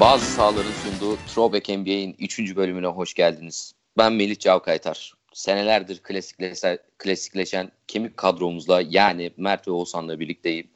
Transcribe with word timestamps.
Bazı 0.00 0.26
sahaların 0.26 0.72
sunduğu 0.72 1.16
Throwback 1.16 1.68
NBA'in 1.68 2.16
3. 2.18 2.56
bölümüne 2.56 2.86
hoş 2.86 3.14
geldiniz. 3.14 3.74
Ben 3.98 4.12
Melih 4.12 4.38
Cavkaytar. 4.38 5.14
Senelerdir 5.32 5.98
klasikleşen, 6.02 6.78
klasikleşen 6.98 7.72
kemik 7.88 8.16
kadromuzla 8.16 8.82
yani 8.88 9.32
Mert 9.36 9.68
ve 9.68 9.72
Oğuzhan'la 9.72 10.20
birlikteyim. 10.20 10.70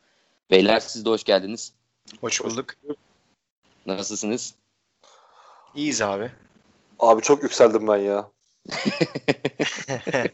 Beyler 0.51 0.81
siz 0.81 1.05
de 1.05 1.11
hoş 1.11 1.25
geldiniz. 1.25 1.73
Hoş 2.21 2.45
bulduk. 2.45 2.75
Nasılsınız? 3.87 4.55
İyiyiz 5.75 6.03
abi. 6.03 6.31
Abi 6.99 7.23
çok 7.23 7.43
yükseldim 7.43 7.89
ben 7.89 7.97
ya. 7.97 8.31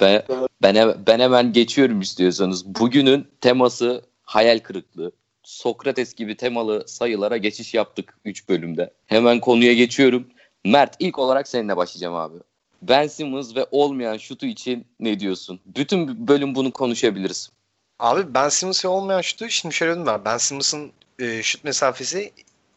ben, 0.00 0.22
ben, 0.62 1.06
ben 1.06 1.20
hemen 1.20 1.52
geçiyorum 1.52 2.00
istiyorsanız. 2.00 2.66
Bugünün 2.66 3.28
teması 3.40 4.04
hayal 4.22 4.58
kırıklığı. 4.58 5.12
Sokrates 5.44 6.14
gibi 6.14 6.36
temalı 6.36 6.84
sayılara 6.86 7.36
geçiş 7.36 7.74
yaptık 7.74 8.18
3 8.24 8.48
bölümde. 8.48 8.90
Hemen 9.06 9.40
konuya 9.40 9.74
geçiyorum. 9.74 10.26
Mert 10.64 10.96
ilk 10.98 11.18
olarak 11.18 11.48
seninle 11.48 11.76
başlayacağım 11.76 12.14
abi. 12.14 12.36
Ben 12.82 13.06
Simmons 13.06 13.56
ve 13.56 13.66
olmayan 13.70 14.16
şutu 14.16 14.46
için 14.46 14.86
ne 15.00 15.20
diyorsun? 15.20 15.60
Bütün 15.66 16.28
bölüm 16.28 16.54
bunu 16.54 16.72
konuşabiliriz. 16.72 17.50
Abi 17.98 18.34
Ben 18.34 18.48
Simmons 18.48 18.84
ve 18.84 18.88
olmayan 18.88 19.20
şutu 19.20 19.50
şimdi 19.50 19.74
şöyle 19.74 19.92
dedim 19.92 20.06
ben. 20.06 20.24
Ben 20.24 20.38
Simmons'ın 20.38 20.92
e, 21.18 21.42
şut 21.42 21.64
mesafesi 21.64 22.32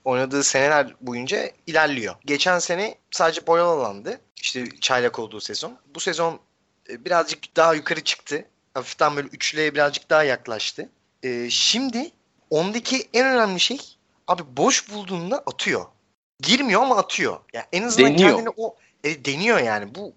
oynadığı 0.05 0.43
seneler 0.43 0.95
boyunca 1.01 1.51
ilerliyor. 1.67 2.15
Geçen 2.25 2.59
sene 2.59 2.95
sadece 3.11 3.47
boyalı 3.47 3.71
alandı. 3.71 4.19
İşte 4.41 4.65
çaylak 4.81 5.19
olduğu 5.19 5.41
sezon. 5.41 5.77
Bu 5.95 5.99
sezon 5.99 6.39
e, 6.89 7.05
birazcık 7.05 7.55
daha 7.55 7.73
yukarı 7.73 8.03
çıktı. 8.03 8.45
Hafiften 8.73 9.15
böyle 9.15 9.27
üçlüye 9.27 9.73
birazcık 9.73 10.09
daha 10.09 10.23
yaklaştı. 10.23 10.89
E, 11.23 11.49
şimdi 11.49 12.11
ondaki 12.49 13.09
en 13.13 13.25
önemli 13.25 13.59
şey 13.59 13.97
abi 14.27 14.43
boş 14.57 14.91
bulduğunda 14.91 15.43
atıyor. 15.45 15.85
Girmiyor 16.39 16.81
ama 16.81 16.97
atıyor. 16.97 17.39
Yani 17.53 17.65
en 17.71 17.83
azından 17.83 18.13
deniyor. 18.13 18.29
kendini 18.29 18.49
o 18.57 18.75
e, 19.03 19.25
deniyor 19.25 19.59
yani. 19.59 19.95
Bu 19.95 20.13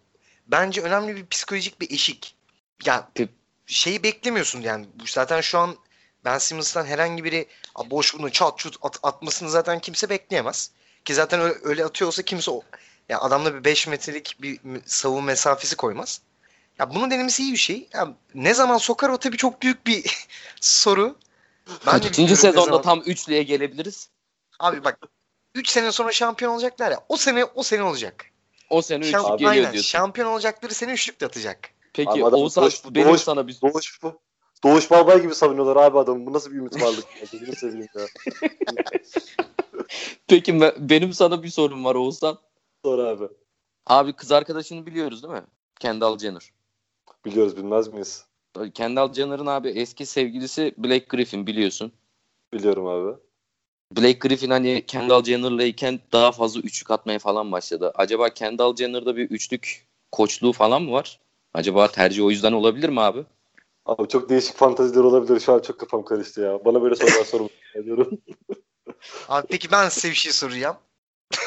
bence 0.46 0.82
önemli 0.82 1.16
bir 1.16 1.26
psikolojik 1.26 1.80
bir 1.80 1.90
eşik. 1.90 2.36
Yani 2.84 3.02
şeyi 3.66 4.02
beklemiyorsun 4.02 4.60
yani. 4.60 4.86
Zaten 5.06 5.40
şu 5.40 5.58
an 5.58 5.76
Ben 6.24 6.38
Simmons'tan 6.38 6.86
herhangi 6.86 7.24
biri 7.24 7.46
boş 7.90 8.14
bunu 8.14 8.32
çat 8.32 8.58
çut 8.58 8.76
at, 8.82 8.98
atmasını 9.02 9.50
zaten 9.50 9.78
kimse 9.80 10.10
bekleyemez. 10.10 10.70
Ki 11.04 11.14
zaten 11.14 11.40
öyle, 11.40 11.54
öyle 11.62 11.84
atıyor 11.84 12.08
olsa 12.08 12.22
kimse 12.22 12.50
o 12.50 12.62
yani 13.08 13.20
adamda 13.20 13.54
bir 13.54 13.64
5 13.64 13.86
metrelik 13.86 14.36
bir 14.42 14.60
savunma 14.86 15.26
mesafesi 15.26 15.76
koymaz. 15.76 16.20
Ya 16.78 16.94
bunun 16.94 17.10
denemesi 17.10 17.42
iyi 17.42 17.52
bir 17.52 17.58
şey. 17.58 17.88
Ya 17.92 18.14
ne 18.34 18.54
zaman 18.54 18.78
sokar 18.78 19.08
o 19.08 19.18
tabii 19.18 19.36
çok 19.36 19.62
büyük 19.62 19.86
bir 19.86 20.26
soru. 20.60 21.16
Ben 21.86 22.00
Kaçıncı 22.00 22.36
sezonda 22.36 22.80
tam 22.80 23.00
üçlüye 23.00 23.42
gelebiliriz? 23.42 24.10
Abi 24.60 24.84
bak 24.84 24.98
3 25.54 25.68
sene 25.68 25.92
sonra 25.92 26.12
şampiyon 26.12 26.52
olacaklar 26.52 26.90
ya. 26.90 27.04
O 27.08 27.16
sene 27.16 27.44
o 27.44 27.62
sene 27.62 27.82
olacak. 27.82 28.26
O 28.70 28.82
sene 28.82 29.00
üçlük 29.00 29.14
Şamp- 29.14 29.32
geliyor 29.32 29.50
aynen, 29.50 29.72
diyorsun. 29.72 29.88
Şampiyon 29.88 30.32
olacakları 30.32 30.74
sene 30.74 30.92
üçlük 30.92 31.20
de 31.20 31.26
atacak. 31.26 31.70
Peki 31.92 32.10
abi 32.10 32.24
Oğuzhan 32.24 32.64
doğuş, 32.64 32.84
benim 32.84 33.08
doğuş, 33.08 33.20
sana 33.20 33.48
bir... 33.48 33.60
Doğuş, 33.60 34.00
doğuş 34.64 34.90
Balbay 34.90 35.22
gibi 35.22 35.34
savunuyorlar 35.34 35.76
abi 35.76 35.98
adamı. 35.98 36.26
Bu 36.26 36.32
nasıl 36.32 36.50
bir 36.50 36.56
ümit 36.56 36.82
varlık? 36.82 37.04
Bunu 37.32 37.56
seveyim 37.56 37.88
ya. 37.94 38.06
Peki 40.28 40.60
benim 40.78 41.12
sana 41.12 41.42
bir 41.42 41.48
sorum 41.48 41.84
var 41.84 41.94
Oğuzhan. 41.94 42.38
Sor 42.84 42.98
abi. 42.98 43.28
Abi 43.86 44.12
kız 44.12 44.32
arkadaşını 44.32 44.86
biliyoruz 44.86 45.22
değil 45.22 45.34
mi? 45.34 45.44
Kendall 45.80 46.18
Jenner. 46.18 46.52
Biliyoruz 47.24 47.56
bilmez 47.56 47.88
miyiz? 47.88 48.24
Kendall 48.74 49.12
Jenner'ın 49.12 49.46
abi 49.46 49.68
eski 49.68 50.06
sevgilisi 50.06 50.74
Blake 50.78 51.06
Griffin 51.08 51.46
biliyorsun. 51.46 51.92
Biliyorum 52.52 52.86
abi. 52.86 53.16
Blake 53.96 54.18
Griffin 54.18 54.50
hani 54.50 54.86
Kendall 54.86 55.24
Jenner'la 55.24 55.64
iken 55.64 56.00
daha 56.12 56.32
fazla 56.32 56.60
üçlük 56.60 56.90
atmaya 56.90 57.18
falan 57.18 57.52
başladı. 57.52 57.92
Acaba 57.94 58.28
Kendall 58.28 58.76
Jenner'da 58.76 59.16
bir 59.16 59.30
üçlük 59.30 59.86
koçluğu 60.12 60.52
falan 60.52 60.82
mı 60.82 60.92
var? 60.92 61.20
Acaba 61.54 61.88
tercih 61.88 62.24
o 62.24 62.30
yüzden 62.30 62.52
olabilir 62.52 62.88
mi 62.88 63.00
abi? 63.00 63.24
Abi 63.86 64.08
çok 64.08 64.28
değişik 64.28 64.56
fantaziler 64.56 65.00
olabilir. 65.00 65.40
Şu 65.40 65.52
an 65.52 65.58
çok 65.58 65.78
kafam 65.80 66.04
karıştı 66.04 66.40
ya. 66.40 66.64
Bana 66.64 66.82
böyle 66.82 66.94
sorular 66.96 67.24
sormak 67.24 67.50
ediyorum. 67.74 68.10
Abi 69.28 69.46
peki 69.50 69.70
ben 69.72 69.88
size 69.88 70.10
bir 70.10 70.14
şey 70.14 70.32
soracağım. 70.32 70.76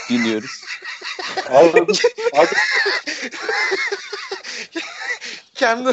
Dinliyoruz. 0.09 0.61
abi, 1.49 1.77
abi. 2.37 2.49
Kendi 5.55 5.91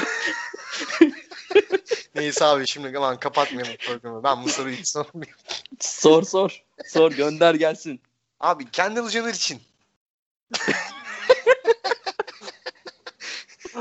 Neyse 2.30 2.44
abi 2.44 2.66
şimdi 2.66 2.98
aman 2.98 3.16
kapatmayalım 3.16 3.76
programı. 3.86 4.24
Ben 4.24 4.44
bu 4.44 4.48
soruyu 4.48 4.76
hiç 4.76 4.88
sormayayım. 4.88 5.36
Sor 5.80 6.22
sor. 6.22 6.64
Sor 6.86 7.12
gönder 7.12 7.54
gelsin. 7.54 8.00
Abi 8.40 8.70
Kendall 8.70 9.08
Jenner 9.08 9.34
için. 9.34 9.60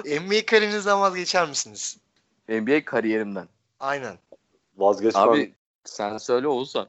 NBA 0.05 0.45
kariyerinizden 0.45 1.01
vazgeçer 1.01 1.49
misiniz? 1.49 1.97
NBA 2.49 2.85
kariyerimden. 2.85 3.47
Aynen. 3.79 4.17
Vazgeçmem. 4.77 5.29
Abi 5.29 5.53
sen 5.85 6.17
söyle 6.17 6.47
Oğuzhan. 6.47 6.87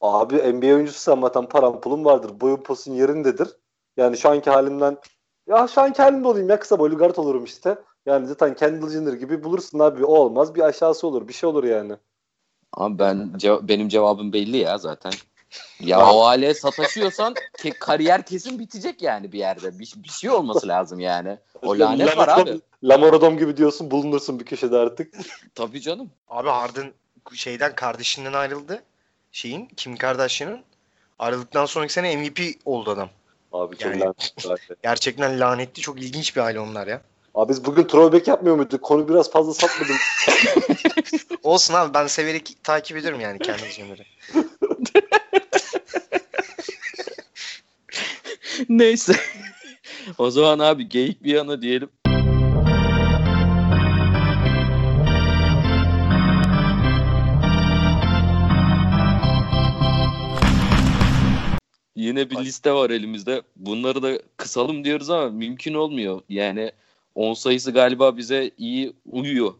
Abi 0.00 0.52
NBA 0.52 0.74
oyuncusu 0.74 1.20
zaten 1.20 1.48
param 1.48 1.80
pulum 1.80 2.04
vardır. 2.04 2.40
Boyun 2.40 2.62
posun 2.62 2.92
yerindedir. 2.92 3.48
Yani 3.96 4.18
şu 4.18 4.30
anki 4.30 4.50
halimden 4.50 4.98
ya 5.46 5.68
şu 5.68 5.80
anki 5.80 6.02
halimde 6.02 6.28
olayım 6.28 6.48
ya 6.48 6.58
kısa 6.60 6.78
boylu 6.78 6.98
guard 6.98 7.16
olurum 7.16 7.44
işte. 7.44 7.78
Yani 8.10 8.26
zaten 8.26 8.54
Kendall 8.54 8.90
Jenner 8.90 9.12
gibi 9.12 9.44
bulursun 9.44 9.78
abi. 9.78 10.04
O 10.04 10.14
olmaz. 10.14 10.54
Bir 10.54 10.60
aşağısı 10.60 11.06
olur. 11.06 11.28
Bir 11.28 11.32
şey 11.32 11.48
olur 11.48 11.64
yani. 11.64 11.92
Abi 12.72 12.98
ben 12.98 13.30
cev- 13.36 13.68
benim 13.68 13.88
cevabım 13.88 14.32
belli 14.32 14.56
ya 14.56 14.78
zaten. 14.78 15.12
Ya 15.80 16.12
o 16.12 16.24
hale 16.24 16.54
sataşıyorsan 16.54 17.34
ke- 17.58 17.78
kariyer 17.78 18.22
kesin 18.22 18.58
bitecek 18.58 19.02
yani 19.02 19.32
bir 19.32 19.38
yerde. 19.38 19.78
Bir, 19.78 19.94
bir 19.96 20.08
şey 20.08 20.30
olması 20.30 20.68
lazım 20.68 21.00
yani. 21.00 21.38
O 21.62 21.78
lanet 21.78 22.16
var 22.16 22.28
abi. 22.28 22.60
Lamoradom 22.84 23.38
gibi 23.38 23.56
diyorsun 23.56 23.90
bulunursun 23.90 24.40
bir 24.40 24.44
köşede 24.44 24.76
artık. 24.76 25.14
Tabii 25.54 25.80
canım. 25.80 26.10
Abi 26.28 26.48
Harden 26.48 26.92
şeyden 27.34 27.74
kardeşinden 27.74 28.32
ayrıldı. 28.32 28.82
Şeyin 29.32 29.66
Kim 29.76 29.96
Kardashian'ın 29.96 30.60
ayrıldıktan 31.18 31.66
sonraki 31.66 31.92
sene 31.92 32.16
MVP 32.16 32.40
oldu 32.64 32.90
adam. 32.90 33.08
Abi 33.52 33.76
çok 33.76 33.92
yani, 33.92 34.00
lanetli. 34.00 34.74
Gerçekten 34.82 35.40
lanetli. 35.40 35.82
Çok 35.82 36.00
ilginç 36.02 36.36
bir 36.36 36.40
aile 36.40 36.60
onlar 36.60 36.86
ya. 36.86 37.02
Abi 37.34 37.50
biz 37.52 37.64
bugün 37.64 37.84
throwback 37.84 38.28
yapmıyor 38.28 38.56
muyduk? 38.56 38.82
Konu 38.82 39.08
biraz 39.08 39.30
fazla 39.30 39.54
sapmadım. 39.54 39.96
Olsun 41.42 41.74
abi 41.74 41.94
ben 41.94 42.06
severek 42.06 42.56
takip 42.62 42.96
ediyorum 42.96 43.20
yani 43.20 43.38
kendi 43.38 43.70
Jenner'ı. 43.70 44.04
Neyse. 48.68 49.12
o 50.18 50.30
zaman 50.30 50.58
abi 50.58 50.88
geyik 50.88 51.22
bir 51.24 51.34
yana 51.34 51.62
diyelim. 51.62 51.90
Yine 61.96 62.30
bir 62.30 62.36
liste 62.36 62.72
var 62.72 62.90
elimizde. 62.90 63.42
Bunları 63.56 64.02
da 64.02 64.18
kısalım 64.36 64.84
diyoruz 64.84 65.10
ama 65.10 65.28
mümkün 65.30 65.74
olmuyor. 65.74 66.22
Yani 66.28 66.72
10 67.20 67.34
sayısı 67.34 67.72
galiba 67.72 68.16
bize 68.16 68.50
iyi 68.58 68.92
uyuyor. 69.06 69.54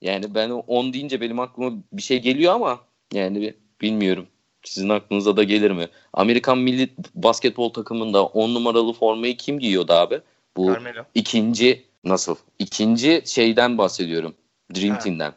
Yani 0.00 0.34
ben 0.34 0.50
10 0.50 0.92
deyince 0.92 1.20
benim 1.20 1.40
aklıma 1.40 1.72
bir 1.92 2.02
şey 2.02 2.22
geliyor 2.22 2.54
ama 2.54 2.80
yani 3.12 3.54
bilmiyorum. 3.80 4.26
Sizin 4.64 4.88
aklınıza 4.88 5.36
da 5.36 5.42
gelir 5.42 5.70
mi? 5.70 5.88
Amerikan 6.12 6.58
milli 6.58 6.88
basketbol 7.14 7.72
takımında 7.72 8.24
10 8.24 8.54
numaralı 8.54 8.92
formayı 8.92 9.36
kim 9.36 9.58
giyiyordu 9.58 9.92
abi? 9.92 10.20
Bu 10.56 10.66
Carmelo. 10.66 11.02
ikinci 11.14 11.84
nasıl? 12.04 12.36
İkinci 12.58 13.22
şeyden 13.26 13.78
bahsediyorum. 13.78 14.34
Dream 14.74 14.94
ha. 14.94 14.98
Team'den. 14.98 15.32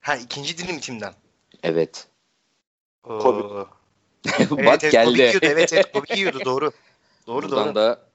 Ha 0.00 0.16
ikinci 0.16 0.58
Dream 0.58 0.78
Team'den. 0.80 1.12
Evet. 1.62 2.06
Kobe. 3.02 3.48
Bak 3.48 3.68
evet, 4.58 4.82
evet, 4.82 4.92
geldi. 4.92 5.06
Kobe 5.06 5.16
giyiyordu. 5.16 5.46
Evet 5.46 5.72
evet 5.72 5.92
Kobe 5.92 6.14
giyiyordu 6.14 6.38
doğru. 6.44 6.72
Doğru 7.26 7.42
Buradan 7.48 7.66
doğru. 7.66 7.74
da 7.74 8.11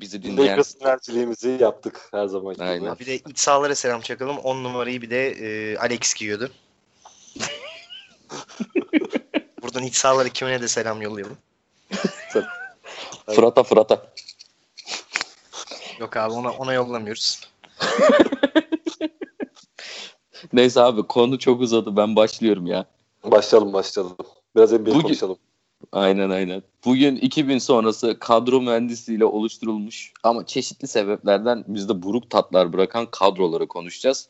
bizi 0.00 0.22
dinleyen... 0.22 0.50
Lakers 0.50 0.76
enerjiliğimizi 0.80 1.58
yaptık 1.60 2.08
her 2.10 2.26
zaman. 2.26 2.54
Aynen. 2.58 2.98
Bir 2.98 3.06
de 3.06 3.16
iç 3.16 3.38
sahalara 3.38 3.74
selam 3.74 4.00
çakalım. 4.00 4.38
10 4.38 4.64
numarayı 4.64 5.02
bir 5.02 5.10
de 5.10 5.30
e, 5.30 5.76
Alex 5.76 6.14
giyiyordu. 6.14 6.50
Buradan 9.62 9.82
iç 9.82 9.94
sahalara 9.96 10.28
kimine 10.28 10.62
de 10.62 10.68
selam 10.68 11.02
yollayalım. 11.02 11.36
Fırat'a 13.26 13.62
Fırat'a. 13.62 14.12
Yok 16.00 16.16
abi 16.16 16.32
ona, 16.32 16.50
ona 16.50 16.72
yollamıyoruz. 16.72 17.40
Neyse 20.52 20.80
abi 20.80 21.02
konu 21.02 21.38
çok 21.38 21.60
uzadı. 21.60 21.96
Ben 21.96 22.16
başlıyorum 22.16 22.66
ya. 22.66 22.86
Başlayalım 23.24 23.72
başlayalım. 23.72 24.16
Biraz 24.56 24.72
NBA 24.72 24.86
Bugün- 24.86 25.00
konuşalım. 25.00 25.38
Aynen 25.92 26.30
aynen. 26.30 26.62
Bugün 26.84 27.16
2000 27.16 27.58
sonrası 27.58 28.18
kadro 28.18 28.60
mühendisiyle 28.60 29.24
oluşturulmuş 29.24 30.12
ama 30.22 30.46
çeşitli 30.46 30.88
sebeplerden 30.88 31.64
bizde 31.68 32.02
buruk 32.02 32.30
tatlar 32.30 32.72
bırakan 32.72 33.06
kadroları 33.10 33.68
konuşacağız. 33.68 34.28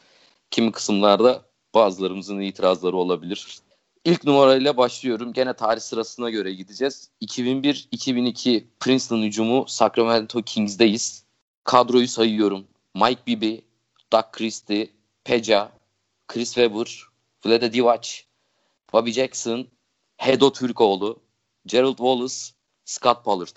Kimi 0.50 0.72
kısımlarda 0.72 1.42
bazılarımızın 1.74 2.40
itirazları 2.40 2.96
olabilir. 2.96 3.58
İlk 4.04 4.24
numarayla 4.24 4.76
başlıyorum. 4.76 5.32
Gene 5.32 5.52
tarih 5.54 5.80
sırasına 5.80 6.30
göre 6.30 6.52
gideceğiz. 6.52 7.10
2001-2002 7.22 8.64
Princeton 8.80 9.22
hücumu 9.22 9.64
Sacramento 9.68 10.42
Kings'deyiz. 10.42 11.24
Kadroyu 11.64 12.08
sayıyorum. 12.08 12.64
Mike 12.94 13.26
Bibby, 13.26 13.54
Doug 14.12 14.24
Christie, 14.32 14.90
Peja, 15.24 15.72
Chris 16.28 16.54
Webber, 16.54 17.02
Vlade 17.46 17.72
Divac, 17.72 18.08
Bobby 18.92 19.10
Jackson, 19.10 19.66
Hedo 20.16 20.52
Türkoğlu, 20.52 21.20
Gerald 21.66 21.96
Wallace, 21.96 22.34
Scott 22.84 23.24
Pollard. 23.24 23.56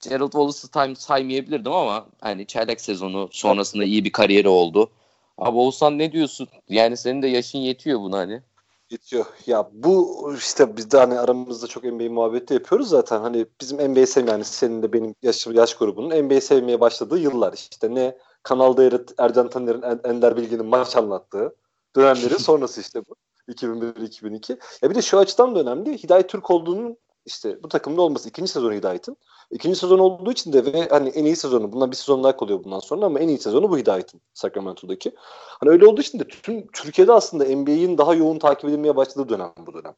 Gerald 0.00 0.32
Wallace'ı 0.32 0.68
time 0.68 0.94
saymayabilirdim 0.94 1.72
ama 1.72 2.06
hani 2.20 2.46
çeyrek 2.46 2.80
sezonu 2.80 3.28
sonrasında 3.32 3.84
iyi 3.84 4.04
bir 4.04 4.12
kariyeri 4.12 4.48
oldu. 4.48 4.90
Abi 5.38 5.56
Oğuzhan 5.56 5.98
ne 5.98 6.12
diyorsun? 6.12 6.48
Yani 6.68 6.96
senin 6.96 7.22
de 7.22 7.26
yaşın 7.26 7.58
yetiyor 7.58 8.00
buna 8.00 8.18
hani. 8.18 8.42
Yetiyor. 8.90 9.26
Ya 9.46 9.70
bu 9.72 10.34
işte 10.38 10.76
biz 10.76 10.90
de 10.90 10.98
hani 10.98 11.18
aramızda 11.18 11.66
çok 11.66 11.84
NBA 11.84 12.10
muhabbeti 12.10 12.54
yapıyoruz 12.54 12.88
zaten. 12.88 13.20
Hani 13.20 13.46
bizim 13.60 13.92
NBA 13.92 14.06
sevmeyen 14.06 14.34
yani 14.34 14.44
senin 14.44 14.82
de 14.82 14.92
benim 14.92 15.14
yaş, 15.22 15.46
yaş 15.46 15.74
grubunun 15.74 16.24
NBA 16.24 16.40
sevmeye 16.40 16.80
başladığı 16.80 17.18
yıllar. 17.18 17.52
işte 17.52 17.94
ne 17.94 18.18
kanalda 18.42 19.00
Ercan 19.18 19.50
Taner'in 19.50 19.82
Ender 20.04 20.36
Bilgin'in 20.36 20.66
maç 20.66 20.96
anlattığı 20.96 21.56
dönemlerin 21.96 22.36
sonrası 22.38 22.80
işte 22.80 23.02
bu. 23.08 23.14
2001-2002. 23.48 24.58
Ya 24.82 24.90
bir 24.90 24.94
de 24.94 25.02
şu 25.02 25.18
açıdan 25.18 25.54
da 25.54 25.60
önemli. 25.60 26.02
Hidayet 26.02 26.28
Türk 26.28 26.50
olduğunun 26.50 26.96
işte 27.28 27.62
bu 27.62 27.68
takımda 27.68 28.02
olması 28.02 28.28
ikinci 28.28 28.52
sezonu 28.52 28.72
Hidayet'in. 28.72 29.16
İkinci 29.50 29.78
sezon 29.78 29.98
olduğu 29.98 30.32
için 30.32 30.52
de 30.52 30.64
ve 30.64 30.88
hani 30.88 31.08
en 31.08 31.24
iyi 31.24 31.36
sezonu 31.36 31.72
bundan 31.72 31.90
bir 31.90 31.96
sezon 31.96 32.24
daha 32.24 32.36
kalıyor 32.36 32.64
bundan 32.64 32.78
sonra 32.78 33.06
ama 33.06 33.20
en 33.20 33.28
iyi 33.28 33.38
sezonu 33.38 33.70
bu 33.70 33.78
Hidayet'in 33.78 34.20
Sacramento'daki. 34.34 35.12
Hani 35.60 35.70
öyle 35.70 35.86
olduğu 35.86 36.00
için 36.00 36.18
de 36.18 36.24
tüm 36.28 36.66
Türkiye'de 36.66 37.12
aslında 37.12 37.44
NBA'in 37.44 37.98
daha 37.98 38.14
yoğun 38.14 38.38
takip 38.38 38.70
edilmeye 38.70 38.96
başladığı 38.96 39.28
dönem 39.28 39.52
bu 39.66 39.74
dönem. 39.74 39.94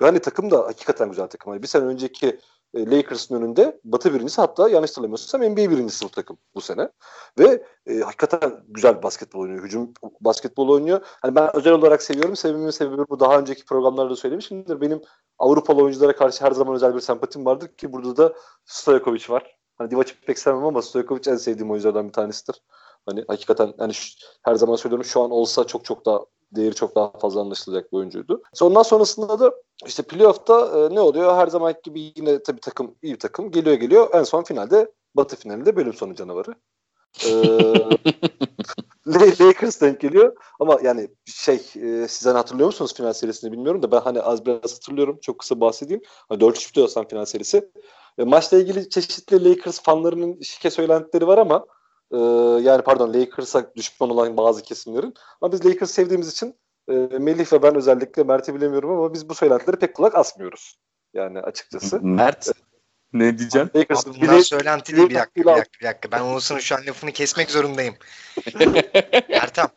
Ve 0.00 0.06
hani 0.06 0.18
takım 0.18 0.50
da 0.50 0.58
hakikaten 0.58 1.10
güzel 1.10 1.26
takım. 1.26 1.52
Hani 1.52 1.62
bir 1.62 1.68
sene 1.68 1.84
önceki 1.84 2.38
e, 2.74 2.90
Lakers'ın 2.90 3.34
önünde 3.34 3.80
Batı 3.84 4.14
birincisi 4.14 4.40
hatta 4.40 4.68
yanlış 4.68 4.90
hatırlamıyorsam 4.90 5.42
NBA 5.42 5.70
birincisi 5.70 6.04
bu 6.04 6.08
takım 6.10 6.38
bu 6.54 6.60
sene. 6.60 6.88
Ve 7.38 7.64
e, 7.86 7.98
hakikaten 7.98 8.64
güzel 8.68 9.02
basketbol 9.02 9.40
oynuyor. 9.40 9.64
Hücum 9.64 9.92
basketbol 10.20 10.68
oynuyor. 10.68 11.00
Hani 11.04 11.34
ben 11.34 11.56
özel 11.56 11.72
olarak 11.72 12.02
seviyorum. 12.02 12.36
Sebebimin 12.36 12.70
sebebi 12.70 13.08
bu 13.08 13.20
daha 13.20 13.38
önceki 13.38 13.64
programlarda 13.64 14.16
söylemişimdir. 14.16 14.80
Benim 14.80 15.02
Avrupalı 15.38 15.82
oyunculara 15.82 16.16
karşı 16.16 16.44
her 16.44 16.50
zaman 16.50 16.74
özel 16.74 16.94
bir 16.94 17.00
sempatim 17.00 17.46
vardır 17.46 17.68
ki 17.68 17.92
burada 17.92 18.16
da 18.16 18.34
Stojkovic 18.64 19.24
var. 19.28 19.56
Hani 19.78 19.90
Divac'ı 19.90 20.14
pek 20.26 20.38
sevmem 20.38 20.64
ama 20.64 20.82
Stojkovic 20.82 21.32
en 21.32 21.36
sevdiğim 21.36 21.70
oyunculardan 21.70 22.08
bir 22.08 22.12
tanesidir. 22.12 22.62
Hani 23.06 23.24
hakikaten 23.28 23.74
hani 23.78 23.94
şu, 23.94 24.18
her 24.42 24.54
zaman 24.54 24.76
söylüyorum 24.76 25.04
şu 25.04 25.22
an 25.22 25.30
olsa 25.30 25.64
çok 25.64 25.84
çok 25.84 26.06
daha 26.06 26.20
değeri 26.52 26.74
çok 26.74 26.96
daha 26.96 27.12
fazla 27.18 27.40
anlaşılacak 27.40 27.92
bir 27.92 27.96
oyuncuydu. 27.96 28.42
Ondan 28.60 28.82
sonrasında 28.82 29.40
da 29.40 29.52
işte 29.86 30.02
playoff'ta 30.02 30.60
e, 30.60 30.94
ne 30.94 31.00
oluyor? 31.00 31.36
Her 31.36 31.46
zaman 31.46 31.74
gibi 31.82 32.12
yine 32.16 32.42
tabii 32.42 32.60
takım 32.60 32.94
iyi 33.02 33.14
bir 33.14 33.18
takım 33.18 33.50
geliyor 33.50 33.76
geliyor. 33.76 34.08
En 34.12 34.22
son 34.22 34.42
finalde 34.42 34.92
Batı 35.14 35.36
finalinde 35.36 35.76
bölüm 35.76 35.94
sonu 35.94 36.14
canavarı. 36.14 36.54
Ee, 37.26 37.30
Lakers 39.14 39.80
denk 39.80 40.00
geliyor. 40.00 40.36
Ama 40.60 40.78
yani 40.82 41.08
şey 41.24 41.54
e, 41.54 42.08
siz 42.08 42.26
hani 42.26 42.36
hatırlıyor 42.36 42.66
musunuz 42.66 42.94
final 42.94 43.12
serisini 43.12 43.52
bilmiyorum 43.52 43.82
da 43.82 43.92
ben 43.92 44.00
hani 44.00 44.20
az 44.20 44.46
biraz 44.46 44.74
hatırlıyorum. 44.74 45.18
Çok 45.22 45.38
kısa 45.38 45.60
bahsedeyim. 45.60 46.02
Hani 46.28 46.40
4-3 46.40 46.68
bitiyor 46.68 47.08
final 47.08 47.24
serisi. 47.24 47.70
E, 48.18 48.24
maçla 48.24 48.58
ilgili 48.58 48.90
çeşitli 48.90 49.50
Lakers 49.50 49.82
fanlarının 49.82 50.40
şike 50.40 50.70
söylentileri 50.70 51.26
var 51.26 51.38
ama 51.38 51.66
e, 52.12 52.16
yani 52.62 52.82
pardon 52.82 53.14
Lakers'a 53.14 53.74
düşman 53.76 54.10
olan 54.10 54.36
bazı 54.36 54.62
kesimlerin. 54.62 55.14
Ama 55.40 55.52
biz 55.52 55.66
Lakers 55.66 55.90
sevdiğimiz 55.90 56.32
için 56.32 56.54
e, 56.88 56.92
Melih 57.18 57.52
ve 57.52 57.62
ben 57.62 57.74
özellikle 57.74 58.22
Mert'i 58.22 58.54
bilemiyorum 58.54 58.90
ama 58.90 59.14
biz 59.14 59.28
bu 59.28 59.34
söylentileri 59.34 59.76
pek 59.76 59.94
kulak 59.94 60.14
asmıyoruz. 60.14 60.78
Yani 61.14 61.40
açıkçası. 61.40 62.00
Mert 62.02 62.52
ne 63.12 63.38
diyeceksin? 63.38 63.70
Lakers, 63.76 64.06
Abi 64.06 64.20
bunlar 64.20 64.40
söylenti 64.40 64.96
değil. 64.96 65.08
Bir 65.08 65.14
dakika, 65.14 65.40
bir 65.40 65.44
dakika, 65.44 65.78
bir 65.80 65.86
dakika. 65.86 66.10
Ben 66.10 66.20
Oğuzhan'ın 66.20 66.60
şu 66.60 66.76
an 66.76 66.86
lafını 66.86 67.12
kesmek 67.12 67.50
zorundayım. 67.50 67.94
Ertem. 69.28 69.68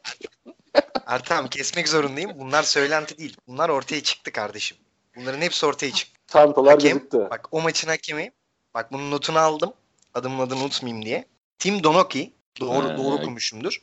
Ertem 1.06 1.48
kesmek 1.48 1.89
zorundayım. 1.89 2.31
Bunlar 2.36 2.63
söylenti 2.63 3.18
değil. 3.18 3.38
Bunlar 3.48 3.69
ortaya 3.69 4.04
çıktı 4.04 4.31
kardeşim. 4.31 4.78
Bunların 5.16 5.42
hepsi 5.42 5.66
ortaya 5.66 5.92
çıktı. 5.92 6.19
Çantalar 6.28 6.74
Hakem, 6.74 6.98
gözüktü. 6.98 7.28
Bak 7.31 7.48
o 7.51 7.62
maçın 7.62 7.88
hakemi. 7.88 8.31
Bak 8.74 8.92
bunun 8.92 9.12
notunu 9.12 9.39
aldım. 9.39 9.74
Adımın 10.13 10.39
adını 10.39 10.60
unutmayayım 10.60 11.06
diye. 11.06 11.25
Tim 11.60 11.84
Donoki. 11.84 12.34
Doğru 12.60 12.88
ee, 12.88 12.98
doğru 12.98 13.16
okumuşumdur. 13.16 13.81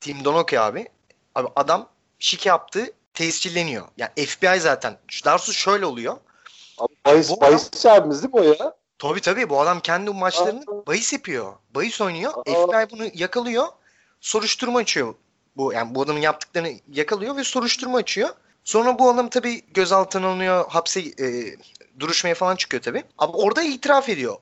Tim 0.00 0.24
Donoki 0.24 0.60
abi. 0.60 0.88
Abi 1.34 1.48
adam 1.56 1.88
şike 2.18 2.48
yaptı 2.48 2.92
tescilleniyor. 3.14 3.88
Yani 3.96 4.10
FBI 4.26 4.60
zaten. 4.60 4.98
Darsu 5.24 5.52
şöyle 5.52 5.86
oluyor. 5.86 6.16
Bahis, 7.08 7.40
bahis 7.40 7.86
abimiz 7.86 8.22
değil 8.22 8.34
mi 8.34 8.40
o 8.40 8.42
ya? 8.42 8.74
Tabii 8.98 9.20
tabii 9.20 9.50
bu 9.50 9.60
adam 9.60 9.80
kendi 9.80 10.10
maçlarını 10.10 10.60
Aa. 10.60 10.86
bahis 10.86 11.12
yapıyor. 11.12 11.52
Bahis 11.74 12.00
oynuyor. 12.00 12.32
Aa. 12.32 12.42
FBI 12.42 12.90
bunu 12.90 13.06
yakalıyor. 13.14 13.66
Soruşturma 14.20 14.78
açıyor. 14.78 15.14
Bu 15.56 15.72
yani 15.72 15.94
bu 15.94 16.02
adamın 16.02 16.20
yaptıklarını 16.20 16.72
yakalıyor 16.92 17.36
ve 17.36 17.44
soruşturma 17.44 17.98
açıyor. 17.98 18.28
Sonra 18.64 18.98
bu 18.98 19.10
adam 19.10 19.28
tabii 19.28 19.62
gözaltına 19.74 20.28
alınıyor, 20.28 20.68
hapse 20.68 21.00
e, 21.00 21.56
duruşmaya 21.98 22.34
falan 22.34 22.56
çıkıyor 22.56 22.82
tabii. 22.82 23.04
Ama 23.18 23.32
orada 23.32 23.62
itiraf 23.62 24.08
ediyor. 24.08 24.36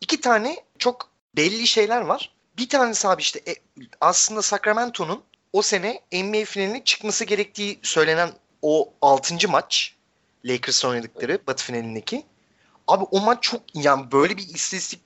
İki 0.00 0.20
tane 0.20 0.56
çok 0.78 1.08
belli 1.36 1.66
şeyler 1.66 2.00
var. 2.00 2.34
Bir 2.58 2.68
tanesi 2.68 3.08
abi 3.08 3.22
işte 3.22 3.40
e, 3.50 3.54
aslında 4.00 4.42
Sacramento'nun 4.42 5.22
o 5.52 5.62
sene 5.62 6.00
NBA 6.12 6.44
finaline 6.44 6.84
çıkması 6.84 7.24
gerektiği 7.24 7.80
söylenen 7.82 8.30
o 8.62 8.92
6. 9.02 9.48
maç 9.48 9.94
Lakers 10.44 10.84
oynadıkları 10.84 11.38
Batı 11.46 11.64
finalindeki. 11.64 12.26
Abi 12.88 13.04
o 13.04 13.20
maç 13.20 13.42
çok 13.42 13.62
yani 13.74 14.12
böyle 14.12 14.36
bir 14.36 14.42
istatistik 14.42 15.00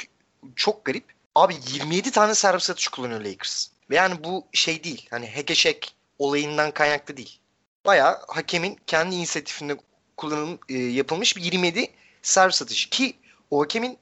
çok 0.56 0.84
garip. 0.84 1.04
Abi 1.34 1.56
27 1.72 2.10
tane 2.10 2.34
servis 2.34 2.70
atışı 2.70 2.90
kullanıyor 2.90 3.20
Lakers. 3.20 3.68
Ve 3.90 3.96
yani 3.96 4.24
bu 4.24 4.46
şey 4.52 4.84
değil. 4.84 5.06
Hani 5.10 5.26
hekeşek 5.26 5.94
olayından 6.18 6.70
kaynaklı 6.70 7.16
değil. 7.16 7.40
Baya 7.86 8.22
hakemin 8.28 8.78
kendi 8.86 9.14
inisiyatifinde 9.14 9.76
kullanım 10.16 10.58
e, 10.68 10.74
yapılmış 10.78 11.36
bir 11.36 11.42
27 11.42 11.90
servis 12.22 12.62
atışı 12.62 12.90
ki 12.90 13.16
o 13.50 13.62
hakemin 13.62 13.98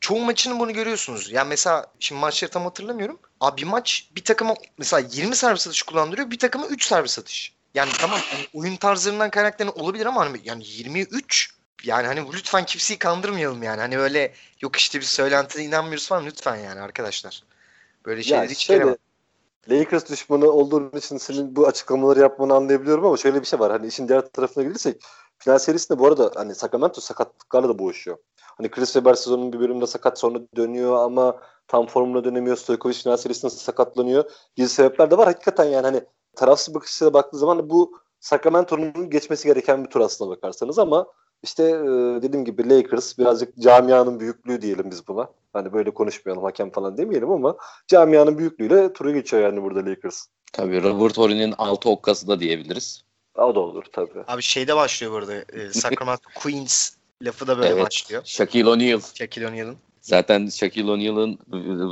çoğu 0.00 0.20
maçının 0.20 0.60
bunu 0.60 0.72
görüyorsunuz. 0.72 1.32
Yani 1.32 1.48
mesela 1.48 1.86
şimdi 2.00 2.20
maçları 2.20 2.50
tam 2.50 2.64
hatırlamıyorum. 2.64 3.18
Abi 3.40 3.62
bir 3.62 3.66
maç 3.66 4.08
bir 4.16 4.24
takıma 4.24 4.54
mesela 4.78 5.08
20 5.12 5.36
servis 5.36 5.66
atışı 5.66 5.86
kullandırıyor. 5.86 6.30
Bir 6.30 6.38
takıma 6.38 6.66
3 6.66 6.84
servis 6.86 7.18
atış. 7.18 7.53
Yani 7.74 7.90
tamam 7.98 8.20
hani 8.30 8.46
oyun 8.54 8.76
tarzlarından 8.76 9.30
kaynaklı 9.30 9.70
olabilir 9.70 10.06
ama 10.06 10.20
hani 10.20 10.40
yani 10.44 10.62
23 10.66 11.54
yani 11.84 12.06
hani 12.06 12.32
lütfen 12.32 12.64
kimseyi 12.64 12.98
kandırmayalım 12.98 13.62
yani. 13.62 13.80
Hani 13.80 13.98
böyle 13.98 14.34
yok 14.60 14.76
işte 14.76 15.00
bir 15.00 15.04
söylentide 15.04 15.62
inanmıyoruz 15.62 16.08
falan 16.08 16.26
lütfen 16.26 16.56
yani 16.56 16.80
arkadaşlar. 16.80 17.42
Böyle 18.06 18.22
şeyleri 18.22 18.50
hiç 18.50 18.66
şöyle, 18.66 18.96
Lakers 19.70 20.10
düşmanı 20.10 20.46
olduğun 20.46 20.98
için 20.98 21.18
senin 21.18 21.56
bu 21.56 21.66
açıklamaları 21.66 22.20
yapmanı 22.20 22.54
anlayabiliyorum 22.54 23.06
ama 23.06 23.16
şöyle 23.16 23.40
bir 23.40 23.46
şey 23.46 23.58
var. 23.58 23.72
Hani 23.72 23.86
işin 23.86 24.08
diğer 24.08 24.28
tarafına 24.28 24.64
gelirsek 24.64 25.02
final 25.38 25.58
serisinde 25.58 25.98
bu 25.98 26.06
arada 26.06 26.30
hani 26.34 26.54
Sacramento 26.54 27.00
sakatlıklarla 27.00 27.68
da 27.68 27.78
boğuşuyor. 27.78 28.16
Hani 28.36 28.70
Chris 28.70 28.92
Webber 28.92 29.14
sezonun 29.14 29.52
bir 29.52 29.60
bölümünde 29.60 29.86
sakat 29.86 30.18
sonra 30.18 30.38
dönüyor 30.56 30.96
ama 30.96 31.40
tam 31.68 31.86
formuna 31.86 32.24
dönemiyor. 32.24 32.56
Stojkovic 32.56 32.94
final 32.94 33.16
serisinde 33.16 33.50
sakatlanıyor. 33.50 34.30
Gizli 34.56 34.68
sebepler 34.68 35.10
de 35.10 35.18
var. 35.18 35.26
Hakikaten 35.26 35.64
yani 35.64 35.84
hani 35.84 36.00
tarafsız 36.36 36.74
bakışıyla 36.74 37.12
baktığı 37.12 37.38
zaman 37.38 37.70
bu 37.70 37.98
Sacramento'nun 38.20 39.10
geçmesi 39.10 39.48
gereken 39.48 39.84
bir 39.84 39.90
tur 39.90 40.00
aslına 40.00 40.30
bakarsanız 40.30 40.78
ama 40.78 41.06
işte 41.42 41.62
e, 41.62 42.22
dediğim 42.22 42.44
gibi 42.44 42.70
Lakers 42.70 43.18
birazcık 43.18 43.58
camianın 43.58 44.20
büyüklüğü 44.20 44.62
diyelim 44.62 44.90
biz 44.90 45.08
buna. 45.08 45.28
Hani 45.52 45.72
böyle 45.72 45.94
konuşmayalım 45.94 46.44
hakem 46.44 46.70
falan 46.70 46.98
demeyelim 46.98 47.30
ama 47.30 47.56
camianın 47.86 48.38
büyüklüğüyle 48.38 48.92
turu 48.92 49.14
geçiyor 49.14 49.42
yani 49.42 49.62
burada 49.62 49.90
Lakers. 49.90 50.26
Tabii 50.52 50.82
Robert 50.82 51.18
Horry'nin 51.18 51.54
altı 51.58 51.90
okkası 51.90 52.28
da 52.28 52.40
diyebiliriz. 52.40 53.04
O 53.36 53.54
da 53.54 53.60
olur 53.60 53.84
tabii. 53.92 54.24
Abi 54.26 54.42
şeyde 54.42 54.76
başlıyor 54.76 55.12
burada. 55.12 55.34
E, 55.34 55.72
Sacramento 55.72 56.30
Queens 56.34 56.90
lafı 57.22 57.46
da 57.46 57.58
böyle 57.58 57.68
evet, 57.68 57.86
başlıyor. 57.86 58.22
Shaquille 58.24 58.68
O'Neal. 58.68 59.00
Shaquille 59.14 59.48
O'Neal'ın. 59.48 59.76
Zaten 60.00 60.46
Shaquille 60.48 60.90
O'Neal'ın 60.90 61.38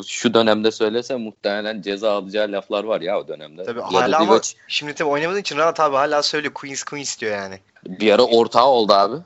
şu 0.06 0.34
dönemde 0.34 0.70
söylese 0.70 1.16
muhtemelen 1.16 1.82
ceza 1.82 2.12
alacağı 2.12 2.52
laflar 2.52 2.84
var 2.84 3.00
ya 3.00 3.18
o 3.18 3.28
dönemde. 3.28 3.64
Tabii 3.64 3.80
hala 3.80 4.16
ama 4.16 4.26
Divac... 4.26 4.54
şimdi 4.68 4.94
tabii 4.94 5.08
oynamadığı 5.08 5.38
için 5.38 5.56
rahat 5.56 5.80
abi 5.80 5.96
hala 5.96 6.22
söylüyor 6.22 6.54
Queens 6.54 6.82
Queens 6.82 7.20
diyor 7.20 7.32
yani. 7.32 7.60
Bir 7.86 8.12
ara 8.12 8.22
ortağı 8.22 8.66
oldu 8.66 8.92
abi. 8.92 9.16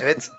Evet. 0.00 0.30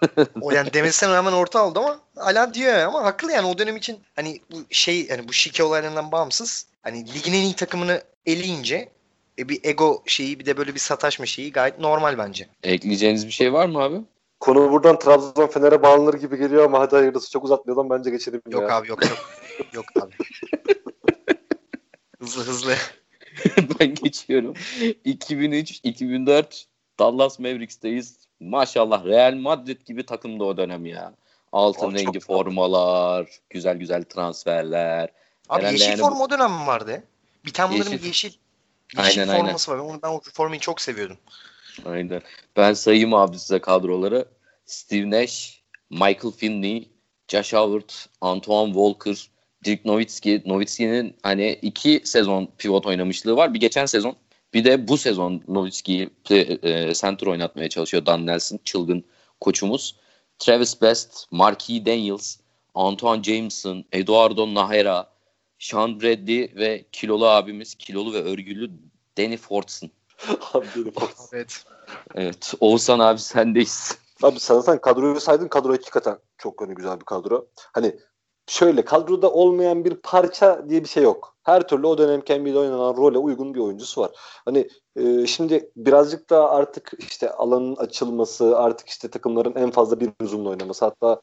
O 0.41 0.51
yani 0.51 0.73
demesine 0.73 1.09
rağmen 1.09 1.31
orta 1.31 1.65
oldu 1.65 1.79
ama 1.79 1.99
hala 2.15 2.53
diyor 2.53 2.79
ama 2.79 3.03
haklı 3.03 3.31
yani 3.31 3.47
o 3.47 3.57
dönem 3.57 3.77
için 3.77 3.99
hani 4.15 4.41
bu 4.51 4.57
şey 4.69 5.05
yani 5.05 5.27
bu 5.27 5.33
şike 5.33 5.63
olaylarından 5.63 6.11
bağımsız 6.11 6.65
hani 6.81 7.13
ligin 7.13 7.33
en 7.33 7.41
iyi 7.41 7.55
takımını 7.55 8.01
eleyince 8.25 8.89
e, 9.39 9.49
bir 9.49 9.59
ego 9.63 10.03
şeyi 10.05 10.39
bir 10.39 10.45
de 10.45 10.57
böyle 10.57 10.73
bir 10.73 10.79
sataşma 10.79 11.25
şeyi 11.25 11.51
gayet 11.51 11.79
normal 11.79 12.17
bence. 12.17 12.47
Ekleyeceğiniz 12.63 13.27
bir 13.27 13.31
şey 13.31 13.53
var 13.53 13.65
mı 13.65 13.79
abi? 13.79 14.01
Konu 14.39 14.71
buradan 14.71 14.99
Trabzon 14.99 15.47
Fener'e 15.47 15.83
bağlanır 15.83 16.13
gibi 16.13 16.37
geliyor 16.37 16.65
ama 16.65 16.79
hadi 16.79 16.95
hayırlısı 16.95 17.31
çok 17.31 17.43
uzatmayalım 17.43 17.89
bence 17.89 18.09
geçelim. 18.09 18.41
Yok 18.49 18.61
ya. 18.61 18.75
abi 18.77 18.87
yok 18.87 19.05
yok. 19.05 19.29
yok 19.73 19.85
abi. 20.01 20.13
hızlı 22.19 22.43
hızlı. 22.43 22.75
ben 23.79 23.93
geçiyorum. 23.93 24.53
2003, 25.05 25.79
2004 25.83 26.65
Dallas 26.99 27.39
Mavericks'teyiz. 27.39 28.17
Maşallah 28.39 29.05
Real 29.05 29.35
Madrid 29.35 29.81
gibi 29.85 30.05
takımda 30.05 30.43
o 30.43 30.57
dönem 30.57 30.85
ya. 30.85 31.13
Altın 31.51 31.89
Abi 31.89 31.97
rengi 31.97 32.19
formalar, 32.19 33.39
güzel 33.49 33.77
güzel 33.77 34.03
transferler. 34.03 35.09
Abi 35.49 35.59
Herhalde 35.59 35.73
yeşil 35.73 35.89
yani 35.89 35.99
forma 35.99 36.23
o 36.23 36.29
dönem 36.29 36.51
mi 36.51 36.67
vardı? 36.67 37.03
Bir 37.45 37.53
tane 37.53 37.77
yeşil 37.77 38.05
yeşil, 38.05 38.33
Aynen, 38.97 39.27
aynen. 39.27 39.45
forması 39.45 39.71
var. 39.71 39.77
Onu, 39.77 39.99
ben 40.03 40.09
o 40.09 40.21
formayı 40.33 40.59
çok 40.59 40.81
seviyordum. 40.81 41.17
Aynen. 41.85 42.21
Ben 42.57 42.73
sayayım 42.73 43.13
abi 43.13 43.39
size 43.39 43.59
kadroları. 43.59 44.25
Steve 44.65 45.09
Nash, 45.09 45.63
Michael 45.89 46.33
Finley, 46.37 46.89
Josh 47.27 47.53
Howard, 47.53 47.89
Antoine 48.21 48.73
Walker, 48.73 49.29
Dirk 49.65 49.85
Nowitzki. 49.85 50.43
Nowitzki'nin 50.45 51.15
hani 51.23 51.59
iki 51.61 52.01
sezon 52.03 52.49
pivot 52.57 52.85
oynamışlığı 52.85 53.35
var. 53.35 53.53
Bir 53.53 53.59
geçen 53.59 53.85
sezon 53.85 54.15
bir 54.53 54.63
de 54.63 54.87
bu 54.87 54.97
sezon 54.97 55.43
Nowitzki'yi 55.47 56.09
e, 56.29 56.93
center 56.93 57.27
oynatmaya 57.27 57.69
çalışıyor 57.69 58.05
Dan 58.05 58.25
Nelson. 58.25 58.59
Çılgın 58.65 59.03
koçumuz. 59.41 59.95
Travis 60.39 60.81
Best, 60.81 61.31
Marquis 61.31 61.85
Daniels, 61.85 62.37
Antoine 62.75 63.23
Jameson, 63.23 63.85
Eduardo 63.91 64.53
Nahera, 64.53 65.09
Sean 65.59 66.01
Bradley 66.01 66.53
ve 66.55 66.85
kilolu 66.91 67.27
abimiz, 67.27 67.75
kilolu 67.75 68.13
ve 68.13 68.23
örgülü 68.23 68.71
Danny 69.17 69.37
Fortson. 69.37 69.89
Abi, 70.53 70.65
benim- 70.75 70.93
Evet. 71.33 71.63
Evet. 72.15 72.53
Oğuzhan 72.59 72.99
abi 72.99 73.19
sendeyiz. 73.19 73.97
Abi 74.23 74.39
sen 74.39 74.55
zaten 74.59 74.81
kadroyu 74.81 75.19
saydın. 75.19 75.47
Kadro 75.47 75.73
hakikaten 75.73 76.17
çok 76.37 76.61
hani 76.61 76.75
güzel 76.75 76.99
bir 76.99 77.05
kadro. 77.05 77.47
Hani 77.73 77.99
şöyle 78.47 78.85
kadroda 78.85 79.31
olmayan 79.31 79.85
bir 79.85 79.95
parça 79.95 80.69
diye 80.69 80.83
bir 80.83 80.89
şey 80.89 81.03
yok. 81.03 81.35
Her 81.43 81.67
türlü 81.67 81.87
o 81.87 81.97
dönem 81.97 82.19
NBA'de 82.19 82.59
oynanan 82.59 82.97
role 82.97 83.17
uygun 83.17 83.53
bir 83.53 83.59
oyuncusu 83.59 84.01
var. 84.01 84.11
Hani 84.45 84.69
e, 84.95 85.27
şimdi 85.27 85.71
birazcık 85.75 86.29
da 86.29 86.49
artık 86.49 86.91
işte 86.99 87.31
alanın 87.31 87.75
açılması, 87.75 88.57
artık 88.57 88.89
işte 88.89 89.09
takımların 89.09 89.55
en 89.55 89.71
fazla 89.71 89.99
bir 89.99 90.09
uzunla 90.21 90.49
oynaması, 90.49 90.85
hatta 90.85 91.21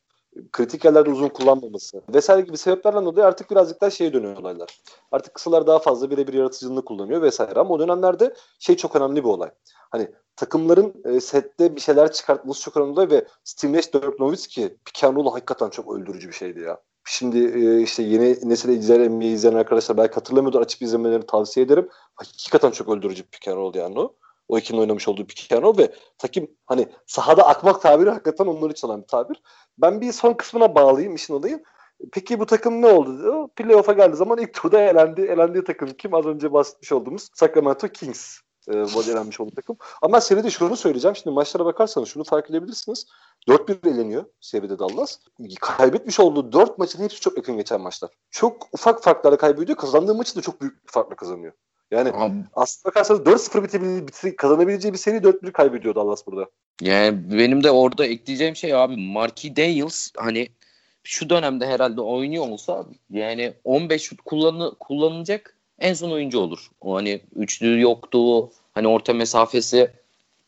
kritik 0.52 0.84
yerlerde 0.84 1.10
uzun 1.10 1.28
kullanmaması 1.28 2.02
vesaire 2.14 2.42
gibi 2.42 2.56
sebeplerden 2.56 3.04
dolayı 3.04 3.26
artık 3.26 3.50
birazcık 3.50 3.80
daha 3.80 3.90
şeye 3.90 4.12
dönüyor 4.12 4.36
olaylar. 4.36 4.80
Artık 5.12 5.34
kısalar 5.34 5.66
daha 5.66 5.78
fazla 5.78 6.10
birebir 6.10 6.34
yaratıcılığını 6.34 6.84
kullanıyor 6.84 7.22
vesaire 7.22 7.60
ama 7.60 7.74
o 7.74 7.78
dönemlerde 7.78 8.34
şey 8.58 8.76
çok 8.76 8.96
önemli 8.96 9.24
bir 9.24 9.28
olay. 9.28 9.50
Hani 9.90 10.10
takımların 10.36 10.94
e, 11.04 11.20
sette 11.20 11.76
bir 11.76 11.80
şeyler 11.80 12.12
çıkartması 12.12 12.62
çok 12.62 12.76
önemli 12.76 13.10
ve 13.10 13.26
Steve 13.44 13.72
Nash, 13.72 13.94
Dirk 13.94 14.20
Nowitzki 14.20 14.76
pick 14.84 15.04
and 15.04 15.26
hakikaten 15.26 15.70
çok 15.70 15.94
öldürücü 15.94 16.28
bir 16.28 16.34
şeydi 16.34 16.60
ya. 16.60 16.80
Şimdi 17.04 17.38
e, 17.38 17.82
işte 17.82 18.02
yeni 18.02 18.50
nesil 18.50 18.68
izleyen, 18.68 19.12
NBA 19.12 19.24
izleyen 19.24 19.54
arkadaşlar 19.54 19.96
belki 19.96 20.14
hatırlamıyordur 20.14 20.60
açıp 20.60 20.82
izlemelerini 20.82 21.26
tavsiye 21.26 21.66
ederim. 21.66 21.88
Hakikaten 22.14 22.70
çok 22.70 22.88
öldürücü 22.88 23.22
bir 23.22 23.28
pick 23.28 23.48
and 23.48 23.56
roll 23.56 23.74
yani 23.74 24.00
o. 24.00 24.14
O 24.48 24.58
ikinin 24.58 24.80
oynamış 24.80 25.08
olduğu 25.08 25.26
and 25.50 25.62
roll 25.62 25.78
ve 25.78 25.92
takım 26.18 26.48
hani 26.66 26.88
sahada 27.06 27.46
akmak 27.46 27.82
tabiri 27.82 28.10
hakikaten 28.10 28.46
onları 28.46 28.74
çalan 28.74 29.02
bir 29.02 29.06
tabir. 29.06 29.42
Ben 29.78 30.00
bir 30.00 30.12
son 30.12 30.32
kısmına 30.32 30.74
bağlayayım 30.74 31.14
işin 31.14 31.34
olayım. 31.34 31.62
Peki 32.12 32.40
bu 32.40 32.46
takım 32.46 32.82
ne 32.82 32.86
oldu? 32.86 33.18
diyor. 33.18 33.48
Playoff'a 33.48 33.92
geldiği 33.92 34.16
zaman 34.16 34.38
ilk 34.38 34.54
turda 34.54 34.80
elendi. 34.80 35.20
Elendiği 35.20 35.64
takım 35.64 35.88
kim? 35.88 36.14
Az 36.14 36.26
önce 36.26 36.52
bahsetmiş 36.52 36.92
olduğumuz 36.92 37.28
Sacramento 37.34 37.88
Kings. 37.88 38.38
E, 38.68 38.72
elenmiş 39.10 39.40
olduğu 39.40 39.54
takım. 39.54 39.76
Ama 40.02 40.20
seride 40.20 40.50
şunu 40.50 40.76
söyleyeceğim. 40.76 41.16
Şimdi 41.16 41.34
maçlara 41.34 41.64
bakarsanız 41.64 42.08
şunu 42.08 42.24
fark 42.24 42.50
edebilirsiniz. 42.50 43.06
4-1 43.48 43.88
eleniyor 43.88 44.24
seride 44.40 44.78
Dallas. 44.78 45.18
Kaybetmiş 45.60 46.20
olduğu 46.20 46.52
4 46.52 46.78
maçın 46.78 47.02
hepsi 47.02 47.20
çok 47.20 47.36
yakın 47.36 47.56
geçen 47.56 47.80
maçlar. 47.80 48.10
Çok 48.30 48.68
ufak 48.72 49.02
farklarla 49.02 49.36
kaybediyor. 49.36 49.78
Kazandığı 49.78 50.14
maçı 50.14 50.36
da 50.36 50.40
çok 50.40 50.60
büyük 50.60 50.86
bir 50.86 50.92
farkla 50.92 51.16
kazanıyor. 51.16 51.52
Yani 51.90 52.10
Abi, 52.14 52.34
aslında 52.54 52.90
bakarsanız 52.90 53.20
4-0 53.20 53.64
bitebil- 53.64 54.36
kazanabileceği 54.36 54.92
bir 54.92 54.98
seri 54.98 55.16
4-1 55.16 55.52
kaybediyor 55.52 55.94
Dallas 55.94 56.26
burada. 56.26 56.46
Yani 56.80 57.38
benim 57.38 57.64
de 57.64 57.70
orada 57.70 58.06
ekleyeceğim 58.06 58.56
şey 58.56 58.74
abi 58.74 58.96
Marquis 58.96 59.56
Daniels 59.56 60.10
hani 60.16 60.48
şu 61.02 61.30
dönemde 61.30 61.66
herhalde 61.66 62.00
oynuyor 62.00 62.48
olsa 62.48 62.86
yani 63.10 63.52
15 63.64 64.02
şut 64.02 64.20
kullanı, 64.22 64.74
kullanılacak 64.80 65.56
en 65.78 65.94
son 65.94 66.10
oyuncu 66.10 66.38
olur. 66.38 66.70
O 66.80 66.96
hani 66.96 67.20
üçlü 67.36 67.80
yoktu. 67.80 68.50
Hani 68.74 68.88
orta 68.88 69.12
mesafesi 69.12 69.90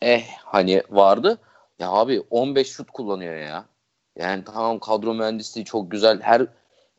eh 0.03 0.25
hani 0.45 0.83
vardı. 0.91 1.39
Ya 1.79 1.91
abi 1.91 2.23
15 2.31 2.69
şut 2.69 2.91
kullanıyor 2.91 3.35
ya. 3.35 3.65
Yani 4.19 4.45
tamam 4.45 4.79
kadro 4.79 5.15
mühendisliği 5.15 5.65
çok 5.65 5.91
güzel. 5.91 6.21
Her 6.21 6.47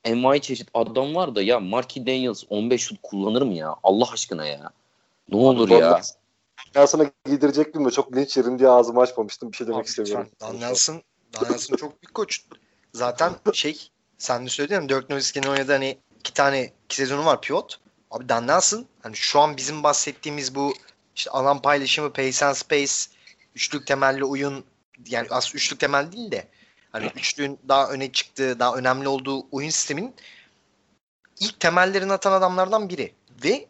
envai 0.05 0.41
çeşit 0.41 0.69
adam 0.73 1.15
var 1.15 1.35
da 1.35 1.41
ya 1.41 1.59
Marquis 1.59 2.05
Daniels 2.05 2.43
15 2.49 2.81
şut 2.81 2.99
kullanır 3.03 3.41
mı 3.41 3.53
ya? 3.53 3.75
Allah 3.83 4.11
aşkına 4.11 4.45
ya. 4.45 4.71
Ne 5.31 5.37
olur 5.37 5.69
ya. 5.69 6.01
Ben 6.75 6.85
sana 6.85 7.11
giydirecektim 7.25 7.85
de 7.85 7.91
çok 7.91 8.15
linç 8.15 8.37
yerim 8.37 8.59
diye 8.59 8.69
ağzımı 8.69 9.01
açmamıştım. 9.01 9.51
Bir 9.51 9.57
şey 9.57 9.67
demek 9.67 9.79
Abi 9.79 9.87
istemiyorum. 9.87 10.29
Dan 10.41 10.59
Nelson, 10.59 11.01
Dan 11.33 11.51
Nelson 11.51 11.75
çok 11.75 12.03
büyük 12.03 12.13
koç. 12.13 12.41
Zaten 12.93 13.33
şey 13.53 13.89
sen 14.17 14.45
de 14.45 14.49
söyledin 14.49 14.75
ya 14.75 14.89
Dirk 14.89 15.09
Nowitzki'nin 15.09 15.47
oynadığı 15.47 15.71
hani 15.71 15.97
iki 16.19 16.33
tane 16.33 16.71
iki 16.85 16.95
sezonu 16.95 17.25
var 17.25 17.41
pivot. 17.41 17.79
Abi 18.11 18.29
Dan 18.29 18.47
Nelson 18.47 18.85
hani 19.01 19.15
şu 19.15 19.39
an 19.39 19.57
bizim 19.57 19.83
bahsettiğimiz 19.83 20.55
bu 20.55 20.73
işte 21.15 21.31
alan 21.31 21.61
paylaşımı, 21.61 22.13
pace 22.13 22.45
and 22.45 22.55
space, 22.55 22.93
üçlük 23.55 23.87
temelli 23.87 24.25
oyun 24.25 24.63
yani 25.07 25.27
aslında 25.29 25.55
üçlük 25.55 25.79
temel 25.79 26.11
değil 26.11 26.31
de 26.31 26.47
hani 26.91 27.11
üçlüğün 27.15 27.59
daha 27.67 27.89
öne 27.89 28.11
çıktığı, 28.11 28.59
daha 28.59 28.75
önemli 28.75 29.07
olduğu 29.07 29.45
oyun 29.51 29.69
sistemin 29.69 30.15
ilk 31.39 31.59
temellerini 31.59 32.13
atan 32.13 32.31
adamlardan 32.31 32.89
biri. 32.89 33.13
Ve 33.43 33.67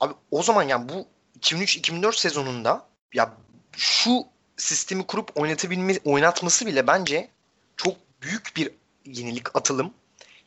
abi 0.00 0.14
o 0.30 0.42
zaman 0.42 0.62
yani 0.62 0.88
bu 0.88 1.06
2003-2004 1.40 2.20
sezonunda 2.20 2.86
ya 3.14 3.32
şu 3.76 4.24
sistemi 4.56 5.06
kurup 5.06 5.40
oynatabilme, 5.40 5.98
oynatması 6.04 6.66
bile 6.66 6.86
bence 6.86 7.28
çok 7.76 7.96
büyük 8.22 8.56
bir 8.56 8.70
yenilik 9.04 9.56
atılım. 9.56 9.94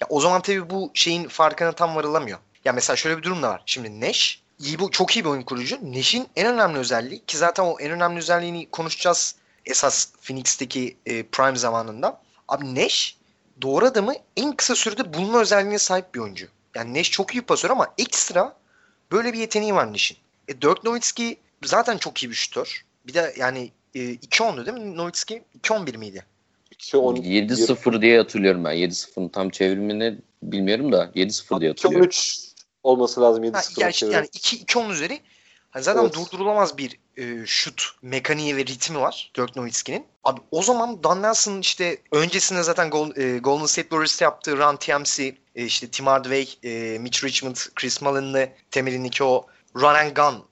Ya 0.01 0.07
o 0.09 0.19
zaman 0.19 0.41
tabii 0.41 0.69
bu 0.69 0.91
şeyin 0.93 1.27
farkına 1.27 1.71
tam 1.71 1.95
varılamıyor. 1.95 2.39
Ya 2.65 2.73
mesela 2.73 2.95
şöyle 2.95 3.17
bir 3.17 3.23
durum 3.23 3.43
da 3.43 3.49
var. 3.49 3.63
Şimdi 3.65 4.01
Neş 4.01 4.41
iyi 4.59 4.79
bu 4.79 4.91
çok 4.91 5.15
iyi 5.15 5.25
bir 5.25 5.29
oyun 5.29 5.41
kurucu. 5.41 5.79
Neş'in 5.81 6.27
en 6.35 6.47
önemli 6.47 6.77
özelliği 6.77 7.25
ki 7.25 7.37
zaten 7.37 7.63
o 7.63 7.79
en 7.79 7.91
önemli 7.91 8.17
özelliğini 8.17 8.69
konuşacağız 8.71 9.35
esas 9.69 10.11
Phoenix'teki 10.21 10.97
e, 11.05 11.23
prime 11.23 11.57
zamanında. 11.57 12.21
Abi 12.47 12.75
Neş 12.75 13.17
doğru 13.61 13.85
adamı 13.85 14.13
en 14.37 14.51
kısa 14.55 14.75
sürede 14.75 15.13
bulma 15.13 15.41
özelliğine 15.41 15.79
sahip 15.79 16.15
bir 16.15 16.19
oyuncu. 16.19 16.47
Yani 16.75 16.93
Neş 16.93 17.11
çok 17.11 17.35
iyi 17.35 17.41
pasör 17.41 17.69
ama 17.69 17.87
ekstra 17.97 18.57
böyle 19.11 19.33
bir 19.33 19.39
yeteneği 19.39 19.75
var 19.75 19.93
Neş'in. 19.93 20.17
E, 20.47 20.61
Dirk 20.61 20.83
Nowitzki 20.83 21.37
zaten 21.65 21.97
çok 21.97 22.23
iyi 22.23 22.29
bir 22.29 22.35
şutör. 22.35 22.85
Bir 23.07 23.13
de 23.13 23.33
yani 23.37 23.71
e, 23.95 23.99
2-10'du 23.99 24.65
değil 24.65 24.77
mi 24.77 24.97
Nowitzki? 24.97 25.43
2-11 25.63 25.97
miydi? 25.97 26.25
2-10 26.75 27.17
7-0 27.17 28.01
diye 28.01 28.17
hatırlıyorum 28.17 28.63
ben. 28.63 28.75
7-0'ın 28.75 29.29
tam 29.29 29.49
çevrimini 29.49 30.17
bilmiyorum 30.43 30.91
da 30.91 31.05
7-0 31.05 31.61
diye 31.61 31.69
hatırlıyorum. 31.69 32.09
2-13 32.09 32.47
olması 32.83 33.21
lazım 33.21 33.43
Ha, 33.43 33.59
7-0. 33.59 34.05
yani, 34.05 34.13
yani 34.13 34.27
2 34.33 34.55
2 34.55 34.79
10 34.79 34.89
üzeri 34.89 35.19
hani 35.69 35.83
zaten 35.83 36.03
Evet. 36.03 36.15
durdurulamaz 36.15 36.77
bir 36.77 36.99
e, 37.17 37.45
şut 37.45 37.91
mekaniği 38.01 38.57
ve 38.57 38.65
ritmi 38.65 38.99
var 38.99 39.31
Dirk 39.37 39.55
Nowitzki'nin. 39.55 40.05
Abi 40.23 40.41
o 40.51 40.63
zaman 40.63 41.03
Dan 41.03 41.21
Nelson'ın 41.21 41.61
işte 41.61 41.97
öncesinde 42.11 42.63
zaten 42.63 42.89
Gol- 42.89 43.19
e, 43.19 43.37
Golden 43.37 43.65
State 43.65 43.89
Warriors'ta 43.89 44.25
yaptığı 44.25 44.57
Run 44.57 44.75
TMC, 44.75 45.35
e, 45.55 45.65
işte 45.65 45.87
Tim 45.87 46.07
Hardaway, 46.07 46.47
e, 46.63 46.99
Mitch 46.99 47.23
Richmond, 47.23 47.55
Chris 47.75 48.01
Mullin'le 48.01 48.49
temelindeki 48.71 49.23
o 49.23 49.47
run 49.75 49.95
and 49.95 50.15
gun 50.15 50.45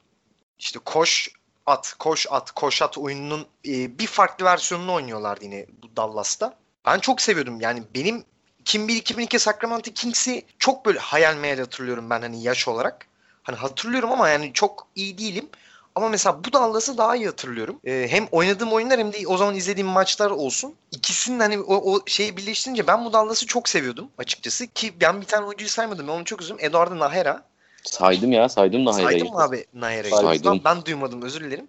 işte 0.59 0.79
koş 0.85 1.29
at, 1.65 1.95
koş 1.99 2.27
at, 2.29 2.51
koş 2.51 2.81
at 2.81 2.97
oyununun 2.97 3.47
e, 3.67 3.99
bir 3.99 4.07
farklı 4.07 4.45
versiyonunu 4.45 4.93
oynuyorlardı 4.93 5.45
yine 5.45 5.65
bu 5.83 5.95
Dallas'ta. 5.95 6.57
Ben 6.85 6.99
çok 6.99 7.21
seviyordum. 7.21 7.61
Yani 7.61 7.83
benim 7.95 8.23
2001-2002 8.65 9.39
Sacramento 9.39 9.91
Kings'i 9.91 10.45
çok 10.59 10.85
böyle 10.85 10.99
hayal 10.99 11.35
meyal 11.35 11.57
hatırlıyorum 11.57 12.09
ben 12.09 12.21
hani 12.21 12.43
yaş 12.43 12.67
olarak. 12.67 13.07
Hani 13.43 13.55
hatırlıyorum 13.57 14.11
ama 14.11 14.29
yani 14.29 14.53
çok 14.53 14.87
iyi 14.95 15.17
değilim. 15.17 15.49
Ama 15.95 16.09
mesela 16.09 16.43
bu 16.43 16.53
Dallas'ı 16.53 16.97
daha 16.97 17.15
iyi 17.15 17.25
hatırlıyorum. 17.25 17.79
Ee, 17.85 18.07
hem 18.09 18.27
oynadığım 18.31 18.73
oyunlar 18.73 18.99
hem 18.99 19.13
de 19.13 19.27
o 19.27 19.37
zaman 19.37 19.55
izlediğim 19.55 19.87
maçlar 19.87 20.31
olsun. 20.31 20.75
İkisinin 20.91 21.39
hani 21.39 21.59
o, 21.59 21.93
o 21.93 21.99
şeyi 22.05 22.37
birleştirince 22.37 22.87
ben 22.87 23.05
bu 23.05 23.13
Dallas'ı 23.13 23.45
çok 23.45 23.69
seviyordum 23.69 24.09
açıkçası. 24.17 24.67
Ki 24.67 24.93
ben 25.01 25.21
bir 25.21 25.25
tane 25.25 25.45
oyuncuyu 25.45 25.69
saymadım. 25.69 26.07
Ben 26.07 26.13
onu 26.13 26.25
çok 26.25 26.41
üzüldüm. 26.41 26.65
Eduardo 26.65 26.99
Nahera. 26.99 27.43
Saydım 27.83 28.31
ya 28.31 28.49
saydım 28.49 28.85
Nahira'yı. 28.85 29.07
Saydım 29.09 29.33
mı 29.33 29.43
abi 29.43 29.65
Nahira'yı? 29.73 30.15
Saydım. 30.15 30.61
Ben, 30.65 30.75
ben 30.75 30.85
duymadım 30.85 31.21
özür 31.21 31.41
dilerim. 31.41 31.67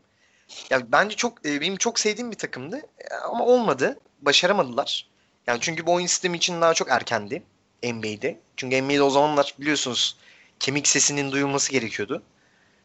Ya 0.70 0.92
bence 0.92 1.16
çok 1.16 1.46
e, 1.46 1.60
benim 1.60 1.76
çok 1.76 1.98
sevdiğim 2.00 2.30
bir 2.30 2.36
takımdı 2.36 2.76
E, 2.76 3.14
ama 3.14 3.46
olmadı. 3.46 3.98
Başaramadılar. 4.22 5.08
Yani 5.46 5.58
çünkü 5.60 5.86
bu 5.86 5.92
oyun 5.92 6.06
sistemi 6.06 6.36
için 6.36 6.60
daha 6.60 6.74
çok 6.74 6.90
erkendi 6.90 7.42
NBA'de. 7.82 8.40
Çünkü 8.56 8.82
NBA'de 8.82 9.02
o 9.02 9.10
zamanlar 9.10 9.54
biliyorsunuz 9.60 10.16
kemik 10.60 10.88
sesinin 10.88 11.32
duyulması 11.32 11.72
gerekiyordu. 11.72 12.22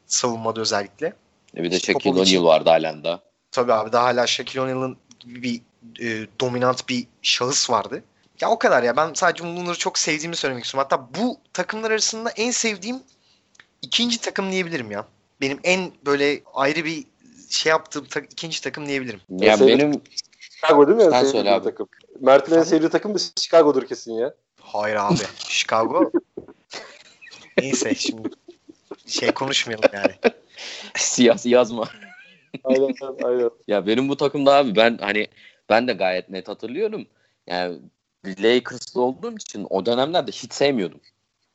Savunmada 0.07 0.61
özellikle. 0.61 1.13
E 1.57 1.63
Bir 1.63 1.71
de 1.71 1.75
İşte 1.75 1.93
Shaquille 1.93 2.19
O'Neal 2.21 2.43
vardı 2.43 2.69
halen 2.69 3.03
de. 3.03 3.17
Tabii 3.51 3.73
abi 3.73 3.91
daha 3.91 4.03
hala 4.05 4.27
Shaquille 4.27 4.61
O'Neal'ın 4.61 4.97
gibi 5.19 5.43
bir 5.43 5.61
e, 6.23 6.27
dominant 6.39 6.89
bir 6.89 7.07
şahıs 7.21 7.69
vardı. 7.69 8.03
Ya 8.41 8.49
o 8.49 8.59
kadar 8.59 8.83
ya. 8.83 8.97
Ben 8.97 9.13
sadece 9.13 9.43
bunları 9.43 9.77
çok 9.77 9.99
sevdiğimi 9.99 10.35
söylemek 10.35 10.65
istiyorum. 10.65 10.87
Hatta 10.91 11.09
bu 11.19 11.37
takımlar 11.53 11.91
arasında 11.91 12.29
en 12.29 12.51
sevdiğim 12.51 12.99
ikinci 13.81 14.21
takım 14.21 14.51
diyebilirim 14.51 14.91
ya. 14.91 15.07
Benim 15.41 15.59
en 15.63 15.91
böyle 16.05 16.41
ayrı 16.53 16.85
bir 16.85 17.03
şey 17.49 17.69
yaptığım 17.69 18.05
ta- 18.05 18.19
ikinci 18.19 18.61
takım 18.61 18.85
diyebilirim. 18.87 19.19
Ya 19.29 19.35
Mesela- 19.57 19.67
benim 19.67 20.01
Chicago 20.39 20.87
değil 20.87 20.97
mi? 20.97 21.03
en 21.03 21.09
Sen 21.09 21.25
söyle 21.25 21.51
abi. 21.51 21.63
takım. 21.63 21.87
Mert'in 22.19 22.55
en 22.55 22.63
sevdiği 22.63 22.89
takım 22.89 23.15
da 23.15 23.19
Chicago'dur 23.35 23.85
kesin 23.87 24.13
ya. 24.13 24.33
Hayır 24.61 24.95
abi. 24.95 25.15
Chicago. 25.47 26.11
Neyse 27.57 27.95
şimdi 27.95 28.29
şey 29.07 29.31
konuşmayalım 29.31 29.89
yani. 29.93 30.33
siyasi 30.95 31.49
yazma. 31.49 31.87
Aynen 32.63 32.95
aynen. 33.23 33.49
Ya 33.67 33.87
benim 33.87 34.09
bu 34.09 34.17
takımda 34.17 34.55
abi 34.55 34.75
ben 34.75 34.97
hani 35.01 35.27
ben 35.69 35.87
de 35.87 35.93
gayet 35.93 36.29
net 36.29 36.47
hatırlıyorum. 36.47 37.07
Yani 37.47 37.79
Lakers'lı 38.25 39.01
olduğum 39.01 39.35
için 39.35 39.67
o 39.69 39.85
dönemlerde 39.85 40.31
hiç 40.31 40.53
sevmiyordum. 40.53 41.01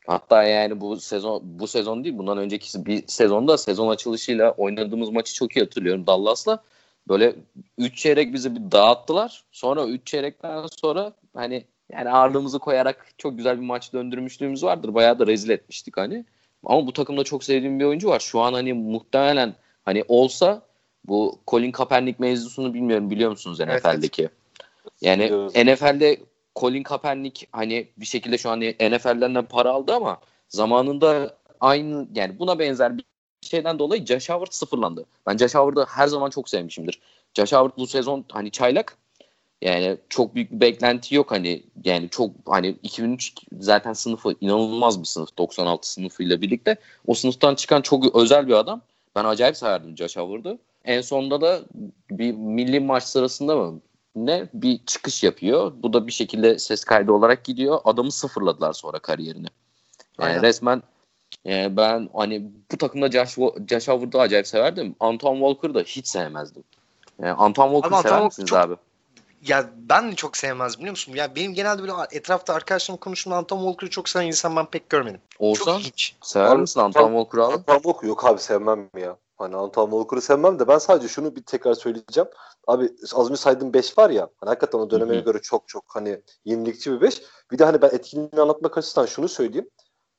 Hatta 0.07 0.43
yani 0.43 0.81
bu 0.81 0.97
sezon 1.01 1.43
bu 1.45 1.67
sezon 1.67 2.05
değil 2.05 2.19
bundan 2.19 2.39
önceki 2.39 2.87
bir 2.87 3.05
sezonda 3.07 3.59
sezon 3.59 3.89
açılışıyla 3.89 4.51
oynadığımız 4.51 5.11
maçı 5.11 5.35
çok 5.35 5.57
iyi 5.57 5.61
hatırlıyorum 5.61 6.07
Dallas'la. 6.07 6.63
Böyle 7.09 7.35
3 7.79 7.97
çeyrek 7.97 8.33
bizi 8.33 8.57
bir 8.57 8.71
dağıttılar. 8.71 9.45
Sonra 9.53 9.87
3 9.87 10.07
çeyrekten 10.07 10.67
sonra 10.77 11.13
hani 11.35 11.65
yani 11.93 12.11
ağırlığımızı 12.11 12.59
koyarak 12.59 13.07
çok 13.19 13.37
güzel 13.37 13.61
bir 13.61 13.67
maç 13.67 13.93
döndürmüşlüğümüz 13.93 14.65
vardır. 14.65 14.95
Bayağı 14.95 15.19
da 15.19 15.27
rezil 15.27 15.51
etmiştik 15.51 15.97
hani. 15.97 16.25
Ama 16.65 16.87
bu 16.87 16.93
takımda 16.93 17.25
çok 17.25 17.45
sevdiğim 17.45 17.81
bir 17.81 17.85
oyuncu 17.85 18.09
var. 18.09 18.21
Şu 18.21 18.41
an 18.41 18.53
hani 18.53 18.73
muhtemelen 18.73 19.55
hani 19.85 20.05
olsa 20.09 20.63
bu 21.05 21.39
Colin 21.47 21.73
Kaepernick 21.73 22.21
mevzusunu 22.21 22.75
bilmiyorum 22.75 23.11
biliyor 23.11 23.31
musunuz 23.31 23.61
Evet, 23.61 23.85
NFL'deki? 23.85 24.29
Yani 25.01 25.25
Biliyoruz. 25.25 25.53
NFL'de 25.57 26.21
Colin 26.57 26.83
Kaepernick 26.83 27.47
hani 27.53 27.89
bir 27.97 28.07
şekilde 28.07 28.39
şu 28.39 28.51
an 28.51 28.61
NFL'den 28.61 29.35
de 29.35 29.43
para 29.43 29.71
aldı 29.71 29.95
ama 29.95 30.21
zamanında 30.49 31.37
aynı 31.61 32.09
yani 32.15 32.39
buna 32.39 32.59
benzer 32.59 32.99
bir 32.99 33.05
şeyden 33.43 33.79
dolayı 33.79 34.07
Josh 34.07 34.29
Howard 34.29 34.53
sıfırlandı. 34.53 35.07
Ben 35.27 35.37
Josh 35.37 35.55
Howard'ı 35.55 35.87
her 35.89 36.07
zaman 36.07 36.31
çok 36.31 36.49
sevmişimdir. 36.49 37.01
Josh 37.35 37.53
Howard 37.53 37.79
bu 37.79 37.87
sezon 37.87 38.25
hani 38.33 38.51
çaylak 38.51 38.97
yani 39.63 39.97
çok 40.09 40.35
büyük 40.35 40.53
bir 40.53 40.61
beklenti 40.61 41.15
yok 41.15 41.31
hani 41.31 41.63
yani 41.85 42.09
çok 42.11 42.31
hani 42.47 42.69
2003 42.83 43.33
zaten 43.61 43.93
sınıfı 43.93 44.35
inanılmaz 44.41 45.01
bir 45.01 45.05
sınıf 45.07 45.39
96 45.39 45.93
sınıfıyla 45.93 46.41
birlikte. 46.41 46.77
O 47.07 47.15
sınıftan 47.15 47.55
çıkan 47.55 47.83
çok 47.83 48.17
özel 48.17 48.49
bir 48.49 48.53
adam. 48.53 48.81
Ben 49.17 49.25
acayip 49.25 49.57
severdim 49.57 49.97
Josh 49.97 50.17
Howard'ı. 50.17 50.59
En 50.85 51.01
sonunda 51.01 51.41
da 51.41 51.61
bir 52.11 52.33
milli 52.33 52.81
maç 52.81 53.03
sırasında 53.03 53.57
mı 53.57 53.81
ne 54.17 54.49
bir 54.55 54.81
çıkış 54.87 55.23
yapıyor. 55.23 55.73
Bu 55.77 55.93
da 55.93 56.07
bir 56.07 56.13
şekilde 56.13 56.59
ses 56.59 56.85
kaydı 56.85 57.13
olarak 57.13 57.45
gidiyor. 57.45 57.81
Adamı 57.85 58.13
sıfırladılar 58.13 58.73
sonra 58.73 58.99
kariyerini. 58.99 59.47
Yani 60.21 60.29
Aynen. 60.31 60.43
resmen 60.43 60.83
e, 61.47 61.77
ben 61.77 62.09
hani 62.15 62.51
bu 62.73 62.77
takımda 62.79 63.11
Josh, 63.11 63.37
Josh 63.71 63.89
Howard'ı 63.89 64.21
acayip 64.21 64.47
severdim. 64.47 64.97
Antoine 65.01 65.39
Walker'ı 65.39 65.75
da 65.75 65.81
hiç 65.81 66.09
sevmezdim. 66.09 66.65
Yani 67.23 67.33
Antoine 67.33 67.71
Walker 67.73 67.89
Ama 67.89 68.03
sever 68.03 68.13
Antoine 68.13 68.27
misiniz 68.27 68.49
çok- 68.49 68.59
abi? 68.59 68.75
Ya 69.49 69.71
ben 69.77 70.13
de 70.13 70.15
çok 70.15 70.37
sevmez 70.37 70.79
biliyor 70.79 70.91
musun? 70.91 71.13
Ya 71.13 71.37
benim 71.37 71.55
genelde 71.55 71.83
böyle 71.83 71.93
etrafta 72.11 72.55
arkadaşlarım 72.55 73.01
konuştuğumda 73.01 73.37
Anton 73.37 73.59
Walker'ı 73.59 73.91
çok 73.91 74.09
seven 74.09 74.27
insan 74.27 74.57
ben 74.57 74.67
pek 74.67 74.91
görmedim. 74.91 75.21
Olsan 75.39 75.81
sever 76.23 76.57
misin 76.57 76.81
Antoine 76.81 77.19
Walker'ı 77.19 77.45
abi? 77.45 77.55
Antoine 77.55 77.83
Walker 77.83 78.09
yok 78.09 78.25
abi 78.25 78.41
sevmem 78.41 78.91
ya. 78.97 79.17
Hani 79.39 79.57
Antoine 79.57 79.91
Walker'ı 79.91 80.21
sevmem 80.21 80.59
de 80.59 80.69
ben 80.69 80.79
sadece 80.79 81.09
şunu 81.09 81.37
bir 81.37 81.43
tekrar 81.43 81.75
söyleyeceğim. 81.75 82.29
Abi 82.67 82.91
az 83.15 83.31
önce 83.31 83.37
saydığım 83.37 83.73
5 83.73 83.99
var 83.99 84.11
ya. 84.11 84.29
Hani 84.37 84.49
hakikaten 84.49 84.79
o 84.79 84.91
döneme 84.91 85.15
Hı 85.15 85.19
hı. 85.19 85.25
göre 85.25 85.39
çok 85.43 85.69
çok 85.69 85.85
hani 85.89 86.23
yenilikçi 86.45 86.93
bir 86.93 87.01
5. 87.01 87.23
Bir 87.51 87.59
de 87.59 87.65
hani 87.65 87.83
ben 87.83 87.91
etkinliğini 87.91 88.41
anlatmak 88.41 88.79
açısından 88.79 89.07
şunu 89.07 89.29
söyleyeyim. 89.29 89.71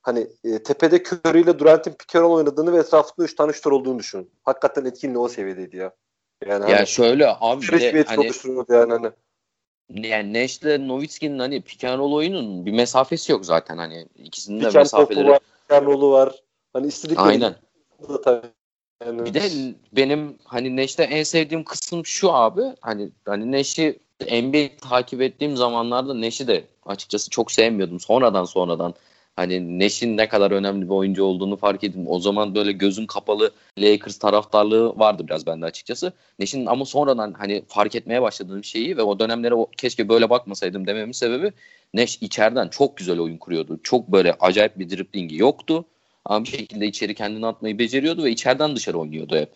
Hani 0.02 0.30
e, 0.44 0.62
tepede 0.62 0.96
Curry 0.96 1.40
ile 1.40 1.58
Durant'in 1.58 1.92
pick 1.92 2.14
oynadığını 2.14 2.72
ve 2.72 2.78
etrafında 2.78 3.24
3 3.24 3.34
tane 3.34 3.52
şutör 3.52 3.70
olduğunu 3.72 3.98
düşünün. 3.98 4.30
Hakikaten 4.42 4.84
etkinliği 4.84 5.18
o 5.18 5.28
seviyedeydi 5.28 5.76
ya. 5.76 5.92
Yani 6.46 6.70
Ya 6.70 6.76
hani, 6.78 6.86
şöyle 6.86 7.26
abi 7.40 7.62
bir 7.62 7.80
de 7.80 8.04
hani 8.06 8.30
yani 8.68 8.92
hani. 8.92 9.10
yani 10.08 10.34
Nash'le 10.34 10.88
Nowitzki'nin 10.88 11.38
hani 11.38 11.62
roll 11.82 12.12
oyunun 12.12 12.66
bir 12.66 12.72
mesafesi 12.72 13.32
yok 13.32 13.44
zaten 13.44 13.78
hani 13.78 14.06
ikisinin 14.14 14.60
de 14.60 14.70
mesafeleri. 14.70 15.28
var, 15.28 15.40
roll'u 15.84 16.10
var. 16.10 16.42
Hani 16.72 16.86
istedikleri 16.86 17.26
Aynen. 17.26 17.54
da. 18.24 18.42
Yani, 19.06 19.24
Bir 19.24 19.34
de 19.34 19.42
benim 19.92 20.38
hani 20.44 20.76
Neş'te 20.76 21.02
en 21.02 21.22
sevdiğim 21.22 21.64
kısım 21.64 22.06
şu 22.06 22.32
abi. 22.32 22.62
Hani 22.80 23.10
hani 23.24 23.52
Neş'i 23.52 23.98
NBA 24.20 24.88
takip 24.88 25.22
ettiğim 25.22 25.56
zamanlarda 25.56 26.14
Neş'i 26.14 26.46
de 26.48 26.64
açıkçası 26.86 27.30
çok 27.30 27.52
sevmiyordum. 27.52 28.00
Sonradan 28.00 28.44
sonradan 28.44 28.94
hani 29.38 29.78
Neş'in 29.78 30.16
ne 30.16 30.28
kadar 30.28 30.50
önemli 30.50 30.84
bir 30.84 30.94
oyuncu 30.94 31.24
olduğunu 31.24 31.56
fark 31.56 31.84
ettim. 31.84 32.04
O 32.08 32.18
zaman 32.18 32.54
böyle 32.54 32.72
gözüm 32.72 33.06
kapalı 33.06 33.50
Lakers 33.78 34.18
taraftarlığı 34.18 34.98
vardı 34.98 35.26
biraz 35.26 35.46
bende 35.46 35.66
açıkçası. 35.66 36.12
Neş'in 36.38 36.66
ama 36.66 36.84
sonradan 36.84 37.32
hani 37.32 37.62
fark 37.68 37.94
etmeye 37.94 38.22
başladığım 38.22 38.64
şeyi 38.64 38.96
ve 38.96 39.02
o 39.02 39.18
dönemlere 39.18 39.54
o, 39.54 39.70
keşke 39.76 40.08
böyle 40.08 40.30
bakmasaydım 40.30 40.86
dememin 40.86 41.12
sebebi 41.12 41.52
Neş 41.94 42.18
içeriden 42.20 42.68
çok 42.68 42.96
güzel 42.96 43.20
oyun 43.20 43.36
kuruyordu. 43.36 43.80
Çok 43.82 44.08
böyle 44.08 44.32
acayip 44.40 44.78
bir 44.78 44.90
driblingi 44.90 45.36
yoktu. 45.36 45.84
Ama 46.24 46.44
bir 46.44 46.48
şekilde 46.48 46.86
içeri 46.86 47.14
kendini 47.14 47.46
atmayı 47.46 47.78
beceriyordu 47.78 48.24
ve 48.24 48.30
içeriden 48.30 48.76
dışarı 48.76 48.98
oynuyordu 48.98 49.36
hep. 49.36 49.52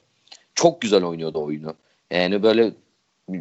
Çok 0.54 0.80
güzel 0.80 1.04
oynuyordu 1.04 1.42
oyunu. 1.42 1.74
Yani 2.10 2.42
böyle 2.42 2.72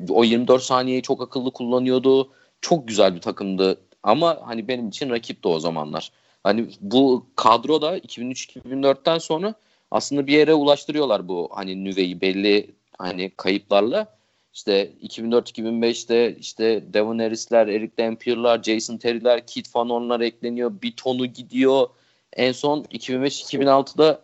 o 0.09 0.23
24 0.23 0.63
saniyeyi 0.63 1.01
çok 1.01 1.21
akıllı 1.21 1.51
kullanıyordu. 1.51 2.31
Çok 2.61 2.87
güzel 2.87 3.15
bir 3.15 3.21
takımdı. 3.21 3.81
Ama 4.03 4.41
hani 4.45 4.67
benim 4.67 4.87
için 4.87 5.09
rakipti 5.09 5.47
o 5.47 5.59
zamanlar. 5.59 6.11
Hani 6.43 6.69
bu 6.81 7.25
kadro 7.35 7.81
da 7.81 7.97
2003-2004'ten 7.97 9.17
sonra 9.17 9.53
aslında 9.91 10.27
bir 10.27 10.33
yere 10.33 10.53
ulaştırıyorlar 10.53 11.27
bu 11.27 11.49
hani 11.53 11.83
nüveyi 11.83 12.21
belli 12.21 12.75
hani 12.97 13.31
kayıplarla. 13.37 14.07
İşte 14.53 14.91
2004-2005'te 15.03 16.35
işte 16.39 16.93
Devon 16.93 17.19
Harris'ler, 17.19 17.67
Eric 17.67 17.97
Dampier'lar, 17.97 18.63
Jason 18.63 18.97
Terry'ler, 18.97 19.47
Kit 19.47 19.69
Fanon'lar 19.69 20.21
ekleniyor. 20.21 20.81
Bir 20.81 20.91
tonu 20.91 21.25
gidiyor. 21.25 21.87
En 22.33 22.51
son 22.51 22.83
2005-2006'da 22.83 24.21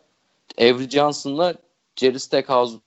Avery 0.58 0.90
Johnson'la 0.90 1.54
Jerry 1.96 2.20
Stackhouse 2.20 2.78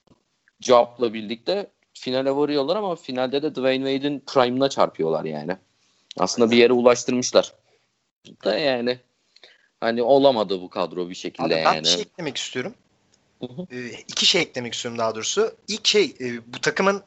Job'la 0.60 1.14
birlikte 1.14 1.70
finale 1.94 2.36
varıyorlar 2.36 2.76
ama 2.76 2.96
finalde 2.96 3.42
de 3.42 3.54
Dwayne 3.54 3.92
Wade'in 3.92 4.20
prime'ına 4.26 4.68
çarpıyorlar 4.68 5.24
yani. 5.24 5.56
Aslında 6.18 6.50
bir 6.50 6.56
yere 6.56 6.72
ulaştırmışlar. 6.72 7.52
Da 8.44 8.58
yani 8.58 8.98
hani 9.80 10.02
olamadı 10.02 10.60
bu 10.60 10.70
kadro 10.70 11.08
bir 11.08 11.14
şekilde 11.14 11.44
Abi 11.44 11.54
ben 11.54 11.62
yani. 11.74 11.82
bir 11.82 11.88
şey 11.88 12.00
eklemek 12.00 12.36
istiyorum. 12.36 12.74
Ee, 13.72 13.88
iki 14.08 14.26
şey 14.26 14.42
eklemek 14.42 14.74
istiyorum 14.74 14.98
daha 14.98 15.14
doğrusu. 15.14 15.54
İlk 15.68 15.86
şey 15.86 16.14
e, 16.20 16.52
bu 16.54 16.60
takımın 16.60 17.02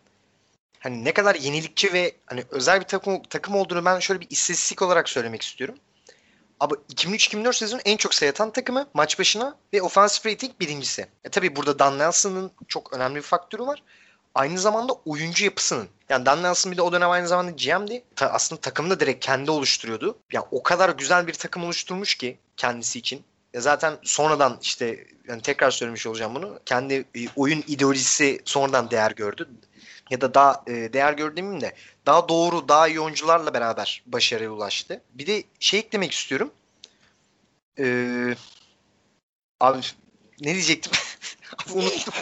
hani 0.79 1.03
ne 1.03 1.13
kadar 1.13 1.35
yenilikçi 1.35 1.93
ve 1.93 2.11
hani 2.25 2.43
özel 2.51 2.79
bir 2.79 2.85
takım 2.85 3.23
takım 3.23 3.55
olduğunu 3.55 3.85
ben 3.85 3.99
şöyle 3.99 4.21
bir 4.21 4.27
istatistik 4.29 4.81
olarak 4.81 5.09
söylemek 5.09 5.41
istiyorum. 5.41 5.75
Abi 6.59 6.73
2003-2004 6.73 7.53
sezonu 7.53 7.81
en 7.85 7.97
çok 7.97 8.13
sayı 8.13 8.31
atan 8.31 8.51
takımı 8.51 8.87
maç 8.93 9.19
başına 9.19 9.57
ve 9.73 9.81
offensive 9.81 10.33
rating 10.33 10.59
birincisi. 10.59 11.07
E 11.23 11.29
tabi 11.29 11.55
burada 11.55 11.79
Dan 11.79 11.99
Nelson'ın 11.99 12.51
çok 12.67 12.93
önemli 12.93 13.15
bir 13.15 13.21
faktörü 13.21 13.63
var. 13.65 13.83
Aynı 14.35 14.59
zamanda 14.59 14.93
oyuncu 15.05 15.45
yapısının. 15.45 15.87
Yani 16.09 16.25
Dan 16.25 16.43
Nelson 16.43 16.71
bir 16.71 16.77
de 16.77 16.81
o 16.81 16.91
dönem 16.91 17.09
aynı 17.09 17.27
zamanda 17.27 17.51
GM'di. 17.51 18.03
Ta- 18.15 18.29
aslında 18.29 18.61
takımı 18.61 18.89
da 18.89 18.99
direkt 18.99 19.25
kendi 19.25 19.51
oluşturuyordu. 19.51 20.17
Yani 20.31 20.45
o 20.51 20.63
kadar 20.63 20.89
güzel 20.89 21.27
bir 21.27 21.33
takım 21.33 21.63
oluşturmuş 21.63 22.15
ki 22.15 22.37
kendisi 22.57 22.99
için. 22.99 23.23
Ya 23.53 23.61
zaten 23.61 23.97
sonradan 24.03 24.57
işte 24.61 25.07
yani 25.27 25.41
tekrar 25.41 25.71
söylemiş 25.71 26.07
olacağım 26.07 26.35
bunu. 26.35 26.59
Kendi 26.65 26.93
e, 26.93 27.19
oyun 27.35 27.63
ideolojisi 27.67 28.41
sonradan 28.45 28.91
değer 28.91 29.11
gördü. 29.11 29.49
Ya 30.09 30.21
da 30.21 30.33
daha 30.33 30.63
e, 30.67 30.71
değer 30.93 31.13
gördü 31.13 31.37
demeyeyim 31.37 31.61
de 31.61 31.75
daha 32.05 32.29
doğru, 32.29 32.67
daha 32.67 32.87
iyi 32.87 32.99
oyuncularla 32.99 33.53
beraber 33.53 34.03
başarıya 34.05 34.51
ulaştı. 34.51 35.01
Bir 35.13 35.27
de 35.27 35.43
şey 35.59 35.79
eklemek 35.79 36.11
istiyorum. 36.11 36.51
Ee, 37.79 38.35
abi 39.59 39.79
ne 40.41 40.53
diyecektim? 40.53 40.91
abi 41.57 41.73
unuttum. 41.79 42.13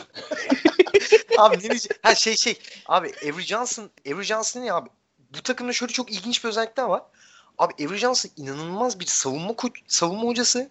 abi 1.37 1.57
ne 1.57 1.61
diyecektim? 1.61 1.97
Ha 2.03 2.15
şey 2.15 2.35
şey. 2.35 2.59
Abi 2.85 3.13
Avery 3.23 3.41
Johnson, 3.43 3.91
Avery 4.07 4.23
Johnson 4.23 4.61
ne 4.61 4.73
abi? 4.73 4.89
Bu 5.19 5.41
takımda 5.41 5.73
şöyle 5.73 5.93
çok 5.93 6.11
ilginç 6.11 6.43
bir 6.43 6.49
özellik 6.49 6.77
daha 6.77 6.89
var. 6.89 7.03
Abi 7.57 7.85
Avery 7.85 7.97
Johnson 7.97 8.31
inanılmaz 8.37 8.99
bir 8.99 9.05
savunma 9.05 9.55
savunma 9.87 10.23
hocası. 10.23 10.69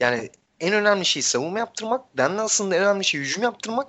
Yani 0.00 0.30
en 0.60 0.72
önemli 0.72 1.04
şey 1.04 1.22
savunma 1.22 1.58
yaptırmak. 1.58 2.16
Dan 2.16 2.36
Nelson'ın 2.36 2.70
en 2.70 2.82
önemli 2.82 3.04
şey 3.04 3.20
hücum 3.20 3.42
yaptırmak. 3.42 3.88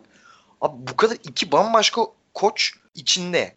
Abi 0.62 0.88
bu 0.88 0.98
kadar 0.98 1.18
iki 1.24 1.52
bambaşka 1.52 2.02
koç 2.34 2.74
içinde 2.96 3.56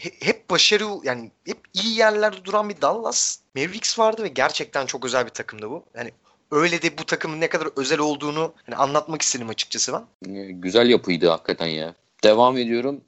he- 0.00 0.26
hep 0.26 0.50
başarı 0.50 0.84
yani 1.04 1.30
hep 1.46 1.58
iyi 1.72 1.98
yerlerde 1.98 2.44
duran 2.44 2.68
bir 2.68 2.80
Dallas 2.82 3.38
Mavericks 3.56 3.98
vardı 3.98 4.22
ve 4.22 4.28
gerçekten 4.28 4.86
çok 4.86 5.04
özel 5.04 5.24
bir 5.24 5.30
takımdı 5.30 5.70
bu. 5.70 5.84
Yani 5.94 6.12
öyle 6.52 6.82
de 6.82 6.98
bu 6.98 7.04
takımın 7.06 7.40
ne 7.40 7.48
kadar 7.48 7.68
özel 7.76 7.98
olduğunu 7.98 8.54
hani 8.66 8.76
anlatmak 8.76 9.22
istedim 9.22 9.48
açıkçası 9.48 9.92
ben. 9.92 10.32
Ee, 10.34 10.50
Güzel 10.50 10.90
yapıydı 10.90 11.28
hakikaten 11.28 11.66
ya. 11.66 11.94
Devam 12.24 12.56
ediyorum. 12.58 13.00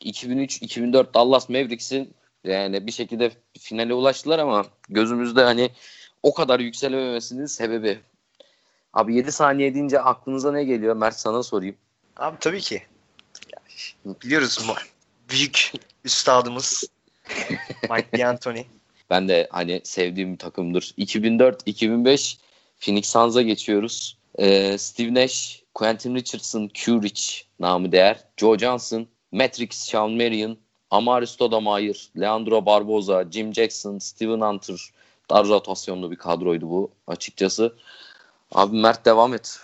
2003-2004 0.00 1.14
Dallas 1.14 1.48
Mavericks'in 1.48 2.14
yani 2.44 2.86
bir 2.86 2.92
şekilde 2.92 3.30
finale 3.58 3.94
ulaştılar 3.94 4.38
ama 4.38 4.66
gözümüzde 4.88 5.42
hani 5.42 5.70
o 6.22 6.34
kadar 6.34 6.60
yükselememesinin 6.60 7.46
sebebi. 7.46 8.00
Abi 8.92 9.14
7 9.16 9.32
saniye 9.32 9.74
deyince 9.74 10.00
aklınıza 10.00 10.52
ne 10.52 10.64
geliyor? 10.64 10.96
Mert 10.96 11.16
sana 11.16 11.42
sorayım. 11.42 11.76
Abi 12.16 12.36
tabii 12.40 12.60
ki. 12.60 12.82
Biliyoruz 14.04 14.66
mu? 14.66 14.74
Büyük 15.30 15.72
üstadımız 16.04 16.84
Mike 17.90 18.18
D'Antoni. 18.18 18.66
Ben 19.10 19.28
de 19.28 19.48
hani 19.50 19.80
sevdiğim 19.84 20.32
bir 20.32 20.38
takımdır. 20.38 20.94
2004-2005 20.98 22.38
Phoenix 22.80 23.08
Suns'a 23.08 23.42
geçiyoruz. 23.42 24.18
Ee, 24.38 24.78
Steve 24.78 25.14
Nash, 25.14 25.62
Quentin 25.74 26.14
Richardson, 26.14 26.68
Q 26.74 27.02
Rich 27.02 27.42
namı 27.60 27.92
değer, 27.92 28.24
Joe 28.36 28.58
Johnson, 28.58 29.06
Matrix, 29.32 29.70
Sean 29.70 30.10
Marion, 30.10 30.58
Amari 30.90 31.26
Stoudemire, 31.26 31.98
Leandro 32.20 32.66
Barboza, 32.66 33.24
Jim 33.30 33.54
Jackson, 33.54 33.98
Steven 33.98 34.40
Hunter. 34.40 34.90
Dar 35.30 35.46
rotasyonlu 35.48 36.10
bir 36.10 36.16
kadroydu 36.16 36.70
bu 36.70 36.90
açıkçası. 37.06 37.76
Abi 38.52 38.76
Mert 38.76 39.04
devam 39.04 39.34
et. 39.34 39.60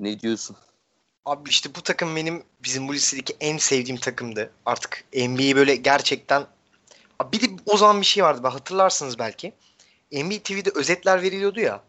Ne 0.00 0.20
diyorsun? 0.20 0.56
Abi 1.24 1.50
işte 1.50 1.74
bu 1.74 1.82
takım 1.82 2.16
benim 2.16 2.42
bizim 2.64 2.88
bu 2.88 2.94
listedeki 2.94 3.36
en 3.40 3.58
sevdiğim 3.58 4.00
takımdı. 4.00 4.50
Artık 4.66 5.04
NBA'yi 5.14 5.56
böyle 5.56 5.76
gerçekten 5.76 6.46
bir 7.32 7.40
de 7.40 7.46
o 7.66 7.76
zaman 7.76 8.00
bir 8.00 8.06
şey 8.06 8.24
vardı. 8.24 8.48
Hatırlarsınız 8.48 9.18
belki. 9.18 9.52
NBA 10.12 10.38
TV'de 10.44 10.70
özetler 10.74 11.22
veriliyordu 11.22 11.60
ya. 11.60 11.82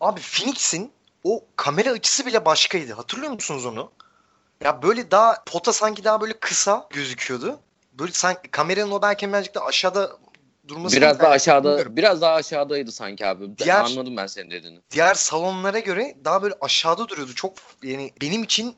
Abi 0.00 0.20
Phoenix'in 0.20 0.92
o 1.24 1.44
kamera 1.56 1.90
açısı 1.90 2.26
bile 2.26 2.44
başkaydı. 2.44 2.92
Hatırlıyor 2.92 3.32
musunuz 3.32 3.66
onu? 3.66 3.90
Ya 4.64 4.82
böyle 4.82 5.10
daha 5.10 5.44
pota 5.46 5.72
sanki 5.72 6.04
daha 6.04 6.20
böyle 6.20 6.32
kısa 6.32 6.86
gözüküyordu. 6.90 7.60
Böyle 7.92 8.12
sanki 8.12 8.50
kameranın 8.50 8.90
o 8.90 9.02
belki 9.02 9.28
birazcık 9.28 9.54
da 9.54 9.64
aşağıda 9.64 10.18
durması 10.68 10.96
biraz 10.96 11.20
daha 11.20 11.30
aşağıda 11.30 11.68
bilmiyorum. 11.68 11.96
biraz 11.96 12.20
daha 12.20 12.34
aşağıdaydı 12.34 12.92
sanki 12.92 13.26
abi. 13.26 13.58
Diğer, 13.58 13.84
Anladım 13.84 14.16
ben 14.16 14.26
senin 14.26 14.50
dediğini. 14.50 14.80
Diğer 14.90 15.14
salonlara 15.14 15.78
göre 15.78 16.16
daha 16.24 16.42
böyle 16.42 16.54
aşağıda 16.60 17.08
duruyordu. 17.08 17.34
Çok 17.34 17.54
yani 17.82 18.12
benim 18.20 18.42
için 18.42 18.76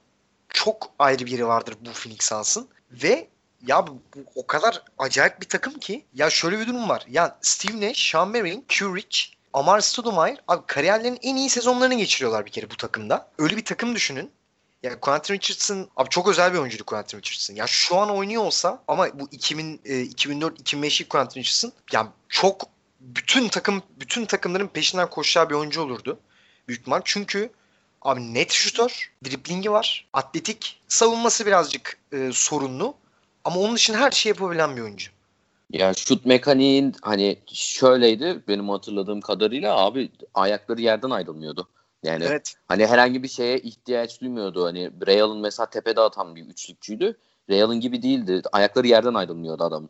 çok 0.48 0.90
ayrı 0.98 1.26
bir 1.26 1.30
yeri 1.30 1.46
vardır 1.46 1.74
bu 1.80 1.90
Phoenix 1.92 2.20
Suns'ın 2.20 2.68
ve 2.90 3.28
ya 3.66 3.86
bu, 3.86 4.02
bu 4.16 4.20
o 4.34 4.46
kadar 4.46 4.82
acayip 4.98 5.40
bir 5.40 5.48
takım 5.48 5.72
ki 5.72 6.06
ya 6.14 6.30
şöyle 6.30 6.58
bir 6.58 6.66
durum 6.66 6.88
var. 6.88 7.06
Ya 7.08 7.38
Steve 7.40 7.88
Nash, 7.88 8.10
Sean 8.10 8.28
Marion, 8.28 8.64
Q 8.68 8.96
Rich, 8.96 9.35
Amar 9.56 9.80
Stoudemire 9.80 10.36
abi 10.48 10.66
kariyerlerinin 10.66 11.18
en 11.22 11.36
iyi 11.36 11.50
sezonlarını 11.50 11.94
geçiriyorlar 11.94 12.46
bir 12.46 12.50
kere 12.50 12.70
bu 12.70 12.76
takımda. 12.76 13.30
Öyle 13.38 13.56
bir 13.56 13.64
takım 13.64 13.94
düşünün. 13.94 14.30
Ya 14.82 15.00
Quentin 15.00 15.34
Richardson 15.34 15.88
abi 15.96 16.08
çok 16.08 16.28
özel 16.28 16.52
bir 16.52 16.58
oyuncuydu 16.58 16.84
Quentin 16.84 17.18
Richardson. 17.18 17.54
Ya 17.54 17.66
şu 17.66 17.96
an 17.96 18.10
oynuyor 18.10 18.42
olsa 18.42 18.82
ama 18.88 19.08
bu 19.14 19.28
2000 19.30 19.80
e, 19.84 20.00
2004 20.00 20.60
2005'lik 20.60 21.10
Quentin 21.10 21.40
Richardson 21.40 21.72
ya 21.92 22.12
çok 22.28 22.62
bütün 23.00 23.48
takım 23.48 23.82
bütün 24.00 24.24
takımların 24.24 24.66
peşinden 24.66 25.10
koşacağı 25.10 25.50
bir 25.50 25.54
oyuncu 25.54 25.82
olurdu. 25.82 26.18
Büyük 26.68 26.80
ihtimal. 26.80 27.00
Çünkü 27.04 27.50
abi 28.02 28.34
net 28.34 28.52
şutör, 28.52 29.12
driblingi 29.24 29.72
var, 29.72 30.08
atletik, 30.12 30.80
savunması 30.88 31.46
birazcık 31.46 31.98
e, 32.12 32.30
sorunlu. 32.32 32.94
Ama 33.44 33.60
onun 33.60 33.76
için 33.76 33.94
her 33.94 34.10
şeyi 34.10 34.30
yapabilen 34.30 34.76
bir 34.76 34.82
oyuncu. 34.82 35.15
Ya 35.70 35.94
şut 35.94 36.26
mekaniğin 36.26 36.94
hani 37.02 37.36
şöyleydi 37.52 38.42
benim 38.48 38.68
hatırladığım 38.68 39.20
kadarıyla 39.20 39.76
abi 39.76 40.10
ayakları 40.34 40.80
yerden 40.80 41.10
ayrılmıyordu. 41.10 41.68
Yani 42.02 42.24
evet. 42.24 42.54
hani 42.68 42.86
herhangi 42.86 43.22
bir 43.22 43.28
şeye 43.28 43.58
ihtiyaç 43.58 44.20
duymuyordu. 44.20 44.64
Hani 44.64 44.90
Real'ın 45.06 45.38
mesela 45.38 45.70
tepede 45.70 46.00
atan 46.00 46.36
bir 46.36 46.46
üçlükçüydü. 46.46 47.18
Real'ın 47.50 47.80
gibi 47.80 48.02
değildi. 48.02 48.42
Ayakları 48.52 48.86
yerden 48.86 49.14
ayrılmıyordu 49.14 49.64
adam. 49.64 49.88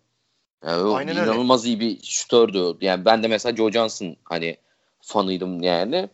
Yani 0.65 0.95
Aynen 0.95 1.15
inanılmaz 1.15 1.65
öyle. 1.65 1.75
iyi 1.75 1.81
bir 1.81 2.05
şutördü. 2.05 2.77
Yani 2.81 3.05
ben 3.05 3.23
de 3.23 3.29
mesela 3.29 3.57
Joe 3.57 3.71
Johnson 3.71 4.17
hani 4.25 4.57
fanıydım 5.01 5.63
yani. 5.63 6.09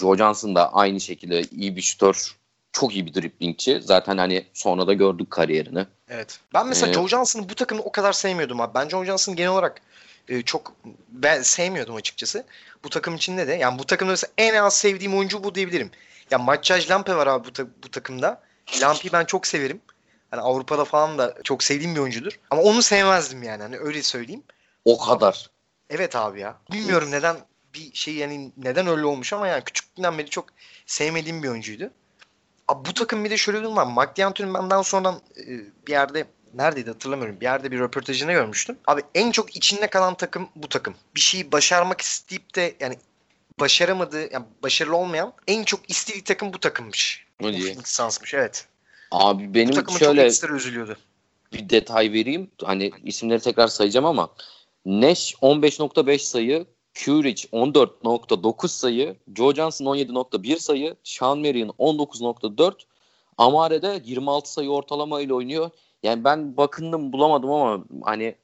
Joe 0.00 0.16
Johnson 0.16 0.54
da 0.54 0.72
aynı 0.72 1.00
şekilde 1.00 1.42
iyi 1.42 1.76
bir 1.76 1.80
şutör. 1.80 2.37
Çok 2.72 2.94
iyi 2.94 3.06
bir 3.06 3.14
driplingçi. 3.14 3.80
Zaten 3.82 4.18
hani 4.18 4.46
sonra 4.54 4.86
da 4.86 4.92
gördük 4.92 5.30
kariyerini. 5.30 5.86
Evet. 6.08 6.40
Ben 6.54 6.66
mesela 6.66 6.90
ee, 6.90 6.94
Joe 6.94 7.08
Johnson'ı 7.08 7.48
bu 7.48 7.54
takımı 7.54 7.82
o 7.82 7.92
kadar 7.92 8.12
sevmiyordum 8.12 8.60
abi. 8.60 8.74
Ben 8.74 8.88
Joe 8.88 9.04
Johnson'ı 9.04 9.36
genel 9.36 9.50
olarak 9.50 9.80
e, 10.28 10.42
çok 10.42 10.72
ben 11.08 11.42
sevmiyordum 11.42 11.94
açıkçası. 11.94 12.44
Bu 12.84 12.90
takım 12.90 13.14
içinde 13.14 13.48
de. 13.48 13.54
Yani 13.54 13.78
bu 13.78 13.84
takımda 13.84 14.12
mesela 14.12 14.32
en 14.38 14.54
az 14.54 14.76
sevdiğim 14.78 15.16
oyuncu 15.18 15.44
bu 15.44 15.54
diyebilirim. 15.54 15.90
Ya 16.30 16.38
Maçaj 16.38 16.90
Lampe 16.90 17.14
var 17.14 17.26
abi 17.26 17.48
bu, 17.48 17.52
ta- 17.52 17.66
bu 17.84 17.90
takımda. 17.90 18.42
Lampe'yi 18.80 19.12
ben 19.12 19.24
çok 19.24 19.46
severim. 19.46 19.80
Hani 20.30 20.40
Avrupa'da 20.40 20.84
falan 20.84 21.18
da 21.18 21.34
çok 21.44 21.62
sevdiğim 21.62 21.94
bir 21.94 22.00
oyuncudur. 22.00 22.38
Ama 22.50 22.62
onu 22.62 22.82
sevmezdim 22.82 23.42
yani. 23.42 23.62
Hani 23.62 23.78
öyle 23.78 24.02
söyleyeyim. 24.02 24.42
O 24.84 24.98
kadar. 24.98 25.50
Evet 25.90 26.16
abi 26.16 26.40
ya. 26.40 26.56
Bilmiyorum 26.72 27.10
neden 27.10 27.36
bir 27.74 27.90
şey 27.94 28.14
yani 28.14 28.52
neden 28.56 28.86
öyle 28.86 29.04
olmuş 29.04 29.32
ama 29.32 29.48
yani 29.48 29.64
küçüklüğünden 29.64 30.18
beri 30.18 30.30
çok 30.30 30.46
sevmediğim 30.86 31.42
bir 31.42 31.48
oyuncuydu. 31.48 31.90
Abi 32.68 32.88
bu 32.88 32.94
takım 32.94 33.24
bir 33.24 33.30
de 33.30 33.36
şöyle 33.36 33.58
bir 33.58 33.64
durum 33.64 33.76
var. 33.76 33.86
Mike 33.86 34.22
D'Antoni'nin 34.22 34.54
benden 34.54 34.82
sonra 34.82 35.20
e, 35.36 35.46
bir 35.86 35.92
yerde 35.92 36.26
neredeydi 36.54 36.90
hatırlamıyorum. 36.90 37.40
Bir 37.40 37.44
yerde 37.44 37.70
bir 37.70 37.78
röportajını 37.78 38.32
görmüştüm. 38.32 38.76
Abi 38.86 39.02
en 39.14 39.30
çok 39.30 39.56
içinde 39.56 39.86
kalan 39.86 40.14
takım 40.14 40.48
bu 40.56 40.68
takım. 40.68 40.94
Bir 41.14 41.20
şeyi 41.20 41.52
başarmak 41.52 42.00
isteyip 42.00 42.54
de 42.54 42.74
yani 42.80 42.98
başaramadığı, 43.60 44.32
yani 44.32 44.44
başarılı 44.62 44.96
olmayan 44.96 45.32
en 45.46 45.64
çok 45.64 45.90
istediği 45.90 46.24
takım 46.24 46.52
bu 46.52 46.60
takımmış. 46.60 47.26
Diye? 47.42 47.74
Sansmış 47.84 48.34
evet. 48.34 48.66
Abi 49.10 49.54
benim 49.54 49.86
bu 49.86 49.98
şöyle 49.98 50.32
çok 50.32 50.50
üzülüyordu. 50.50 50.96
Bir 51.52 51.68
detay 51.70 52.12
vereyim. 52.12 52.50
Hani 52.64 52.90
isimleri 53.04 53.40
tekrar 53.40 53.68
sayacağım 53.68 54.06
ama 54.06 54.30
Nash 54.86 55.34
15.5 55.34 56.18
sayı, 56.18 56.66
Curich 56.98 57.44
14.9 57.52 58.68
sayı, 58.68 59.16
Joe 59.36 59.54
Johnson 59.54 59.86
17.1 59.86 60.58
sayı, 60.58 60.96
Sean 61.04 61.38
Marion 61.38 61.68
19.4, 61.68 62.72
Amare 63.38 63.82
de 63.82 64.02
26 64.04 64.52
sayı 64.52 64.70
ortalama 64.70 65.20
ile 65.20 65.34
oynuyor. 65.34 65.70
Yani 66.02 66.24
ben 66.24 66.56
bakındım 66.56 67.12
bulamadım 67.12 67.50
ama 67.50 67.84
hani 68.02 68.34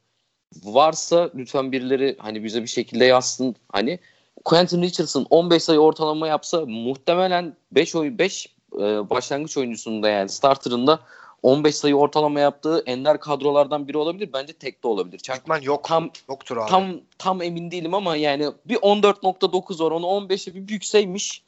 varsa 0.64 1.30
lütfen 1.34 1.72
birileri 1.72 2.16
hani 2.18 2.44
bize 2.44 2.62
bir 2.62 2.66
şekilde 2.66 3.04
yazsın. 3.04 3.56
Hani 3.68 3.98
Quentin 4.44 4.82
Richardson 4.82 5.26
15 5.30 5.62
sayı 5.62 5.78
ortalama 5.78 6.28
yapsa 6.28 6.66
muhtemelen 6.66 7.56
5 7.72 7.94
oy 7.94 8.18
5 8.18 8.54
e, 8.74 8.80
başlangıç 9.10 9.56
oyuncusunda 9.56 10.08
yani 10.08 10.28
starterında 10.28 11.00
15 11.44 11.74
sayı 11.74 11.96
ortalama 11.96 12.40
yaptığı 12.40 12.82
ender 12.86 13.20
kadrolardan 13.20 13.88
biri 13.88 13.98
olabilir. 13.98 14.30
Bence 14.32 14.52
tek 14.52 14.82
de 14.82 14.88
olabilir. 14.88 15.18
Çakman 15.18 15.60
yok. 15.60 15.84
Tam 15.84 16.10
yoktur 16.28 16.56
abi. 16.56 16.70
Tam 16.70 17.00
tam 17.18 17.42
emin 17.42 17.70
değilim 17.70 17.94
ama 17.94 18.16
yani 18.16 18.50
bir 18.64 18.76
14.9 18.76 19.84
var. 19.84 19.90
Onu 19.90 20.06
15'e 20.06 20.54
bir 20.54 20.68
büyükseymiş. 20.68 21.42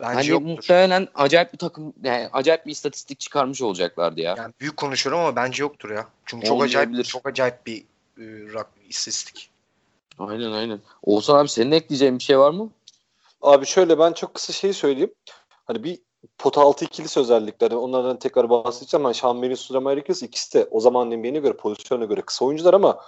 Bence 0.00 0.14
hani 0.14 0.28
yoktur. 0.28 0.46
muhtemelen 0.46 1.08
acayip 1.14 1.52
bir 1.52 1.58
takım 1.58 1.92
yani 2.04 2.28
acayip 2.32 2.66
bir 2.66 2.70
istatistik 2.70 3.20
çıkarmış 3.20 3.62
olacaklardı 3.62 4.20
ya. 4.20 4.34
Yani 4.38 4.54
büyük 4.60 4.76
konuşuyorum 4.76 5.20
ama 5.20 5.36
bence 5.36 5.62
yoktur 5.62 5.90
ya. 5.90 6.06
Çünkü 6.26 6.46
çok 6.46 6.62
acayip 6.62 7.04
çok 7.04 7.28
acayip 7.28 7.66
bir 7.66 7.78
e, 8.18 8.24
rak, 8.54 8.68
istatistik. 8.88 9.50
Aynen 10.18 10.52
aynen. 10.52 10.80
Oğuzhan 11.02 11.38
abi 11.38 11.48
senin 11.48 11.72
ekleyeceğin 11.72 12.18
bir 12.18 12.24
şey 12.24 12.38
var 12.38 12.50
mı? 12.50 12.70
Abi 13.42 13.66
şöyle 13.66 13.98
ben 13.98 14.12
çok 14.12 14.34
kısa 14.34 14.52
şey 14.52 14.72
söyleyeyim. 14.72 15.14
Hani 15.66 15.84
bir 15.84 15.98
pota 16.38 16.60
altı 16.60 16.84
ikilisi 16.84 17.20
özellikle. 17.20 17.68
Hani 17.68 17.78
onlardan 17.78 18.18
tekrar 18.18 18.50
bahsedeceğim. 18.50 19.02
Mary, 19.02 19.56
Sulaiman 19.56 19.96
Rikers 19.96 20.22
ikisi 20.22 20.58
de 20.58 20.68
o 20.70 20.80
zaman 20.80 21.10
NBA'ne 21.10 21.38
göre 21.38 21.52
pozisyona 21.52 22.04
göre 22.04 22.20
kısa 22.20 22.44
oyuncular 22.44 22.74
ama 22.74 23.00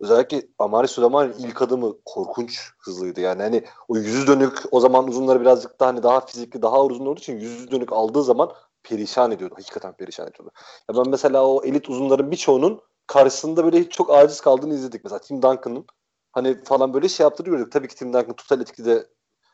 özellikle 0.00 0.42
Amari 0.58 0.88
Suleyman'ın 0.88 1.32
ilk 1.38 1.62
adımı 1.62 1.96
korkunç 2.04 2.70
hızlıydı. 2.78 3.20
Yani 3.20 3.42
hani 3.42 3.64
o 3.88 3.96
yüzü 3.96 4.26
dönük 4.26 4.58
o 4.70 4.80
zaman 4.80 5.08
uzunları 5.08 5.40
birazcık 5.40 5.80
daha 5.80 5.88
hani 5.88 6.02
daha 6.02 6.26
fizikli 6.26 6.62
daha 6.62 6.84
uzun 6.84 7.06
olduğu 7.06 7.20
için 7.20 7.40
yüzü 7.40 7.70
dönük 7.70 7.92
aldığı 7.92 8.22
zaman 8.22 8.52
perişan 8.82 9.30
ediyordu. 9.30 9.54
Hakikaten 9.58 9.92
perişan 9.92 10.28
ediyordu. 10.28 10.50
Ya 10.90 10.96
ben 10.96 11.10
mesela 11.10 11.46
o 11.46 11.64
elit 11.64 11.88
uzunların 11.88 12.30
birçoğunun 12.30 12.80
karşısında 13.06 13.64
böyle 13.64 13.88
çok 13.88 14.10
aciz 14.10 14.40
kaldığını 14.40 14.74
izledik. 14.74 15.04
Mesela 15.04 15.18
Tim 15.18 15.42
Duncan'ın 15.42 15.86
hani 16.32 16.64
falan 16.64 16.94
böyle 16.94 17.08
şey 17.08 17.24
yaptığını 17.24 17.70
Tabii 17.70 17.88
ki 17.88 17.94
Tim 17.96 18.12
Duncan 18.12 18.36
total 18.36 18.60
etkide 18.60 19.06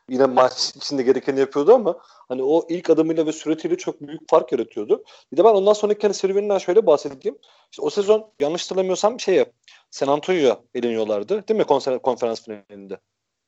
yine 0.09 0.25
maç 0.25 0.75
içinde 0.75 1.03
gerekeni 1.03 1.39
yapıyordu 1.39 1.73
ama 1.73 1.97
hani 2.27 2.43
o 2.43 2.65
ilk 2.69 2.89
adımıyla 2.89 3.25
ve 3.25 3.31
süretiyle 3.31 3.77
çok 3.77 4.01
büyük 4.01 4.29
fark 4.29 4.51
yaratıyordu. 4.51 5.03
Bir 5.31 5.37
de 5.37 5.43
ben 5.43 5.49
ondan 5.49 5.73
sonraki 5.73 6.01
hani 6.01 6.13
serüveninden 6.13 6.57
şöyle 6.57 6.85
bahsedeyim. 6.85 7.37
İşte 7.71 7.81
o 7.81 7.89
sezon 7.89 8.31
yanlış 8.39 8.65
hatırlamıyorsam 8.65 9.19
şeye 9.19 9.51
San 9.91 10.07
Antonio'ya 10.07 10.59
eleniyorlardı 10.75 11.47
değil 11.47 11.57
mi 11.57 11.63
konser, 11.63 11.99
konferans 11.99 12.43
finalinde? 12.43 12.99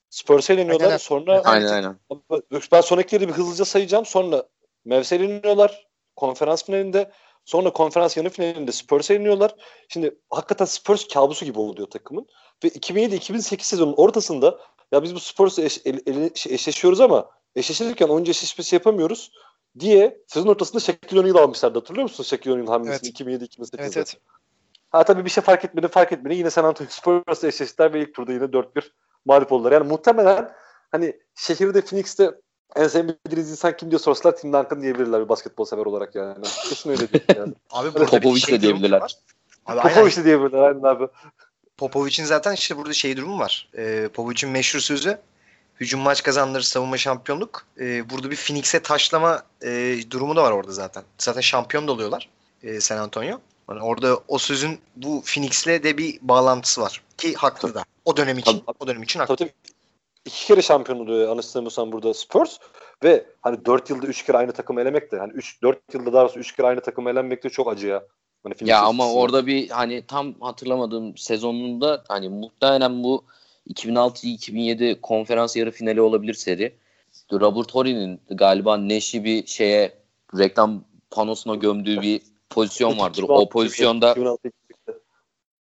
Spurs'e 0.10 0.54
eleniyorlar. 0.54 0.86
Aynen. 0.86 0.98
Sonra 0.98 1.42
aynen, 1.44 1.68
aynen. 1.68 2.00
ben 2.72 2.82
sonrakileri 2.82 3.28
bir 3.28 3.34
hızlıca 3.34 3.66
sayacağım. 3.66 4.06
Sonra 4.06 4.44
Mavs'e 4.86 5.16
eleniyorlar 5.16 5.88
konferans 6.16 6.66
finalinde. 6.66 7.12
Sonra 7.46 7.74
konferans 7.74 8.18
yarı 8.18 8.30
finalinde 8.30 8.72
Spurs'e 8.72 9.14
eleniyorlar. 9.14 9.56
Şimdi 9.90 10.20
hakikaten 10.30 10.66
Spurs 10.66 11.08
kabusu 11.08 11.46
gibi 11.46 11.60
oluyor 11.60 11.88
takımın. 11.88 12.28
Ve 12.64 12.68
2007-2008 12.68 13.64
sezonun 13.64 13.94
ortasında 13.94 14.60
ya 14.92 15.04
biz 15.04 15.16
bu 15.16 15.20
Spurs'la 15.20 15.64
eş, 15.64 15.82
el, 15.86 16.00
el, 16.06 16.34
şey, 16.36 16.54
eşleşiyoruz 16.54 17.02
ama 17.02 17.30
eşleşirken 17.56 18.08
oyuncu 18.08 18.32
eşleşmesi 18.32 18.76
yapamıyoruz 18.76 19.32
diye 19.80 20.22
sezon 20.28 20.48
ortasında 20.48 20.80
Shaquille 20.80 21.20
O'Neal 21.20 21.36
almışlardı. 21.36 21.80
Hatırlıyor 21.80 22.04
musun 22.04 22.24
Shaquille 22.24 22.54
O'Neal 22.54 22.68
hamlesini 22.68 23.30
evet. 23.30 23.42
2007-2008'de? 23.42 23.78
Evet, 23.80 23.98
evet. 23.98 24.18
Ha 24.90 25.04
tabii 25.04 25.26
bir 25.26 25.30
şey 25.30 25.44
fark 25.44 25.66
etmedi 25.66 25.88
fark 25.88 26.12
etmedi. 26.12 26.36
Yine 26.36 26.50
San 26.50 26.64
Antonio 26.64 26.90
Spurs'la 26.90 27.48
eşleştiler 27.48 27.94
ve 27.94 28.02
ilk 28.02 28.14
turda 28.14 28.34
yine 28.34 28.44
4-1 28.44 28.66
mağlup 29.26 29.52
oldular. 29.52 29.72
Yani 29.72 29.88
muhtemelen 29.88 30.52
hani 30.92 31.20
şehirde 31.36 31.82
Phoenix'te 31.82 32.32
en 32.76 32.88
sevmediğiniz 32.88 33.52
insan 33.52 33.78
kim 33.78 33.92
diye 33.92 34.00
sorsalar 34.00 34.36
Tim 34.36 34.54
Duncan 34.54 34.82
diyebilirler 34.82 35.24
bir 35.24 35.30
basketbol 35.30 35.66
sever 35.66 35.86
olarak 35.86 36.16
yani. 36.16 36.46
Kesin 36.70 36.90
öyle 36.90 37.14
değil 37.14 37.24
yani. 37.38 37.54
Abi 37.72 37.94
burada 37.94 38.06
Popovic 38.06 38.40
şey 38.40 38.56
de 38.56 38.62
diyebilirler. 38.62 39.18
Abi. 39.66 39.82
Popovic 39.82 40.18
de 40.18 40.24
diyebilirler 40.24 40.60
aynen 40.60 40.84
abi. 40.84 41.08
Popovic'in 41.82 42.26
zaten 42.26 42.54
işte 42.54 42.78
burada 42.78 42.94
şey 42.94 43.18
durumu 43.18 43.40
var. 43.40 43.70
Ee, 43.78 44.10
Popovic'in 44.14 44.50
meşhur 44.52 44.80
sözü 44.80 45.18
hücum 45.80 46.02
maç 46.02 46.24
kazandırır 46.24 46.64
savunma 46.64 46.98
şampiyonluk. 46.98 47.66
Ee, 47.80 48.10
burada 48.10 48.32
bir 48.32 48.36
Phoenix'e 48.36 48.80
taşlama 48.80 49.44
e, 49.64 49.98
durumu 50.12 50.36
da 50.36 50.44
var 50.44 50.52
orada 50.52 50.72
zaten. 50.72 51.04
Zaten 51.18 51.42
şampiyon 51.42 51.88
da 51.88 51.92
oluyorlar 51.92 52.30
e, 52.64 52.80
San 52.82 52.98
Antonio. 52.98 53.40
Yani 53.70 53.82
orada 53.82 54.20
o 54.28 54.38
sözün 54.38 54.80
bu 54.96 55.24
Phoenix'le 55.26 55.84
de 55.84 55.98
bir 55.98 56.20
bağlantısı 56.22 56.82
var. 56.82 57.02
Ki 57.18 57.34
haklı 57.34 57.74
da. 57.74 57.84
O 58.06 58.18
dönem 58.18 58.38
için. 58.38 58.52
Tabii. 58.52 58.78
O 58.80 58.88
dönem 58.88 59.04
için 59.04 59.20
haklı. 59.20 59.36
Tabii. 59.36 59.54
İki 60.26 60.46
kere 60.46 60.62
şampiyon 60.62 61.00
oluyor 61.00 61.28
yanlış 61.28 61.46
hatırlamıyorsam 61.46 61.92
burada 61.92 62.14
Spurs 62.14 62.58
ve 63.04 63.26
hani 63.42 63.66
4 63.66 63.90
yılda 63.90 64.08
3 64.08 64.26
kere 64.26 64.38
aynı 64.38 64.52
takımı 64.52 64.82
elemek 64.82 65.12
de 65.12 65.20
hani 65.20 65.34
3 65.34 65.62
4 65.62 65.94
yılda 65.94 66.14
daha 66.14 66.24
doğrusu 66.24 66.40
3 66.40 66.56
kere 66.56 66.68
aynı 66.68 66.82
takımı 66.82 67.10
elenmek 67.10 67.44
de 67.44 67.50
çok 67.50 67.72
acı 67.72 67.88
ya. 67.88 68.04
Hani 68.44 68.70
Ya 68.70 68.82
ama 68.82 69.14
orada 69.14 69.48
bir 69.48 69.70
hani 69.70 70.04
tam 70.08 70.34
hatırlamadığım 70.40 71.18
sezonunda 71.18 72.04
hani 72.08 72.30
muhtemelen 72.30 73.04
bu 73.04 73.24
2006-2007 73.70 75.02
konferans 75.02 75.56
yarı 75.56 75.72
finali 75.72 76.02
olabilir 76.02 76.34
seri. 76.34 76.76
Robert 77.32 77.76
Horry'nin 77.76 78.22
galiba 78.30 78.90
Nash'i 78.90 79.24
bir 79.24 79.48
şeye 79.48 79.94
reklam 80.38 80.84
panosuna 81.12 81.56
gömdüğü 81.56 82.02
bir 82.02 82.22
pozisyon 82.50 83.00
vardır. 83.00 83.26
O 83.28 83.50
pozisyonda 83.50 84.12
2006 84.12 84.52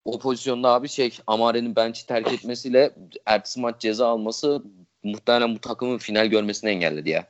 o 0.04 0.18
pozisyonda 0.18 0.68
abi 0.68 0.88
şey 0.88 1.18
Amare'nin 1.26 1.76
bench'i 1.76 2.06
terk 2.06 2.32
etmesiyle 2.32 2.94
ertesi 3.26 3.60
maç 3.60 3.80
ceza 3.80 4.08
alması 4.08 4.62
muhtemelen 5.02 5.54
bu 5.54 5.58
takımın 5.58 5.98
final 5.98 6.26
görmesini 6.26 6.70
engelledi 6.70 7.10
ya. 7.10 7.26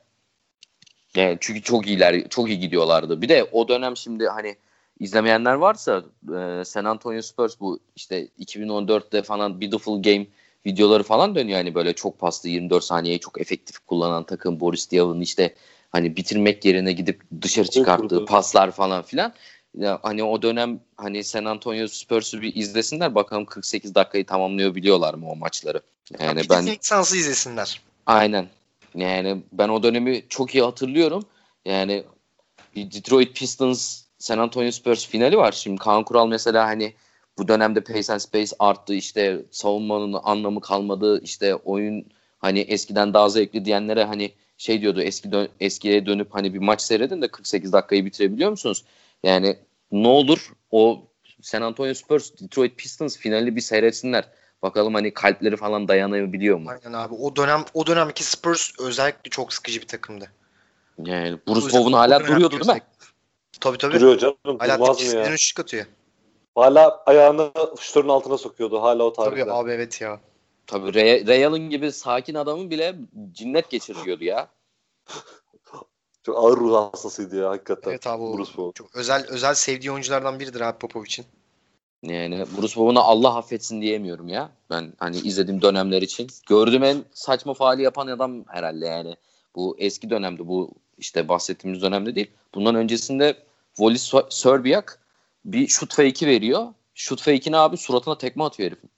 Yani 1.15 1.37
çünkü 1.39 1.61
çok 1.61 1.87
iyiler, 1.87 2.29
çok 2.29 2.49
iyi 2.49 2.59
gidiyorlardı. 2.59 3.21
Bir 3.21 3.29
de 3.29 3.43
o 3.51 3.67
dönem 3.67 3.97
şimdi 3.97 4.27
hani 4.27 4.55
izlemeyenler 5.01 5.53
varsa 5.53 6.03
e, 6.37 6.65
San 6.65 6.85
Antonio 6.85 7.21
Spurs 7.21 7.59
bu 7.59 7.79
işte 7.95 8.27
2014'te 8.39 9.21
falan 9.21 9.61
Beautiful 9.61 10.03
Game 10.03 10.25
videoları 10.65 11.03
falan 11.03 11.35
dönüyor 11.35 11.57
hani 11.57 11.75
böyle 11.75 11.93
çok 11.93 12.19
paslı 12.19 12.49
24 12.49 12.83
saniyeyi 12.83 13.19
çok 13.19 13.41
efektif 13.41 13.79
kullanan 13.79 14.23
takım 14.23 14.59
Boris 14.59 14.91
Diaw'ın 14.91 15.21
işte 15.21 15.55
hani 15.89 16.15
bitirmek 16.15 16.65
yerine 16.65 16.91
gidip 16.91 17.21
dışarı 17.41 17.67
çıkarttığı 17.67 18.25
paslar 18.25 18.71
falan 18.71 19.01
filan. 19.01 19.33
Ya 19.77 19.99
hani 20.03 20.23
o 20.23 20.41
dönem 20.41 20.79
hani 20.97 21.23
San 21.23 21.45
Antonio 21.45 21.87
Spurs'u 21.87 22.41
bir 22.41 22.55
izlesinler 22.55 23.15
bakalım 23.15 23.45
48 23.45 23.95
dakikayı 23.95 24.25
tamamlıyor 24.25 24.75
biliyorlar 24.75 25.13
mı 25.13 25.31
o 25.31 25.35
maçları. 25.35 25.81
Yani 26.19 26.39
bir 26.39 26.43
de 26.43 26.49
ben 26.49 26.77
Suns'ı 26.81 27.17
izlesinler. 27.17 27.81
Aynen. 28.05 28.47
Yani 28.95 29.43
ben 29.51 29.69
o 29.69 29.83
dönemi 29.83 30.23
çok 30.29 30.55
iyi 30.55 30.63
hatırlıyorum. 30.63 31.25
Yani 31.65 32.03
bir 32.75 32.91
Detroit 32.91 33.35
Pistons 33.35 34.03
San 34.21 34.37
Antonio 34.37 34.71
Spurs 34.71 35.07
finali 35.07 35.37
var. 35.37 35.51
Şimdi 35.51 35.79
Kaan 35.79 36.03
Kural 36.03 36.27
mesela 36.27 36.67
hani 36.67 36.93
bu 37.37 37.47
dönemde 37.47 37.81
pace 37.81 38.13
and 38.13 38.19
space 38.19 38.55
arttı 38.59 38.93
işte 38.93 39.41
savunmanın 39.51 40.19
anlamı 40.23 40.61
kalmadı 40.61 41.21
işte 41.23 41.55
oyun 41.55 42.05
hani 42.39 42.59
eskiden 42.59 43.13
daha 43.13 43.29
zevkli 43.29 43.65
diyenlere 43.65 44.03
hani 44.03 44.31
şey 44.57 44.81
diyordu 44.81 45.01
eski 45.01 45.29
dö- 45.29 45.49
eskiye 45.59 46.05
dönüp 46.05 46.35
hani 46.35 46.53
bir 46.53 46.59
maç 46.59 46.81
seyredin 46.81 47.21
de 47.21 47.27
48 47.27 47.73
dakikayı 47.73 48.05
bitirebiliyor 48.05 48.49
musunuz? 48.49 48.83
Yani 49.23 49.57
ne 49.91 50.07
olur 50.07 50.53
o 50.71 51.03
San 51.41 51.61
Antonio 51.61 51.93
Spurs 51.93 52.31
Detroit 52.41 52.77
Pistons 52.77 53.17
finali 53.17 53.55
bir 53.55 53.61
seyretsinler. 53.61 54.27
Bakalım 54.61 54.93
hani 54.93 55.13
kalpleri 55.13 55.57
falan 55.57 55.87
dayanabiliyor 55.87 56.57
mu? 56.57 56.69
Aynen 56.69 56.97
abi. 56.97 57.13
O 57.13 57.35
dönem 57.35 57.65
o 57.73 57.87
dönemki 57.87 58.23
Spurs 58.23 58.71
özellikle 58.79 59.29
çok 59.29 59.53
sıkıcı 59.53 59.81
bir 59.81 59.87
takımdı. 59.87 60.31
Yani 61.05 61.37
Bruce 61.47 61.77
Bowen 61.77 61.93
hala 61.93 62.19
duruyordu 62.19 62.51
değil 62.51 62.71
mi? 62.71 62.81
Tabii 63.61 63.77
tabii. 63.77 63.93
Duruyor 63.93 64.17
canım. 64.17 64.35
Hala 64.59 64.73
Durmaz 64.73 64.79
mı 64.89 64.95
tepkisinden 64.95 65.23
ya? 65.25 65.33
üçlük 65.33 65.59
atıyor. 65.59 65.85
Hala 66.55 67.03
ayağını 67.05 67.51
şutörün 67.79 68.07
altına 68.09 68.37
sokuyordu. 68.37 68.81
Hala 68.81 69.03
o 69.03 69.13
Tabii 69.13 69.29
tarihte. 69.29 69.51
abi 69.51 69.71
evet 69.71 70.01
ya. 70.01 70.19
Tabii 70.67 70.93
Ray 71.27 71.45
Allen 71.45 71.69
gibi 71.69 71.91
sakin 71.91 72.35
adamın 72.35 72.69
bile 72.69 72.95
cinnet 73.31 73.69
geçiriyordu 73.69 74.23
ya. 74.23 74.47
Çok 76.23 76.37
ağır 76.37 76.57
ruh 76.57 76.75
hastasıydı 76.75 77.35
ya 77.35 77.49
hakikaten. 77.49 77.91
Evet 77.91 78.07
abi 78.07 78.23
Bruce 78.23 78.57
Bowen. 78.57 78.71
çok 78.71 78.95
özel 78.95 79.25
özel 79.29 79.53
sevdiği 79.53 79.91
oyunculardan 79.91 80.39
biridir 80.39 80.61
abi 80.61 80.77
Popovic'in. 80.77 81.25
Yani 82.03 82.45
Bruce 82.57 82.75
Bowen'a 82.75 83.01
Allah 83.01 83.35
affetsin 83.37 83.81
diyemiyorum 83.81 84.27
ya. 84.27 84.49
Ben 84.69 84.93
hani 84.99 85.17
izlediğim 85.17 85.61
dönemler 85.61 86.01
için. 86.01 86.27
Gördüğüm 86.49 86.83
en 86.83 87.03
saçma 87.13 87.53
faali 87.53 87.81
yapan 87.81 88.07
adam 88.07 88.43
herhalde 88.47 88.85
yani. 88.85 89.15
Bu 89.55 89.75
eski 89.79 90.09
dönemde 90.09 90.47
bu 90.47 90.71
işte 90.97 91.27
bahsettiğimiz 91.27 91.81
dönemde 91.81 92.15
değil. 92.15 92.31
Bundan 92.55 92.75
öncesinde 92.75 93.35
Volis 93.79 94.13
Serbiak 94.29 94.99
bir 95.45 95.67
şut 95.67 95.93
fake'i 95.93 96.29
veriyor. 96.29 96.67
Şut 96.93 97.21
fake'ini 97.21 97.57
abi 97.57 97.77
suratına 97.77 98.17
tekme 98.17 98.43
atıyor 98.43 98.71
herifin. 98.71 98.89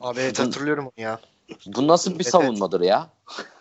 Abi 0.00 0.20
evet 0.20 0.38
hatırlıyorum 0.38 0.84
onu 0.84 1.04
ya. 1.04 1.20
Bu 1.66 1.88
nasıl 1.88 2.10
bir 2.10 2.24
Evet, 2.24 2.32
savunmadır 2.32 2.80
ya? 2.80 3.10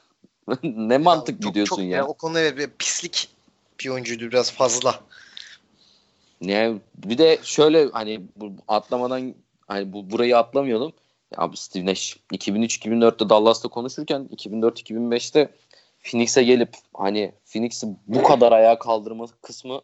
ne 0.64 0.98
mantık 0.98 1.42
Çok- 1.42 1.50
gidiyorsun 1.50 1.76
çok, 1.76 1.86
ya? 1.86 2.06
O 2.08 2.14
konuda 2.14 2.40
evet, 2.40 2.58
bir 2.58 2.68
pislik 2.80 3.30
bir 3.80 3.90
oyuncuydu 3.90 4.28
biraz 4.28 4.52
fazla. 4.52 5.00
Yani 6.42 6.82
bir 6.96 7.18
de 7.18 7.40
şöyle 7.44 7.90
hani 7.90 8.22
bu 8.36 8.52
atlamadan 8.68 9.36
hani 9.68 9.94
bu 9.94 10.12
burayı 10.12 10.38
atlamayalım. 10.38 10.94
Ya 11.32 11.44
abi 11.44 11.58
Steve 11.58 11.86
Nash 11.86 12.18
2003-2004'te 12.34 13.30
Dallas'ta 13.30 13.70
konuşurken 13.70 14.30
2004-2005'te 14.36 15.50
Phoenix'e 16.04 16.44
gelip 16.44 16.76
hani 16.94 17.34
Phoenix'i 17.46 17.88
bu 18.08 18.24
kadar 18.24 18.52
ayağa 18.52 18.80
kaldırma 18.80 19.28
kısmı 19.42 19.82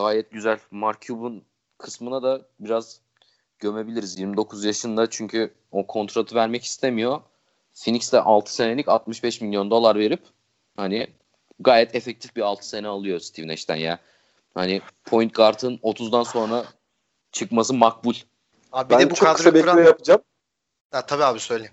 gayet 0.00 0.30
güzel. 0.30 0.58
Mark 0.70 1.00
Cuban 1.00 1.42
kısmına 1.78 2.22
da 2.22 2.42
biraz 2.60 3.00
gömebiliriz. 3.58 4.18
29 4.18 4.64
yaşında 4.64 5.10
çünkü 5.10 5.54
o 5.72 5.86
kontratı 5.86 6.34
vermek 6.34 6.64
istemiyor. 6.64 7.20
Phoenix'te 7.74 8.20
6 8.20 8.54
senelik 8.54 8.88
65 8.88 9.40
milyon 9.40 9.70
dolar 9.70 9.96
verip 9.96 10.22
hani 10.76 11.10
gayet 11.60 11.94
efektif 11.94 12.36
bir 12.36 12.42
6 12.42 12.68
sene 12.68 12.88
alıyor 12.88 13.20
Steve 13.20 13.48
Nash'ten 13.48 13.76
ya. 13.76 13.98
Hani 14.54 14.82
point 15.04 15.34
guard'ın 15.34 15.76
30'dan 15.76 16.22
sonra 16.22 16.64
çıkması 17.32 17.74
makbul. 17.74 18.14
Abi 18.72 18.90
bir 18.90 18.94
Ben 18.94 19.00
de 19.00 19.10
bu 19.10 19.14
çok 19.14 19.28
kısa 19.28 19.44
kadroyu 19.50 19.64
bir 19.64 19.70
kuran... 19.70 19.84
yapacağım. 19.84 20.20
Ha, 20.90 21.06
tabii 21.06 21.24
abi 21.24 21.40
söyle. 21.40 21.70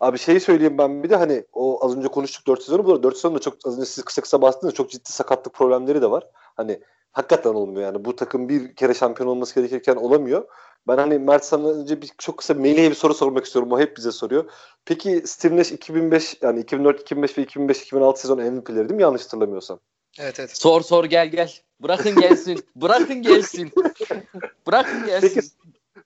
Abi 0.00 0.18
şeyi 0.18 0.40
söyleyeyim 0.40 0.78
ben 0.78 1.02
bir 1.02 1.10
de 1.10 1.16
hani 1.16 1.44
o 1.52 1.84
az 1.84 1.96
önce 1.96 2.08
konuştuk 2.08 2.46
4 2.46 2.62
sezonu. 2.62 2.84
Bu 2.84 2.92
arada 2.92 3.02
4 3.02 3.16
sezonu 3.16 3.34
da 3.34 3.38
çok 3.38 3.54
az 3.66 3.76
önce 3.76 3.86
siz 3.86 4.04
kısa 4.04 4.22
kısa 4.22 4.42
bahsettiniz. 4.42 4.74
Çok 4.74 4.90
ciddi 4.90 5.12
sakatlık 5.12 5.54
problemleri 5.54 6.02
de 6.02 6.10
var. 6.10 6.26
Hani 6.34 6.80
hakikaten 7.12 7.54
olmuyor 7.54 7.82
yani. 7.82 8.04
Bu 8.04 8.16
takım 8.16 8.48
bir 8.48 8.74
kere 8.74 8.94
şampiyon 8.94 9.28
olması 9.28 9.54
gerekirken 9.54 9.96
olamıyor. 9.96 10.48
Ben 10.88 10.98
hani 10.98 11.18
Mert 11.18 11.44
sana 11.44 11.68
önce 11.68 12.02
bir 12.02 12.10
çok 12.18 12.38
kısa 12.38 12.54
Melih'e 12.54 12.90
bir 12.90 12.94
soru 12.94 13.14
sormak 13.14 13.44
istiyorum. 13.44 13.72
O 13.72 13.78
hep 13.78 13.96
bize 13.96 14.12
soruyor. 14.12 14.50
Peki 14.84 15.22
Steve 15.26 15.56
Nash 15.56 15.72
2005 15.72 16.36
yani 16.42 16.60
2004, 16.60 17.00
2005 17.00 17.38
ve 17.38 17.42
2005-2006 17.42 18.16
sezon 18.16 18.38
MVP'leri 18.38 18.88
değil 18.88 18.96
mi? 18.96 19.02
Yanlış 19.02 19.24
hatırlamıyorsam. 19.24 19.80
Evet 20.18 20.40
evet. 20.40 20.56
Sor 20.56 20.80
sor 20.80 21.04
gel 21.04 21.28
gel. 21.28 21.52
Bırakın 21.80 22.20
gelsin. 22.20 22.64
Bırakın 22.76 23.22
gelsin. 23.22 23.72
Bırakın 24.66 25.06
gelsin. 25.06 25.34
Peki, 25.34 25.48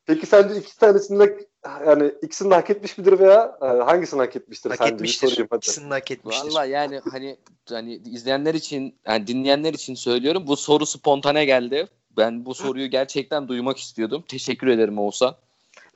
peki 0.07 0.27
sence 0.27 0.57
iki 0.57 0.79
tanesini 0.79 1.21
de 1.21 1.47
yani 1.87 2.13
ikisini 2.23 2.51
de 2.51 2.55
hak 2.55 2.71
etmiş 2.71 2.99
midir 2.99 3.19
veya 3.19 3.59
e, 3.63 3.67
hangisini 3.67 4.21
hak 4.21 4.37
etmiştir 4.37 4.71
Hak 4.71 4.93
etmiştir. 4.93 5.29
sorayım 5.29 5.49
hadi. 5.51 5.59
İkisini 5.59 5.89
hak 5.89 6.11
etmiştir. 6.11 6.49
Valla 6.51 6.65
yani 6.65 7.01
hani 7.11 7.37
hani 7.69 7.95
izleyenler 7.95 8.55
için 8.55 8.95
yani 9.07 9.27
dinleyenler 9.27 9.75
için 9.75 9.95
söylüyorum. 9.95 10.45
Bu 10.47 10.57
soru 10.57 10.87
spontane 10.87 11.45
geldi. 11.45 11.87
Ben 12.17 12.47
bu 12.47 12.55
soruyu 12.55 12.91
gerçekten 12.91 13.49
duymak 13.49 13.79
istiyordum. 13.79 14.25
Teşekkür 14.29 14.67
ederim 14.67 14.99
Oğuzhan. 14.99 15.37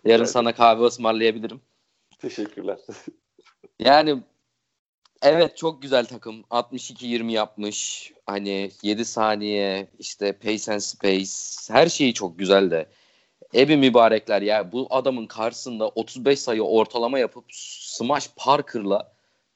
Yarın 0.05 0.23
Evet. 0.23 0.31
sana 0.31 0.55
kahve 0.55 0.85
ısmarlayabilirim. 0.85 1.61
Teşekkürler. 2.19 2.79
Yani 3.81 4.23
evet 5.23 5.57
çok 5.57 5.83
güzel 5.83 6.05
takım. 6.07 6.41
62-20 6.51 7.31
yapmış. 7.33 8.13
Hani 8.27 8.71
7 8.83 9.05
saniye 9.05 9.89
işte 9.99 10.33
pace 10.33 10.73
and 10.73 10.81
space 10.81 11.31
her 11.75 11.89
şeyi 11.89 12.15
çok 12.15 12.39
güzel 12.39 12.71
de. 12.71 12.87
Ebi 13.55 13.77
mübarekler 13.77 14.43
ya 14.43 14.73
bu 14.73 14.87
adamın 14.91 15.27
karşısında 15.27 15.89
35 15.89 16.41
sayı 16.41 16.63
ortalama 16.63 17.19
yapıp 17.19 17.45
Smash 17.51 18.31
Parker'la 18.37 19.13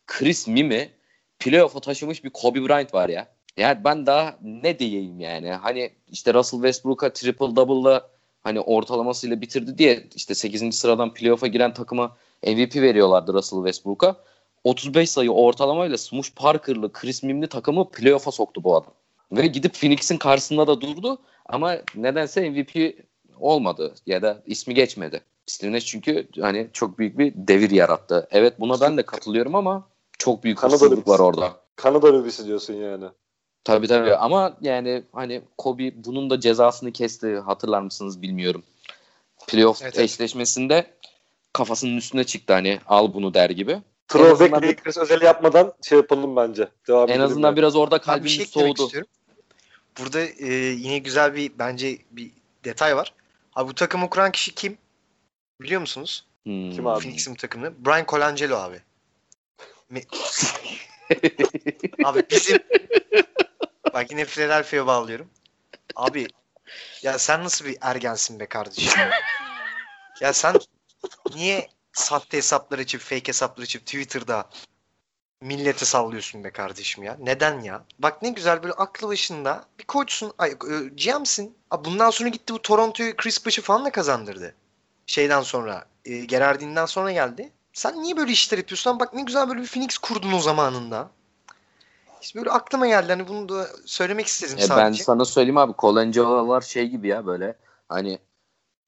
Chris 0.06 0.48
Mimi 0.48 0.90
playoff'a 1.38 1.80
taşımış 1.80 2.24
bir 2.24 2.30
Kobe 2.30 2.62
Bryant 2.68 2.94
var 2.94 3.08
ya. 3.08 3.28
Yani 3.56 3.84
ben 3.84 4.06
daha 4.06 4.38
ne 4.42 4.78
diyeyim 4.78 5.20
yani. 5.20 5.50
Hani 5.50 5.90
işte 6.08 6.34
Russell 6.34 6.58
Westbrook'a 6.58 7.12
triple 7.12 7.56
double'la 7.56 8.10
hani 8.40 8.60
ortalamasıyla 8.60 9.40
bitirdi 9.40 9.78
diye 9.78 10.06
işte 10.14 10.34
8. 10.34 10.76
sıradan 10.76 11.14
playoff'a 11.14 11.46
giren 11.46 11.74
takıma 11.74 12.16
MVP 12.46 12.76
veriyorlardı 12.76 13.32
Russell 13.32 13.58
Westbrook'a. 13.58 14.16
35 14.64 15.10
sayı 15.10 15.30
ortalamayla 15.30 15.98
Smush 15.98 16.32
Parker'lı 16.34 16.92
Chris 16.92 17.22
Mim'li 17.22 17.46
takımı 17.46 17.90
playoff'a 17.90 18.30
soktu 18.30 18.64
bu 18.64 18.76
adam. 18.76 18.92
Ve 19.32 19.46
gidip 19.46 19.74
Phoenix'in 19.74 20.16
karşısında 20.16 20.66
da 20.66 20.80
durdu 20.80 21.18
ama 21.46 21.76
nedense 21.94 22.50
MVP 22.50 22.94
olmadı 23.40 23.94
ya 24.06 24.22
da 24.22 24.42
ismi 24.46 24.74
geçmedi. 24.74 25.20
Nash 25.62 25.86
çünkü 25.86 26.28
hani 26.40 26.68
çok 26.72 26.98
büyük 26.98 27.18
bir 27.18 27.32
devir 27.36 27.70
yarattı. 27.70 28.28
Evet 28.30 28.60
buna 28.60 28.80
ben 28.80 28.96
de 28.96 29.02
katılıyorum 29.02 29.54
ama 29.54 29.88
çok 30.18 30.44
büyük 30.44 30.62
hırsızlık 30.62 31.08
var 31.08 31.18
orada. 31.18 31.56
Kanada 31.76 32.06
lobisi 32.06 32.46
diyorsun 32.46 32.74
yani. 32.74 33.04
Tabii 33.64 33.88
tabii 33.88 34.14
ama 34.14 34.56
yani 34.60 35.02
hani 35.12 35.42
Kobe 35.58 36.04
bunun 36.04 36.30
da 36.30 36.40
cezasını 36.40 36.92
kesti 36.92 37.36
hatırlar 37.36 37.80
mısınız 37.80 38.22
bilmiyorum. 38.22 38.62
Playoff 39.46 39.82
Evet, 39.82 39.94
evet. 39.96 40.04
eşleşmesinde 40.04 40.86
kafasının 41.52 41.96
üstüne 41.96 42.24
çıktı 42.24 42.52
hani 42.52 42.78
al 42.86 43.14
bunu 43.14 43.34
der 43.34 43.50
gibi. 43.50 43.78
Throwback 44.08 44.52
Lakers 44.52 44.98
özel 44.98 45.22
yapmadan 45.22 45.72
şey 45.82 45.98
yapalım 45.98 46.36
bence. 46.36 46.68
Devam 46.88 47.10
En 47.10 47.20
azından 47.20 47.48
yani. 47.48 47.56
biraz 47.56 47.76
orada 47.76 47.96
Ben 47.96 48.00
bir 48.00 48.04
kalbimiz 48.04 48.32
şey 48.32 48.46
soğudu. 48.46 48.90
Burada 49.98 50.20
e, 50.20 50.54
yine 50.54 50.98
güzel 50.98 51.34
bir 51.34 51.52
bence 51.58 51.98
bir 52.10 52.30
detay 52.64 52.96
var. 52.96 53.12
Abi 53.54 53.68
bu 53.68 53.74
takımı 53.74 54.10
kuran 54.10 54.32
kişi 54.32 54.54
kim? 54.54 54.78
Biliyor 55.60 55.80
musunuz? 55.80 56.26
Hmm. 56.42 56.70
Kim 56.70 56.86
abi? 56.86 57.00
Phoenix'in 57.00 57.34
bu 57.34 57.36
takımını. 57.36 57.84
Brian 57.86 58.06
Colangelo 58.06 58.56
abi. 58.56 58.80
Abi 62.04 62.22
bizim 62.30 62.58
bak 63.94 64.10
yine 64.10 64.24
Philadelphia'ya 64.24 64.86
bağlıyorum. 64.86 65.30
Abi 65.96 66.28
ya 67.02 67.18
sen 67.18 67.44
nasıl 67.44 67.64
bir 67.64 67.78
ergensin 67.80 68.40
be 68.40 68.46
kardeşim? 68.46 69.02
ya 70.20 70.32
sen 70.32 70.54
niye 71.34 71.68
sahte 71.92 72.36
hesaplar 72.36 72.78
açıp 72.78 73.00
fake 73.00 73.28
hesaplar 73.28 73.62
açıp 73.62 73.86
Twitter'da 73.86 74.50
millete 75.40 75.84
sallıyorsun 75.84 76.44
be 76.44 76.50
kardeşim 76.50 77.04
ya? 77.04 77.16
Neden 77.20 77.60
ya? 77.60 77.84
Bak 77.98 78.22
ne 78.22 78.30
güzel 78.30 78.62
böyle 78.62 78.72
aklı 78.74 79.08
başında 79.08 79.64
bir 79.78 79.84
koçsun, 79.84 80.32
ay, 80.38 80.50
e, 80.50 80.88
GM'sin. 80.88 81.56
Bundan 81.84 82.10
sonra 82.10 82.28
gitti 82.28 82.52
bu 82.54 82.62
Toronto'yu 82.62 83.16
Chris 83.16 83.46
Bosh'u 83.46 83.62
falan 83.62 83.84
da 83.84 83.92
kazandırdı. 83.92 84.54
Şeyden 85.06 85.42
sonra, 85.42 85.84
e, 86.04 86.18
Gerardin'den 86.24 86.86
sonra 86.86 87.12
geldi. 87.12 87.52
Sen 87.72 88.02
niye 88.02 88.16
böyle 88.16 88.32
işler 88.32 88.58
yapıyorsun? 88.58 88.90
Lan 88.90 89.00
Bak 89.00 89.14
ne 89.14 89.22
güzel 89.22 89.48
böyle 89.48 89.60
bir 89.62 89.66
Phoenix 89.66 89.98
kurdun 89.98 90.32
o 90.32 90.38
zamanında. 90.40 91.10
İşte 92.22 92.38
böyle 92.38 92.50
aklıma 92.50 92.86
geldi. 92.86 93.08
Hani 93.08 93.28
bunu 93.28 93.48
da 93.48 93.68
söylemek 93.84 94.26
istedim 94.26 94.56
E 94.58 94.60
ben 94.60 94.66
sadece. 94.66 95.04
sana 95.04 95.24
söyleyeyim 95.24 95.58
abi 95.58 95.72
Colangelo'lar 95.78 96.60
şey 96.60 96.88
gibi 96.88 97.08
ya 97.08 97.26
böyle 97.26 97.56
hani 97.88 98.18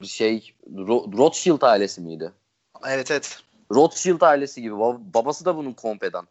bir 0.01 0.07
şey 0.07 0.55
Ro- 0.75 1.17
Rothschild 1.19 1.63
ailesi 1.63 2.01
miydi? 2.01 2.33
Evet 2.87 3.11
evet. 3.11 3.41
Rothschild 3.75 4.21
ailesi 4.21 4.63
gibi. 4.63 4.75
Bab- 4.75 5.15
babası 5.15 5.45
da 5.45 5.57
bunun 5.57 5.73
kompedan. 5.73 6.29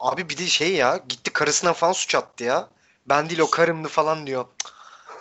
Abi 0.00 0.28
bir 0.28 0.38
de 0.38 0.46
şey 0.46 0.74
ya 0.74 1.00
gitti 1.08 1.32
karısına 1.32 1.72
falan 1.72 1.92
suç 1.92 2.14
attı 2.14 2.44
ya. 2.44 2.68
Ben 3.08 3.28
değil 3.28 3.40
o 3.40 3.50
karımdı 3.50 3.88
falan 3.88 4.26
diyor. 4.26 4.44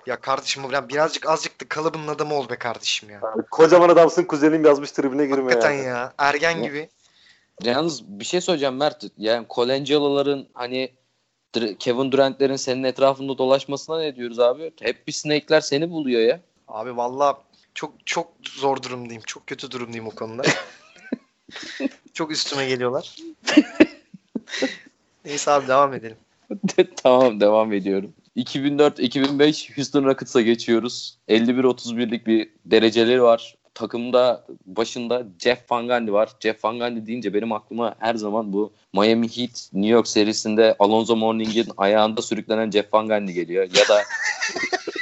Ya 0.06 0.22
kardeşim 0.22 0.63
bu 0.63 0.90
birazcık 0.90 1.30
azıcık 1.30 1.62
da 1.62 1.66
kalıbının 1.70 2.08
adamı 2.08 2.36
ol 2.36 2.50
be 2.50 2.56
kardeşim 2.56 3.10
ya. 3.10 3.20
Yani 3.24 3.42
kocaman 3.52 3.90
adamsın 3.90 4.24
kuzenim 4.24 4.66
yazmış 4.66 4.92
tribüne 4.92 5.26
girme 5.26 5.44
Hakikaten 5.44 5.72
yani. 5.72 5.86
ya. 5.86 6.13
Ergen 6.18 6.63
gibi. 6.63 6.90
Yalnız 7.63 8.08
bir 8.08 8.26
şey 8.26 8.42
söyleyeceğim 8.42 8.76
Mert. 8.76 9.04
Yani 9.18 9.46
Colangelo'ların 9.50 10.50
hani 10.54 10.94
Kevin 11.80 12.12
Durant'lerin 12.12 12.56
senin 12.56 12.84
etrafında 12.84 13.38
dolaşmasına 13.38 14.00
ne 14.00 14.16
diyoruz 14.16 14.40
abi? 14.40 14.74
Hep 14.82 15.08
bir 15.08 15.12
snake'ler 15.12 15.62
seni 15.62 15.90
buluyor 15.90 16.22
ya. 16.22 16.40
Abi 16.68 16.98
valla 16.98 17.42
çok 17.74 17.94
çok 18.06 18.28
zor 18.44 18.82
durumdayım. 18.82 19.22
Çok 19.26 19.48
kötü 19.48 19.72
durumdayım 19.72 20.08
o 20.08 20.12
konuda. 20.12 20.44
çok 22.13 22.32
üstüme 22.32 22.66
geliyorlar. 22.66 23.16
Neyse 25.26 25.52
abi 25.52 25.68
devam 25.68 25.94
edelim. 25.94 26.18
tamam 27.04 27.40
devam 27.40 27.74
ediyorum. 27.74 28.14
2004-2005 28.38 29.76
Houston 29.78 30.04
Rockets'a 30.04 30.42
geçiyoruz. 30.42 31.18
51-31'lik 31.30 32.28
bir 32.28 32.50
dereceleri 32.66 33.24
var. 33.24 33.56
Takımda 33.74 34.46
başında 34.66 35.24
Jeff 35.40 35.72
Van 35.72 35.88
Gundy 35.88 36.12
var. 36.12 36.30
Jeff 36.40 36.64
Van 36.64 36.80
Gundy 36.80 37.08
deyince 37.08 37.34
benim 37.34 37.52
aklıma 37.52 37.96
her 38.00 38.16
zaman 38.16 38.54
bu 38.54 38.74
Miami 38.94 39.38
Heat 39.38 39.70
New 39.74 39.90
York 39.90 40.08
serisinde 40.08 40.76
Alonzo 40.80 41.16
Mourning'in 41.16 41.68
ayağında 41.78 42.22
sürüklenen 42.22 42.72
Jeff 42.72 42.94
Van 42.94 43.08
Gundy 43.08 43.32
geliyor. 43.32 43.64
Ya 43.64 43.96
da 43.96 44.02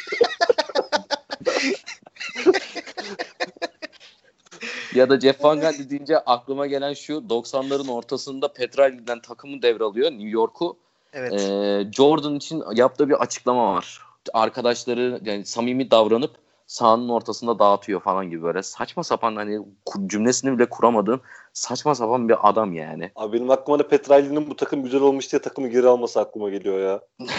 ya 4.95 5.09
da 5.09 5.19
Jeff 5.19 5.43
Van 5.43 5.59
Gundy 5.59 5.89
deyince 5.89 6.19
aklıma 6.19 6.67
gelen 6.67 6.93
şu 6.93 7.13
90'ların 7.13 7.91
ortasında 7.91 8.53
Petrali'den 8.53 9.19
takımı 9.19 9.61
devralıyor 9.61 10.11
New 10.11 10.29
York'u. 10.29 10.77
Evet. 11.13 11.33
Ee, 11.33 11.91
Jordan 11.91 12.35
için 12.35 12.63
yaptığı 12.75 13.09
bir 13.09 13.13
açıklama 13.13 13.73
var. 13.73 14.01
Arkadaşları 14.33 15.19
yani 15.23 15.45
samimi 15.45 15.91
davranıp 15.91 16.31
sahanın 16.67 17.09
ortasında 17.09 17.59
dağıtıyor 17.59 18.01
falan 18.01 18.29
gibi 18.29 18.43
böyle 18.43 18.63
saçma 18.63 19.03
sapan 19.03 19.35
hani 19.35 19.59
cümlesini 20.07 20.57
bile 20.57 20.69
kuramadığım 20.69 21.21
saçma 21.53 21.95
sapan 21.95 22.29
bir 22.29 22.49
adam 22.49 22.73
yani. 22.73 23.11
Abi 23.15 23.37
benim 23.37 23.51
aklıma 23.51 23.79
da 23.79 23.87
Petrali'nin 23.87 24.49
bu 24.49 24.55
takım 24.55 24.83
güzel 24.83 25.01
olmuş 25.01 25.31
diye 25.31 25.41
takımı 25.41 25.67
geri 25.67 25.87
alması 25.87 26.19
aklıma 26.19 26.49
geliyor 26.49 26.79
ya. 26.79 27.01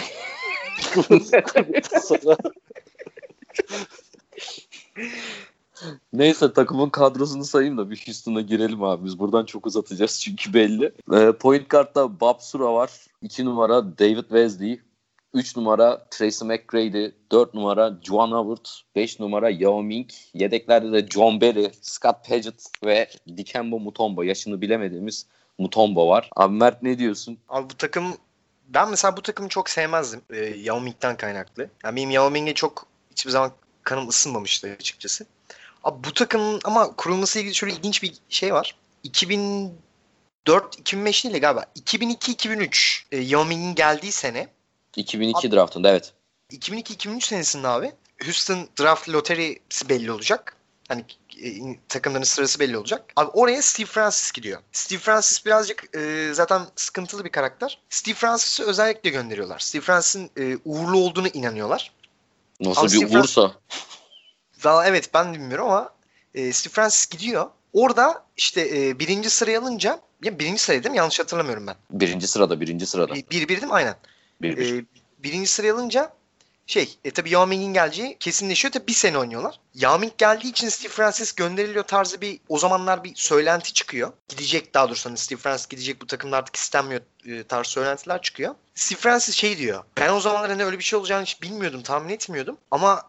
Sonra 2.01 2.37
Neyse 6.13 6.53
takımın 6.53 6.89
kadrosunu 6.89 7.45
sayayım 7.45 7.77
da 7.77 7.89
bir 7.89 8.03
Houston'a 8.05 8.41
girelim 8.41 8.83
abi. 8.83 9.05
Biz 9.05 9.19
buradan 9.19 9.45
çok 9.45 9.67
uzatacağız 9.67 10.19
çünkü 10.21 10.53
belli. 10.53 10.91
Ee, 11.13 11.31
point 11.31 11.69
guard'da 11.69 12.19
Bob 12.19 12.39
Sura 12.39 12.73
var. 12.73 12.91
2 13.21 13.45
numara 13.45 13.97
David 13.97 14.21
Wesley. 14.23 14.79
3 15.33 15.57
numara 15.57 16.07
Tracy 16.09 16.45
McGrady. 16.45 17.11
4 17.31 17.53
numara 17.53 17.97
Juan 18.03 18.31
Howard. 18.31 18.65
5 18.95 19.19
numara 19.19 19.49
Yao 19.49 19.83
Ming. 19.83 20.09
Yedeklerde 20.33 20.91
de 20.91 21.07
John 21.07 21.41
Berry, 21.41 21.71
Scott 21.81 22.27
Paget 22.27 22.65
ve 22.85 23.09
Dikembe 23.37 23.75
Mutombo. 23.75 24.23
Yaşını 24.23 24.61
bilemediğimiz 24.61 25.25
Mutombo 25.57 26.07
var. 26.07 26.29
Abi 26.35 26.53
Mert 26.53 26.83
ne 26.83 26.99
diyorsun? 26.99 27.37
Abi 27.49 27.69
bu 27.69 27.77
takım 27.77 28.13
ben 28.67 28.89
mesela 28.89 29.17
bu 29.17 29.21
takımı 29.21 29.49
çok 29.49 29.69
sevmezdim. 29.69 30.21
E, 30.29 30.37
Yao 30.45 30.81
Ming'den 30.81 31.17
kaynaklı. 31.17 31.69
Yani 31.83 31.95
benim 31.95 32.09
Yao 32.09 32.31
Ming'e 32.31 32.53
çok 32.53 32.85
hiçbir 33.11 33.31
zaman 33.31 33.51
kanım 33.83 34.07
ısınmamıştı 34.07 34.75
açıkçası. 34.79 35.25
Abi 35.87 36.03
bu 36.03 36.13
takımın 36.13 36.61
ama 36.63 36.95
kurulması 36.95 37.39
ilgili 37.39 37.55
şöyle 37.55 37.73
ilginç 37.73 38.03
bir 38.03 38.13
şey 38.29 38.53
var. 38.53 38.75
2004-2005 39.05 39.73
değil 41.23 41.33
de 41.33 41.39
galiba. 41.39 41.65
2002-2003 41.79 43.03
e, 43.11 43.17
Yao 43.17 43.45
Ming'in 43.45 43.75
geldiği 43.75 44.11
sene 44.11 44.47
2002 44.95 45.51
draftında 45.51 45.89
evet. 45.89 46.13
2002-2003 46.51 47.21
senesinde 47.21 47.67
abi 47.67 47.91
Houston 48.23 48.67
draft 48.79 49.09
loterisi 49.09 49.89
belli 49.89 50.11
olacak. 50.11 50.57
Hani 50.87 51.05
e, 51.43 51.49
takımların 51.89 52.23
sırası 52.23 52.59
belli 52.59 52.77
olacak. 52.77 53.13
Abi 53.15 53.29
oraya 53.29 53.61
Steve 53.61 53.87
Francis 53.87 54.31
gidiyor. 54.31 54.61
Steve 54.71 54.99
Francis 54.99 55.45
birazcık 55.45 55.95
e, 55.95 56.29
zaten 56.33 56.61
sıkıntılı 56.75 57.25
bir 57.25 57.31
karakter. 57.31 57.79
Steve 57.89 58.15
Francis'i 58.15 58.63
özellikle 58.63 59.09
gönderiyorlar. 59.09 59.59
Steve 59.59 59.81
Francis'in 59.81 60.31
e, 60.37 60.57
uğurlu 60.65 60.97
olduğunu 60.97 61.27
inanıyorlar. 61.27 61.91
Nasıl 62.59 62.81
Ama 62.81 62.91
bir 62.91 62.97
Steve 62.97 63.19
uğursa. 63.19 63.53
Valla 64.63 64.85
evet 64.85 65.13
ben 65.13 65.33
bilmiyorum 65.33 65.65
ama 65.65 65.93
e, 66.33 66.53
Steve 66.53 66.73
Francis 66.73 67.07
gidiyor. 67.07 67.49
Orada 67.73 68.23
işte 68.37 68.69
e, 68.73 68.99
birinci 68.99 69.29
sırayı 69.29 69.59
alınca 69.59 69.99
ya 70.23 70.39
birinci 70.39 70.61
sırayı 70.61 70.83
değil 70.83 70.91
mi? 70.91 70.97
Yanlış 70.97 71.19
hatırlamıyorum 71.19 71.67
ben. 71.67 71.75
Birinci 71.91 72.27
sırada 72.27 72.61
birinci 72.61 72.85
sırada. 72.87 73.15
Bir, 73.15 73.29
bir, 73.29 73.41
bir 73.41 73.47
değil 73.47 73.63
mi? 73.63 73.73
Aynen. 73.73 73.95
Bir, 74.41 74.57
bir. 74.57 74.79
Ee, 74.79 74.85
birinci 75.19 75.47
sıraya 75.47 75.73
alınca 75.73 76.13
şey 76.67 76.97
e, 77.05 77.11
tabii 77.11 77.29
Yao 77.29 77.47
Ming'in 77.47 77.73
geleceği 77.73 78.17
kesinleşiyor. 78.19 78.71
Tabii 78.71 78.87
bir 78.87 78.93
sene 78.93 79.17
oynuyorlar. 79.17 79.59
Yao 79.73 79.99
Ming 79.99 80.13
geldiği 80.17 80.49
için 80.49 80.69
Steve 80.69 80.91
Francis 80.91 81.31
gönderiliyor 81.31 81.83
tarzı 81.83 82.21
bir 82.21 82.39
o 82.49 82.57
zamanlar 82.57 83.03
bir 83.03 83.15
söylenti 83.15 83.73
çıkıyor. 83.73 84.13
Gidecek 84.29 84.73
daha 84.73 84.87
doğrusu 84.87 85.09
hani 85.09 85.17
Steve 85.17 85.39
Francis 85.39 85.67
gidecek 85.67 86.01
bu 86.01 86.07
takımda 86.07 86.37
artık 86.37 86.55
istenmiyor 86.55 87.01
e, 87.25 87.43
tarzı 87.43 87.69
söylentiler 87.69 88.21
çıkıyor. 88.21 88.55
Steve 88.75 88.99
Francis 88.99 89.35
şey 89.35 89.57
diyor. 89.57 89.83
Ben 89.97 90.09
o 90.09 90.19
zamanlar 90.19 90.51
hani 90.51 90.65
öyle 90.65 90.79
bir 90.79 90.83
şey 90.83 90.99
olacağını 90.99 91.23
hiç 91.23 91.41
bilmiyordum 91.41 91.81
tahmin 91.81 92.09
etmiyordum. 92.09 92.57
Ama 92.71 93.03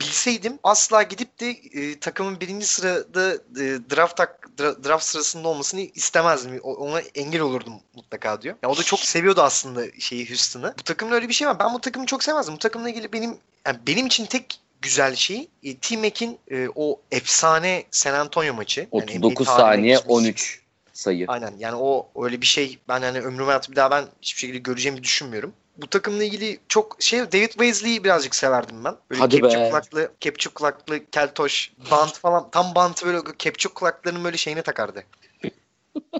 bilseydim 0.00 0.58
asla 0.62 1.02
gidip 1.02 1.40
de 1.40 1.50
e, 1.50 1.98
takımın 1.98 2.40
birinci 2.40 2.66
sırada 2.66 3.34
e, 3.34 3.64
draft 3.90 4.20
draft 4.58 5.04
sırasında 5.04 5.48
olmasını 5.48 5.80
istemezdim. 5.80 6.60
Ona 6.62 7.00
engel 7.00 7.40
olurdum 7.40 7.74
mutlaka 7.94 8.42
diyor. 8.42 8.56
Ya 8.62 8.68
o 8.70 8.76
da 8.76 8.82
çok 8.82 9.00
seviyordu 9.00 9.42
aslında 9.42 9.84
şeyi 9.98 10.28
Houston'ı. 10.28 10.74
Bu 10.78 10.82
takımda 10.82 11.14
öyle 11.14 11.28
bir 11.28 11.34
şey 11.34 11.48
var. 11.48 11.58
Ben 11.58 11.74
bu 11.74 11.80
takımı 11.80 12.06
çok 12.06 12.24
sevmezdim. 12.24 12.54
Bu 12.54 12.58
takımla 12.58 12.90
ilgili 12.90 13.12
benim 13.12 13.36
yani 13.66 13.78
benim 13.86 14.06
için 14.06 14.26
tek 14.26 14.60
güzel 14.82 15.14
şey 15.14 15.48
e, 15.62 15.76
T-Mac'in 15.76 16.38
e, 16.50 16.68
o 16.74 17.00
efsane 17.10 17.84
San 17.90 18.14
Antonio 18.14 18.54
maçı. 18.54 18.80
Yani 18.80 19.04
39 19.04 19.46
NBA 19.46 19.56
tarihine 19.56 19.76
saniye 19.76 19.94
geçmiş. 19.94 20.10
13 20.10 20.60
sayı. 20.92 21.24
Aynen 21.28 21.54
yani 21.58 21.76
o 21.76 22.08
öyle 22.24 22.40
bir 22.40 22.46
şey 22.46 22.78
ben 22.88 23.00
yani 23.00 23.20
ömrüm 23.20 23.46
hayatı 23.46 23.70
bir 23.70 23.76
daha 23.76 23.90
ben 23.90 24.04
hiçbir 24.22 24.40
şekilde 24.40 24.58
göreceğimi 24.58 25.02
düşünmüyorum. 25.02 25.52
Bu 25.82 25.86
takımla 25.86 26.24
ilgili 26.24 26.60
çok 26.68 26.96
şey 27.00 27.20
David 27.20 27.50
Wesley'i 27.50 28.04
birazcık 28.04 28.34
severdim 28.34 28.84
ben. 28.84 28.96
Böyle 29.10 29.20
Hadi 29.20 29.40
kepçe 29.40 29.60
be. 29.60 29.68
kulaklı, 29.70 30.12
kepçe 30.20 30.50
kulaklı, 30.50 31.10
keltoş, 31.10 31.72
bant 31.90 32.18
falan. 32.18 32.50
Tam 32.50 32.74
bantı 32.74 33.06
böyle 33.06 33.18
kepçe 33.38 33.68
kulaklarının 33.68 34.24
böyle 34.24 34.36
şeyine 34.36 34.62
takardı. 34.62 35.04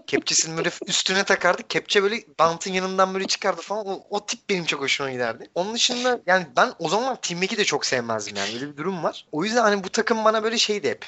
Kepçesini 0.06 0.56
böyle 0.56 0.70
üstüne 0.86 1.24
takardı. 1.24 1.62
Kepçe 1.68 2.02
böyle 2.02 2.24
bantın 2.38 2.72
yanından 2.72 3.14
böyle 3.14 3.26
çıkardı 3.26 3.62
falan. 3.62 3.86
O, 3.86 4.02
o 4.11 4.26
tip 4.26 4.40
benim 4.48 4.64
çok 4.64 4.80
hoşuma 4.80 5.11
giderdi. 5.11 5.50
Onun 5.54 5.74
dışında 5.74 6.20
yani 6.26 6.46
ben 6.56 6.72
o 6.78 6.88
zaman 6.88 7.18
Team 7.22 7.40
Mac'i 7.40 7.56
de 7.56 7.64
çok 7.64 7.86
sevmezdim 7.86 8.36
yani. 8.36 8.54
Böyle 8.54 8.72
bir 8.72 8.76
durum 8.76 9.02
var. 9.04 9.26
O 9.32 9.44
yüzden 9.44 9.62
hani 9.62 9.84
bu 9.84 9.88
takım 9.88 10.24
bana 10.24 10.42
böyle 10.42 10.58
şeydi 10.58 10.88
hep. 10.90 11.06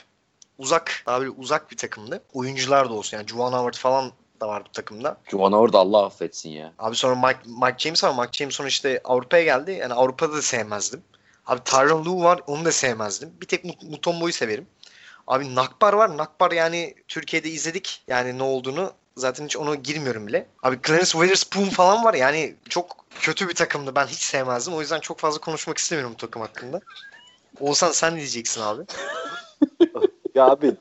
Uzak, 0.59 1.03
daha 1.07 1.21
böyle 1.21 1.31
uzak 1.31 1.71
bir 1.71 1.77
takımdı. 1.77 2.23
Oyuncular 2.33 2.89
da 2.89 2.93
olsun 2.93 3.17
yani 3.17 3.29
Juwan 3.29 3.53
Howard 3.53 3.75
falan 3.75 4.13
da 4.43 4.49
vardı 4.49 4.65
bu 4.69 4.73
takımda. 4.73 5.17
Juwan 5.31 5.53
Howard 5.53 5.75
Allah 5.75 6.07
affetsin 6.07 6.51
ya. 6.51 6.73
Abi 6.79 6.97
sonra 6.97 7.15
Mike, 7.15 7.39
Mike 7.47 7.79
James 7.79 8.05
var. 8.05 8.15
Mike 8.19 8.33
James 8.33 8.55
sonra 8.55 8.69
işte 8.69 9.01
Avrupa'ya 9.05 9.43
geldi. 9.45 9.73
Yani 9.73 9.95
Avrupa'da 9.95 10.33
da 10.33 10.43
sevmezdim. 10.43 11.03
Abi 11.47 11.61
Tyron 11.65 12.05
Lue 12.05 12.25
var. 12.25 12.41
Onu 12.47 12.65
da 12.65 12.73
sevmezdim. 12.73 13.33
Bir 13.41 13.47
tek 13.47 13.65
Mut- 13.65 13.91
Mutombo'yu 13.91 14.33
severim. 14.33 14.67
Abi 15.27 15.55
Nakbar 15.55 15.93
var. 15.93 16.17
Nakbar 16.17 16.53
yani 16.53 16.95
Türkiye'de 17.09 17.49
izledik. 17.49 18.03
Yani 18.09 18.39
ne 18.39 18.43
olduğunu. 18.43 18.93
Zaten 19.17 19.45
hiç 19.45 19.57
ona 19.57 19.75
girmiyorum 19.75 20.27
bile. 20.27 20.47
Abi 20.63 20.79
Clarence 20.87 21.11
Witherspoon 21.11 21.69
falan 21.69 22.05
var. 22.05 22.15
Yani 22.15 22.55
çok 22.69 22.97
kötü 23.21 23.49
bir 23.49 23.55
takımdı. 23.55 23.95
Ben 23.95 24.07
hiç 24.07 24.19
sevmezdim. 24.23 24.75
O 24.75 24.81
yüzden 24.81 25.01
çok 25.01 25.19
fazla 25.19 25.41
konuşmak 25.41 25.79
istemiyorum 25.79 26.13
bu 26.15 26.17
takım 26.27 26.43
hakkında. 26.43 26.81
Oğuzhan 27.61 27.91
sen 27.93 28.13
ne 28.15 28.17
diyeceksin 28.19 28.61
abi? 28.61 28.83
Ya 30.35 30.45
abi 30.47 30.73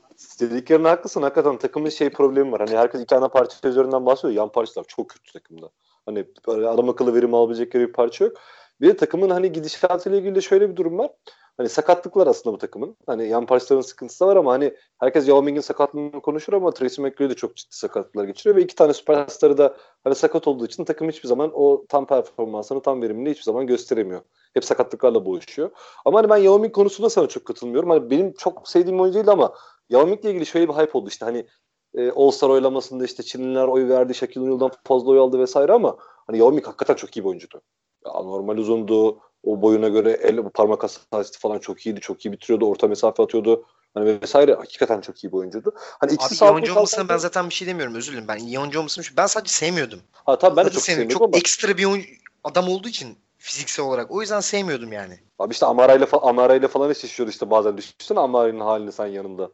dediklerine 0.50 0.88
haklısın. 0.88 1.22
Hakikaten 1.22 1.58
takımın 1.58 1.88
şey 1.88 2.10
problemi 2.10 2.52
var. 2.52 2.60
Hani 2.60 2.78
herkes 2.78 3.00
iki 3.00 3.16
ana 3.16 3.28
parça 3.28 3.68
üzerinden 3.68 4.06
bahsediyor. 4.06 4.34
Yan 4.34 4.52
parçalar 4.52 4.84
çok 4.88 5.10
kötü 5.10 5.32
takımda. 5.32 5.70
Hani 6.06 6.26
adam 6.48 6.88
akıllı 6.88 7.14
verim 7.14 7.34
alabilecekleri 7.34 7.88
bir 7.88 7.92
parça 7.92 8.24
yok. 8.24 8.36
Bir 8.80 8.88
de 8.88 8.96
takımın 8.96 9.30
hani 9.30 9.52
gidişatıyla 9.52 10.18
ilgili 10.18 10.34
de 10.34 10.40
şöyle 10.40 10.70
bir 10.70 10.76
durum 10.76 10.98
var. 10.98 11.10
Hani 11.56 11.68
sakatlık 11.68 12.16
var 12.16 12.26
aslında 12.26 12.54
bu 12.54 12.58
takımın. 12.58 12.96
Hani 13.06 13.28
yan 13.28 13.46
parçaların 13.46 13.82
sıkıntısı 13.82 14.26
var 14.26 14.36
ama 14.36 14.52
hani 14.52 14.74
herkes 15.00 15.28
Yao 15.28 15.42
Ming'in 15.42 15.60
sakatlığını 15.60 16.20
konuşur 16.20 16.52
ama 16.52 16.70
Tracy 16.70 17.02
McGrady 17.02 17.30
de 17.30 17.34
çok 17.34 17.56
ciddi 17.56 17.76
sakatlıklar 17.76 18.24
geçiriyor 18.24 18.56
ve 18.56 18.62
iki 18.62 18.74
tane 18.74 18.94
süperstarı 18.94 19.58
da 19.58 19.76
hani 20.04 20.14
sakat 20.14 20.48
olduğu 20.48 20.66
için 20.66 20.84
takım 20.84 21.08
hiçbir 21.08 21.28
zaman 21.28 21.50
o 21.54 21.84
tam 21.88 22.06
performansını 22.06 22.82
tam 22.82 23.02
verimini 23.02 23.30
hiçbir 23.30 23.42
zaman 23.42 23.66
gösteremiyor. 23.66 24.20
Hep 24.54 24.64
sakatlıklarla 24.64 25.26
boğuşuyor. 25.26 25.70
Ama 26.04 26.18
hani 26.18 26.30
ben 26.30 26.36
Yao 26.36 26.58
Ming 26.58 26.74
konusunda 26.74 27.10
sana 27.10 27.28
çok 27.28 27.44
katılmıyorum. 27.44 27.90
Hani 27.90 28.10
benim 28.10 28.32
çok 28.32 28.68
sevdiğim 28.68 29.00
oyuncu 29.00 29.14
değil 29.14 29.28
ama 29.28 29.54
Yao 29.90 30.06
Ming'le 30.06 30.24
ilgili 30.24 30.46
şöyle 30.46 30.68
bir 30.68 30.74
hype 30.74 30.98
oldu 30.98 31.08
işte 31.08 31.24
hani 31.24 31.46
e, 31.94 32.10
All-Star 32.10 32.48
oylamasında 32.48 33.04
işte 33.04 33.22
Çinliler 33.22 33.64
oy 33.64 33.88
verdi, 33.88 34.14
Shaquille 34.14 34.44
O'Neal'dan 34.44 34.70
fazla 34.84 35.10
oy 35.10 35.18
aldı 35.18 35.38
vesaire 35.38 35.72
ama 35.72 35.96
hani 36.26 36.38
Yao 36.38 36.52
Ming 36.52 36.66
hakikaten 36.66 36.94
çok 36.94 37.16
iyi 37.16 37.20
bir 37.20 37.28
oyuncuydu. 37.28 37.62
Ya, 38.06 38.12
normal 38.12 38.56
uzundu, 38.56 39.20
o 39.44 39.62
boyuna 39.62 39.88
göre 39.88 40.10
el 40.10 40.42
parmak 40.54 40.82
hassasiyeti 40.82 41.38
falan 41.38 41.58
çok 41.58 41.86
iyiydi, 41.86 42.00
çok 42.00 42.24
iyi 42.26 42.32
bitiriyordu, 42.32 42.66
orta 42.66 42.88
mesafe 42.88 43.22
atıyordu. 43.22 43.64
Hani 43.94 44.20
vesaire 44.20 44.54
hakikaten 44.54 45.00
çok 45.00 45.24
iyi 45.24 45.32
bir 45.32 45.36
oyuncuydu. 45.36 45.74
Hani 46.00 46.12
ikisi 46.12 46.44
Abi 46.44 46.50
olmasına 46.54 46.74
kalsaydı- 46.74 47.08
ben 47.08 47.16
zaten 47.16 47.48
bir 47.48 47.54
şey 47.54 47.68
demiyorum 47.68 47.94
özür 47.94 48.12
dilerim. 48.12 48.28
Ben 48.28 48.58
oyuncu 48.58 48.78
olmasını 48.78 49.04
ben 49.16 49.26
sadece 49.26 49.52
sevmiyordum. 49.52 50.00
Ha 50.12 50.38
tabii 50.38 50.56
ben 50.56 50.66
de 50.66 50.70
çok 50.70 50.82
sevmiyorum 50.82 51.12
Çok 51.12 51.22
ama 51.22 51.36
ekstra 51.36 51.76
bir 51.76 51.84
oyuncu, 51.84 52.08
adam 52.44 52.68
olduğu 52.68 52.88
için 52.88 53.18
fiziksel 53.38 53.86
olarak. 53.86 54.10
O 54.10 54.20
yüzden 54.20 54.40
sevmiyordum 54.40 54.92
yani. 54.92 55.18
abi 55.38 55.52
işte 55.52 55.66
Amara'yla 55.66 56.06
fa- 56.06 56.28
Amara'yla 56.28 56.68
falan 56.68 56.90
eşleşiyordu 56.90 57.30
işte 57.30 57.50
bazen 57.50 57.76
düşünsene 57.76 58.20
Amara'nın 58.20 58.60
halini 58.60 58.92
sen 58.92 59.06
yanında. 59.06 59.50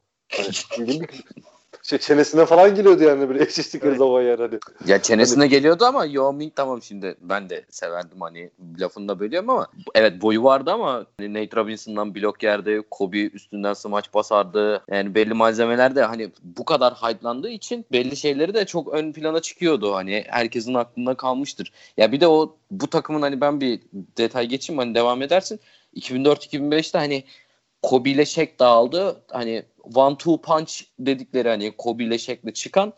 Hani 0.77 1.01
şey 1.83 1.99
çenesine 1.99 2.47
falan 2.47 2.75
geliyordu 2.75 3.03
yani 3.03 3.29
böyle 3.29 3.43
eşleştikleri 3.43 3.89
Evet. 3.89 3.99
zaman 3.99 4.23
yani 4.23 4.41
hani. 4.41 4.59
Ya 4.87 5.03
çenesine 5.03 5.47
geliyordu 5.47 5.85
ama 5.85 6.05
Yao 6.05 6.33
Ming 6.33 6.53
tamam 6.57 6.83
şimdi 6.83 7.17
ben 7.21 7.51
de 7.51 7.65
severdim 7.71 8.21
hani 8.21 8.51
lafını 8.81 9.09
da 9.09 9.21
bölüyorum 9.21 9.51
ama 9.51 9.67
evet 9.95 10.23
boyu 10.23 10.45
vardı 10.45 10.73
ama 10.73 11.07
hani 11.19 11.35
Nate 11.35 11.57
Robinson'dan 11.57 12.15
blok 12.15 12.43
yerdi, 12.43 12.83
Kobe 12.91 13.23
üstünden 13.23 13.75
smaç 13.75 14.15
basardı. 14.15 14.85
Yani 14.91 15.15
belli 15.15 15.35
malzemeler 15.35 15.97
de 15.97 16.03
hani 16.03 16.31
bu 16.43 16.65
kadar 16.65 16.95
hype'landığı 16.95 17.51
için 17.51 17.87
belli 17.93 18.17
şeyleri 18.17 18.55
de 18.55 18.67
çok 18.67 18.89
ön 18.89 19.13
plana 19.13 19.41
çıkıyordu. 19.41 19.95
Hani 19.95 20.25
herkesin 20.29 20.75
aklında 20.75 21.15
kalmıştır. 21.15 21.73
Ya 21.97 22.13
bir 22.13 22.21
de 22.21 22.27
o 22.29 22.57
bu 22.71 22.87
takımın 22.91 23.23
hani 23.23 23.41
ben 23.41 23.61
bir 23.61 23.81
detay 23.93 24.47
geçeyim 24.47 24.79
hani 24.79 24.95
devam 24.95 25.23
edersin. 25.23 25.61
2004-2005'te 25.97 26.99
hani 26.99 27.25
Kobe 27.83 28.11
ile 28.11 28.25
Shaq 28.25 28.49
dağıldı. 28.59 29.23
Hani 29.31 29.63
one 29.95 30.17
two 30.17 30.41
punch 30.41 30.83
dedikleri 30.99 31.49
hani 31.49 31.77
Kobe 31.77 32.05
ile 32.05 32.19
Shaq'le 32.19 32.55
çıkan 32.55 32.93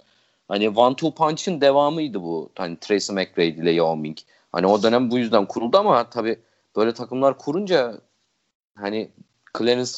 Hani 0.51 0.68
One 0.70 0.97
Two 0.97 1.14
Punch'ın 1.14 1.61
devamıydı 1.61 2.22
bu. 2.22 2.53
Hani 2.59 2.76
Tracy 2.76 3.12
McGrady 3.12 3.49
ile 3.49 3.70
Yao 3.70 3.97
Ming. 3.97 4.18
Hani 4.53 4.66
o 4.66 4.82
dönem 4.82 5.11
bu 5.11 5.18
yüzden 5.18 5.47
kuruldu 5.47 5.78
ama 5.78 6.11
tabii 6.11 6.38
böyle 6.76 6.95
takımlar 6.95 7.38
kurunca 7.38 8.01
hani 8.74 9.11
Clarence 9.59 9.91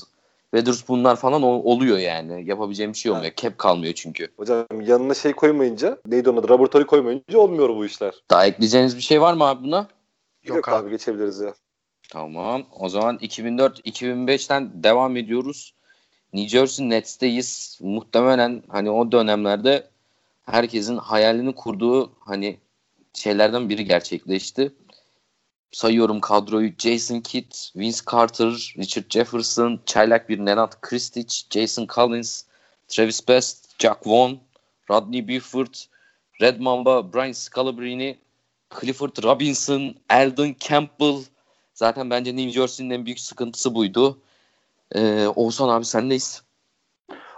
Witherspoon'lar 0.54 1.16
falan 1.16 1.42
ol- 1.42 1.64
oluyor 1.64 1.98
yani. 1.98 2.48
Yapabileceğim 2.48 2.92
bir 2.92 2.98
şey 2.98 3.12
olmuyor. 3.12 3.32
Cap 3.36 3.58
kalmıyor 3.58 3.94
çünkü. 3.94 4.28
Hocam 4.36 4.66
yanına 4.80 5.14
şey 5.14 5.32
koymayınca 5.32 5.98
neydi 6.06 6.30
onun 6.30 6.38
adı 6.38 6.50
laboratuvarı 6.50 6.86
koymayınca 6.86 7.38
olmuyor 7.38 7.68
bu 7.68 7.84
işler. 7.84 8.14
Daha 8.30 8.46
ekleyeceğiniz 8.46 8.96
bir 8.96 9.02
şey 9.02 9.20
var 9.20 9.34
mı 9.34 9.44
abi 9.44 9.64
buna? 9.64 9.88
Yok, 10.42 10.68
abi. 10.68 10.90
geçebiliriz 10.90 11.40
ya. 11.40 11.54
Tamam. 12.10 12.62
O 12.80 12.88
zaman 12.88 13.16
2004-2005'ten 13.16 14.82
devam 14.82 15.16
ediyoruz. 15.16 15.74
New 16.32 16.48
Jersey 16.48 16.90
Nets'teyiz. 16.90 17.78
Muhtemelen 17.82 18.62
hani 18.68 18.90
o 18.90 19.12
dönemlerde 19.12 19.90
herkesin 20.42 20.96
hayalini 20.96 21.54
kurduğu 21.54 22.12
hani 22.20 22.58
şeylerden 23.14 23.68
biri 23.68 23.84
gerçekleşti. 23.84 24.72
Sayıyorum 25.72 26.20
kadroyu. 26.20 26.72
Jason 26.78 27.20
Kidd, 27.20 27.52
Vince 27.76 27.98
Carter, 28.12 28.74
Richard 28.78 29.10
Jefferson, 29.10 29.80
çaylak 29.86 30.28
bir 30.28 30.38
Nenad 30.38 30.72
Kristic, 30.80 31.34
Jason 31.50 31.86
Collins, 31.94 32.44
Travis 32.88 33.28
Best, 33.28 33.80
Jack 33.82 34.06
Vaughn, 34.06 34.34
Rodney 34.90 35.28
Buford, 35.28 35.74
Red 36.40 36.60
Mamba, 36.60 37.12
Brian 37.12 37.32
Scalabrine, 37.32 38.16
Clifford 38.80 39.24
Robinson, 39.24 39.94
Eldon 40.10 40.56
Campbell, 40.68 41.22
Zaten 41.74 42.10
bence 42.10 42.36
New 42.36 42.50
Jersey'nin 42.50 42.90
en 42.90 43.06
büyük 43.06 43.20
sıkıntısı 43.20 43.74
buydu. 43.74 44.18
Ee, 44.94 45.26
Oğuzhan 45.36 45.68
abi 45.68 45.84
sendeyiz. 45.84 46.42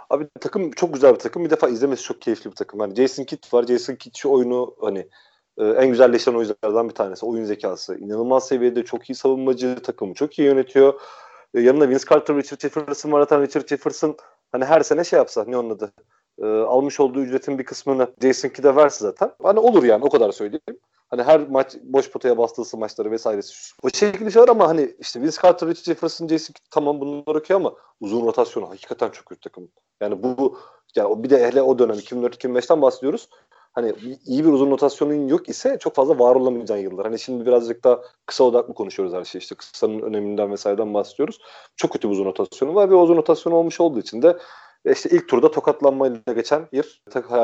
Abi 0.09 0.27
takım 0.39 0.71
çok 0.71 0.93
güzel 0.93 1.13
bir 1.13 1.19
takım. 1.19 1.45
Bir 1.45 1.49
defa 1.49 1.67
izlemesi 1.67 2.03
çok 2.03 2.21
keyifli 2.21 2.51
bir 2.51 2.55
takım. 2.55 2.79
Hani 2.79 2.95
Jason 2.95 3.23
Kidd 3.23 3.53
var. 3.53 3.63
Jason 3.63 3.95
Kidd 3.95 4.15
şu 4.15 4.29
oyunu 4.29 4.75
hani 4.81 5.07
e, 5.57 5.65
en 5.65 5.87
güzelleşen 5.87 6.33
oyunculardan 6.33 6.89
bir 6.89 6.93
tanesi. 6.93 7.25
Oyun 7.25 7.45
zekası. 7.45 7.97
inanılmaz 7.97 8.47
seviyede 8.47 8.85
çok 8.85 9.09
iyi 9.09 9.15
savunmacı. 9.15 9.75
Takımı 9.83 10.13
çok 10.13 10.39
iyi 10.39 10.45
yönetiyor. 10.45 10.99
E, 11.53 11.61
yanında 11.61 11.89
Vince 11.89 12.05
Carter, 12.09 12.35
Richard 12.35 12.61
Jefferson 12.61 13.11
var. 13.11 13.21
Zaten 13.21 13.41
Richard 13.41 13.67
Jefferson 13.67 14.17
hani 14.51 14.65
her 14.65 14.81
sene 14.81 15.03
şey 15.03 15.17
yapsa 15.17 15.45
ne 15.47 15.57
onun 15.57 15.69
adı? 15.69 15.91
E, 16.41 16.45
almış 16.45 16.99
olduğu 16.99 17.21
ücretin 17.21 17.59
bir 17.59 17.63
kısmını 17.63 18.07
Jason 18.21 18.49
Kidd'e 18.49 18.75
verse 18.75 18.99
zaten. 18.99 19.31
Hani 19.43 19.59
olur 19.59 19.83
yani 19.83 20.05
o 20.05 20.09
kadar 20.09 20.31
söyleyeyim. 20.31 20.79
Hani 21.09 21.23
her 21.23 21.47
maç 21.47 21.75
boş 21.83 22.11
potaya 22.11 22.37
bastığı 22.37 22.77
maçları 22.77 23.11
vesairesi. 23.11 23.73
O 23.83 23.89
şekilde 23.89 24.31
şeyler 24.31 24.47
ama 24.47 24.67
hani 24.67 24.95
işte 24.99 25.21
Vince 25.21 25.37
Carter, 25.43 25.69
Richard 25.69 25.85
Jefferson, 25.85 26.27
Jason 26.27 26.53
tamam 26.71 27.01
bunlar 27.01 27.35
okey 27.35 27.55
ama 27.55 27.73
uzun 27.99 28.25
rotasyonu 28.25 28.69
hakikaten 28.69 29.09
çok 29.09 29.25
kötü 29.25 29.41
takım. 29.41 29.69
Yani 30.01 30.23
bu 30.23 30.59
yani 30.95 31.23
bir 31.23 31.29
de 31.29 31.47
hele 31.47 31.61
o 31.61 31.79
dönem 31.79 31.95
2004-2005'ten 31.95 32.81
bahsediyoruz. 32.81 33.29
Hani 33.73 33.93
iyi 34.25 34.45
bir 34.45 34.49
uzun 34.49 34.71
rotasyonun 34.71 35.27
yok 35.27 35.49
ise 35.49 35.77
çok 35.79 35.95
fazla 35.95 36.19
var 36.19 36.35
olamayacağın 36.35 36.79
yıllar. 36.79 37.05
Hani 37.05 37.19
şimdi 37.19 37.45
birazcık 37.45 37.83
daha 37.83 38.01
kısa 38.25 38.43
odaklı 38.43 38.73
konuşuyoruz 38.73 39.13
her 39.15 39.25
şey. 39.25 39.39
İşte 39.39 39.55
kısanın 39.55 40.01
öneminden 40.01 40.51
vesaireden 40.51 40.93
bahsediyoruz. 40.93 41.39
Çok 41.75 41.91
kötü 41.91 42.07
bir 42.07 42.13
uzun 42.13 42.25
rotasyonu 42.25 42.75
var 42.75 42.89
ve 42.89 42.95
uzun 42.95 43.17
rotasyon 43.17 43.53
olmuş 43.53 43.81
olduğu 43.81 43.99
için 43.99 44.21
de 44.21 44.37
e, 44.85 44.91
işte 44.91 45.09
ilk 45.09 45.29
turda 45.29 45.51
tokatlanmayla 45.51 46.33
geçen 46.35 46.67
bir 46.71 47.01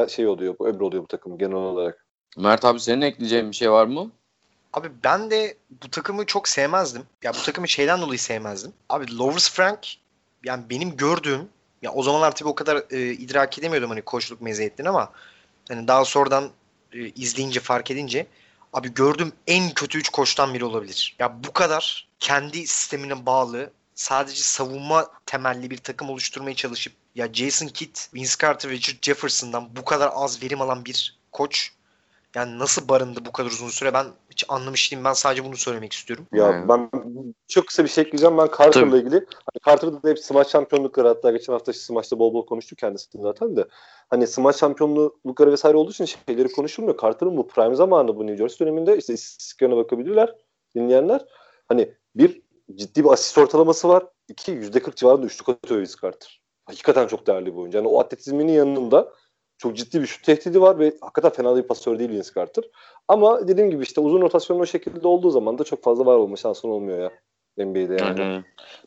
şey 0.07 0.27
oluyor, 0.27 0.55
bu 0.59 0.67
ömrü 0.67 0.83
oluyor 0.83 1.03
bu 1.03 1.07
takım 1.07 1.37
genel 1.37 1.55
olarak. 1.55 2.05
Mert 2.37 2.65
abi 2.65 2.79
senin 2.79 3.01
ekleyeceğin 3.01 3.51
bir 3.51 3.55
şey 3.55 3.71
var 3.71 3.85
mı? 3.85 4.11
Abi 4.73 4.91
ben 5.03 5.31
de 5.31 5.57
bu 5.83 5.89
takımı 5.89 6.25
çok 6.25 6.47
sevmezdim. 6.47 7.03
Ya 7.23 7.33
bu 7.33 7.37
takımı 7.43 7.67
şeyden 7.67 8.01
dolayı 8.01 8.19
sevmezdim. 8.19 8.73
Abi 8.89 9.17
Lovers 9.17 9.51
Frank 9.51 9.87
yani 10.43 10.63
benim 10.69 10.97
gördüğüm 10.97 11.49
ya 11.81 11.93
o 11.93 12.03
zamanlar 12.03 12.35
tabii 12.35 12.49
o 12.49 12.55
kadar 12.55 12.83
e, 12.91 13.11
idrak 13.11 13.59
edemiyordum 13.59 13.89
hani 13.89 14.01
koçluk 14.01 14.41
meziyetlerini 14.41 14.89
ama 14.89 15.11
hani 15.67 15.87
daha 15.87 16.05
sonradan 16.05 16.49
e, 16.93 17.09
izleyince 17.09 17.59
fark 17.59 17.91
edince 17.91 18.27
abi 18.73 18.93
gördüğüm 18.93 19.33
en 19.47 19.73
kötü 19.73 19.97
üç 19.97 20.09
koçtan 20.09 20.53
biri 20.53 20.65
olabilir. 20.65 21.15
Ya 21.19 21.43
bu 21.43 21.53
kadar 21.53 22.07
kendi 22.19 22.67
sistemine 22.67 23.25
bağlı 23.25 23.71
sadece 23.95 24.43
savunma 24.43 25.11
temelli 25.25 25.69
bir 25.69 25.77
takım 25.77 26.09
oluşturmaya 26.09 26.55
çalışıp 26.55 26.93
ya 27.15 27.33
Jason 27.33 27.67
Kidd, 27.67 27.97
Vince 28.13 28.33
Carter 28.41 28.69
ve 28.69 28.73
Richard 28.73 28.97
Jefferson'dan 29.01 29.75
bu 29.75 29.85
kadar 29.85 30.09
az 30.13 30.43
verim 30.43 30.61
alan 30.61 30.85
bir 30.85 31.19
koç 31.31 31.71
yani 32.35 32.59
nasıl 32.59 32.89
barındı 32.89 33.19
bu 33.25 33.31
kadar 33.31 33.49
uzun 33.49 33.69
süre 33.69 33.93
ben 33.93 34.05
hiç 34.29 34.45
anlamış 34.49 34.91
değilim. 34.91 35.05
Ben 35.05 35.13
sadece 35.13 35.45
bunu 35.45 35.57
söylemek 35.57 35.93
istiyorum. 35.93 36.25
Ya 36.33 36.49
Evet. 36.49 36.69
ben 36.69 36.89
çok 37.47 37.67
kısa 37.67 37.83
bir 37.83 37.89
şey 37.89 38.01
ekleyeceğim. 38.01 38.37
Ben 38.37 38.49
Carter'la 38.57 38.97
ilgili. 38.97 39.15
Hani 39.15 39.65
Carter'da 39.65 40.03
da 40.03 40.09
hep 40.09 40.19
smaç 40.19 40.47
şampiyonlukları 40.47 41.07
hatta 41.07 41.31
geçen 41.31 41.53
hafta 41.53 41.73
smaçta 41.73 42.19
bol 42.19 42.33
bol 42.33 42.45
konuştuk 42.45 42.77
kendisini 42.79 43.21
zaten 43.21 43.55
de. 43.55 43.67
Hani 44.09 44.27
smaç 44.27 44.55
şampiyonlukları 44.55 45.51
vesaire 45.51 45.77
olduğu 45.77 45.91
için 45.91 46.05
şeyleri 46.05 46.51
konuşulmuyor. 46.51 46.97
Carter'ın 47.01 47.37
bu 47.37 47.47
prime 47.47 47.75
zamanı 47.75 48.15
bu 48.15 48.27
New 48.27 48.37
Jersey 48.37 48.67
döneminde 48.67 48.97
işte 48.97 49.13
istatistiklerine 49.13 49.75
bakabilirler 49.75 50.35
dinleyenler. 50.75 51.25
Hani 51.67 51.93
bir 52.15 52.41
ciddi 52.75 53.03
bir 53.03 53.09
asist 53.09 53.37
ortalaması 53.37 53.89
var. 53.89 54.03
İki 54.27 54.51
yüzde 54.51 54.79
kırk 54.79 54.97
civarında 54.97 55.25
üçlük 55.25 55.49
atıyor 55.49 55.79
Vince 55.79 55.93
Carter. 56.01 56.41
Hakikaten 56.65 57.07
çok 57.07 57.27
değerli 57.27 57.45
bir 57.45 57.57
oyuncu. 57.57 57.77
Yani 57.77 57.87
o 57.87 57.99
atletizminin 57.99 58.53
yanında 58.53 59.13
çok 59.61 59.77
ciddi 59.77 60.01
bir 60.01 60.07
şut 60.07 60.23
tehdidi 60.23 60.61
var 60.61 60.79
ve 60.79 60.93
hakikaten 61.01 61.31
fena 61.31 61.55
bir 61.55 61.61
pasör 61.61 61.99
değil 61.99 62.09
Vince 62.09 62.29
Carter. 62.35 62.63
Ama 63.07 63.47
dediğim 63.47 63.71
gibi 63.71 63.83
işte 63.83 64.01
uzun 64.01 64.21
rotasyonun 64.21 64.61
o 64.61 64.65
şekilde 64.65 65.07
olduğu 65.07 65.29
zaman 65.29 65.57
da 65.57 65.63
çok 65.63 65.83
fazla 65.83 66.05
var 66.05 66.15
olma 66.15 66.35
şansın 66.35 66.69
olmuyor 66.69 66.99
ya 66.99 67.11
NBA'de 67.65 68.03
yani. 68.03 68.19
Hı 68.19 68.37
hı. 68.37 68.43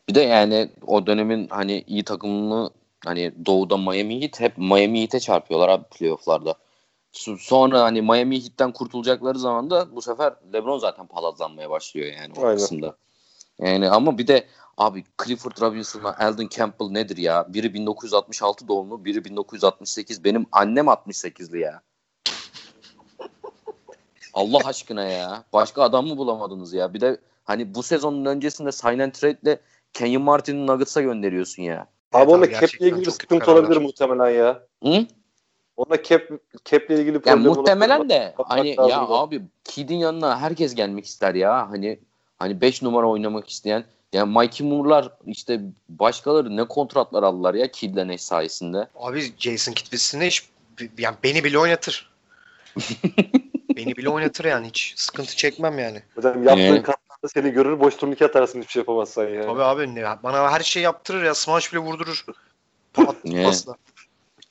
Bir 0.09 0.15
de 0.15 0.21
yani 0.21 0.69
o 0.87 1.07
dönemin 1.07 1.47
hani 1.47 1.83
iyi 1.87 2.03
takımını 2.03 2.69
hani 3.05 3.31
doğuda 3.45 3.77
Miami 3.77 4.21
Heat 4.21 4.39
hep 4.39 4.57
Miami 4.57 5.01
Heat'e 5.01 5.19
çarpıyorlar 5.19 5.69
abi 5.69 5.83
playofflarda. 5.83 6.55
Sonra 7.39 7.81
hani 7.81 8.01
Miami 8.01 8.43
Heat'ten 8.43 8.71
kurtulacakları 8.71 9.39
zaman 9.39 9.69
da 9.69 9.95
bu 9.95 10.01
sefer 10.01 10.33
LeBron 10.53 10.77
zaten 10.77 11.07
palazlanmaya 11.07 11.69
başlıyor 11.69 12.07
yani 12.21 12.33
o 12.37 12.45
Aynen. 12.45 12.57
kısımda. 12.57 12.95
Yani 13.59 13.89
ama 13.89 14.17
bir 14.17 14.27
de 14.27 14.47
abi 14.77 15.03
Clifford 15.25 15.61
Robinson'la 15.61 16.15
Eldon 16.19 16.47
Campbell 16.47 16.87
nedir 16.87 17.17
ya? 17.17 17.53
Biri 17.53 17.73
1966 17.73 18.67
doğumlu, 18.67 19.05
biri 19.05 19.25
1968. 19.25 20.23
Benim 20.23 20.45
annem 20.51 20.85
68'li 20.85 21.59
ya. 21.59 21.81
Allah 24.33 24.59
aşkına 24.65 25.03
ya. 25.03 25.43
Başka 25.53 25.83
adam 25.83 26.07
mı 26.07 26.17
bulamadınız 26.17 26.73
ya? 26.73 26.93
Bir 26.93 27.01
de 27.01 27.17
hani 27.43 27.75
bu 27.75 27.83
sezonun 27.83 28.25
öncesinde 28.25 28.71
sign 28.71 28.99
and 28.99 29.11
trade'le 29.11 29.57
Kenyon 29.93 30.21
Martin'i 30.23 30.67
Nuggets'a 30.67 31.01
gönderiyorsun 31.01 31.63
ya. 31.63 31.87
Abi 32.13 32.31
Evet 32.31 32.47
abi, 32.47 32.53
cap'le 32.53 32.81
ilgili 32.81 33.05
bir 33.05 33.11
sıkıntı 33.11 33.51
olabilir 33.51 33.77
muhtemelen 33.77 34.29
ya. 34.29 34.63
Hı? 34.83 35.05
Onda 35.77 36.03
cap 36.03 36.21
cap'le 36.65 36.89
ilgili 36.89 37.13
Yani 37.13 37.21
problem 37.23 37.43
muhtemelen 37.43 37.97
olabilir. 37.97 38.09
de 38.15 38.33
Bakmak 38.37 38.57
hani 38.59 38.69
ya 38.69 38.77
da. 38.87 39.09
abi 39.09 39.41
Kid'in 39.63 39.95
yanına 39.95 40.41
herkes 40.41 40.75
gelmek 40.75 41.05
ister 41.05 41.35
ya. 41.35 41.69
Hani 41.69 41.99
hani 42.39 42.61
5 42.61 42.81
numara 42.81 43.07
oynamak 43.07 43.49
isteyen 43.49 43.85
yani 44.13 44.37
Mikey 44.37 44.67
Moore'lar 44.67 45.09
işte 45.25 45.61
başkaları 45.89 46.57
ne 46.57 46.63
kontratlar 46.63 47.23
aldılar 47.23 47.53
ya 47.53 47.71
Kid'le 47.71 48.17
sayesinde. 48.17 48.87
Abi 48.95 49.33
Jason 49.37 49.73
Kidd 49.73 49.91
bizsine 49.91 50.27
hiç 50.27 50.43
yani 50.97 51.15
beni 51.23 51.43
bile 51.43 51.59
oynatır. 51.59 52.11
beni 53.75 53.95
bile 53.97 54.09
oynatır 54.09 54.45
yani 54.45 54.67
hiç 54.67 54.93
sıkıntı 54.97 55.35
çekmem 55.35 55.79
yani. 55.79 56.01
Hocam 56.15 56.43
yaptığın 56.43 56.61
Yani. 56.63 56.83
katkıda 56.83 57.27
seni 57.27 57.51
görür 57.51 57.79
boş 57.79 57.95
turnike 57.95 58.25
atarsın 58.25 58.59
hiçbir 58.59 58.71
şey 58.71 58.79
yapamazsan 58.79 59.23
yani. 59.27 59.45
Tabii 59.45 59.63
abi 59.63 59.95
ne, 59.95 60.03
bana 60.23 60.51
her 60.51 60.59
şey 60.59 60.83
yaptırır 60.83 61.23
ya 61.23 61.35
smash 61.35 61.73
bile 61.73 61.79
vurdurur. 61.79 62.25
Pat, 62.93 63.15
Ne? 63.25 63.43
pasla. 63.43 63.75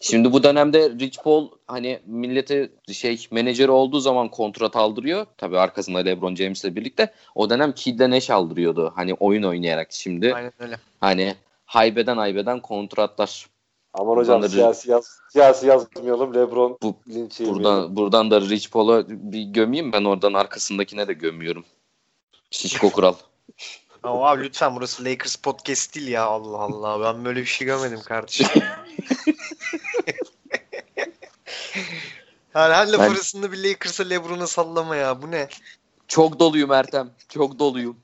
Şimdi 0.07 0.33
bu 0.33 0.43
dönemde 0.43 0.91
Rich 0.91 1.23
Paul 1.23 1.49
hani 1.67 2.01
millete 2.07 2.71
şey 2.93 3.27
menajeri 3.31 3.71
olduğu 3.71 4.01
zaman 4.01 4.29
kontrat 4.29 4.77
aldırıyor. 4.77 5.27
Tabii 5.39 5.59
arkasında 5.59 5.99
LeBron 5.99 6.35
James'le 6.35 6.65
birlikte. 6.65 7.13
O 7.35 7.51
dönem 7.51 7.73
Kid'le 7.73 8.11
Nash 8.11 8.31
aldırıyordu. 8.31 8.93
Hani 8.97 9.15
oyun 9.15 9.43
oynayarak 9.43 9.93
şimdi. 9.93 10.35
Aynen 10.35 10.53
öyle. 10.59 10.77
Hani 11.01 11.35
haybeden 11.65 12.17
haybeden 12.17 12.61
kontratlar. 12.61 13.47
Aman 13.95 14.17
hocam 14.17 14.35
Buradan 14.35 14.43
da- 14.43 14.49
siyasi 14.49 14.91
yaz 14.91 15.19
siyasi 15.33 15.67
yazmayalım. 15.67 16.35
LeBron 16.35 16.79
Bu- 16.83 16.97
linç. 17.09 17.41
Buradan 17.41 17.97
buradan 17.97 18.31
da 18.31 18.41
Rich 18.41 18.71
Paul'a 18.71 19.09
bir 19.09 19.43
gömeyim 19.43 19.93
ben 19.93 20.05
oradan 20.05 20.33
arkasındakine 20.33 21.09
de 21.09 21.13
gömüyorum. 21.13 21.65
Şişko 22.51 22.91
Kural. 22.91 23.15
Ama 24.03 24.31
abi 24.31 24.43
lütfen 24.45 24.77
burası 24.77 25.05
Lakers 25.05 25.37
podcast 25.37 25.95
değil 25.95 26.09
ya 26.09 26.25
Allah 26.25 26.59
Allah. 26.59 27.01
Ben 27.15 27.25
böyle 27.25 27.41
bir 27.41 27.47
şey 27.47 27.67
görmedim 27.67 28.01
kardeşim. 28.05 28.47
yani 32.55 32.75
her 32.75 32.89
laf 32.89 33.01
Ben- 33.01 33.11
arasında 33.11 33.53
bir 33.53 33.65
Lakers'a 33.65 34.05
Lebron'a 34.05 34.47
sallama 34.47 34.97
ya. 34.97 35.23
Bu 35.23 35.31
ne? 35.31 35.49
Çok 36.09 36.41
doluyum 36.41 36.73
Ertem. 36.73 37.11
Çok 37.29 37.59
doluyum. 37.59 37.97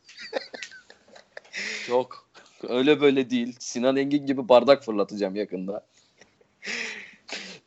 Çok. 1.87 2.31
Öyle 2.69 3.01
böyle 3.01 3.31
değil. 3.31 3.57
Sinan 3.59 3.97
Engin 3.97 4.27
gibi 4.27 4.49
bardak 4.49 4.85
fırlatacağım 4.85 5.37
yakında. 5.37 5.87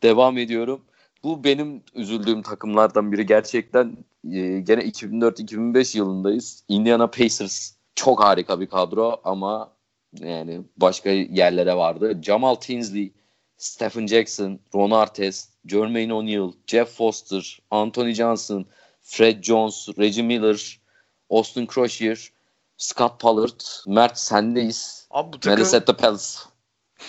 Devam 0.03 0.37
ediyorum. 0.37 0.81
Bu 1.23 1.43
benim 1.43 1.83
üzüldüğüm 1.93 2.41
takımlardan 2.41 3.11
biri. 3.11 3.25
Gerçekten 3.25 3.97
e, 4.31 4.59
gene 4.59 4.81
2004-2005 4.81 5.97
yılındayız. 5.97 6.63
Indiana 6.67 7.07
Pacers 7.07 7.71
çok 7.95 8.23
harika 8.23 8.59
bir 8.59 8.67
kadro 8.67 9.21
ama 9.23 9.71
yani 10.19 10.61
başka 10.77 11.09
yerlere 11.09 11.75
vardı. 11.75 12.19
Jamal 12.21 12.55
Tinsley, 12.55 13.11
Stephen 13.57 14.07
Jackson, 14.07 14.59
Ron 14.75 14.91
Artest, 14.91 15.49
Jermaine 15.65 16.13
O'Neal, 16.13 16.53
Jeff 16.67 16.89
Foster, 16.89 17.59
Anthony 17.71 18.13
Johnson, 18.13 18.65
Fred 19.01 19.43
Jones, 19.43 19.89
Reggie 19.97 20.23
Miller, 20.23 20.79
Austin 21.29 21.67
Croshier, 21.73 22.31
Scott 22.77 23.19
Pollard, 23.19 23.61
Mert 23.87 24.17
sendeyiz. 24.19 25.07
Abi 25.11 25.33
bu 25.33 25.39
takım 25.39 25.51
Minnesota 25.51 25.97
Pels. 25.97 26.45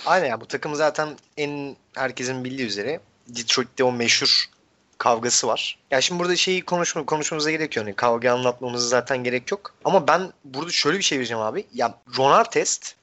aynen 0.06 0.26
ya 0.26 0.40
bu 0.40 0.46
takım 0.46 0.74
zaten 0.74 1.08
en 1.36 1.76
herkesin 1.94 2.44
bildiği 2.44 2.66
üzere 2.66 3.00
Detroit'te 3.28 3.84
o 3.84 3.92
meşhur 3.92 4.50
kavgası 4.98 5.46
var. 5.46 5.78
Ya 5.90 6.00
şimdi 6.00 6.20
burada 6.20 6.36
şeyi 6.36 6.64
konuşma, 6.64 7.06
konuşmamıza 7.06 7.50
gerek 7.50 7.76
yok. 7.76 7.86
Yani 7.86 7.96
kavga 7.96 8.32
anlatmamıza 8.32 8.88
zaten 8.88 9.24
gerek 9.24 9.50
yok. 9.50 9.74
Ama 9.84 10.08
ben 10.08 10.32
burada 10.44 10.70
şöyle 10.70 10.98
bir 10.98 11.02
şey 11.02 11.18
vereceğim 11.18 11.42
abi. 11.42 11.66
Ya 11.74 11.94
Ron 12.18 12.30
Artest 12.30 12.94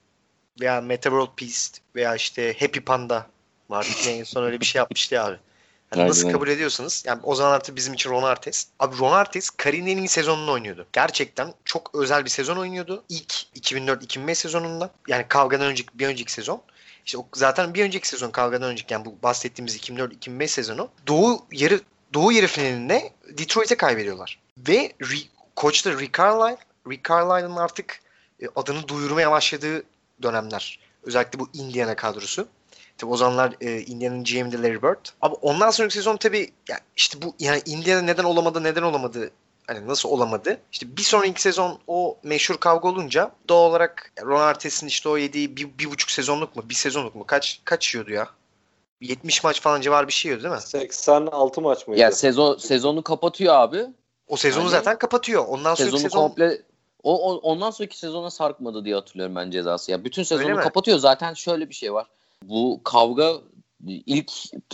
veya 0.62 0.82
Meta 0.82 1.10
World 1.10 1.36
Peace 1.38 1.82
veya 1.96 2.16
işte 2.16 2.56
Happy 2.60 2.80
Panda 2.80 3.28
var. 3.70 3.88
en 4.08 4.24
son 4.24 4.44
öyle 4.44 4.60
bir 4.60 4.66
şey 4.66 4.80
yapmıştı 4.80 5.16
ya 5.16 5.26
abi. 5.26 5.38
Yani 5.96 6.10
nasıl 6.10 6.32
kabul 6.32 6.48
ediyorsanız 6.48 7.04
yani 7.08 7.20
o 7.24 7.36
zaman 7.36 7.52
artık 7.52 7.76
bizim 7.76 7.94
için 7.94 8.10
Ron 8.10 8.24
Artest. 8.24 8.70
Abi 8.80 8.98
Ron 8.98 9.26
en 9.88 9.98
iyi 9.98 10.08
sezonunu 10.08 10.52
oynuyordu. 10.52 10.88
Gerçekten 10.94 11.54
çok 11.66 11.96
özel 11.96 12.26
bir 12.26 12.30
sezon 12.30 12.58
oynuyordu. 12.58 13.04
İlk 13.10 13.34
2004-2005 13.56 14.36
sezonunda. 14.36 14.92
Yani 15.08 15.26
kavgadan 15.28 15.68
önceki 15.68 15.90
bir 16.00 16.08
önceki 16.08 16.32
sezon. 16.32 16.62
İşte 17.06 17.18
o 17.18 17.28
zaten 17.34 17.74
bir 17.74 17.84
önceki 17.84 18.08
sezon 18.08 18.32
kavgadan 18.32 18.70
önceki 18.70 18.94
yani 18.94 19.06
bu 19.06 19.16
bahsettiğimiz 19.24 19.78
2004-2005 19.78 20.48
sezonu 20.48 20.90
Doğu 21.08 21.46
yarı 21.52 21.82
Doğu 22.14 22.32
yarı 22.32 22.48
finalinde 22.48 23.14
Detroit'e 23.30 23.76
kaybediyorlar. 23.76 24.40
Ve 24.58 24.92
Re- 25.02 25.28
koç 25.56 25.86
da 25.86 25.92
Rick 25.92 26.18
Carlisle, 26.18 26.58
Rick 26.90 27.10
Carlisle'ın 27.10 27.56
artık 27.56 28.00
e, 28.42 28.46
adını 28.56 28.88
duyurmaya 28.88 29.32
başladığı 29.32 29.84
dönemler. 30.24 30.80
Özellikle 31.04 31.40
bu 31.40 31.50
Indiana 31.54 31.96
kadrosu. 31.96 32.48
Tabii 32.98 33.12
o 33.12 33.18
zamanlar 33.18 33.56
e, 33.62 33.80
Indiana'nın 33.82 34.24
GM'de 34.24 34.58
Larry 34.62 34.82
Bird. 34.82 35.06
Abi 35.22 35.36
ondan 35.42 35.72
sonraki 35.72 35.94
sezon 35.96 36.18
tabii 36.18 36.52
ya 36.70 36.80
işte 36.96 37.22
bu 37.22 37.36
yani 37.40 37.62
Indiana 37.66 38.02
neden 38.02 38.24
olamadı 38.24 38.64
neden 38.64 38.82
olamadı 38.82 39.32
hani 39.68 39.88
nasıl 39.88 40.10
olamadı? 40.10 40.58
İşte 40.72 40.98
bir 40.98 41.02
sonraki 41.02 41.42
sezon 41.42 41.80
o 41.88 42.18
meşhur 42.24 42.58
kavga 42.58 42.90
olunca 42.90 43.32
doğal 43.50 43.70
olarak 43.70 44.12
Ron 44.22 44.42
Artest'in 44.42 44.88
işte 44.88 45.10
o 45.10 45.18
yediği 45.18 45.58
bir, 45.58 45.78
bir 45.80 45.92
buçuk 45.92 46.12
sezonluk 46.12 46.56
mu 46.56 46.64
bir 46.70 46.74
sezonluk 46.74 47.16
mu 47.16 47.26
kaç 47.26 47.62
kaç 47.66 47.96
yiyordu 47.96 48.12
ya? 48.12 48.28
70 49.02 49.44
maç 49.44 49.62
falan 49.62 49.82
civarı 49.82 50.08
bir 50.08 50.14
şey 50.14 50.30
yiyordu 50.30 50.44
değil 50.44 50.56
mi? 50.56 50.62
86 50.62 51.62
maç 51.62 51.88
mıydı? 51.88 52.02
Ya 52.02 52.12
sezon 52.12 52.58
sezonu 52.58 53.04
kapatıyor 53.04 53.54
abi. 53.54 53.86
O 54.28 54.38
sezonu 54.38 54.64
Yani- 54.64 54.72
zaten 54.72 54.98
kapatıyor. 54.98 55.46
Ondan 55.48 55.76
sonraki 55.76 55.84
Sezonu 55.84 56.00
sezon 56.00 56.20
komple 56.20 56.62
o, 57.04 57.32
o- 57.32 57.38
ondan 57.38 57.72
sonraki 57.72 57.98
sezona 57.98 58.30
sarkmadı 58.30 58.86
diye 58.86 58.96
hatırlıyorum 58.96 59.36
ben 59.36 59.52
cezası. 59.52 59.92
Ya 59.92 60.04
bütün 60.04 60.24
sezonu 60.24 60.48
kapatıyor. 60.64 60.98
Zaten 60.98 61.34
şöyle 61.34 61.70
bir 61.70 61.74
şey 61.76 61.94
var. 61.94 62.08
Bu 62.44 62.82
kavga 62.84 63.34
ilk 63.88 64.32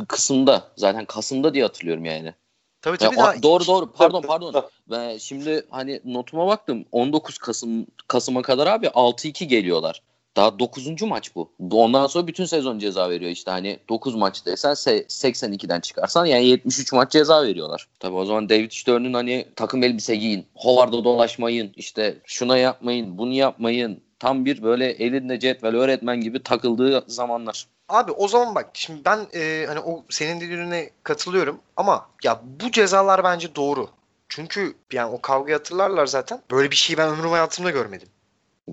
kısımda 0.08 0.64
zaten 0.76 1.06
Kasım'da 1.06 1.54
diye 1.54 1.64
hatırlıyorum 1.64 2.06
yani. 2.06 2.34
tabii 2.82 2.98
Ya, 3.02 3.10
tabii 3.10 3.20
o- 3.20 3.24
daha 3.24 3.44
doğru 3.44 3.68
doğru 3.68 3.92
pardon 3.92 4.22
pardon. 4.22 4.64
Ve 4.90 5.20
şimdi 5.20 5.66
hani 5.70 6.02
notuma 6.06 6.48
baktım 6.48 6.86
19 6.92 7.38
Kasım 7.38 7.88
Kasım'a 8.08 8.42
kadar 8.42 8.68
abi 8.68 8.88
6-2 8.88 9.48
geliyorlar. 9.48 10.02
Daha 10.38 10.60
9. 10.60 11.02
maç 11.02 11.36
bu. 11.36 11.52
Ondan 11.72 12.08
sonra 12.08 12.28
bütün 12.28 12.46
sezon 12.46 12.80
ceza 12.80 13.10
veriyor 13.10 13.32
işte 13.32 13.52
hani 13.52 13.80
9 13.90 14.16
maç 14.16 14.46
desen 14.46 14.72
se- 14.72 15.06
82'den 15.08 15.80
çıkarsan 15.80 16.26
yani 16.26 16.46
73 16.46 16.94
maç 16.94 17.12
ceza 17.12 17.44
veriyorlar. 17.44 17.88
Tabii 18.00 18.16
o 18.16 18.26
zaman 18.26 18.50
David 18.50 18.72
Stern'ın 18.72 19.14
hani 19.14 19.48
takım 19.56 19.84
elbise 19.84 20.16
giyin, 20.16 20.46
Howard'a 20.56 21.04
dolaşmayın, 21.04 21.72
işte 21.76 22.18
şuna 22.26 22.58
yapmayın, 22.58 23.18
bunu 23.18 23.34
yapmayın. 23.34 24.02
Tam 24.20 24.46
bir 24.46 24.64
böyle 24.64 24.86
elinde 24.92 25.40
cetvel 25.40 25.76
öğretmen 25.76 26.22
gibi 26.22 26.44
takıldığı 26.44 27.04
zamanlar. 27.08 27.68
Abi 27.90 28.12
o 28.12 28.28
zaman 28.28 28.56
bak 28.56 28.70
şimdi 28.74 29.06
ben 29.06 29.20
e, 29.36 29.66
hani 29.68 29.80
o 29.80 30.04
senin 30.10 30.42
dediğine 30.42 30.90
katılıyorum 31.04 31.60
ama 31.78 32.06
ya 32.24 32.42
bu 32.62 32.72
cezalar 32.72 33.24
bence 33.24 33.56
doğru. 33.56 33.90
Çünkü 34.30 34.76
yani 34.94 35.12
o 35.12 35.22
kavgayı 35.22 35.58
hatırlarlar 35.58 36.06
zaten. 36.06 36.42
Böyle 36.52 36.72
bir 36.72 36.76
şeyi 36.76 36.98
ben 36.98 37.10
ömrüm 37.10 37.30
hayatımda 37.32 37.72
görmedim. 37.72 38.08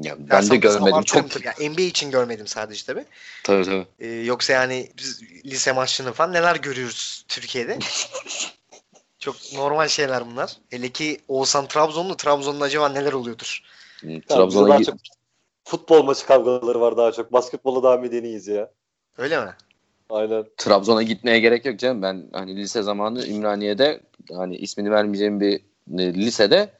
Ya 0.02 0.16
ben 0.18 0.28
Dersem 0.28 0.50
de 0.50 0.56
görmedim 0.56 1.02
çok. 1.02 1.44
Yani 1.44 1.70
NBA 1.70 1.82
için 1.82 2.10
görmedim 2.10 2.46
sadece 2.46 2.86
tabii. 2.86 3.04
Tabii 3.44 3.64
tabii. 3.64 3.86
E, 3.98 4.08
yoksa 4.08 4.52
yani 4.52 4.90
biz 4.98 5.22
lise 5.44 5.72
maçlarını 5.72 6.12
falan 6.12 6.32
neler 6.32 6.56
görüyoruz 6.56 7.24
Türkiye'de. 7.28 7.78
Çok 9.18 9.36
normal 9.54 9.88
şeyler 9.88 10.26
bunlar. 10.26 10.56
Hele 10.70 10.88
ki 10.88 11.20
Oğuzhan 11.28 11.66
Trabzonlu. 11.66 12.16
Trabzon'da 12.16 12.64
acaba 12.64 12.88
neler 12.88 13.12
oluyordur? 13.12 13.62
Hmm, 14.00 14.20
Trabzon'a 14.20 14.82
çok 14.82 14.94
futbol 15.64 16.02
maçı 16.02 16.26
kavgaları 16.26 16.80
var 16.80 16.96
daha 16.96 17.12
çok. 17.12 17.32
Basketbola 17.32 17.82
daha 17.82 17.96
medeniyiz 17.96 18.48
ya. 18.48 18.70
Öyle 19.18 19.44
mi? 19.44 19.54
Aynen. 20.10 20.44
Trabzon'a 20.56 21.02
gitmeye 21.02 21.40
gerek 21.40 21.66
yok 21.66 21.78
canım. 21.78 22.02
Ben 22.02 22.28
hani 22.32 22.56
lise 22.56 22.82
zamanı 22.82 23.26
Ümraniye'de 23.26 24.00
hani 24.32 24.56
ismini 24.56 24.90
vermeyeceğim 24.90 25.40
bir 25.40 25.60
e, 25.98 26.14
lisede 26.14 26.70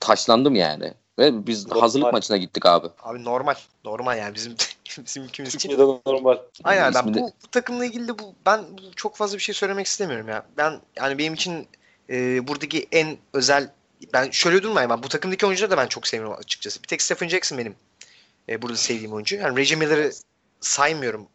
taşlandım 0.00 0.54
yani. 0.54 0.94
Ve 1.18 1.46
biz 1.46 1.66
Normal. 1.66 1.80
hazırlık 1.80 2.12
maçına 2.12 2.36
gittik 2.36 2.66
abi. 2.66 2.88
Abi 3.02 3.24
normal. 3.24 3.54
Normal 3.84 4.18
yani 4.18 4.34
bizim 4.34 4.54
bizim 5.06 5.22
ülkemiz 5.22 5.54
için. 5.54 5.68
Türkiye'de 5.68 6.00
normal. 6.06 6.38
Aynen 6.64 6.94
ben 6.94 7.00
İsmini- 7.00 7.14
bu, 7.20 7.32
bu 7.44 7.48
takımla 7.50 7.84
ilgili 7.84 8.08
de 8.08 8.18
bu 8.18 8.34
ben 8.46 8.64
bu- 8.78 8.92
çok 8.96 9.16
fazla 9.16 9.36
bir 9.36 9.42
şey 9.42 9.54
söylemek 9.54 9.86
istemiyorum 9.86 10.28
ya. 10.28 10.46
Ben 10.56 10.80
yani 10.96 11.18
benim 11.18 11.34
için 11.34 11.68
e, 12.10 12.48
buradaki 12.48 12.88
en 12.92 13.16
özel 13.32 13.70
ben 14.12 14.30
şöyle 14.30 14.62
durmayayım 14.62 14.90
ben 14.90 15.02
bu 15.02 15.08
takımdaki 15.08 15.46
oyuncuları 15.46 15.70
da 15.70 15.76
ben 15.76 15.86
çok 15.86 16.06
sevmiyorum 16.06 16.38
açıkçası. 16.40 16.82
Bir 16.82 16.88
tek 16.88 17.02
Stephen 17.02 17.28
Jackson 17.28 17.58
benim 17.58 17.74
e, 18.48 18.62
burada 18.62 18.76
sevdiğim 18.76 19.12
oyuncu. 19.12 19.36
Yani 19.36 19.58
Reggie 19.58 19.76
Miller'ı 19.76 20.10
saymıyorum. 20.60 21.26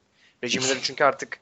Reggie 0.43 0.61
Miller'ı 0.61 0.79
çünkü 0.81 1.03
artık 1.03 1.39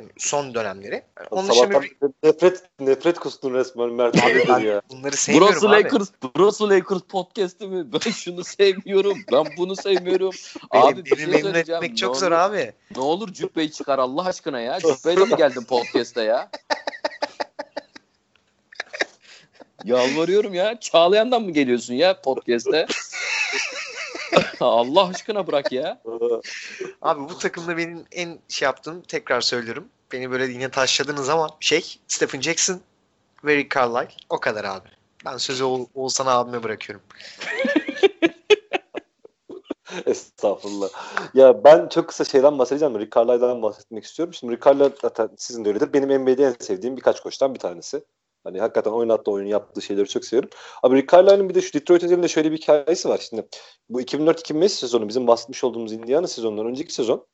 Hani 0.00 0.10
son 0.18 0.54
dönemleri. 0.54 0.94
Yani 1.18 1.28
onun 1.30 1.48
Sabahtan 1.52 1.82
bir- 1.82 1.96
nefret 2.28 2.62
nefret 2.80 3.18
kustun 3.18 3.54
resmen 3.54 3.90
Mert 3.92 4.24
Abi 4.24 4.66
ya. 4.66 4.82
bunları 4.90 5.16
sevmiyorum 5.16 5.48
Burası 5.52 5.68
abi. 5.68 5.84
Lakers, 5.84 6.08
burası 6.36 6.70
Lakers 6.70 7.00
podcast'i 7.00 7.66
mi? 7.66 7.92
Ben 7.92 8.10
şunu 8.10 8.44
sevmiyorum. 8.44 9.18
Ben 9.32 9.44
bunu 9.56 9.76
sevmiyorum. 9.76 10.34
Abi 10.70 11.04
bir 11.04 11.10
beni 11.10 11.18
şey 11.18 11.26
memnun 11.26 11.54
etmek 11.54 11.96
çok 11.96 12.16
zor 12.16 12.32
abi. 12.32 12.72
Ne 12.96 13.02
olur 13.02 13.32
Cübbe'yi 13.32 13.72
çıkar 13.72 13.98
Allah 13.98 14.24
aşkına 14.24 14.60
ya. 14.60 14.78
Cübbe'yle 14.80 15.24
mi 15.24 15.36
geldin 15.36 15.64
podcast'e 15.64 16.22
ya? 16.22 16.50
Yalvarıyorum 19.84 20.54
ya. 20.54 20.80
Çağlayan'dan 20.80 21.42
mı 21.42 21.50
geliyorsun 21.50 21.94
ya 21.94 22.20
podcast'e? 22.20 22.86
Allah 24.60 25.08
aşkına 25.08 25.46
bırak 25.46 25.72
ya. 25.72 26.02
Abi 27.02 27.20
bu 27.20 27.38
takımda 27.38 27.76
benim 27.76 28.04
en 28.12 28.38
şey 28.48 28.66
yaptığım 28.66 29.02
tekrar 29.02 29.40
söylüyorum. 29.40 29.88
Beni 30.12 30.30
böyle 30.30 30.44
yine 30.44 30.70
taşladığınız 30.70 31.26
zaman 31.26 31.50
şey 31.60 31.98
Stephen 32.08 32.40
Jackson 32.40 32.80
ve 33.44 33.56
Rick 33.56 33.76
Carlisle 33.76 34.08
o 34.28 34.40
kadar 34.40 34.64
abi. 34.64 34.88
Ben 35.24 35.36
sözü 35.36 35.64
Oğ- 35.64 35.88
Oğuzhan 35.94 36.26
abime 36.26 36.62
bırakıyorum. 36.62 37.02
Estağfurullah. 40.06 40.88
Ya 41.34 41.64
ben 41.64 41.88
çok 41.88 42.08
kısa 42.08 42.24
şeyden 42.24 42.58
bahsedeceğim. 42.58 42.98
Rick 42.98 43.16
Carlisle'dan 43.16 43.62
bahsetmek 43.62 44.04
istiyorum. 44.04 44.34
Şimdi 44.34 44.52
Rick 44.52 44.66
Carlisle 44.66 44.92
zaten 45.02 45.30
sizin 45.36 45.64
de 45.64 45.68
öyledir. 45.68 45.92
Benim 45.92 46.22
NBA'de 46.22 46.44
en 46.44 46.54
sevdiğim 46.60 46.96
birkaç 46.96 47.20
koçtan 47.20 47.54
bir 47.54 47.58
tanesi. 47.58 48.04
Hani 48.44 48.60
hakikaten 48.60 48.90
oynattığı 48.90 49.30
oyunu 49.30 49.48
yaptığı 49.48 49.82
şeyleri 49.82 50.08
çok 50.08 50.24
seviyorum. 50.24 50.50
Abi 50.82 50.96
Rick 50.96 51.12
Carlisle'ın 51.12 51.48
bir 51.48 51.54
de 51.54 51.60
şu 51.60 51.72
Detroit 51.72 52.04
özelinde 52.04 52.28
şöyle 52.28 52.52
bir 52.52 52.56
hikayesi 52.56 53.08
var. 53.08 53.26
Şimdi 53.28 53.48
bu 53.88 54.00
2004-2005 54.00 54.68
sezonu 54.68 55.08
bizim 55.08 55.26
bahsetmiş 55.26 55.64
olduğumuz 55.64 55.92
Indiana 55.92 56.26
sezonundan 56.26 56.66
önceki 56.66 56.94
sezon. 56.94 57.26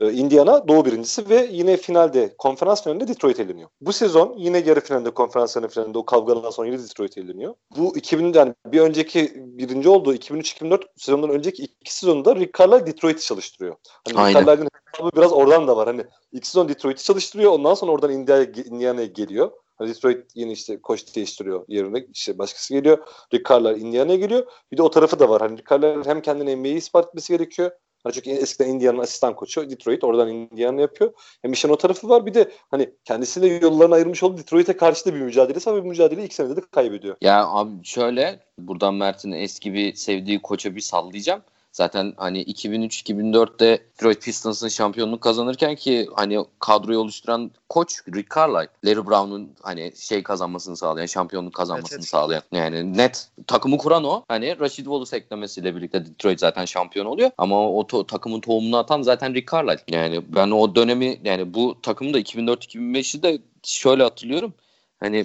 e, 0.00 0.12
Indiana 0.12 0.68
doğu 0.68 0.84
birincisi 0.84 1.28
ve 1.28 1.48
yine 1.52 1.76
finalde 1.76 2.34
konferans 2.38 2.84
finalinde 2.84 3.08
Detroit 3.08 3.40
eleniyor. 3.40 3.68
Bu 3.80 3.92
sezon 3.92 4.34
yine 4.38 4.58
yarı 4.58 4.80
finalde 4.80 5.10
konferans 5.10 5.56
finalinde 5.70 5.98
o 5.98 6.04
kavgadan 6.04 6.50
sonra 6.50 6.68
yine 6.68 6.78
Detroit 6.78 7.18
eleniyor. 7.18 7.54
Bu 7.76 7.96
2000 7.96 8.32
yani 8.32 8.54
bir 8.66 8.80
önceki 8.80 9.32
birinci 9.36 9.88
olduğu 9.88 10.14
2003-2004 10.14 10.82
sezonundan 10.96 11.30
önceki 11.30 11.62
iki 11.62 11.94
sezonunda 11.94 12.36
Rick 12.36 12.58
Carlisle 12.58 12.86
Detroit'i 12.86 13.26
çalıştırıyor. 13.26 13.76
Hani 14.08 14.18
Aynen. 14.18 14.40
Rick 14.40 14.46
Carlisle'ın 14.46 14.70
hesabı 14.92 15.16
biraz 15.16 15.32
oradan 15.32 15.68
da 15.68 15.76
var. 15.76 15.86
Hani 15.86 16.04
ilk 16.32 16.46
sezon 16.46 16.68
Detroit'i 16.68 17.04
çalıştırıyor. 17.04 17.52
Ondan 17.52 17.74
sonra 17.74 17.92
oradan 17.92 18.12
Indiana'ya, 18.12 18.46
Indiana'ya 18.64 19.06
geliyor. 19.06 19.50
Detroit 19.80 20.30
yeni 20.34 20.52
işte 20.52 20.80
koç 20.80 21.16
değiştiriyor 21.16 21.64
yerine 21.68 22.06
işte 22.12 22.38
başkası 22.38 22.74
geliyor. 22.74 22.98
Rick 23.34 23.48
Carlisle 23.48 23.78
Indiana'ya 23.78 24.18
geliyor. 24.18 24.46
Bir 24.72 24.76
de 24.76 24.82
o 24.82 24.90
tarafı 24.90 25.18
da 25.18 25.28
var. 25.28 25.42
Hani 25.42 25.58
Rick 25.58 25.70
Carlisle 25.70 26.10
hem 26.10 26.22
kendini 26.22 26.56
NBA'yi 26.56 26.76
ispat 26.76 27.08
etmesi 27.08 27.32
gerekiyor. 27.32 27.70
Hani 28.04 28.14
çünkü 28.14 28.30
eskiden 28.30 28.68
Indiana'nın 28.68 29.02
asistan 29.02 29.36
koçu 29.36 29.70
Detroit 29.70 30.04
oradan 30.04 30.28
Indiana 30.28 30.80
yapıyor. 30.80 31.12
Hem 31.42 31.52
işin 31.52 31.68
o 31.68 31.76
tarafı 31.76 32.08
var. 32.08 32.26
Bir 32.26 32.34
de 32.34 32.50
hani 32.70 32.90
kendisiyle 33.04 33.46
yollarını 33.46 33.94
ayırmış 33.94 34.22
olduğu 34.22 34.38
Detroit'e 34.38 34.76
karşı 34.76 35.06
da 35.06 35.14
bir 35.14 35.20
mücadelesi 35.20 35.74
ve 35.74 35.84
bu 35.84 35.88
mücadeleyi 35.88 36.26
ilk 36.26 36.34
senede 36.34 36.56
de 36.56 36.60
kaybediyor. 36.70 37.16
Ya 37.20 37.46
abi 37.46 37.84
şöyle 37.84 38.40
buradan 38.58 38.94
Mert'in 38.94 39.32
eski 39.32 39.74
bir 39.74 39.94
sevdiği 39.94 40.42
koça 40.42 40.76
bir 40.76 40.80
sallayacağım. 40.80 41.42
Zaten 41.74 42.12
hani 42.16 42.42
2003-2004'te 42.42 43.82
Detroit 43.94 44.22
Pistons'ın 44.22 44.68
şampiyonluk 44.68 45.20
kazanırken 45.20 45.74
ki 45.74 46.08
hani 46.14 46.44
kadroyu 46.58 46.98
oluşturan 46.98 47.50
koç 47.68 48.00
Rick 48.14 48.34
Carlisle. 48.36 48.68
Larry 48.84 49.06
Brown'un 49.06 49.50
hani 49.62 49.92
şey 49.96 50.22
kazanmasını 50.22 50.76
sağlayan, 50.76 51.06
şampiyonluk 51.06 51.54
kazanmasını 51.54 51.96
Evet, 51.96 52.00
evet. 52.00 52.08
sağlayan. 52.08 52.42
Yani 52.52 52.96
net 52.96 53.28
takımı 53.46 53.78
kuran 53.78 54.04
o. 54.04 54.24
Hani 54.28 54.60
Rashid 54.60 54.84
Wallace 54.84 55.16
eklemesiyle 55.16 55.76
birlikte 55.76 56.06
Detroit 56.06 56.40
zaten 56.40 56.64
şampiyon 56.64 57.06
oluyor. 57.06 57.30
Ama 57.38 57.70
o 57.70 57.80
to- 57.82 58.06
takımın 58.06 58.40
tohumunu 58.40 58.76
atan 58.76 59.02
zaten 59.02 59.34
Rick 59.34 59.52
Carlisle. 59.52 59.84
Yani 59.88 60.20
ben 60.28 60.50
o 60.50 60.74
dönemi 60.74 61.20
yani 61.24 61.54
bu 61.54 61.78
takımı 61.82 62.14
da 62.14 62.20
2004-2005'i 62.20 63.22
de 63.22 63.38
şöyle 63.62 64.02
hatırlıyorum. 64.02 64.54
Hani 65.00 65.24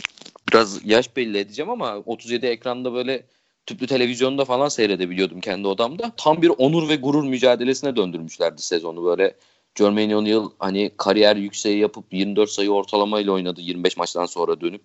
biraz 0.51 0.85
yaş 0.85 1.15
belli 1.15 1.37
edeceğim 1.37 1.69
ama 1.71 1.97
37 2.05 2.45
ekranda 2.45 2.93
böyle 2.93 3.23
tüplü 3.69 3.87
televizyonda 3.87 4.45
falan 4.45 4.69
seyredebiliyordum 4.69 5.41
kendi 5.41 5.67
odamda. 5.67 6.11
Tam 6.17 6.41
bir 6.41 6.51
onur 6.57 6.89
ve 6.89 6.95
gurur 6.95 7.23
mücadelesine 7.23 7.95
döndürmüşlerdi 7.95 8.61
sezonu 8.61 9.05
böyle. 9.05 9.35
Jermaine 9.75 10.17
O'Neal 10.17 10.49
hani 10.59 10.91
kariyer 10.97 11.35
yükseği 11.35 11.79
yapıp 11.79 12.13
24 12.13 12.49
sayı 12.49 12.71
ortalamayla 12.71 13.31
oynadı 13.31 13.61
25 13.61 13.97
maçtan 13.97 14.25
sonra 14.25 14.61
dönüp. 14.61 14.81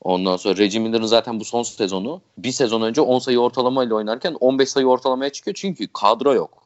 Ondan 0.00 0.36
sonra 0.36 0.56
Reggie 0.56 0.80
Miller'ın 0.80 1.06
zaten 1.06 1.40
bu 1.40 1.44
son 1.44 1.62
sezonu 1.62 2.20
bir 2.38 2.52
sezon 2.52 2.82
önce 2.82 3.00
10 3.00 3.18
sayı 3.18 3.38
ortalamayla 3.38 3.94
oynarken 3.94 4.36
15 4.40 4.68
sayı 4.68 4.86
ortalamaya 4.86 5.30
çıkıyor 5.30 5.54
çünkü 5.54 5.86
kadro 5.86 6.34
yok. 6.34 6.62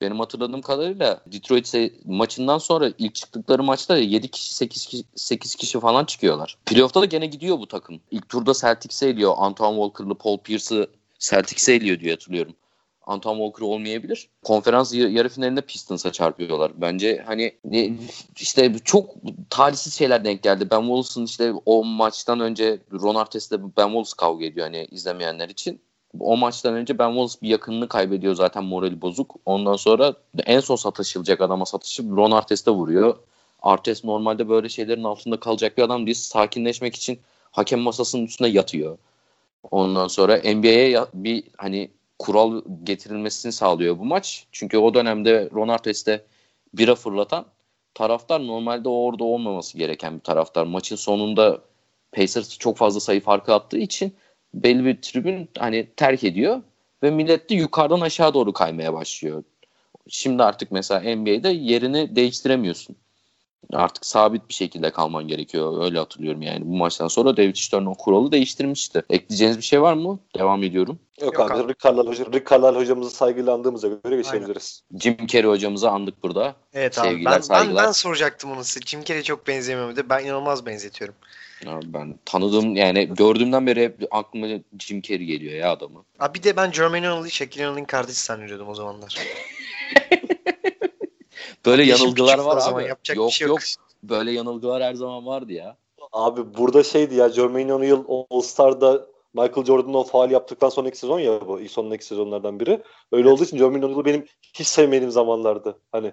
Benim 0.00 0.18
hatırladığım 0.18 0.62
kadarıyla 0.62 1.20
Detroit 1.26 1.74
maçından 2.04 2.58
sonra 2.58 2.92
ilk 2.98 3.14
çıktıkları 3.14 3.62
maçta 3.62 3.96
7 3.96 4.28
kişi 4.28 4.54
8 4.54 4.86
kişi 4.86 5.04
8 5.14 5.54
kişi 5.54 5.80
falan 5.80 6.04
çıkıyorlar. 6.04 6.56
Playoff'ta 6.66 7.00
da 7.00 7.04
gene 7.04 7.26
gidiyor 7.26 7.58
bu 7.58 7.66
takım. 7.66 8.00
İlk 8.10 8.28
turda 8.28 8.52
Celtics'e 8.54 9.08
eliyor. 9.08 9.34
Antoine 9.36 9.76
Walker'lı 9.76 10.14
Paul 10.14 10.38
Pierce'ı 10.38 10.86
Celtics'e 11.18 11.72
eliyor 11.72 12.00
diye 12.00 12.12
hatırlıyorum. 12.12 12.54
Antoine 13.06 13.38
Walker 13.38 13.66
olmayabilir. 13.66 14.28
Konferans 14.44 14.94
yarı 14.94 15.28
finalinde 15.28 15.60
Pistons'a 15.60 16.12
çarpıyorlar. 16.12 16.72
Bence 16.76 17.24
hani 17.26 17.56
işte 18.40 18.74
çok 18.84 19.14
talihsiz 19.50 19.94
şeyler 19.94 20.24
denk 20.24 20.42
geldi. 20.42 20.70
Ben 20.70 20.80
Wallace'ın 20.80 21.24
işte 21.24 21.52
o 21.66 21.84
maçtan 21.84 22.40
önce 22.40 22.78
Ron 22.92 23.14
Artest'le 23.14 23.52
Ben 23.52 23.86
Wallace 23.86 24.10
kavga 24.18 24.44
ediyor 24.44 24.66
hani 24.66 24.84
izlemeyenler 24.90 25.48
için. 25.48 25.80
O 26.20 26.36
maçtan 26.36 26.74
önce 26.74 26.98
Ben 26.98 27.08
Wallace 27.08 27.34
bir 27.42 27.48
yakınını 27.48 27.88
kaybediyor 27.88 28.34
zaten 28.34 28.64
morali 28.64 29.00
bozuk. 29.00 29.34
Ondan 29.46 29.76
sonra 29.76 30.14
en 30.46 30.60
son 30.60 30.76
satışılacak 30.76 31.40
adama 31.40 31.66
satışıp 31.66 32.16
Ron 32.16 32.30
Artest'e 32.30 32.70
vuruyor. 32.70 33.16
Artest 33.62 34.04
normalde 34.04 34.48
böyle 34.48 34.68
şeylerin 34.68 35.04
altında 35.04 35.40
kalacak 35.40 35.78
bir 35.78 35.82
adam 35.82 36.06
değil. 36.06 36.16
Sakinleşmek 36.16 36.96
için 36.96 37.18
hakem 37.50 37.80
masasının 37.80 38.24
üstüne 38.24 38.48
yatıyor. 38.48 38.98
Ondan 39.70 40.08
sonra 40.08 40.36
NBA'ye 40.36 41.00
bir 41.14 41.44
hani 41.56 41.90
kural 42.18 42.62
getirilmesini 42.84 43.52
sağlıyor 43.52 43.98
bu 43.98 44.04
maç. 44.04 44.46
Çünkü 44.52 44.78
o 44.78 44.94
dönemde 44.94 45.50
Ron 45.54 45.68
Artest'e 45.68 46.24
bira 46.74 46.94
fırlatan 46.94 47.46
taraftar 47.94 48.46
normalde 48.46 48.88
orada 48.88 49.24
olmaması 49.24 49.78
gereken 49.78 50.14
bir 50.14 50.20
taraftar. 50.20 50.64
Maçın 50.64 50.96
sonunda 50.96 51.60
Pacers 52.12 52.58
çok 52.58 52.76
fazla 52.76 53.00
sayı 53.00 53.20
farkı 53.20 53.54
attığı 53.54 53.78
için 53.78 54.14
belli 54.54 54.84
bir 54.84 55.02
tribün 55.02 55.48
hani 55.58 55.88
terk 55.96 56.24
ediyor 56.24 56.62
ve 57.02 57.10
millet 57.10 57.50
de 57.50 57.54
yukarıdan 57.54 58.00
aşağı 58.00 58.34
doğru 58.34 58.52
kaymaya 58.52 58.94
başlıyor. 58.94 59.44
Şimdi 60.08 60.42
artık 60.42 60.72
mesela 60.72 61.16
NBA'de 61.16 61.48
yerini 61.48 62.16
değiştiremiyorsun. 62.16 62.96
Artık 63.72 64.06
sabit 64.06 64.48
bir 64.48 64.54
şekilde 64.54 64.90
kalman 64.90 65.28
gerekiyor. 65.28 65.84
Öyle 65.84 65.98
hatırlıyorum 65.98 66.42
yani. 66.42 66.66
Bu 66.66 66.76
maçtan 66.76 67.08
sonra 67.08 67.36
David 67.36 67.56
Stern 67.56 67.84
o 67.84 67.94
kuralı 67.94 68.32
değiştirmişti. 68.32 69.02
Ekleyeceğiniz 69.10 69.58
bir 69.58 69.62
şey 69.62 69.82
var 69.82 69.94
mı? 69.94 70.18
Devam 70.38 70.62
ediyorum. 70.62 70.98
Yok, 71.20 71.34
Yok 71.34 71.50
abi, 71.50 71.60
abi. 71.60 71.68
Rick 71.68 71.80
Carlisle, 71.80 72.08
hoca, 72.08 72.26
Rick 72.32 72.50
Carlisle 72.50 72.78
hocamızı 72.78 73.10
saygıyla 73.10 73.54
andığımıza 73.54 73.88
göre 73.88 74.16
geçebiliriz. 74.16 74.82
Jim 75.00 75.26
Carrey 75.26 75.50
hocamızı 75.50 75.90
andık 75.90 76.22
burada. 76.22 76.54
Evet 76.74 76.98
abi 76.98 77.08
Sevgiler, 77.08 77.32
ben, 77.32 77.36
ben, 77.36 77.40
saygılar. 77.40 77.86
ben 77.86 77.92
soracaktım 77.92 78.50
onu 78.52 78.64
size. 78.64 78.80
Jim 78.86 79.04
Carrey 79.04 79.22
çok 79.22 79.46
benzemiyor 79.46 79.96
de 79.96 80.08
ben 80.08 80.24
inanılmaz 80.24 80.66
benzetiyorum. 80.66 81.14
Abi 81.66 81.94
ben 81.94 82.18
tanıdığım 82.24 82.76
yani 82.76 83.14
gördüğümden 83.14 83.66
beri 83.66 83.84
hep 83.84 84.08
aklıma 84.10 84.46
Jim 84.78 85.02
Carrey 85.02 85.26
geliyor 85.26 85.54
ya 85.54 85.72
adamı. 85.72 86.04
Abi 86.18 86.38
bir 86.38 86.42
de 86.42 86.56
ben 86.56 86.72
Jermaine 86.72 87.10
O'Neal'ı 87.10 87.30
Shaquille 87.30 87.68
O'Neal'in 87.68 87.84
kardeşi 87.84 88.20
zannediyordum 88.20 88.68
o 88.68 88.74
zamanlar. 88.74 89.18
Böyle 91.66 91.84
Yaşım 91.84 92.04
yanılgılar 92.04 92.38
var 92.38 92.56
o 92.56 92.60
zaman, 92.60 92.80
abi. 92.80 92.88
yapacak 92.88 93.16
yok 93.16 93.28
bir 93.28 93.32
şey 93.32 93.48
yok. 93.48 93.60
yok. 93.60 93.68
Böyle 94.02 94.32
yanılgılar 94.32 94.82
her 94.82 94.94
zaman 94.94 95.26
vardı 95.26 95.52
ya. 95.52 95.76
Abi 96.12 96.54
burada 96.58 96.82
şeydi 96.82 97.14
ya 97.14 97.28
Jermaine 97.28 97.74
O'Neal 97.74 98.04
All-Star'da 98.30 99.06
Michael 99.34 99.64
Jordan'ın 99.66 99.94
o 99.94 100.04
faal 100.04 100.30
yaptıktan 100.30 100.68
sonraki 100.68 100.98
sezon 100.98 101.18
ya 101.18 101.48
bu. 101.48 101.60
ilk 101.60 101.70
sonraki 101.70 102.04
sezonlardan 102.04 102.60
biri. 102.60 102.82
Öyle 103.12 103.28
olduğu 103.28 103.44
için 103.44 103.58
Jermaine 103.58 103.86
O'Neal'ı 103.86 104.04
benim 104.04 104.26
hiç 104.54 104.66
sevmediğim 104.66 105.10
zamanlardı. 105.10 105.78
Hani 105.92 106.12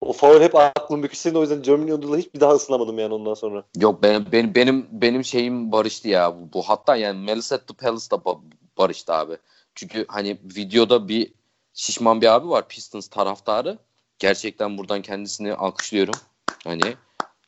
o 0.00 0.12
faul 0.12 0.40
hep 0.40 0.54
aklım 0.54 1.02
bükülseydi 1.02 1.38
o 1.38 1.40
yüzden 1.40 1.62
Jermaine 1.62 1.94
O'Neal'ı 1.94 2.18
hiç 2.18 2.34
bir 2.34 2.40
daha 2.40 2.52
ısınamadım 2.52 2.98
yani 2.98 3.14
ondan 3.14 3.34
sonra. 3.34 3.64
Yok 3.76 4.02
benim 4.02 4.26
benim 4.32 4.54
benim 4.54 4.86
benim 4.92 5.24
şeyim 5.24 5.72
barıştı 5.72 6.08
ya 6.08 6.36
bu, 6.36 6.52
bu. 6.52 6.62
hatta 6.62 6.96
yani 6.96 7.18
Malice 7.26 7.54
at 7.54 7.68
the 7.68 7.74
Palace 7.74 8.10
da 8.10 8.14
ba- 8.14 8.40
barıştı 8.78 9.12
abi. 9.12 9.36
Çünkü 9.74 10.04
hani 10.08 10.38
videoda 10.56 11.08
bir 11.08 11.32
şişman 11.74 12.20
bir 12.20 12.34
abi 12.34 12.48
var 12.48 12.68
Pistons 12.68 13.08
taraftarı. 13.08 13.78
Gerçekten 14.18 14.78
buradan 14.78 15.02
kendisini 15.02 15.54
alkışlıyorum. 15.54 16.14
Hani 16.64 16.94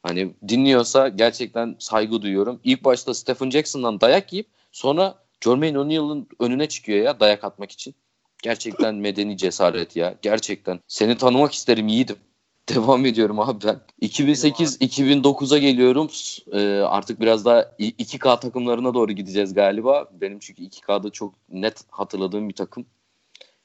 hani 0.03 0.35
dinliyorsa 0.49 1.09
gerçekten 1.09 1.77
saygı 1.79 2.23
duyuyorum. 2.23 2.61
İlk 2.65 2.85
başta 2.85 3.15
Stephen 3.15 3.51
Jackson'dan 3.51 4.01
dayak 4.01 4.33
yiyip 4.33 4.47
sonra 4.73 5.15
Jermaine 5.45 5.79
O'Neal'ın 5.79 6.29
önüne 6.41 6.69
çıkıyor 6.69 7.05
ya 7.05 7.21
dayak 7.21 7.45
atmak 7.45 7.73
için. 7.73 7.95
Gerçekten 8.43 8.95
medeni 8.95 9.37
cesaret 9.37 9.97
ya. 9.97 10.15
Gerçekten. 10.23 10.81
Seni 10.89 11.17
tanımak 11.17 11.53
isterim 11.53 11.89
yiğidim. 11.89 12.17
Devam 12.69 13.07
ediyorum 13.07 13.41
abi 13.41 13.65
ben. 13.65 13.81
2008-2009'a 14.03 15.59
geliyorum. 15.59 16.11
Ee, 16.53 16.81
artık 16.81 17.21
biraz 17.21 17.45
daha 17.45 17.63
i- 17.79 17.95
2K 17.99 18.41
takımlarına 18.41 18.95
doğru 18.95 19.13
gideceğiz 19.13 19.55
galiba. 19.55 20.09
Benim 20.13 20.39
çünkü 20.39 20.63
2K'da 20.63 21.11
çok 21.11 21.35
net 21.49 21.85
hatırladığım 21.91 22.49
bir 22.49 22.55
takım. 22.55 22.87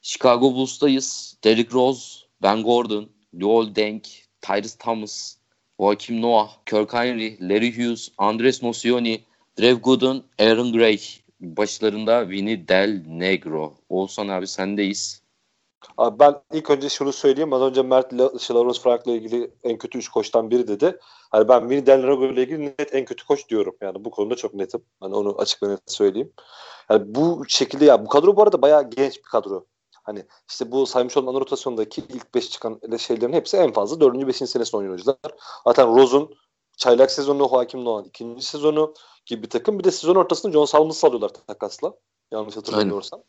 Chicago 0.01 0.53
Bulls'tayız. 0.53 1.37
Derrick 1.43 1.73
Rose, 1.73 2.19
Ben 2.43 2.63
Gordon, 2.63 3.09
Luol 3.41 3.75
Deng, 3.75 4.03
Tyrese 4.41 4.77
Thomas, 4.77 5.37
Joakim 5.79 6.21
Noah, 6.21 6.49
Kirk 6.65 6.93
Henry, 6.93 7.37
Larry 7.49 7.71
Hughes, 7.77 8.09
Andres 8.17 8.63
Nocioni, 8.63 9.23
Drew 9.59 9.81
Gooden, 9.81 10.23
Aaron 10.39 10.73
Gray. 10.73 10.99
Başlarında 11.43 12.29
Vinny 12.29 12.67
Del 12.67 13.03
Negro. 13.07 13.73
Olsan 13.89 14.27
abi 14.27 14.47
sendeyiz. 14.47 15.21
Abi 15.97 16.19
ben 16.19 16.35
ilk 16.53 16.69
önce 16.69 16.89
şunu 16.89 17.13
söyleyeyim. 17.13 17.53
Az 17.53 17.61
önce 17.61 17.81
Mert 17.81 18.13
Lawrence 18.13 18.81
Frank'la 18.81 19.11
ilgili 19.11 19.51
en 19.63 19.77
kötü 19.77 19.97
3 19.97 20.09
koçtan 20.09 20.51
biri 20.51 20.67
dedi. 20.67 20.97
Hani 21.31 21.47
ben 21.47 21.69
Vinny 21.69 21.85
Del 21.85 21.97
Negro 21.97 22.25
ile 22.25 22.43
ilgili 22.43 22.65
net 22.65 22.95
en 22.95 23.05
kötü 23.05 23.25
koç 23.25 23.49
diyorum. 23.49 23.75
Yani 23.81 24.05
bu 24.05 24.11
konuda 24.11 24.35
çok 24.35 24.53
netim. 24.53 24.81
Hani 24.99 25.15
onu 25.15 25.35
açık 25.37 25.63
ve 25.63 25.69
net 25.69 25.81
söyleyeyim. 25.87 26.33
Yani 26.89 27.03
bu 27.15 27.43
şekilde 27.47 27.85
ya 27.85 28.05
bu 28.05 28.09
kadro 28.09 28.35
bu 28.35 28.43
arada 28.43 28.61
bayağı 28.61 28.89
genç 28.89 29.17
bir 29.17 29.29
kadro. 29.31 29.65
Hani 30.03 30.25
işte 30.49 30.71
bu 30.71 30.85
saymış 30.85 31.17
olan 31.17 31.33
rotasyondaki 31.39 32.03
ilk 32.09 32.35
5 32.35 32.49
çıkan 32.49 32.79
şeylerin 32.99 33.33
hepsi 33.33 33.57
en 33.57 33.73
fazla 33.73 33.99
4. 33.99 34.27
5. 34.27 34.35
senesinde 34.35 34.77
oynayan 34.77 34.91
oyuncular. 34.91 35.17
Zaten 35.67 35.95
Rose'un 35.95 36.35
çaylak 36.77 37.11
sezonu 37.11 37.51
Hakim 37.51 37.85
Noğan 37.85 38.03
ikinci 38.03 38.45
sezonu 38.45 38.93
gibi 39.25 39.43
bir 39.43 39.49
takım. 39.49 39.79
Bir 39.79 39.83
de 39.83 39.91
sezon 39.91 40.15
ortasında 40.15 40.53
John 40.53 40.65
Salmons'ı 40.65 41.07
alıyorlar 41.07 41.31
takasla. 41.47 41.93
Yanlış 42.31 42.57
hatırlamıyorsam. 42.57 43.23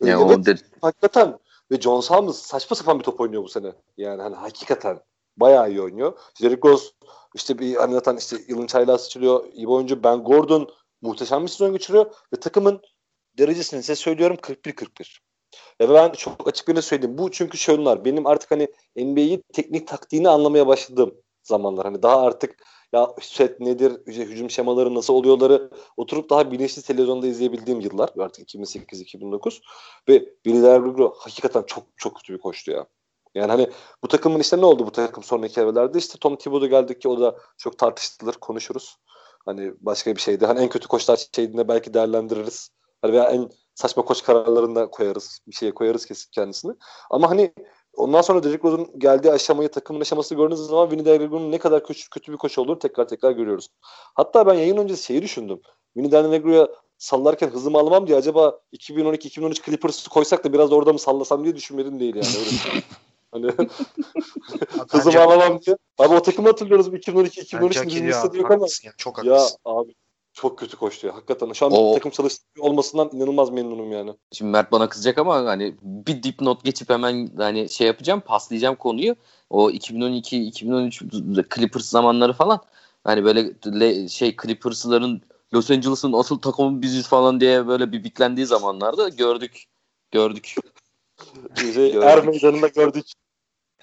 Ya 0.00 0.20
evet, 0.20 0.38
o 0.38 0.44
de... 0.44 0.54
hakikaten 0.82 1.38
ve 1.70 1.80
John 1.80 2.00
Salmons 2.00 2.38
saçma 2.38 2.76
sapan 2.76 2.98
bir 2.98 3.04
top 3.04 3.20
oynuyor 3.20 3.42
bu 3.42 3.48
sene. 3.48 3.72
Yani 3.96 4.22
hani 4.22 4.36
hakikaten 4.36 5.00
bayağı 5.36 5.70
iyi 5.70 5.82
oynuyor. 5.82 6.18
Derrick 6.42 6.68
Rose 6.68 6.90
işte 7.34 7.58
bir 7.58 7.74
hani 7.74 7.94
zaten 7.94 8.16
işte 8.16 8.36
yılın 8.48 8.66
çaylağı 8.66 8.98
sıçrıyor. 8.98 9.44
İyi 9.52 9.66
bir 9.66 9.72
oyuncu. 9.72 10.02
Ben 10.02 10.24
Gordon 10.24 10.70
muhteşem 11.02 11.42
bir 11.42 11.48
sezon 11.48 11.72
geçiriyor 11.72 12.14
ve 12.32 12.40
takımın 12.40 12.80
derecesini 13.38 13.82
size 13.82 13.96
söylüyorum 13.96 14.36
41-41. 14.36 15.18
Ve 15.80 15.88
ben 15.88 16.12
çok 16.12 16.48
açık 16.48 16.68
bir 16.68 16.82
söyleyeyim. 16.82 17.18
Bu 17.18 17.30
çünkü 17.30 17.58
şunlar. 17.58 18.04
Benim 18.04 18.26
artık 18.26 18.50
hani 18.50 18.68
NBA'yi 18.96 19.42
teknik 19.52 19.88
taktiğini 19.88 20.28
anlamaya 20.28 20.66
başladığım 20.66 21.14
zamanlar. 21.42 21.84
Hani 21.84 22.02
daha 22.02 22.22
artık 22.22 22.56
ya 22.92 23.10
set 23.20 23.60
nedir, 23.60 23.92
hücum 24.06 24.50
şemaları 24.50 24.94
nasıl 24.94 25.14
oluyorları 25.14 25.70
oturup 25.96 26.30
daha 26.30 26.52
bilinçli 26.52 26.82
televizyonda 26.82 27.26
izleyebildiğim 27.26 27.80
yıllar. 27.80 28.10
Artık 28.18 28.48
2008-2009 28.48 29.60
ve 30.08 30.28
Billy 30.44 30.62
Derbrugro 30.62 31.14
hakikaten 31.18 31.62
çok 31.62 31.84
çok 31.96 32.16
kötü 32.16 32.32
bir 32.32 32.38
koştu 32.38 32.70
ya. 32.70 32.86
Yani 33.34 33.50
hani 33.50 33.70
bu 34.02 34.08
takımın 34.08 34.40
işte 34.40 34.58
ne 34.58 34.66
oldu 34.66 34.86
bu 34.86 34.92
takım 34.92 35.22
sonraki 35.22 35.60
evrelerde? 35.60 35.98
İşte 35.98 36.18
Tom 36.18 36.36
Thibodeau 36.36 36.70
geldik 36.70 37.00
ki 37.00 37.08
o 37.08 37.20
da 37.20 37.36
çok 37.58 37.78
tartışılır, 37.78 38.32
konuşuruz. 38.32 38.96
Hani 39.44 39.72
başka 39.80 40.16
bir 40.16 40.20
şeydi. 40.20 40.46
Hani 40.46 40.60
en 40.60 40.68
kötü 40.68 40.88
koçlar 40.88 41.26
şeyinde 41.36 41.68
belki 41.68 41.94
değerlendiririz. 41.94 42.70
Hani 43.02 43.12
veya 43.12 43.24
en 43.24 43.50
saçma 43.80 44.04
koç 44.04 44.22
kararlarını 44.22 44.74
da 44.74 44.90
koyarız. 44.90 45.40
Bir 45.46 45.52
şeye 45.52 45.74
koyarız 45.74 46.06
kesin 46.06 46.30
kendisini. 46.32 46.72
Ama 47.10 47.30
hani 47.30 47.52
ondan 47.96 48.22
sonra 48.22 48.42
Derrick 48.42 48.68
Rose'un 48.68 48.98
geldiği 48.98 49.32
aşamayı, 49.32 49.68
takımın 49.68 50.00
aşamasını 50.00 50.38
gördüğünüz 50.38 50.60
zaman 50.60 50.90
Vinny 50.90 51.04
Delgrego'nun 51.04 51.52
ne 51.52 51.58
kadar 51.58 51.84
kötü, 51.84 52.08
kötü 52.10 52.32
bir 52.32 52.36
koç 52.36 52.58
olduğunu 52.58 52.78
tekrar 52.78 53.08
tekrar 53.08 53.30
görüyoruz. 53.30 53.68
Hatta 54.14 54.46
ben 54.46 54.54
yayın 54.54 54.76
öncesi 54.76 55.04
şeyi 55.04 55.22
düşündüm. 55.22 55.60
Vinny 55.96 56.12
Delgrego'ya 56.12 56.68
sallarken 56.98 57.48
hızımı 57.48 57.78
alamam 57.78 58.06
diye 58.06 58.18
acaba 58.18 58.60
2012-2013 58.72 59.64
Clippers'ı 59.66 60.10
koysak 60.10 60.44
da 60.44 60.52
biraz 60.52 60.70
da 60.70 60.74
orada 60.74 60.92
mı 60.92 60.98
sallasam 60.98 61.44
diye 61.44 61.56
düşünmedim 61.56 62.00
değil 62.00 62.14
yani. 62.14 62.28
Öyle 63.32 63.52
Hani 63.56 63.68
hızımı 64.90 65.20
alamam 65.20 65.60
diye. 65.62 65.76
Abi 65.98 66.14
o 66.14 66.22
takımı 66.22 66.48
hatırlıyoruz 66.48 66.88
2012-2013 66.88 67.86
bizim 67.86 68.08
listede 68.08 68.38
yok 68.38 68.50
ama. 68.50 68.66
Yani, 68.84 68.94
çok 68.96 69.18
haklısın. 69.18 69.58
Ya 69.64 69.72
abi 69.72 69.94
çok 70.32 70.58
kötü 70.58 70.76
koştu 70.76 71.06
ya. 71.06 71.14
Hakikaten 71.14 71.52
şu 71.52 71.66
an 71.66 71.72
o... 71.72 71.94
takım 71.94 72.10
çalıştığı 72.10 72.62
olmasından 72.62 73.10
inanılmaz 73.12 73.50
memnunum 73.50 73.92
yani. 73.92 74.14
Şimdi 74.32 74.50
Mert 74.50 74.72
bana 74.72 74.88
kızacak 74.88 75.18
ama 75.18 75.44
hani 75.44 75.76
bir 75.82 76.22
dipnot 76.22 76.64
geçip 76.64 76.90
hemen 76.90 77.30
hani 77.36 77.68
şey 77.68 77.86
yapacağım, 77.86 78.20
paslayacağım 78.20 78.76
konuyu. 78.76 79.16
O 79.50 79.70
2012-2013 79.70 81.54
Clippers 81.54 81.84
zamanları 81.84 82.32
falan 82.32 82.60
hani 83.04 83.24
böyle 83.24 84.08
şey 84.08 84.36
Clippers'ların 84.42 85.22
Los 85.54 85.70
Angeles'ın 85.70 86.12
asıl 86.12 86.38
takımı 86.38 86.82
biziz 86.82 87.08
falan 87.08 87.40
diye 87.40 87.66
böyle 87.66 87.92
bir 87.92 88.04
bitlendiği 88.04 88.46
zamanlarda 88.46 89.08
gördük. 89.08 89.64
Gördük. 90.10 90.54
şey, 91.74 91.90
er 92.02 92.26
meydanında 92.26 92.68
gördük. 92.68 93.06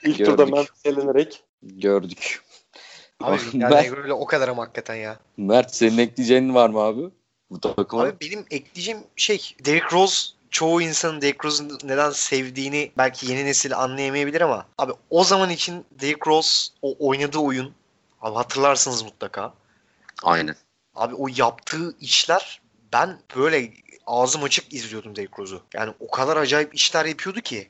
İlk 0.03 0.17
gördük. 0.17 0.37
turda 0.37 0.45
Memphis 0.45 0.85
elenerek. 0.85 1.43
Gördük. 1.61 2.41
Abi 3.21 3.39
yani 3.53 3.73
Mert, 3.73 3.95
böyle 3.95 4.13
o 4.13 4.25
kadar 4.25 4.47
ama 4.47 4.63
hakikaten 4.63 4.95
ya. 4.95 5.19
Mert 5.37 5.75
senin 5.75 5.97
ekleyeceğin 5.97 6.55
var 6.55 6.69
mı 6.69 6.79
abi? 6.79 7.09
Bu 7.49 7.61
takıma. 7.61 8.03
Abi 8.03 8.15
benim 8.21 8.45
ekleyeceğim 8.51 9.03
şey 9.15 9.55
Derrick 9.65 9.95
Rose 9.95 10.29
çoğu 10.49 10.81
insanın 10.81 11.21
Derrick 11.21 11.47
Rose'un 11.47 11.79
neden 11.83 12.11
sevdiğini 12.11 12.91
belki 12.97 13.31
yeni 13.31 13.45
nesil 13.45 13.77
anlayamayabilir 13.77 14.41
ama 14.41 14.65
abi 14.77 14.91
o 15.09 15.23
zaman 15.23 15.49
için 15.49 15.85
Derrick 15.91 16.21
Rose 16.27 16.71
o 16.81 17.07
oynadığı 17.07 17.37
oyun 17.37 17.73
abi 18.21 18.35
hatırlarsınız 18.35 19.03
mutlaka. 19.03 19.53
Aynen. 20.23 20.55
Abi 20.95 21.15
o 21.15 21.27
yaptığı 21.35 21.97
işler 21.99 22.61
ben 22.93 23.19
böyle 23.35 23.73
ağzım 24.07 24.43
açık 24.43 24.73
izliyordum 24.73 25.15
Derrick 25.15 25.41
Rose'u. 25.41 25.61
Yani 25.73 25.93
o 25.99 26.11
kadar 26.11 26.37
acayip 26.37 26.75
işler 26.75 27.05
yapıyordu 27.05 27.41
ki. 27.41 27.69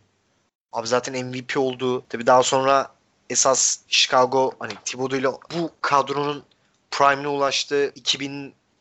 Abi 0.71 0.87
zaten 0.87 1.25
MVP 1.25 1.57
oldu. 1.57 2.03
Tabi 2.09 2.27
daha 2.27 2.43
sonra 2.43 2.91
esas 3.29 3.79
Chicago 3.87 4.51
hani 4.59 4.73
Thibodeau 4.85 5.19
ile 5.19 5.27
bu 5.27 5.71
kadronun 5.81 6.43
prime'ine 6.91 7.27
ulaştığı 7.27 7.93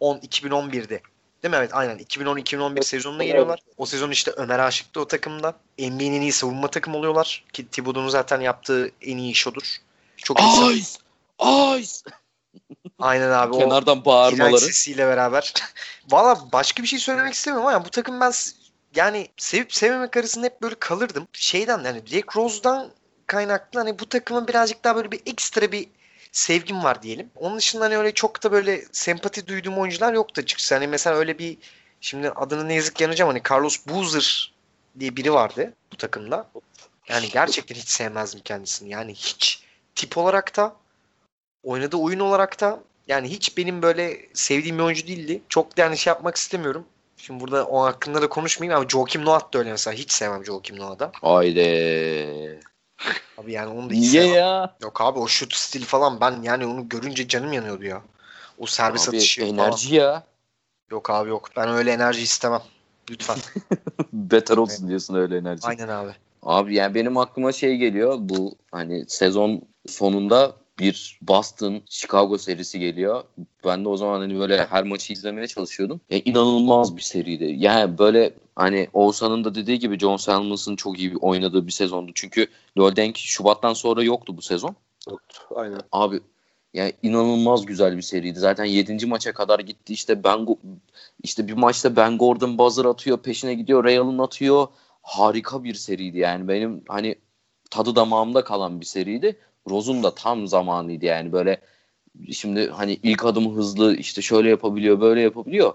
2010-2011'de. 0.01 1.01
Değil 1.43 1.51
mi? 1.51 1.57
Evet 1.57 1.71
aynen. 1.75 1.99
2010-2011 1.99 2.83
sezonuna 2.83 3.25
geliyorlar. 3.25 3.61
O 3.77 3.87
sezon 3.87 4.11
işte 4.11 4.31
Ömer 4.31 4.59
Aşık'tı 4.59 5.01
o 5.01 5.09
takımda. 5.09 5.55
NBA'nin 5.79 6.13
en 6.13 6.21
iyi 6.21 6.33
savunma 6.33 6.69
takım 6.69 6.95
oluyorlar. 6.95 7.45
Ki 7.53 7.69
Thibodeau'nun 7.69 8.09
zaten 8.09 8.41
yaptığı 8.41 8.91
en 9.03 9.17
iyi 9.17 9.33
iş 9.33 9.47
odur. 9.47 9.77
Çok 10.17 10.41
iyi. 10.41 10.79
Ice! 10.79 10.99
Ice! 11.79 12.11
Aynen 12.99 13.31
abi. 13.31 13.59
Kenardan 13.59 14.05
bağırmaları. 14.05 14.61
sesiyle 14.61 15.07
beraber. 15.07 15.55
Valla 16.11 16.53
başka 16.53 16.83
bir 16.83 16.89
şey 16.89 16.99
söylemek 16.99 17.35
istemiyorum 17.35 17.69
ama 17.69 17.85
bu 17.85 17.91
takım 17.91 18.21
ben 18.21 18.33
yani 18.95 19.29
sevip 19.37 19.75
sevmemek 19.75 20.17
arasında 20.17 20.47
hep 20.47 20.63
böyle 20.63 20.75
kalırdım. 20.75 21.29
Şeyden 21.33 21.85
yani 21.85 22.11
Derek 22.11 22.37
Rose'dan 22.37 22.91
kaynaklı 23.27 23.81
hani 23.81 23.99
bu 23.99 24.09
takımın 24.09 24.49
birazcık 24.49 24.85
daha 24.85 24.97
böyle 24.97 25.13
bir 25.13 25.21
ekstra 25.27 25.73
bir 25.73 25.89
sevgim 26.33 26.85
var 26.85 27.03
diyelim. 27.03 27.31
Onun 27.37 27.59
dışında 27.59 27.85
hani 27.85 27.99
öyle 27.99 28.15
çok 28.15 28.43
da 28.43 28.53
böyle 28.53 28.85
sempati 28.93 29.47
duyduğum 29.47 29.79
oyuncular 29.79 30.13
yoktu 30.13 30.41
açıkçası. 30.43 30.75
Hani 30.75 30.87
mesela 30.87 31.17
öyle 31.17 31.39
bir 31.39 31.59
şimdi 32.01 32.31
adını 32.31 32.69
ne 32.69 32.75
yazık 32.75 33.01
yanacağım 33.01 33.31
hani 33.31 33.43
Carlos 33.51 33.87
Boozer 33.89 34.53
diye 35.01 35.17
biri 35.17 35.33
vardı 35.33 35.73
bu 35.93 35.97
takımda. 35.97 36.51
Yani 37.09 37.29
gerçekten 37.29 37.75
hiç 37.75 37.89
sevmezdim 37.89 38.41
kendisini. 38.45 38.89
Yani 38.89 39.15
hiç 39.15 39.63
tip 39.95 40.19
olarak 40.19 40.57
da 40.57 40.77
oynadığı 41.63 41.97
oyun 41.97 42.21
olarak 42.21 42.61
da 42.61 42.81
yani 43.09 43.31
hiç 43.31 43.57
benim 43.57 43.83
böyle 43.83 44.27
sevdiğim 44.35 44.79
bir 44.79 44.83
oyuncu 44.83 45.07
değildi. 45.07 45.43
Çok 45.49 45.77
da 45.77 45.83
yani 45.83 45.99
şey 45.99 46.11
yapmak 46.11 46.37
istemiyorum. 46.37 46.87
Şimdi 47.17 47.41
burada 47.41 47.67
o 47.67 47.85
hakkında 47.85 48.23
da 48.23 48.29
konuşmayayım 48.29 48.81
ama 48.81 48.89
Joakim 48.89 49.25
Noah 49.25 49.53
da 49.53 49.59
öyle 49.59 49.71
mesela. 49.71 49.97
Hiç 49.97 50.13
sevmem 50.13 50.45
Joakim 50.45 50.79
Noah'da. 50.79 51.13
Haydi. 51.23 52.61
Abi 53.39 53.53
yani 53.53 53.73
onu 53.73 53.91
da 53.91 53.95
hiç 53.95 54.01
Niye 54.01 54.23
sevmem. 54.23 54.35
ya? 54.35 54.77
Yok 54.83 55.01
abi 55.01 55.19
o 55.19 55.29
şut 55.29 55.55
stil 55.55 55.85
falan 55.85 56.21
ben 56.21 56.43
yani 56.43 56.67
onu 56.67 56.89
görünce 56.89 57.29
canım 57.29 57.53
yanıyordu 57.53 57.85
ya. 57.85 58.03
O 58.59 58.67
servis 58.67 59.09
abi, 59.09 59.17
atışı 59.17 59.43
enerji 59.43 59.89
falan. 59.89 60.03
ya. 60.03 60.23
Yok 60.91 61.11
abi 61.11 61.29
yok. 61.31 61.49
Ben 61.57 61.69
öyle 61.69 61.93
enerji 61.93 62.23
istemem. 62.23 62.63
Lütfen. 63.11 63.37
Beter 64.13 64.57
olsun 64.57 64.79
evet. 64.81 64.89
diyorsun 64.89 65.15
öyle 65.15 65.37
enerji. 65.37 65.67
Aynen 65.67 65.89
abi. 65.89 66.11
Abi 66.43 66.75
yani 66.75 66.95
benim 66.95 67.17
aklıma 67.17 67.53
şey 67.53 67.77
geliyor. 67.77 68.17
Bu 68.21 68.55
hani 68.73 69.05
sezon 69.09 69.63
sonunda 69.87 70.57
bir 70.79 71.19
Boston 71.23 71.83
Chicago 71.87 72.39
serisi 72.39 72.79
geliyor. 72.79 73.25
Ben 73.65 73.85
de 73.85 73.89
o 73.89 73.97
zaman 73.97 74.21
hani 74.21 74.39
böyle 74.39 74.67
her 74.67 74.85
maçı 74.85 75.13
izlemeye 75.13 75.47
çalışıyordum. 75.47 76.01
Ya 76.11 76.21
inanılmaz 76.25 76.97
bir 76.97 77.03
seriydi. 77.03 77.55
Yani 77.59 77.99
böyle 77.99 78.35
hani 78.57 78.89
Oğuzhan'ın 78.93 79.45
da 79.45 79.55
dediği 79.55 79.79
gibi 79.79 79.99
John 79.99 80.17
Salmons'ın 80.17 80.77
çok 80.77 80.99
iyi 80.99 81.17
oynadığı 81.17 81.67
bir 81.67 81.73
sezondu. 81.73 82.13
Çünkü 82.15 82.47
Loldenk 82.79 83.19
Şubat'tan 83.19 83.73
sonra 83.73 84.03
yoktu 84.03 84.37
bu 84.37 84.43
sezon. 84.43 84.77
Yoktu. 85.11 85.41
Aynen. 85.55 85.81
Abi 85.93 86.21
yani 86.75 86.93
inanılmaz 87.03 87.67
güzel 87.67 87.97
bir 87.97 88.03
seriydi. 88.03 88.39
Zaten 88.39 88.65
7. 88.65 89.07
maça 89.07 89.33
kadar 89.33 89.61
gitti. 89.61 89.93
İşte 89.93 90.25
ben 90.25 90.47
işte 91.23 91.49
bir 91.49 91.53
maçta 91.53 91.97
Ben 91.97 92.19
Gordon 92.19 92.59
buzzer 92.59 92.85
atıyor, 92.85 93.19
peşine 93.19 93.55
gidiyor, 93.55 93.85
Ray 93.85 93.99
Allen 93.99 94.19
atıyor. 94.19 94.67
Harika 95.03 95.65
bir 95.65 95.75
seriydi 95.75 96.19
yani. 96.19 96.49
Benim 96.49 96.85
hani 96.89 97.15
tadı 97.71 97.97
damağımda 97.97 98.45
kalan 98.45 98.81
bir 98.81 98.87
seriydi. 98.87 99.39
Rose'un 99.71 100.03
da 100.03 100.15
tam 100.15 100.47
zamanıydı 100.47 101.05
yani 101.05 101.33
böyle 101.33 101.61
şimdi 102.33 102.71
hani 102.71 102.99
ilk 103.03 103.25
adımı 103.25 103.55
hızlı 103.55 103.97
işte 103.97 104.23
şöyle 104.23 104.49
yapabiliyor 104.49 105.01
böyle 105.01 105.21
yapabiliyor. 105.21 105.75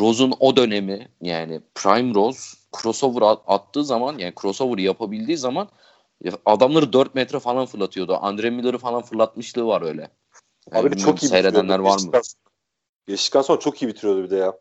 Rose'un 0.00 0.34
o 0.40 0.56
dönemi 0.56 1.08
yani 1.20 1.60
Prime 1.74 2.14
Rose 2.14 2.56
crossover 2.82 3.36
attığı 3.46 3.84
zaman 3.84 4.18
yani 4.18 4.32
crossover 4.40 4.78
yapabildiği 4.78 5.36
zaman 5.36 5.68
adamları 6.46 6.92
4 6.92 7.14
metre 7.14 7.38
falan 7.38 7.66
fırlatıyordu. 7.66 8.18
Andre 8.20 8.50
Miller'ı 8.50 8.78
falan 8.78 9.02
fırlatmışlığı 9.02 9.66
var 9.66 9.82
öyle. 9.82 10.08
Yani 10.72 10.86
Abi 10.86 10.96
çok 10.96 11.22
iyi 11.22 11.28
seyredenler 11.28 11.78
var 11.78 11.98
mı? 12.00 12.12
Geçtikten 13.06 13.42
sonra 13.42 13.60
çok 13.60 13.82
iyi 13.82 13.88
bitiriyordu 13.88 14.24
bir 14.24 14.30
de 14.30 14.36
ya. 14.36 14.58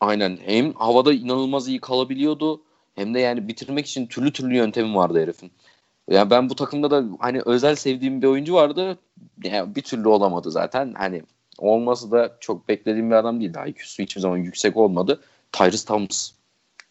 Aynen. 0.00 0.38
Hem 0.44 0.72
havada 0.72 1.12
inanılmaz 1.12 1.68
iyi 1.68 1.80
kalabiliyordu 1.80 2.62
hem 2.94 3.14
de 3.14 3.20
yani 3.20 3.48
bitirmek 3.48 3.86
için 3.86 4.06
türlü 4.06 4.32
türlü 4.32 4.56
yöntemi 4.56 4.94
vardı 4.94 5.22
herifin. 5.22 5.52
Yani 6.10 6.30
ben 6.30 6.50
bu 6.50 6.54
takımda 6.54 6.90
da 6.90 7.04
hani 7.20 7.42
özel 7.44 7.74
sevdiğim 7.74 8.22
bir 8.22 8.26
oyuncu 8.26 8.54
vardı. 8.54 8.98
Yani 9.44 9.74
bir 9.74 9.82
türlü 9.82 10.08
olamadı 10.08 10.50
zaten. 10.50 10.94
Hani 10.96 11.22
olması 11.58 12.10
da 12.10 12.36
çok 12.40 12.68
beklediğim 12.68 13.10
bir 13.10 13.14
adam 13.14 13.40
değildi. 13.40 13.58
IQ'su 13.66 14.02
hiçbir 14.02 14.20
zaman 14.20 14.36
yüksek 14.36 14.76
olmadı. 14.76 15.20
Tyrese 15.52 15.86
Thomas 15.86 16.30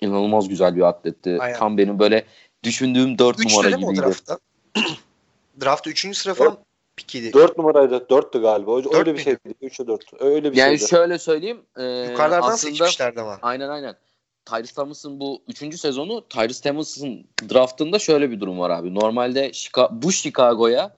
inanılmaz 0.01 0.49
güzel 0.49 0.75
bir 0.75 0.81
atletti. 0.81 1.37
Aynen. 1.39 1.59
Tam 1.59 1.77
benim 1.77 1.99
böyle 1.99 2.25
düşündüğüm 2.63 3.17
4 3.17 3.39
Üç 3.39 3.55
numara 3.55 3.69
gibiydi. 3.69 4.01
O 4.01 4.05
draftta? 4.05 4.39
draftta 5.61 5.89
3. 5.89 6.17
sıra 6.17 6.33
falan 6.33 6.57
pikiydi. 6.95 7.33
4 7.33 7.57
numaraydı. 7.57 7.95
4'tü 7.95 8.41
galiba. 8.41 8.77
Öyle 8.77 8.91
Dört 8.91 9.07
bir 9.07 9.17
şeydi. 9.17 9.39
3'e 9.61 9.87
4. 9.87 10.05
Öyle 10.19 10.51
bir 10.51 10.57
yani 10.57 10.77
şeydi. 10.77 10.89
şöyle 10.89 11.17
söyleyeyim. 11.17 11.61
E, 11.77 11.83
Yukarılardan 11.83 12.47
aslında, 12.47 12.57
seçmişlerdi 12.57 13.21
ama. 13.21 13.39
Aynen 13.41 13.69
aynen. 13.69 13.95
Tyrese 14.45 14.75
Thomas'ın 14.75 15.19
bu 15.19 15.41
3. 15.47 15.79
sezonu 15.79 16.27
Tyrese 16.29 16.69
Thomas'ın 16.69 17.25
draftında 17.53 17.99
şöyle 17.99 18.31
bir 18.31 18.39
durum 18.39 18.59
var 18.59 18.69
abi. 18.69 18.95
Normalde 18.95 19.51
Chica 19.51 19.89
bu 19.91 20.11
Chicago'ya 20.11 20.95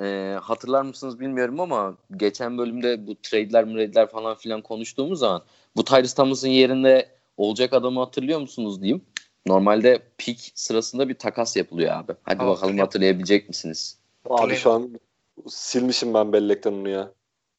e, 0.00 0.36
hatırlar 0.42 0.82
mısınız 0.82 1.20
bilmiyorum 1.20 1.60
ama 1.60 1.96
geçen 2.16 2.58
bölümde 2.58 3.06
bu 3.06 3.14
trade'ler 3.22 3.64
trade'ler 3.64 4.10
falan 4.10 4.34
filan 4.34 4.62
konuştuğumuz 4.62 5.18
zaman 5.18 5.42
bu 5.76 5.84
Tyrese 5.84 6.14
Thomas'ın 6.16 6.48
yerinde 6.48 7.08
olacak 7.36 7.72
adamı 7.72 8.00
hatırlıyor 8.00 8.40
musunuz 8.40 8.82
diyeyim. 8.82 9.02
Normalde 9.46 10.02
pick 10.18 10.52
sırasında 10.54 11.08
bir 11.08 11.14
takas 11.14 11.56
yapılıyor 11.56 11.92
abi. 11.92 12.12
Hadi 12.22 12.42
Aa, 12.42 12.46
bakalım 12.46 12.78
hatırlayabilecek 12.78 13.48
misiniz? 13.48 13.98
Abi 14.30 14.54
şu 14.54 14.70
an 14.70 15.00
silmişim 15.48 16.14
ben 16.14 16.32
bellekten 16.32 16.72
onu 16.72 16.88
ya. 16.88 17.12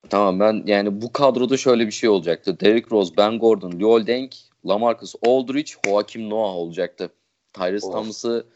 Tamam 0.09 0.39
ben 0.39 0.63
yani 0.65 1.01
bu 1.01 1.11
kadroda 1.11 1.57
şöyle 1.57 1.85
bir 1.87 1.91
şey 1.91 2.09
olacaktı. 2.09 2.59
Derrick 2.59 2.91
Rose, 2.91 3.13
Ben 3.17 3.39
Gordon, 3.39 3.71
Liol 3.71 4.07
Deng, 4.07 4.31
Lamarcus 4.67 5.15
Aldridge, 5.25 5.71
Joakim 5.85 6.29
Noah 6.29 6.53
olacaktı. 6.55 7.09
Tyrese 7.53 7.91
Thomas'ı 7.91 8.47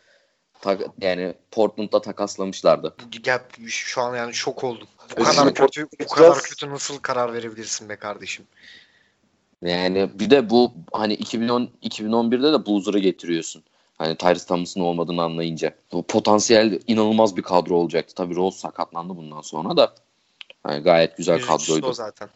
ta- 0.61 0.77
yani 1.01 1.33
Portland'da 1.51 2.01
takaslamışlardı. 2.01 2.95
Ya, 3.25 3.45
şu 3.67 4.01
an 4.01 4.15
yani 4.15 4.33
şok 4.33 4.63
oldum. 4.63 4.87
Bu 5.19 5.23
kadar 5.23 5.53
kötü, 5.53 5.87
bu 5.99 6.07
kadar 6.07 6.41
kötü 6.41 6.69
nasıl 6.69 6.99
karar 6.99 7.33
verebilirsin 7.33 7.89
be 7.89 7.95
kardeşim? 7.95 8.45
Yani 9.61 10.09
bir 10.19 10.29
de 10.29 10.49
bu 10.49 10.73
hani 10.93 11.13
2010 11.13 11.69
2011'de 11.83 12.53
de 12.53 12.65
Bulls'ları 12.65 12.99
getiriyorsun. 12.99 13.63
Hani 13.97 14.15
Tyrese 14.17 14.47
Thomas'ın 14.47 14.81
olmadığını 14.81 15.23
anlayınca. 15.23 15.75
Bu 15.91 16.03
potansiyel 16.03 16.79
inanılmaz 16.87 17.37
bir 17.37 17.41
kadro 17.41 17.75
olacaktı. 17.75 18.15
Tabii 18.15 18.35
Rose 18.35 18.57
sakatlandı 18.59 19.17
bundan 19.17 19.41
sonra 19.41 19.77
da. 19.77 19.95
Yani 20.67 20.83
gayet 20.83 21.17
güzel 21.17 21.41
kadroydu. 21.41 21.93
zaten. 21.93 22.29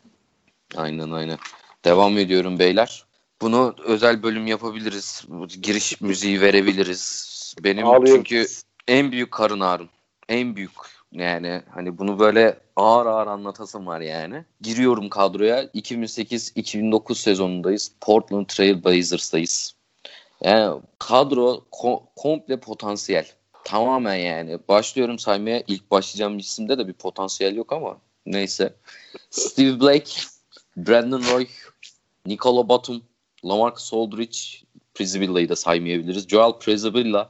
Aynen 0.75 1.11
aynen. 1.11 1.37
Devam 1.85 2.17
ediyorum 2.17 2.59
beyler. 2.59 3.03
Bunu 3.41 3.75
özel 3.85 4.23
bölüm 4.23 4.47
yapabiliriz. 4.47 5.25
Giriş 5.61 6.01
müziği 6.01 6.41
verebiliriz. 6.41 7.31
Benim 7.63 7.87
Ağlıyor. 7.87 8.15
çünkü 8.17 8.47
en 8.87 9.11
büyük 9.11 9.31
karın 9.31 9.59
ağrım. 9.59 9.89
En 10.29 10.55
büyük 10.55 10.71
yani 11.11 11.61
hani 11.73 11.97
bunu 11.97 12.19
böyle 12.19 12.59
ağır 12.75 13.05
ağır 13.05 13.27
anlatasım 13.27 13.87
var 13.87 14.01
yani. 14.01 14.45
Giriyorum 14.61 15.09
kadroya. 15.09 15.63
2008-2009 15.63 17.15
sezonundayız. 17.15 17.91
Portland 18.01 18.45
Trail 18.45 18.83
Blazers'tayız. 18.83 19.75
Yani 20.43 20.81
kadro 20.99 21.65
ko- 21.71 22.03
komple 22.15 22.59
potansiyel. 22.59 23.27
Tamamen 23.63 24.15
yani. 24.15 24.59
Başlıyorum 24.67 25.19
saymaya. 25.19 25.63
İlk 25.67 25.91
başlayacağım 25.91 26.37
isimde 26.37 26.77
de 26.77 26.87
bir 26.87 26.93
potansiyel 26.93 27.55
yok 27.55 27.73
ama 27.73 27.97
neyse. 28.25 28.73
Steve 29.29 29.79
Blake, 29.79 30.11
Brandon 30.77 31.23
Roy, 31.31 31.47
Nikola 32.25 32.69
Batum, 32.69 33.03
Lamarcus 33.45 33.93
Aldridge, 33.93 34.37
Prizabilla'yı 34.93 35.49
da 35.49 35.55
saymayabiliriz. 35.55 36.27
Joel 36.27 36.59
Prizabilla, 36.59 37.29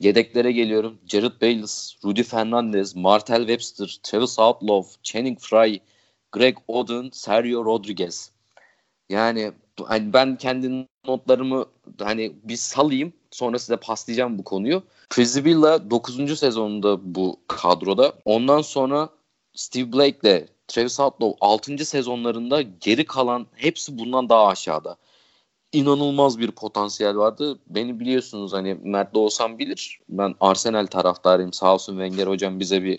Yedeklere 0.00 0.52
geliyorum. 0.52 0.98
Jared 1.06 1.40
Bayless, 1.42 1.96
Rudy 2.04 2.22
Fernandez, 2.22 2.96
Martel 2.96 3.38
Webster, 3.38 3.98
Travis 4.02 4.38
Outlaw, 4.38 5.00
Channing 5.02 5.38
Frye, 5.40 5.80
Greg 6.32 6.56
Oden, 6.68 7.10
Sergio 7.12 7.64
Rodriguez. 7.64 8.30
Yani 9.08 9.52
hani 9.84 10.12
ben 10.12 10.36
kendi 10.36 10.86
notlarımı 11.06 11.66
hani 11.98 12.32
bir 12.44 12.56
salayım 12.56 13.12
sonra 13.30 13.58
size 13.58 13.76
paslayacağım 13.76 14.38
bu 14.38 14.44
konuyu. 14.44 14.82
Prizibilla 15.10 15.90
9. 15.90 16.38
sezonunda 16.38 17.14
bu 17.14 17.40
kadroda. 17.48 18.12
Ondan 18.24 18.62
sonra 18.62 19.08
Steve 19.54 19.92
Blake 19.92 20.18
ile 20.22 20.46
Travis 20.68 21.00
Outlaw 21.00 21.36
6. 21.40 21.84
sezonlarında 21.84 22.62
geri 22.62 23.04
kalan 23.06 23.46
hepsi 23.54 23.98
bundan 23.98 24.28
daha 24.28 24.46
aşağıda 24.46 24.96
inanılmaz 25.74 26.38
bir 26.38 26.50
potansiyel 26.50 27.16
vardı. 27.16 27.58
Beni 27.66 28.00
biliyorsunuz 28.00 28.52
hani 28.52 28.76
Mert'le 28.82 29.16
olsam 29.16 29.58
bilir. 29.58 30.00
Ben 30.08 30.34
Arsenal 30.40 30.86
taraftarıyım. 30.86 31.52
Sağ 31.52 31.74
olsun 31.74 31.92
Wenger 31.92 32.26
hocam 32.26 32.60
bize 32.60 32.82
bir 32.82 32.98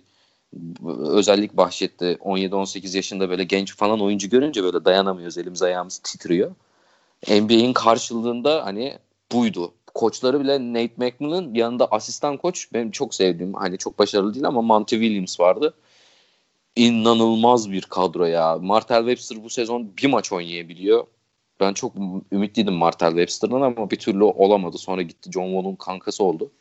özellik 0.88 1.57
bahşetti. 1.57 2.17
17-18 2.21 2.95
yaşında 2.95 3.30
böyle 3.30 3.43
genç 3.43 3.76
falan 3.76 4.01
oyuncu 4.01 4.30
görünce 4.30 4.63
böyle 4.63 4.86
dayanamıyoruz. 4.86 5.38
Elimiz 5.38 5.61
ayağımız 5.61 5.97
titriyor. 5.97 6.51
NBA'in 7.28 7.73
karşılığında 7.73 8.65
hani 8.65 8.97
buydu. 9.32 9.73
Koçları 9.93 10.39
bile 10.39 10.73
Nate 10.73 10.93
McMillan 10.97 11.53
yanında 11.53 11.86
asistan 11.86 12.38
koç 12.38 12.73
benim 12.73 12.91
çok 12.91 13.15
sevdiğim 13.15 13.53
hani 13.53 13.78
çok 13.78 13.99
başarılı 13.99 14.34
değil 14.34 14.47
ama 14.47 14.61
Monty 14.61 14.95
Williams 14.95 15.39
vardı. 15.39 15.73
İnanılmaz 16.76 17.71
bir 17.71 17.82
kadro 17.82 18.26
ya. 18.26 18.57
Martel 18.61 18.99
Webster 18.99 19.43
bu 19.43 19.49
sezon 19.49 19.91
bir 19.97 20.07
maç 20.07 20.32
oynayabiliyor 20.32 21.07
ben 21.60 21.74
çok 21.74 21.93
ümitliydim 22.32 22.74
Martel 22.74 23.10
Webster'dan 23.10 23.62
ama 23.62 23.91
bir 23.91 23.99
türlü 23.99 24.24
olamadı. 24.24 24.78
Sonra 24.78 25.01
gitti 25.01 25.32
John 25.32 25.45
Wall'un 25.45 25.76
kankası 25.76 26.24
oldu. 26.24 26.51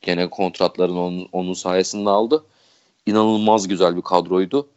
Gene 0.00 0.30
kontratlarını 0.30 1.00
onun, 1.00 1.28
onun 1.32 1.52
sayesinde 1.52 2.10
aldı. 2.10 2.44
İnanılmaz 3.06 3.68
güzel 3.68 3.96
bir 3.96 4.02
kadroydu. 4.02 4.68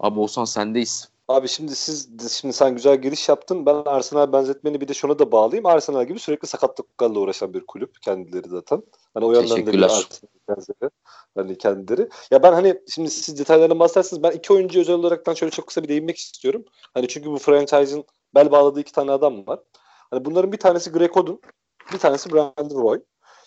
Abi 0.00 0.20
Oğuzhan 0.20 0.44
sendeyiz. 0.44 1.08
Abi 1.28 1.48
şimdi 1.48 1.76
siz 1.76 2.08
şimdi 2.40 2.54
sen 2.54 2.74
güzel 2.74 3.02
giriş 3.02 3.28
yaptın. 3.28 3.66
Ben 3.66 3.74
Arsenal 3.74 4.32
benzetmeni 4.32 4.80
bir 4.80 4.88
de 4.88 4.94
şuna 4.94 5.18
da 5.18 5.32
bağlayayım. 5.32 5.66
Arsenal 5.66 6.06
gibi 6.06 6.18
sürekli 6.18 6.48
sakatlıklarla 6.48 7.18
uğraşan 7.18 7.54
bir 7.54 7.66
kulüp 7.66 8.02
kendileri 8.02 8.48
zaten. 8.48 8.82
Hani 9.14 9.24
o 9.24 9.32
yandan 9.32 9.66
da 9.66 9.72
bir 9.72 9.82
Arsenal 9.82 10.90
Hani 11.34 11.58
kendileri. 11.58 12.08
Ya 12.30 12.42
ben 12.42 12.52
hani 12.52 12.80
şimdi 12.94 13.10
siz 13.10 13.38
detaylarına 13.38 13.78
bahsedersiniz. 13.78 14.22
Ben 14.22 14.30
iki 14.30 14.52
oyuncu 14.52 14.80
özel 14.80 14.94
olaraktan 14.94 15.34
şöyle 15.34 15.50
çok 15.50 15.66
kısa 15.66 15.82
bir 15.82 15.88
değinmek 15.88 16.16
istiyorum. 16.16 16.64
Hani 16.94 17.08
çünkü 17.08 17.30
bu 17.30 17.38
franchise'ın 17.38 18.04
bel 18.34 18.50
bağladığı 18.50 18.80
iki 18.80 18.92
tane 18.92 19.12
adam 19.12 19.46
var. 19.46 19.60
Hani 20.10 20.24
bunların 20.24 20.52
bir 20.52 20.58
tanesi 20.58 20.92
Greg 20.92 21.16
Oden, 21.16 21.38
bir 21.92 21.98
tanesi 21.98 22.32
Brandon 22.32 22.82
Roy. 22.82 23.00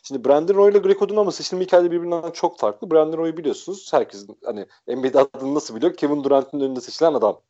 Şimdi 0.04 0.26
Brandon 0.26 0.56
Roy 0.56 0.72
ile 0.72 0.78
Greg 0.78 1.02
Oden 1.02 1.16
ama 1.16 1.32
seçilme 1.32 1.64
hikayeleri 1.64 1.92
birbirinden 1.92 2.32
çok 2.32 2.60
farklı. 2.60 2.92
Brandon 2.92 3.18
Roy'u 3.18 3.38
biliyorsunuz. 3.38 3.94
Herkesin 3.94 4.40
hani 4.46 4.66
NBA'de 4.88 5.20
adını 5.20 5.56
nasıl 5.56 5.76
biliyor? 5.76 5.96
Kevin 5.96 6.24
Durant'ın 6.24 6.60
önünde 6.60 6.82
seçilen 6.82 7.14
adam 7.14 7.42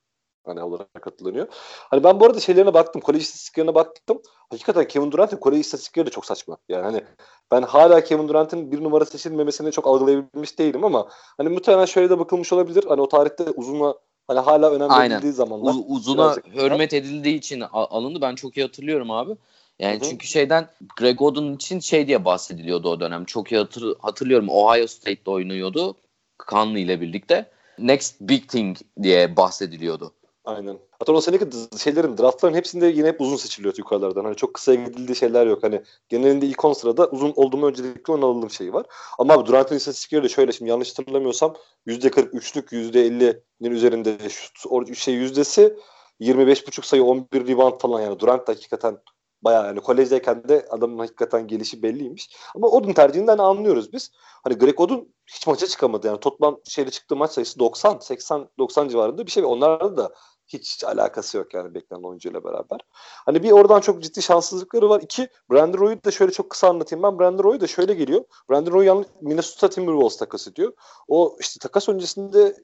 hani 0.46 0.64
olarak 0.64 1.06
hatırlanıyor. 1.06 1.48
Hani 1.90 2.04
ben 2.04 2.20
bu 2.20 2.26
arada 2.26 2.40
şeylerine 2.40 2.74
baktım. 2.74 3.02
Kolej 3.02 3.22
istatistiklerine 3.22 3.76
baktım. 3.76 4.22
Hakikaten 4.50 4.88
Kevin 4.88 5.12
Durant'ın 5.12 5.38
kolej 5.38 5.60
istatistikleri 5.60 6.06
de 6.06 6.10
çok 6.10 6.26
saçma. 6.26 6.58
Yani 6.70 6.84
hani 6.84 7.04
ben 7.52 7.62
hala 7.62 8.04
Kevin 8.04 8.28
Durant'ın 8.28 8.72
bir 8.72 8.84
numara 8.84 9.06
seçilmemesini 9.06 9.72
çok 9.72 9.88
algılayabilmiş 9.88 10.60
değilim 10.60 10.84
ama 10.84 11.10
hani 11.38 11.50
muhtemelen 11.50 11.86
şöyle 11.86 12.10
de 12.10 12.20
bakılmış 12.20 12.54
olabilir. 12.54 12.86
Hani 12.88 13.02
o 13.02 13.08
tarihte 13.08 13.44
uzunla 13.44 13.96
Hani 14.32 14.40
hala 14.40 14.72
önemli 14.72 14.94
Aynen. 14.94 15.16
edildiği 15.16 15.34
zamanlar. 15.34 15.74
U- 15.74 15.86
uzuna 15.88 16.36
hürmet 16.56 16.94
edildiği 16.94 17.36
için 17.36 17.64
alındı. 17.74 18.22
Ben 18.22 18.36
çok 18.36 18.58
iyi 18.58 18.62
hatırlıyorum 18.62 19.12
abi. 19.12 19.36
Yani 19.80 20.00
Hı-hı. 20.00 20.10
çünkü 20.10 20.28
şeyden 20.28 20.68
Greg 20.98 21.22
Oden 21.22 21.54
için 21.54 21.80
şey 21.80 22.08
diye 22.08 22.26
bahsediliyordu 22.26 22.90
o 22.90 23.00
dönem. 23.00 23.26
Çok 23.26 23.52
iyi 23.52 23.58
hatır, 23.58 23.96
hatırlıyorum. 24.00 24.50
Ohio 24.50 24.88
State'de 24.88 25.30
oynuyordu. 25.32 25.96
Kanlı 26.38 26.80
ile 26.80 27.02
birlikte. 27.02 27.50
Next 27.80 28.22
Big 28.22 28.48
Thing 28.48 28.78
diye 29.04 29.38
bahsediliyordu. 29.38 30.14
Aynen. 30.46 30.78
Hatta 31.02 31.14
o 31.14 31.22
seneki 31.22 31.46
şeylerin 31.78 32.18
draftların 32.18 32.54
hepsinde 32.54 32.86
yine 32.86 33.08
hep 33.08 33.22
uzun 33.22 33.36
seçiliyor 33.36 33.74
yukarılardan. 33.78 34.24
Hani 34.24 34.36
çok 34.36 34.54
kısa 34.54 34.76
gidildiği 34.76 35.16
şeyler 35.16 35.48
yok. 35.48 35.64
Hani 35.64 35.82
genelinde 36.10 36.46
ilk 36.46 36.66
10 36.66 36.74
sırada 36.74 37.08
uzun 37.08 37.34
olduğumu 37.36 37.68
öncelikli 37.68 38.12
alınır 38.12 38.50
şeyi 38.50 38.74
var. 38.74 38.86
Ama 39.20 39.34
abi 39.34 39.46
Durant'ın 39.46 39.76
istatistikleri 39.76 40.24
de 40.24 40.30
şöyle 40.30 40.52
şimdi 40.52 40.72
yanlış 40.72 41.00
hatırlamıyorsam 41.00 41.56
%43'lük 41.88 42.72
%50'nin 42.72 43.72
üzerinde 43.72 44.30
şut 44.30 44.98
şey 44.98 45.14
yüzdesi 45.14 45.78
25.5 46.20 46.86
sayı 46.86 47.04
11 47.04 47.48
rebound 47.48 47.82
falan 47.82 48.02
yani 48.02 48.20
Durant 48.20 48.48
hakikaten 48.48 48.98
bayağı 49.42 49.66
yani 49.66 49.80
kolejdeyken 49.80 50.50
de 50.50 50.66
adamın 50.70 51.00
hakikaten 51.00 51.48
gelişi 51.48 51.84
belliymiş. 51.84 52.30
Ama 52.56 52.68
Odun 52.68 52.94
tercihinden 52.94 53.38
anlıyoruz 53.38 53.94
biz. 53.94 54.12
Hani 54.44 54.56
Greg 54.56 54.80
Odun 54.80 55.14
hiç 55.28 55.48
maça 55.48 55.68
çıkamadı 55.68 56.08
yani 56.08 56.20
toplam 56.20 56.60
şeyle 56.70 56.92
çıktığı 56.92 57.16
maç 57.16 57.32
sayısı 57.32 57.60
90 57.60 58.00
80 58.00 58.50
90 58.60 58.88
civarında 58.88 59.26
bir 59.26 59.32
şey. 59.32 59.46
Onlarda 59.46 59.98
da 59.98 60.14
hiç 60.60 60.84
alakası 60.84 61.38
yok 61.38 61.54
yani 61.54 61.74
beklenen 61.74 62.04
oyuncuyla 62.04 62.44
beraber. 62.44 62.80
Hani 63.26 63.44
bir 63.44 63.52
oradan 63.52 63.82
çok 63.82 64.04
ciddi 64.04 64.22
şanssızlıkları 64.22 64.90
var. 64.90 65.02
İki, 65.02 65.28
Brandon 65.52 65.80
Roy'u 65.80 66.04
da 66.04 66.12
şöyle 66.12 66.32
çok 66.32 66.50
kısa 66.50 66.70
anlatayım 66.70 67.04
ben. 67.04 67.20
Brandon 67.20 67.44
Roy 67.44 67.62
da 67.62 67.68
şöyle 67.68 67.94
geliyor. 67.94 68.24
Brandon 68.50 68.72
Roy 68.72 68.86
yalnız 68.86 69.06
Minnesota 69.22 69.70
Timberwolves 69.70 70.18
takas 70.18 70.48
ediyor. 70.48 70.74
O 71.08 71.38
işte 71.40 71.60
takas 71.60 71.90
öncesinde 71.90 72.56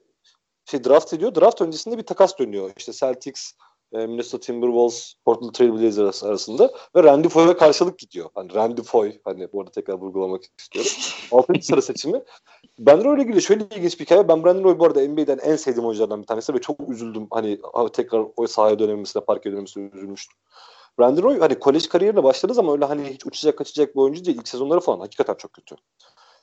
şey 0.64 0.84
draft 0.84 1.12
ediyor. 1.12 1.34
Draft 1.34 1.60
öncesinde 1.60 1.98
bir 1.98 2.06
takas 2.06 2.38
dönüyor. 2.38 2.70
İşte 2.76 2.92
Celtics 2.92 3.52
e, 3.92 4.06
Minnesota 4.06 4.40
Timberwolves, 4.40 5.14
Portland 5.24 5.52
Trail 5.52 5.72
Blazers 5.72 6.24
arasında 6.24 6.72
ve 6.96 7.02
Randy 7.02 7.28
Foy'a 7.28 7.56
karşılık 7.56 7.98
gidiyor. 7.98 8.30
Hani 8.34 8.54
Randy 8.54 8.82
Foy, 8.82 9.18
hani 9.24 9.52
bu 9.52 9.60
arada 9.60 9.70
tekrar 9.70 9.94
vurgulamak 9.94 10.42
istiyorum. 10.58 10.90
6. 11.32 11.52
sıra 11.62 11.82
seçimi. 11.82 12.22
Ben 12.78 13.04
Roy 13.04 13.14
ile 13.14 13.22
ilgili 13.22 13.42
şöyle 13.42 13.64
ilginç 13.76 14.00
bir 14.00 14.04
hikaye. 14.04 14.28
Ben 14.28 14.44
Brandon 14.44 14.64
Roy 14.64 14.78
bu 14.78 14.84
arada 14.84 15.08
NBA'den 15.08 15.38
en 15.38 15.56
sevdiğim 15.56 15.86
oyunculardan 15.86 16.22
bir 16.22 16.26
tanesi 16.26 16.54
ve 16.54 16.60
çok 16.60 16.88
üzüldüm. 16.88 17.26
Hani 17.30 17.60
tekrar 17.92 18.26
o 18.36 18.46
sahaya 18.46 18.78
dönememesine, 18.78 19.24
parke 19.24 19.44
dönememesine 19.50 19.90
üzülmüştüm. 19.94 20.38
Brandon 20.98 21.22
Roy 21.22 21.38
hani 21.38 21.58
kolej 21.58 21.88
kariyerine 21.88 22.24
başladığı 22.24 22.54
zaman 22.54 22.72
öyle 22.72 22.84
hani 22.84 23.04
hiç 23.04 23.26
uçacak 23.26 23.58
kaçacak 23.58 23.94
bir 23.96 24.00
oyuncu 24.00 24.24
değil. 24.24 24.36
İlk 24.36 24.48
sezonları 24.48 24.80
falan 24.80 25.00
hakikaten 25.00 25.34
çok 25.34 25.52
kötü. 25.52 25.76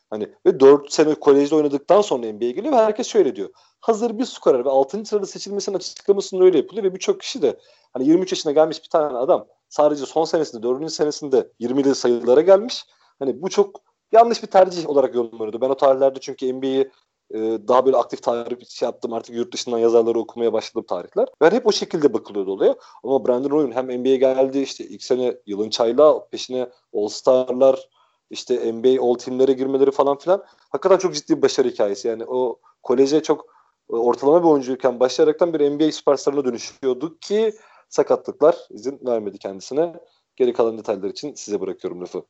Hani 0.10 0.30
ve 0.46 0.60
4 0.60 0.94
sene 0.94 1.16
kolejde 1.16 1.56
oynadıktan 1.56 2.02
sonra 2.02 2.34
NBA'ye 2.34 2.52
geliyor 2.52 2.74
ve 2.74 2.78
herkes 2.78 3.08
şöyle 3.08 3.36
diyor. 3.36 3.50
Hazır 3.80 4.20
bir 4.20 4.26
skorer 4.26 4.66
ve 4.66 4.70
6. 4.70 5.06
sırada 5.06 5.26
seçilmesinin 5.26 5.78
açıklamasında 5.78 6.44
öyle 6.44 6.58
yapılıyor 6.58 6.84
ve 6.84 6.94
birçok 6.94 7.22
kişi 7.22 7.42
de 7.42 7.60
hani 7.94 8.08
23 8.08 8.32
yaşına 8.32 8.52
gelmiş 8.52 8.84
bir 8.84 8.90
tane 8.90 9.18
adam 9.18 9.48
sadece 9.70 10.06
son 10.06 10.26
senesinde 10.26 10.64
4. 10.64 10.92
senesinde 10.92 11.52
20'li 11.60 11.96
sayılara 11.96 12.42
gelmiş. 12.42 12.86
Hani 13.20 13.42
bu 13.42 13.50
çok 13.50 13.85
yanlış 14.12 14.44
bir 14.44 14.48
tercih 14.48 14.90
olarak 14.90 15.16
yorumlanıyordu. 15.16 15.62
Ben 15.62 15.70
o 15.70 15.78
tarihlerde 15.78 16.20
çünkü 16.20 16.54
NBA'yi 16.54 16.92
e, 17.34 17.40
daha 17.68 17.86
böyle 17.86 17.98
aktif 17.98 18.24
tarih 18.24 18.66
şey 18.70 18.86
yaptım 18.86 19.14
artık 19.14 19.36
yurt 19.36 19.54
dışından 19.54 19.78
yazarları 19.78 20.20
okumaya 20.20 20.54
başladım 20.54 20.86
tarihler. 20.90 21.28
Ben 21.42 21.52
hep 21.52 21.68
o 21.68 21.72
şekilde 21.72 22.14
bakılıyordu 22.14 22.52
olaya. 22.52 22.76
Ama 23.04 23.28
Brandon 23.28 23.50
Roy'un 23.50 23.72
hem 23.72 23.86
NBA'ye 23.86 24.18
geldi 24.18 24.60
işte 24.60 24.84
ilk 24.84 25.04
sene 25.04 25.38
yılın 25.46 25.70
çayla 25.70 26.28
peşine 26.28 26.70
All 26.94 27.08
Star'lar 27.08 27.90
işte 28.30 28.74
NBA 28.74 29.02
All 29.02 29.14
Team'lere 29.14 29.54
girmeleri 29.54 29.92
falan 29.92 30.18
filan 30.18 30.44
hakikaten 30.70 30.98
çok 30.98 31.16
ciddi 31.16 31.38
bir 31.38 31.42
başarı 31.42 31.68
hikayesi. 31.68 32.08
Yani 32.08 32.26
o 32.26 32.60
koleje 32.84 33.24
çok 33.24 33.46
e, 33.92 33.96
ortalama 33.96 34.44
bir 34.44 34.50
oyuncuyken 34.50 35.00
başlayaraktan 35.00 35.54
bir 35.54 35.72
NBA 35.72 35.92
süperstarına 35.92 36.46
dönüşüyordu 36.46 37.18
ki 37.20 37.54
sakatlıklar 37.90 38.68
izin 38.70 39.00
vermedi 39.06 39.38
kendisine. 39.38 39.94
Geri 40.36 40.54
kalan 40.54 40.78
detaylar 40.78 41.10
için 41.10 41.34
size 41.34 41.62
bırakıyorum 41.62 42.02
lafı. 42.02 42.24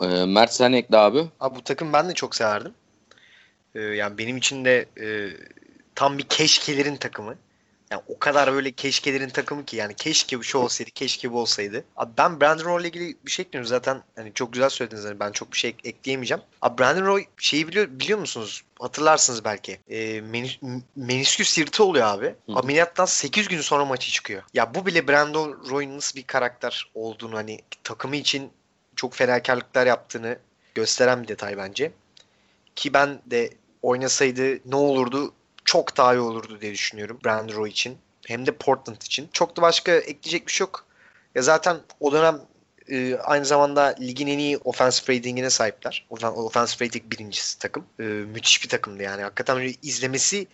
Ee, 0.00 0.06
Mert 0.06 0.52
sen 0.52 0.72
ekle 0.72 0.96
abi. 0.96 1.28
Abi 1.40 1.54
bu 1.54 1.64
takım 1.64 1.92
ben 1.92 2.08
de 2.08 2.14
çok 2.14 2.34
severdim. 2.34 2.74
Ee, 3.74 3.80
yani 3.80 4.18
benim 4.18 4.36
için 4.36 4.64
de 4.64 4.86
e, 5.00 5.30
tam 5.94 6.18
bir 6.18 6.22
keşkelerin 6.22 6.96
takımı. 6.96 7.34
Yani 7.90 8.02
o 8.08 8.18
kadar 8.18 8.52
böyle 8.52 8.72
keşkelerin 8.72 9.28
takımı 9.28 9.64
ki 9.64 9.76
yani 9.76 9.94
keşke 9.94 10.38
bu 10.38 10.44
şey 10.44 10.60
olsaydı, 10.60 10.90
keşke 10.90 11.32
bu 11.32 11.40
olsaydı. 11.40 11.84
Abi 11.96 12.10
ben 12.18 12.40
Brandon 12.40 12.64
Roy 12.64 12.80
ile 12.80 12.88
ilgili 12.88 13.16
bir 13.26 13.30
şey 13.30 13.42
ekliyorum 13.42 13.68
zaten. 13.68 14.02
Hani 14.16 14.34
çok 14.34 14.52
güzel 14.52 14.68
söylediniz 14.68 15.04
hani 15.04 15.20
ben 15.20 15.32
çok 15.32 15.52
bir 15.52 15.58
şey 15.58 15.76
ekleyemeyeceğim. 15.84 16.42
Abi 16.62 16.78
Brandon 16.78 17.06
Roy 17.06 17.24
şeyi 17.36 17.68
biliyor 17.68 17.88
biliyor 17.90 18.18
musunuz? 18.18 18.62
Hatırlarsınız 18.80 19.44
belki. 19.44 19.80
E, 19.88 20.20
menis, 20.20 20.58
menisküs 20.96 21.58
yırtı 21.58 21.84
oluyor 21.84 22.06
abi. 22.06 22.26
Hı. 22.26 22.52
Ameliyattan 22.54 23.04
8 23.04 23.48
gün 23.48 23.60
sonra 23.60 23.84
maçı 23.84 24.10
çıkıyor. 24.10 24.42
Ya 24.54 24.74
bu 24.74 24.86
bile 24.86 25.08
Brandon 25.08 25.64
Roy'un 25.70 25.96
nasıl 25.96 26.16
bir 26.16 26.24
karakter 26.24 26.90
olduğunu 26.94 27.36
hani 27.36 27.60
takımı 27.84 28.16
için 28.16 28.50
çok 29.00 29.14
fedakarlıklar 29.14 29.86
yaptığını 29.86 30.38
gösteren 30.74 31.22
bir 31.22 31.28
detay 31.28 31.56
bence. 31.56 31.92
Ki 32.76 32.92
ben 32.92 33.20
de 33.26 33.50
oynasaydı 33.82 34.58
ne 34.70 34.76
olurdu 34.76 35.34
çok 35.64 35.96
daha 35.96 36.14
iyi 36.14 36.20
olurdu 36.20 36.60
diye 36.60 36.72
düşünüyorum 36.72 37.18
Brandon 37.24 37.54
Roy 37.54 37.70
için. 37.70 37.98
Hem 38.26 38.46
de 38.46 38.52
Portland 38.52 39.02
için. 39.02 39.28
Çok 39.32 39.56
da 39.56 39.62
başka 39.62 39.92
ekleyecek 39.92 40.46
bir 40.46 40.52
şey 40.52 40.64
yok. 40.64 40.84
Ya 41.34 41.42
zaten 41.42 41.76
o 42.00 42.12
dönem 42.12 42.40
e, 42.88 43.16
aynı 43.16 43.44
zamanda 43.44 43.94
ligin 44.00 44.26
en 44.26 44.38
iyi 44.38 44.56
offensive 44.56 45.16
ratingine 45.16 45.50
sahipler. 45.50 46.06
Offensive 46.10 46.86
rating 46.86 47.04
birincisi 47.12 47.58
takım. 47.58 47.84
E, 48.00 48.02
müthiş 48.02 48.62
bir 48.62 48.68
takımdı 48.68 49.02
yani. 49.02 49.22
Hakikaten 49.22 49.74
izlemesi 49.82 50.46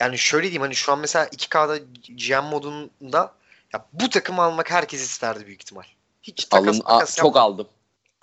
yani 0.00 0.18
şöyle 0.18 0.42
diyeyim 0.42 0.62
hani 0.62 0.74
şu 0.74 0.92
an 0.92 0.98
mesela 0.98 1.26
2K'da 1.26 1.78
GM 2.08 2.50
modunda 2.50 3.34
ya 3.72 3.86
bu 3.92 4.10
takımı 4.10 4.42
almak 4.42 4.70
herkes 4.70 5.02
isterdi 5.02 5.46
büyük 5.46 5.62
ihtimal. 5.62 5.84
Hiç 6.22 6.44
takas, 6.44 6.68
Alın, 6.68 6.80
takas 6.80 7.18
a, 7.18 7.22
çok 7.22 7.36
aldım. 7.36 7.68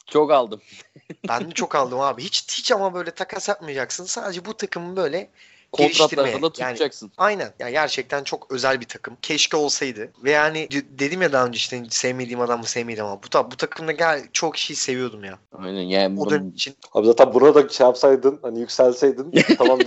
Çok 0.08 0.32
aldım. 0.32 0.62
ben 1.28 1.52
de 1.52 1.54
çok 1.54 1.76
aldım 1.76 1.99
abi. 1.99 2.24
Hiç 2.24 2.58
hiç 2.58 2.72
ama 2.72 2.93
böyle 2.93 3.12
takas 3.12 3.49
yapmayacaksın. 3.49 4.06
Sadece 4.06 4.45
bu 4.45 4.54
takımı 4.54 4.95
böyle 4.95 5.30
kontratlarında 5.72 6.52
tutacaksın. 6.52 7.06
Yani, 7.06 7.14
aynen. 7.18 7.54
Yani 7.60 7.72
gerçekten 7.72 8.24
çok 8.24 8.52
özel 8.52 8.82
bir 8.82 8.86
takım. 8.86 9.18
Keşke 9.22 9.58
olsaydı. 9.58 10.12
Ve 10.24 10.32
yani 10.32 10.68
dedim 10.72 11.22
ya 11.22 11.32
daha 11.32 11.45
önce 11.45 11.58
işte 11.58 11.84
sevmediğim 11.89 12.41
adamı 12.41 12.64
sevmediğim 12.64 13.06
ama 13.06 13.20
bu, 13.24 13.52
bu 13.52 13.58
takımda 13.58 13.91
gel 13.91 14.24
çok 14.34 14.56
kişiyi 14.56 14.76
seviyordum 14.76 15.24
ya. 15.24 15.39
Aynen 15.54 15.82
yani. 15.82 16.20
O 16.20 16.30
dönem 16.30 16.49
için. 16.49 16.76
Abi 16.93 17.08
zaten 17.08 17.34
burada 17.34 17.70
şey 17.70 17.86
yapsaydın 17.86 18.39
hani 18.41 18.60
yükselseydin 18.60 19.32
tamam 19.58 19.80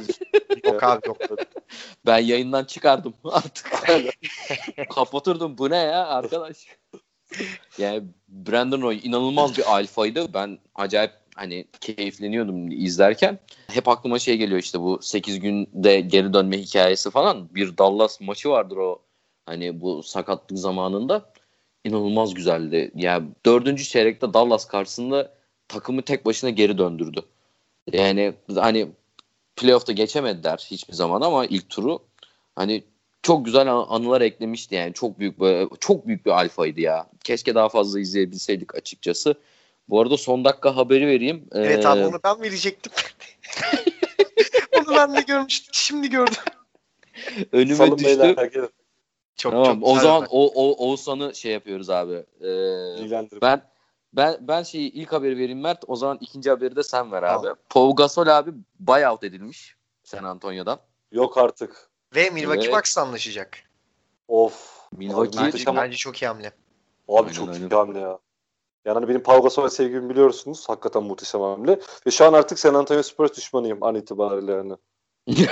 yok 0.65 0.83
abi 0.83 1.09
yok. 1.09 1.17
Ben 2.07 2.19
yayından 2.19 2.65
çıkardım 2.65 3.15
artık. 3.25 3.71
Kapatırdım. 4.95 5.59
Bu 5.59 5.71
ne 5.71 5.77
ya 5.77 6.07
arkadaş? 6.07 6.57
Yani 7.79 8.03
Brandon 8.29 8.83
Roy 8.83 9.01
inanılmaz 9.03 9.59
bir 9.59 9.75
alfaydı. 9.77 10.35
Ben 10.35 10.59
acayip 10.75 11.13
hani 11.35 11.65
keyifleniyordum 11.81 12.71
izlerken. 12.71 13.39
Hep 13.67 13.89
aklıma 13.89 14.19
şey 14.19 14.37
geliyor 14.37 14.61
işte 14.61 14.81
bu 14.81 14.99
8 15.03 15.41
günde 15.41 16.01
geri 16.01 16.33
dönme 16.33 16.59
hikayesi 16.59 17.11
falan. 17.11 17.55
Bir 17.55 17.79
Dallas 17.79 18.21
maçı 18.21 18.49
vardır 18.49 18.77
o 18.77 19.03
hani 19.47 19.81
bu 19.81 20.03
sakatlık 20.03 20.59
zamanında. 20.59 21.33
inanılmaz 21.85 22.35
güzeldi. 22.35 22.91
Yani 22.95 23.29
dördüncü 23.47 23.85
çeyrekte 23.85 24.35
Dallas 24.35 24.67
karşısında 24.67 25.35
takımı 25.69 26.03
tek 26.03 26.27
başına 26.27 26.51
geri 26.51 26.79
döndürdü. 26.79 27.23
Yani 27.93 28.35
hani 28.55 28.89
playoff'ta 29.57 29.93
geçemediler 29.93 30.67
hiçbir 30.71 30.95
zaman 30.95 31.21
ama 31.21 31.47
ilk 31.47 31.69
turu 31.71 31.99
hani 32.57 32.85
çok 33.25 33.45
güzel 33.45 33.69
anılar 33.73 34.21
eklemişti 34.21 34.75
yani 34.75 34.93
çok 34.93 35.19
büyük 35.19 35.41
böyle 35.41 35.69
çok 35.81 36.07
büyük 36.07 36.27
bir 36.27 36.31
alfaydı 36.31 36.81
ya. 36.81 37.07
Keşke 37.25 37.55
daha 37.55 37.69
fazla 37.69 38.01
izleyebilseydik 38.01 38.75
açıkçası. 38.75 39.35
Bu 39.89 40.01
arada 40.01 40.17
son 40.17 40.45
dakika 40.45 40.77
haberi 40.77 41.07
vereyim. 41.07 41.49
Evet 41.53 41.85
ee... 41.85 41.89
abi 41.89 42.05
onu 42.05 42.21
ben 42.25 42.43
verecektim. 42.43 42.93
onu 44.79 44.97
ben 44.97 45.17
de 45.17 45.21
görmüştüm. 45.21 45.71
Şimdi 45.75 46.11
gördüm. 46.11 46.43
Önüme 47.53 47.75
Salın 47.75 47.99
düştü. 47.99 48.19
Beyler, 48.19 48.51
çok, 49.37 49.53
tamam. 49.53 49.81
Çok 49.81 49.89
o 49.89 49.99
zaman 49.99 50.27
o, 50.31 50.53
o 50.55 50.87
Oğuzhan'ı 50.87 51.35
şey 51.35 51.53
yapıyoruz 51.53 51.91
abi. 51.91 52.25
Ee, 52.41 53.41
ben 53.43 53.63
ben 54.13 54.37
ben 54.41 54.63
şeyi 54.63 54.93
ilk 54.93 55.13
haberi 55.13 55.39
vereyim 55.39 55.61
Mert. 55.61 55.85
O 55.87 55.97
zaman 55.97 56.19
ikinci 56.21 56.51
haberi 56.51 56.77
de 56.77 56.83
sen 56.83 57.13
ver 57.13 57.23
abi. 57.23 57.43
Tamam. 57.43 57.57
Pau 57.71 57.97
Gasol 57.97 58.27
abi 58.27 58.51
buyout 58.81 59.25
edilmiş 59.25 59.77
San 60.03 60.25
Antonio'dan. 60.25 60.79
Yok 61.13 61.39
artık. 61.39 61.94
Ve 62.15 62.31
Milwaukee 62.31 62.65
evet. 62.65 62.75
Bucks'la 62.75 63.03
anlaşacak. 63.03 63.59
Of. 64.29 64.75
Milwaukee 64.97 65.39
bence, 65.41 65.77
bence 65.77 65.97
çok 65.97 66.23
iyi 66.23 66.27
hamle. 66.27 66.53
Abi 67.09 67.21
aynen, 67.21 67.33
çok 67.33 67.49
aynen. 67.49 67.69
iyi 67.69 67.75
hamle 67.75 67.99
ya. 67.99 68.19
Yani 68.85 68.95
hani 68.95 69.09
benim 69.09 69.23
Pau 69.23 69.43
Gasol 69.43 69.69
sevgimi 69.69 70.11
biliyorsunuz. 70.11 70.69
Hakikaten 70.69 71.03
muhteşem 71.03 71.41
hamle. 71.41 71.81
Ve 72.07 72.11
şu 72.11 72.25
an 72.25 72.33
artık 72.33 72.59
San 72.59 72.75
Antonio 72.75 73.03
Spurs 73.03 73.37
düşmanıyım 73.37 73.83
an 73.83 73.95
itibariyle 73.95 74.53
yani. 74.53 74.73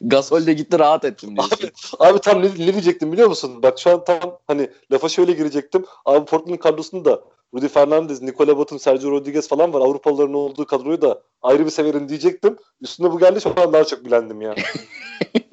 Gasol 0.00 0.46
de 0.46 0.52
gitti 0.52 0.78
rahat 0.78 1.04
ettim 1.04 1.36
diyorsun. 1.36 1.70
Abi, 1.98 2.08
abi 2.08 2.20
tam 2.20 2.42
ne, 2.42 2.46
ne 2.46 2.72
diyecektim 2.72 3.12
biliyor 3.12 3.28
musun? 3.28 3.62
Bak 3.62 3.78
şu 3.78 3.90
an 3.90 4.04
tam 4.04 4.38
hani 4.46 4.70
lafa 4.92 5.08
şöyle 5.08 5.32
girecektim. 5.32 5.84
Abi 6.04 6.24
Portland 6.24 6.58
kadrosunda 6.58 7.22
Rudy 7.54 7.68
Fernandez, 7.68 8.22
Nikola 8.22 8.58
Batum, 8.58 8.78
Sergio 8.78 9.10
Rodriguez 9.10 9.48
falan 9.48 9.72
var. 9.72 9.80
Avrupalıların 9.80 10.34
olduğu 10.34 10.66
kadroyu 10.66 11.02
da 11.02 11.22
ayrı 11.42 11.64
bir 11.64 11.70
severim 11.70 12.08
diyecektim. 12.08 12.56
Üstüne 12.80 13.12
bu 13.12 13.18
geldi 13.18 13.40
şu 13.40 13.50
an 13.60 13.72
daha 13.72 13.84
çok 13.84 14.04
bilendim 14.04 14.40
ya. 14.40 14.54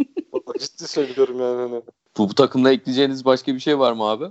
Ciddi 0.59 0.87
söylüyorum 0.87 1.39
yani. 1.39 1.61
Hani. 1.61 1.81
Bu, 2.17 2.29
bu 2.29 2.35
takımda 2.35 2.71
ekleyeceğiniz 2.71 3.25
başka 3.25 3.55
bir 3.55 3.59
şey 3.59 3.79
var 3.79 3.93
mı 3.93 4.03
abi? 4.03 4.25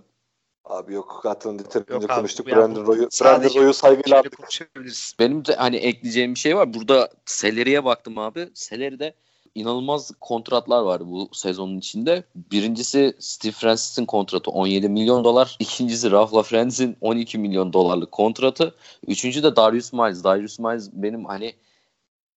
Abi 0.64 0.94
yok 0.94 1.20
zaten 1.22 1.52
yeterince 1.52 2.06
konuştuk. 2.06 2.46
Brandon 2.46 2.86
Roy'u 2.86 3.08
Brandon 3.22 3.54
Roy'u 3.54 3.74
saygıyla 3.74 4.18
aldık. 4.20 4.38
Benim 5.18 5.44
de 5.44 5.54
hani 5.54 5.76
ekleyeceğim 5.76 6.34
bir 6.34 6.38
şey 6.38 6.56
var. 6.56 6.74
Burada 6.74 7.10
Seleri'ye 7.26 7.84
baktım 7.84 8.18
abi. 8.18 8.48
Seleri'de 8.54 9.14
inanılmaz 9.54 10.12
kontratlar 10.20 10.82
var 10.82 11.06
bu 11.06 11.28
sezonun 11.32 11.78
içinde. 11.78 12.24
Birincisi 12.34 13.16
Steve 13.18 13.52
Francis'in 13.52 14.06
kontratı 14.06 14.50
17 14.50 14.88
milyon 14.88 15.24
dolar. 15.24 15.56
İkincisi 15.58 16.10
Ralph 16.10 16.34
LaFrence'in 16.34 16.96
12 17.00 17.38
milyon 17.38 17.72
dolarlık 17.72 18.12
kontratı. 18.12 18.74
Üçüncü 19.06 19.42
de 19.42 19.56
Darius 19.56 19.92
Miles. 19.92 20.24
Darius 20.24 20.58
Miles 20.58 20.90
benim 20.92 21.24
hani 21.24 21.52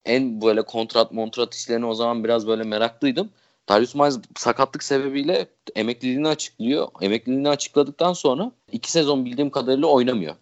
en 0.04 0.42
böyle 0.42 0.62
kontrat 0.62 1.12
montrat 1.12 1.54
işlerine 1.54 1.86
o 1.86 1.94
zaman 1.94 2.24
biraz 2.24 2.46
böyle 2.46 2.62
meraklıydım. 2.62 3.30
Darius 3.70 3.94
Miles 3.94 4.18
sakatlık 4.36 4.82
sebebiyle 4.82 5.46
emekliliğini 5.74 6.28
açıklıyor. 6.28 6.88
Emekliliğini 7.00 7.48
açıkladıktan 7.48 8.12
sonra 8.12 8.52
iki 8.72 8.92
sezon 8.92 9.24
bildiğim 9.24 9.50
kadarıyla 9.50 9.86
oynamıyor. 9.86 10.34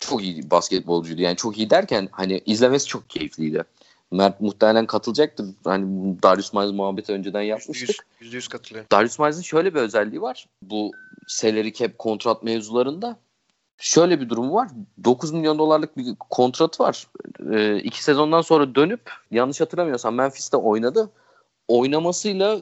Çok 0.00 0.22
iyi 0.22 0.50
basketbolcuydu. 0.50 1.22
Yani 1.22 1.36
çok 1.36 1.58
iyi 1.58 1.70
derken 1.70 2.08
hani 2.12 2.42
izlemesi 2.46 2.86
çok 2.86 3.10
keyifliydi. 3.10 3.64
Mert 4.10 4.40
muhtemelen 4.40 4.86
katılacaktır. 4.86 5.46
Hani 5.64 5.86
Darius 6.22 6.52
Miles 6.52 6.72
muhabbeti 6.72 7.12
önceden 7.12 7.42
yapmıştık. 7.42 8.06
%100, 8.20 8.36
%100 8.36 8.48
katılıyor. 8.48 8.84
Darius 8.92 9.18
Miles'in 9.18 9.42
şöyle 9.42 9.74
bir 9.74 9.80
özelliği 9.80 10.22
var. 10.22 10.48
Bu 10.62 10.90
salary 11.26 11.72
cap 11.72 11.98
kontrat 11.98 12.42
mevzularında 12.42 13.16
şöyle 13.78 14.20
bir 14.20 14.28
durum 14.28 14.52
var. 14.52 14.68
9 15.04 15.32
milyon 15.32 15.58
dolarlık 15.58 15.96
bir 15.96 16.14
kontrat 16.30 16.80
var. 16.80 17.06
Ee, 17.52 17.76
iki 17.76 18.04
sezondan 18.04 18.42
sonra 18.42 18.74
dönüp 18.74 19.12
yanlış 19.30 19.60
hatırlamıyorsam 19.60 20.14
Memphis'te 20.14 20.56
oynadı. 20.56 21.10
Oynamasıyla 21.70 22.60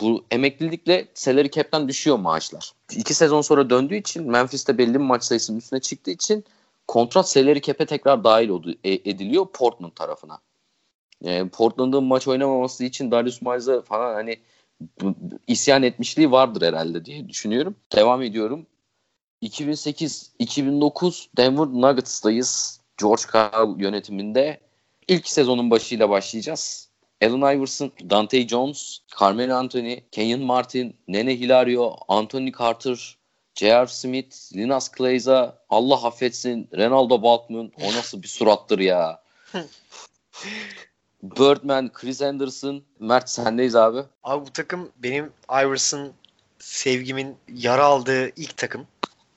bu 0.00 0.24
emeklilikle 0.30 1.08
salary 1.14 1.50
cap'ten 1.50 1.88
düşüyor 1.88 2.18
maaşlar. 2.18 2.72
İki 2.96 3.14
sezon 3.14 3.40
sonra 3.40 3.70
döndüğü 3.70 3.96
için 3.96 4.30
Memphis'te 4.30 4.78
belli 4.78 4.94
bir 4.94 4.98
maç 4.98 5.24
sayısının 5.24 5.58
üstüne 5.58 5.80
çıktığı 5.80 6.10
için 6.10 6.44
kontrat 6.88 7.28
salary 7.28 7.60
cap'e 7.60 7.86
tekrar 7.86 8.24
dahil 8.24 8.74
e, 8.84 8.92
ediliyor 8.92 9.46
Portland 9.52 9.92
tarafına. 9.92 10.38
Yani 11.22 11.48
Portland'ın 11.48 12.04
maç 12.04 12.28
oynamaması 12.28 12.84
için 12.84 13.10
Darius 13.10 13.42
Miles'a 13.42 13.82
falan 13.82 14.14
hani 14.14 14.36
isyan 15.46 15.82
etmişliği 15.82 16.30
vardır 16.30 16.62
herhalde 16.62 17.04
diye 17.04 17.28
düşünüyorum. 17.28 17.76
Devam 17.96 18.22
ediyorum. 18.22 18.66
2008-2009 19.42 21.26
Denver 21.36 21.66
Nuggets'tayız. 21.66 22.80
George 23.00 23.22
Karl 23.26 23.80
yönetiminde. 23.80 24.60
ilk 25.08 25.28
sezonun 25.28 25.70
başıyla 25.70 26.10
başlayacağız. 26.10 26.87
Allen 27.20 27.56
Iverson, 27.56 27.92
Dante 28.10 28.48
Jones, 28.48 29.00
Carmelo 29.20 29.54
Anthony, 29.56 30.04
Kenyon 30.12 30.42
Martin, 30.42 30.94
Nene 31.08 31.34
Hilario, 31.40 31.96
Anthony 32.08 32.52
Carter, 32.52 33.18
J.R. 33.54 33.86
Smith, 33.86 34.52
Linas 34.54 34.88
Kleiza, 34.88 35.58
Allah 35.70 36.06
affetsin, 36.06 36.68
Ronaldo 36.76 37.22
Balkman. 37.22 37.72
O 37.82 37.86
nasıl 37.86 38.22
bir 38.22 38.28
surattır 38.28 38.78
ya. 38.78 39.22
Birdman, 41.22 41.92
Chris 41.92 42.22
Anderson, 42.22 42.82
Mert 42.98 43.30
sendeyiz 43.30 43.76
abi. 43.76 44.02
Abi 44.22 44.46
bu 44.46 44.52
takım 44.52 44.92
benim 44.96 45.32
Iverson 45.50 46.12
sevgimin 46.58 47.36
yara 47.54 47.84
aldığı 47.84 48.28
ilk 48.28 48.56
takım. 48.56 48.86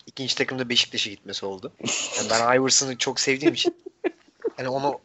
İkinci 0.08 0.36
takımda 0.36 0.70
Beşiktaş'a 0.70 1.10
gitmesi 1.10 1.46
oldu. 1.46 1.72
Yani 2.18 2.30
ben 2.30 2.56
Iverson'ı 2.56 2.98
çok 2.98 3.20
sevdiğim 3.20 3.54
için 3.54 3.76
hani 4.58 4.70
onu 4.70 5.00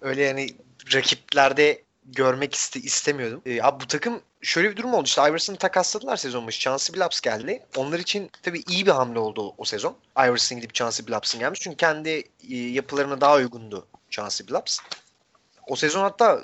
öyle 0.00 0.22
yani 0.22 0.48
rakiplerde 0.94 1.82
görmek 2.06 2.54
iste, 2.54 2.80
istemiyordum. 2.80 3.42
Ee, 3.46 3.62
abi 3.62 3.84
bu 3.84 3.86
takım 3.86 4.22
şöyle 4.42 4.70
bir 4.70 4.76
durum 4.76 4.94
oldu. 4.94 5.04
İşte 5.04 5.22
Iverson'ı 5.22 5.56
takasladılar 5.56 6.16
sezon 6.16 6.46
başı. 6.46 6.60
Chauncey 6.60 6.94
Billups 6.94 7.20
geldi. 7.20 7.62
Onlar 7.76 7.98
için 7.98 8.30
tabii 8.42 8.62
iyi 8.68 8.86
bir 8.86 8.90
hamle 8.90 9.18
oldu 9.18 9.42
o, 9.42 9.54
o 9.58 9.64
sezon. 9.64 9.96
Iverson 10.18 10.58
gidip 10.58 10.74
Chauncey 10.74 11.06
Billups'ın 11.06 11.40
gelmiş. 11.40 11.60
Çünkü 11.60 11.76
kendi 11.76 12.08
e, 12.50 12.56
yapılarına 12.56 13.20
daha 13.20 13.34
uygundu 13.34 13.86
Chauncey 14.10 14.46
Billups. 14.46 14.78
O 15.66 15.76
sezon 15.76 16.02
hatta 16.02 16.42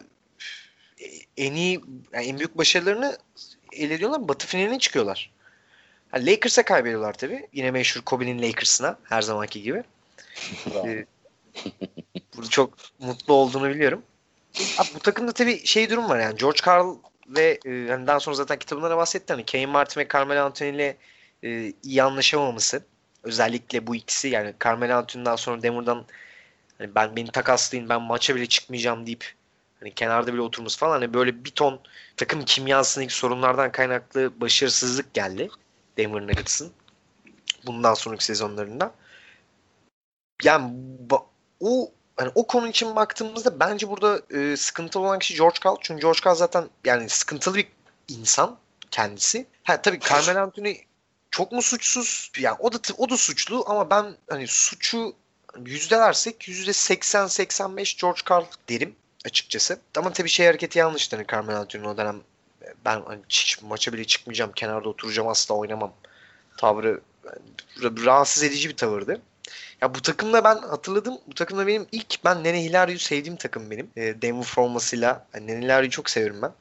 e, 1.00 1.06
en 1.36 1.54
iyi 1.54 1.80
yani 2.12 2.26
en 2.26 2.38
büyük 2.38 2.58
başarılarını 2.58 3.18
elde 3.72 3.94
ediyorlar. 3.94 4.28
Batı 4.28 4.46
finaline 4.46 4.78
çıkıyorlar. 4.78 5.32
Yani 6.14 6.26
Lakers'a 6.26 6.64
kaybediyorlar 6.64 7.12
tabii. 7.12 7.48
Yine 7.52 7.70
meşhur 7.70 8.00
Kobe'nin 8.00 8.42
Lakers'ına 8.42 8.98
her 9.02 9.22
zamanki 9.22 9.62
gibi. 9.62 9.82
ee, 10.66 11.06
burada 12.36 12.48
çok 12.50 12.74
mutlu 12.98 13.34
olduğunu 13.34 13.70
biliyorum. 13.70 14.02
Abi, 14.78 14.88
bu 14.94 14.98
takımda 14.98 15.32
tabii 15.32 15.66
şey 15.66 15.90
durum 15.90 16.08
var 16.08 16.20
yani 16.20 16.36
George 16.36 16.60
Karl 16.62 16.96
ve 17.28 17.58
e, 17.64 17.70
yani 17.70 18.06
daha 18.06 18.20
sonra 18.20 18.36
zaten 18.36 18.58
kitabında 18.58 18.90
da 18.90 18.96
bahsetti 18.96 19.32
hani 19.32 19.44
Kane 19.46 19.66
Martin 19.66 20.00
ve 20.00 20.08
Carmelo 20.12 20.44
Anthony 20.44 20.70
ile 20.70 20.96
e, 21.42 21.72
iyi 21.82 22.02
anlaşamaması. 22.02 22.84
Özellikle 23.22 23.86
bu 23.86 23.96
ikisi 23.96 24.28
yani 24.28 24.54
Carmelo 24.64 24.94
Anthony'den 24.94 25.36
sonra 25.36 25.62
Denver'dan 25.62 26.04
hani 26.78 26.94
ben 26.94 27.16
beni 27.16 27.30
takaslayın 27.30 27.88
ben 27.88 28.02
maça 28.02 28.36
bile 28.36 28.46
çıkmayacağım 28.46 29.06
deyip 29.06 29.34
hani 29.80 29.94
kenarda 29.94 30.32
bile 30.32 30.40
oturması 30.40 30.78
falan 30.78 30.92
hani 30.92 31.14
böyle 31.14 31.44
bir 31.44 31.50
ton 31.50 31.80
takım 32.16 32.44
kimyasındaki 32.44 33.14
sorunlardan 33.14 33.72
kaynaklı 33.72 34.40
başarısızlık 34.40 35.14
geldi 35.14 35.50
Denver 35.98 36.22
Nuggets'ın 36.22 36.72
bundan 37.66 37.94
sonraki 37.94 38.24
sezonlarında. 38.24 38.94
Yani 40.44 40.72
o 41.60 41.92
hani 42.16 42.32
o 42.34 42.46
konu 42.46 42.68
için 42.68 42.96
baktığımızda 42.96 43.60
bence 43.60 43.88
burada 43.88 44.22
e, 44.30 44.56
sıkıntılı 44.56 45.02
olan 45.02 45.18
kişi 45.18 45.34
George 45.34 45.60
Karl. 45.60 45.76
Çünkü 45.80 46.02
George 46.02 46.20
Karl 46.20 46.34
zaten 46.34 46.68
yani 46.84 47.08
sıkıntılı 47.08 47.54
bir 47.54 47.68
insan 48.08 48.58
kendisi. 48.90 49.46
Ha 49.64 49.82
tabii 49.82 50.00
Carmelo 50.00 50.40
Anthony 50.40 50.76
çok 51.30 51.52
mu 51.52 51.62
suçsuz? 51.62 52.32
Yani 52.38 52.56
o 52.58 52.72
da 52.72 52.78
o 52.98 53.10
da 53.10 53.16
suçlu 53.16 53.64
ama 53.66 53.90
ben 53.90 54.16
hani 54.30 54.46
suçu 54.46 55.14
yüzdelersek 55.66 56.48
yüzde 56.48 56.70
80-85 56.70 58.00
George 58.00 58.20
Karl 58.24 58.44
derim 58.68 58.96
açıkçası. 59.26 59.80
Ama 59.96 60.12
tabii 60.12 60.28
şey 60.28 60.46
hareketi 60.46 60.78
yanlıştı 60.78 61.16
hani 61.16 61.26
Carmelo 61.26 61.58
Anthony'nin 61.58 61.88
o 61.88 61.96
dönem 61.96 62.20
ben 62.84 63.02
hani 63.06 63.20
hiç 63.28 63.62
maça 63.62 63.92
bile 63.92 64.04
çıkmayacağım 64.04 64.52
kenarda 64.52 64.88
oturacağım 64.88 65.28
asla 65.28 65.54
oynamam 65.54 65.92
tavrı 66.56 67.00
yani, 67.24 68.04
rahatsız 68.04 68.42
edici 68.42 68.68
bir 68.68 68.76
tavırdı. 68.76 69.20
Ya 69.80 69.94
bu 69.94 70.02
takımda 70.02 70.44
ben 70.44 70.58
hatırladım. 70.58 71.18
Bu 71.26 71.34
takımda 71.34 71.66
benim 71.66 71.86
ilk 71.92 72.24
ben 72.24 72.44
Nene 72.44 72.64
Hilario'yu 72.64 72.98
sevdiğim 72.98 73.36
takım 73.36 73.70
benim. 73.70 73.90
E, 73.96 74.22
Denver 74.22 74.44
formasıyla. 74.44 75.26
Yani 75.34 75.46
Nene 75.46 75.64
Hilario'yu 75.64 75.90
çok 75.90 76.10
severim 76.10 76.42
ben. 76.42 76.52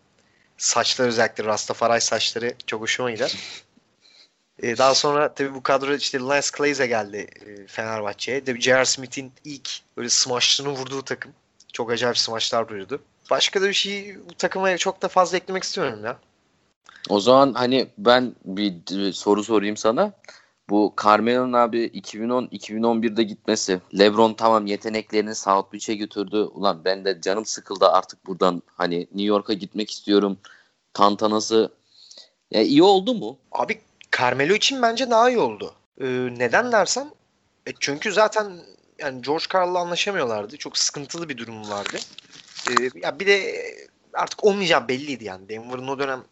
Saçlar 0.58 1.08
özellikle 1.08 1.44
Rastafari 1.44 2.02
saçları 2.02 2.54
çok 2.68 2.82
hoşuma 2.82 3.12
gider. 3.12 3.36
E, 4.64 4.78
daha 4.78 4.96
sonra 4.96 5.34
tabii 5.34 5.54
bu 5.54 5.64
kadro 5.64 5.94
işte 5.94 6.20
Lance 6.20 6.48
Clayze 6.58 6.88
geldi 6.88 7.28
e, 7.46 7.68
Fenerbahçe'ye. 7.68 8.44
Tabii 8.44 8.62
J.R. 8.62 8.86
Smith'in 8.86 9.32
ilk 9.46 9.70
böyle 9.98 10.10
smaçlığını 10.10 10.70
vurduğu 10.70 11.02
takım. 11.02 11.34
Çok 11.74 11.92
acayip 11.92 12.18
smaçlar 12.18 12.64
vuruyordu. 12.64 13.02
Başka 13.32 13.62
da 13.62 13.68
bir 13.70 13.74
şey 13.74 14.18
bu 14.30 14.34
takıma 14.34 14.78
çok 14.78 15.02
da 15.02 15.08
fazla 15.08 15.38
eklemek 15.38 15.64
istiyorum 15.64 16.06
ya. 16.06 16.18
O 17.10 17.20
zaman 17.20 17.54
hani 17.54 17.88
ben 17.98 18.36
bir 18.46 19.14
soru 19.14 19.44
sorayım 19.44 19.78
sana. 19.78 20.14
Bu 20.70 20.94
Carmelo'nun 21.04 21.54
abi 21.54 21.86
2010-2011'de 21.86 23.24
gitmesi. 23.24 23.82
Lebron 24.00 24.34
tamam 24.34 24.66
yeteneklerini 24.68 25.36
South 25.36 25.74
Beach'e 25.74 25.96
götürdü. 25.96 26.38
Ulan 26.38 26.86
ben 26.86 27.06
de 27.06 27.22
canım 27.22 27.46
sıkıldı 27.46 27.88
artık 27.88 28.26
buradan 28.26 28.62
hani 28.76 29.00
New 29.00 29.24
York'a 29.24 29.54
gitmek 29.54 29.92
istiyorum. 29.92 30.38
Tantanası. 30.94 31.72
Ya 32.52 32.62
iyi 32.62 32.84
oldu 32.84 33.14
mu? 33.14 33.38
Abi 33.52 33.82
Carmelo 34.18 34.54
için 34.54 34.82
bence 34.82 35.10
daha 35.10 35.30
iyi 35.30 35.40
oldu. 35.40 35.74
Ee, 36.02 36.06
neden 36.38 36.72
dersen 36.72 37.12
e 37.68 37.72
çünkü 37.80 38.12
zaten 38.12 38.52
yani 39.00 39.22
George 39.22 39.46
Karl'la 39.50 39.80
anlaşamıyorlardı. 39.80 40.58
Çok 40.58 40.78
sıkıntılı 40.78 41.30
bir 41.30 41.38
durum 41.38 41.70
vardı. 41.70 41.98
Ee, 42.70 42.90
ya 43.04 43.20
bir 43.20 43.28
de 43.28 43.62
artık 44.14 44.44
olmayacağı 44.44 44.88
belliydi 44.88 45.24
yani. 45.24 45.50
Denver'ın 45.50 45.88
o 45.88 46.00
dönem 46.00 46.24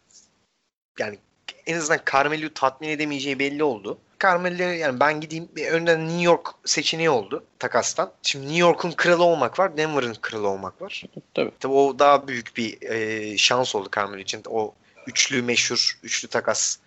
yani 0.98 1.18
en 1.66 1.76
azından 1.76 2.00
Carmelo'yu 2.12 2.54
tatmin 2.54 2.88
edemeyeceği 2.88 3.38
belli 3.38 3.64
oldu. 3.64 3.98
Carmelo 4.22 4.62
yani 4.62 5.00
ben 5.00 5.20
gideyim 5.20 5.48
önden 5.70 6.08
New 6.08 6.22
York 6.22 6.48
seçeneği 6.64 7.10
oldu 7.10 7.44
takastan. 7.58 8.12
Şimdi 8.22 8.44
New 8.44 8.60
York'un 8.60 8.92
kralı 8.92 9.24
olmak 9.24 9.58
var, 9.58 9.76
Denver'ın 9.76 10.14
kralı 10.14 10.48
olmak 10.48 10.82
var. 10.82 11.04
Tabii. 11.34 11.50
Tabii 11.60 11.72
o 11.72 11.98
daha 11.98 12.28
büyük 12.28 12.56
bir 12.56 12.82
e, 12.82 13.38
şans 13.38 13.74
oldu 13.74 13.88
Carmelo 13.96 14.20
için. 14.20 14.42
O 14.48 14.74
üçlü 15.06 15.42
meşhur, 15.42 15.98
üçlü 16.02 16.28
takas. 16.28 16.78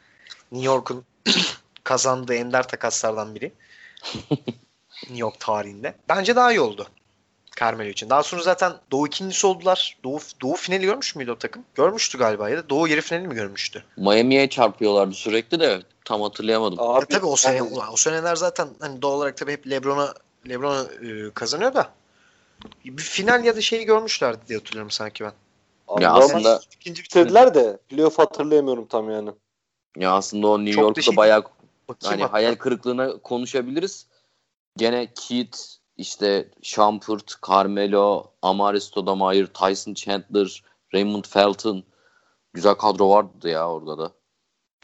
New 0.52 0.66
York'un 0.66 1.06
kazandığı 1.84 2.36
ender 2.36 2.68
takaslardan 2.68 3.36
biri. 3.36 3.52
New 5.04 5.18
York 5.18 5.40
tarihinde. 5.40 5.96
Bence 6.10 6.36
daha 6.36 6.52
iyi 6.52 6.60
oldu. 6.60 6.88
Carmelo 7.60 7.90
için. 7.90 8.10
Daha 8.10 8.24
sonra 8.24 8.42
zaten 8.42 8.74
Doğu 8.92 9.08
ikincisi 9.08 9.48
oldular. 9.48 9.98
Doğu, 10.04 10.20
Doğu 10.42 10.56
finali 10.56 10.86
görmüş 10.86 11.16
müydü 11.16 11.32
o 11.32 11.36
takım? 11.36 11.66
Görmüştü 11.76 12.18
galiba 12.18 12.50
ya 12.50 12.58
da 12.58 12.70
Doğu 12.70 12.88
yarı 12.88 13.02
finali 13.02 13.28
mi 13.28 13.36
görmüştü? 13.36 13.84
Miami'ye 13.98 14.50
çarpıyorlardı 14.50 15.14
sürekli 15.14 15.60
de 15.60 15.82
tam 16.06 16.22
hatırlayamadım. 16.22 16.80
Abi, 16.80 17.00
ya, 17.00 17.06
tabii 17.06 17.26
o 17.26 17.36
sene 17.36 17.56
yani... 17.56 17.80
o 17.92 17.98
seneler 17.98 18.36
zaten 18.36 18.68
hani 18.80 19.02
doğal 19.02 19.18
olarak 19.18 19.38
tabii 19.38 19.52
hep 19.52 19.70
LeBron'a 19.70 20.14
LeBron'a 20.50 20.82
e, 20.82 21.32
kazanıyor 21.34 21.74
da 21.74 21.90
bir 22.86 23.04
final 23.04 23.46
ya 23.46 23.56
da 23.56 23.62
şeyi 23.62 23.86
görmüşlerdi 23.86 24.40
diye 24.48 24.60
hatırlıyorum 24.60 24.92
sanki 24.92 25.24
ben. 25.24 25.32
Abi, 25.88 26.04
ya 26.04 26.14
aslında 26.14 26.62
ikinci 26.76 27.04
bitirdiler 27.04 27.54
de 27.54 27.78
playoff 27.90 28.20
hatırlayamıyorum 28.20 28.86
tam 28.86 29.10
yani. 29.10 29.30
Ya 29.98 30.12
aslında 30.12 30.48
o 30.48 30.60
New 30.60 30.74
Çok 30.74 30.84
York'ta 30.84 31.02
şey, 31.02 31.18
bayağı 31.18 31.44
hani 32.04 32.24
hayal 32.24 32.56
kırıklığına 32.56 33.18
konuşabiliriz. 33.18 34.08
Gene 34.78 35.14
Keith 35.16 35.58
işte 35.98 36.48
Shumpert, 36.62 37.34
Carmelo, 37.50 38.32
Amare 38.42 38.80
Stoudemire, 38.80 39.48
Tyson 39.48 39.94
Chandler, 39.94 40.64
Raymond 40.94 41.26
Felton 41.26 41.84
güzel 42.54 42.74
kadro 42.74 43.10
vardı 43.10 43.50
ya 43.50 43.70
orada 43.70 43.98
da. 43.98 44.12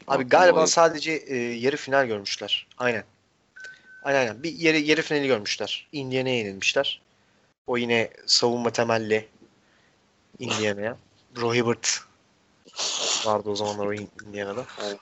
Abi 0.08 0.24
galiba 0.24 0.66
sadece 0.66 1.12
e, 1.12 1.36
yarı 1.36 1.76
final 1.76 2.06
görmüşler. 2.06 2.66
Aynen. 2.78 3.04
Aynen 4.02 4.18
aynen. 4.18 4.42
Bir 4.42 4.58
yarı, 4.58 4.78
yarı 4.78 5.02
finali 5.02 5.26
görmüşler. 5.26 5.88
Indiana'ya 5.92 6.36
yenilmişler. 6.36 7.00
O 7.66 7.76
yine 7.76 8.10
savunma 8.26 8.70
temelli 8.70 9.28
Indiana'ya. 10.38 10.96
Rohibert 11.36 12.00
vardı 13.24 13.50
o 13.50 13.56
zamanlar 13.56 13.86
o 13.86 13.92
Indiana'da. 14.26 14.64
Evet. 14.84 14.98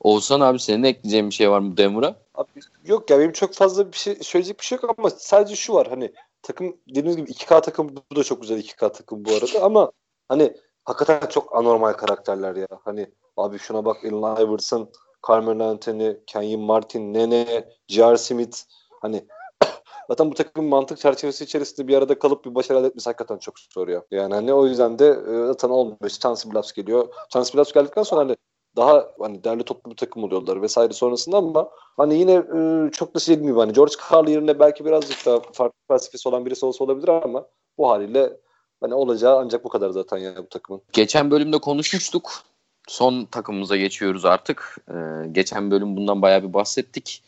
Oğuzhan 0.00 0.40
abi 0.40 0.58
senin 0.58 0.82
ekleyeceğin 0.82 1.30
bir 1.30 1.34
şey 1.34 1.50
var 1.50 1.58
mı 1.58 1.76
Denver'a? 1.76 2.16
Abi, 2.34 2.48
yok 2.88 3.10
ya 3.10 3.18
benim 3.18 3.32
çok 3.32 3.54
fazla 3.54 3.92
bir 3.92 3.96
şey 3.96 4.14
söyleyecek 4.14 4.60
bir 4.60 4.64
şey 4.64 4.78
yok 4.82 4.94
ama 4.98 5.10
sadece 5.10 5.56
şu 5.56 5.74
var 5.74 5.88
hani 5.88 6.12
takım 6.42 6.76
dediğiniz 6.88 7.16
gibi 7.16 7.30
2K 7.30 7.62
takım 7.62 7.96
bu 8.12 8.16
da 8.16 8.24
çok 8.24 8.40
güzel 8.42 8.58
2K 8.58 8.92
takım 8.92 9.24
bu 9.24 9.30
arada 9.30 9.62
ama 9.62 9.92
hani 10.28 10.56
hakikaten 10.84 11.28
çok 11.28 11.56
anormal 11.56 11.92
karakterler 11.92 12.56
ya. 12.56 12.68
Hani 12.84 13.10
abi 13.36 13.58
şuna 13.58 13.84
bak 13.84 14.04
Allen 14.04 14.46
Iverson, 14.46 14.90
Carmelo 15.28 15.64
Anthony, 15.64 16.16
Kenyon 16.26 16.60
Martin, 16.60 17.14
Nene, 17.14 17.68
J.R. 17.88 18.16
Smith 18.16 18.58
hani 19.00 19.26
zaten 20.08 20.30
bu 20.30 20.34
takımın 20.34 20.70
mantık 20.70 20.98
çerçevesi 20.98 21.44
içerisinde 21.44 21.88
bir 21.88 21.96
arada 21.96 22.18
kalıp 22.18 22.44
bir 22.44 22.54
başarı 22.54 22.78
elde 22.78 22.86
etmesi 22.86 23.10
hakikaten 23.10 23.38
çok 23.38 23.54
zor 23.58 23.88
ya. 23.88 24.02
Yani 24.10 24.34
hani 24.34 24.54
o 24.54 24.66
yüzden 24.66 24.98
de 24.98 25.08
e, 25.08 25.46
zaten 25.46 25.68
olmuyor. 25.68 26.08
Chance 26.08 26.50
Billups 26.50 26.72
geliyor. 26.72 27.14
Chance 27.30 27.52
Billups 27.52 27.72
geldikten 27.72 28.02
sonra 28.02 28.20
hani 28.20 28.36
daha 28.76 29.08
hani 29.18 29.44
derli 29.44 29.62
toplu 29.62 29.90
bir 29.90 29.96
takım 29.96 30.24
oluyorlar 30.24 30.62
vesaire 30.62 30.92
sonrasında 30.92 31.36
ama 31.36 31.70
hani 31.96 32.18
yine 32.18 32.32
e, 32.32 32.90
çok 32.90 33.14
da 33.14 33.18
şey 33.18 33.36
gibi 33.36 33.52
hani 33.52 33.72
George 33.72 33.94
Karl 33.98 34.28
yerine 34.28 34.58
belki 34.58 34.84
birazcık 34.84 35.26
daha 35.26 35.40
farklı 35.40 35.78
felsefesi 35.88 36.28
olan 36.28 36.46
birisi 36.46 36.66
olsa 36.66 36.84
olabilir 36.84 37.08
ama 37.08 37.46
bu 37.78 37.88
haliyle 37.88 38.32
hani 38.80 38.94
olacağı 38.94 39.38
ancak 39.38 39.64
bu 39.64 39.68
kadar 39.68 39.90
zaten 39.90 40.18
yani 40.18 40.36
bu 40.36 40.48
takımın. 40.48 40.82
Geçen 40.92 41.30
bölümde 41.30 41.58
konuşmuştuk. 41.58 42.42
Son 42.88 43.24
takımımıza 43.24 43.76
geçiyoruz 43.76 44.24
artık. 44.24 44.76
Ee, 44.90 44.94
geçen 45.32 45.70
bölüm 45.70 45.96
bundan 45.96 46.22
bayağı 46.22 46.42
bir 46.42 46.52
bahsettik. 46.52 47.22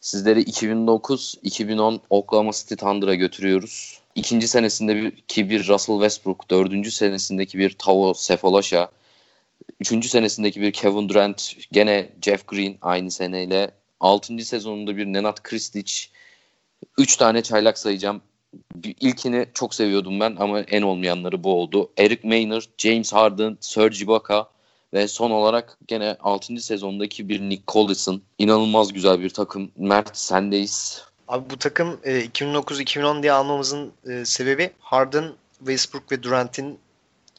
Sizleri 0.00 0.42
2009-2010 0.42 2.00
Oklahoma 2.10 2.52
City 2.52 2.74
Thunder'a 2.74 3.14
götürüyoruz. 3.14 4.00
İkinci 4.14 4.48
senesindeki 4.48 5.50
bir 5.50 5.68
Russell 5.68 5.96
Westbrook, 5.96 6.50
dördüncü 6.50 6.90
senesindeki 6.90 7.58
bir 7.58 7.76
Tavo 7.78 8.14
Sefolosha, 8.14 8.88
Üçüncü 9.80 10.08
senesindeki 10.08 10.60
bir 10.60 10.72
Kevin 10.72 11.08
Durant, 11.08 11.56
gene 11.72 12.12
Jeff 12.22 12.46
Green 12.46 12.76
aynı 12.82 13.10
seneyle. 13.10 13.70
Altıncı 14.00 14.46
sezonunda 14.46 14.96
bir 14.96 15.06
Nenad 15.06 15.42
Kristic. 15.42 15.92
Üç 16.98 17.16
tane 17.16 17.42
çaylak 17.42 17.78
sayacağım. 17.78 18.22
İlkini 18.84 19.46
çok 19.54 19.74
seviyordum 19.74 20.20
ben 20.20 20.36
ama 20.38 20.60
en 20.60 20.82
olmayanları 20.82 21.44
bu 21.44 21.54
oldu. 21.54 21.90
Eric 21.98 22.28
Maynard, 22.28 22.62
James 22.78 23.12
Harden, 23.12 23.58
Serge 23.60 23.98
Ibaka 24.04 24.48
ve 24.94 25.08
son 25.08 25.30
olarak 25.30 25.78
gene 25.88 26.16
6. 26.20 26.60
sezondaki 26.60 27.28
bir 27.28 27.40
Nick 27.40 27.62
Collison. 27.68 28.22
İnanılmaz 28.38 28.92
güzel 28.92 29.20
bir 29.20 29.30
takım. 29.30 29.70
Mert 29.76 30.16
sendeyiz. 30.16 31.04
Abi 31.28 31.50
bu 31.50 31.56
takım 31.56 32.00
e, 32.04 32.24
2009-2010 32.24 33.22
diye 33.22 33.32
almamızın 33.32 33.92
e, 34.10 34.24
sebebi 34.24 34.70
Harden, 34.78 35.32
Westbrook 35.58 36.12
ve 36.12 36.22
Durant'in 36.22 36.78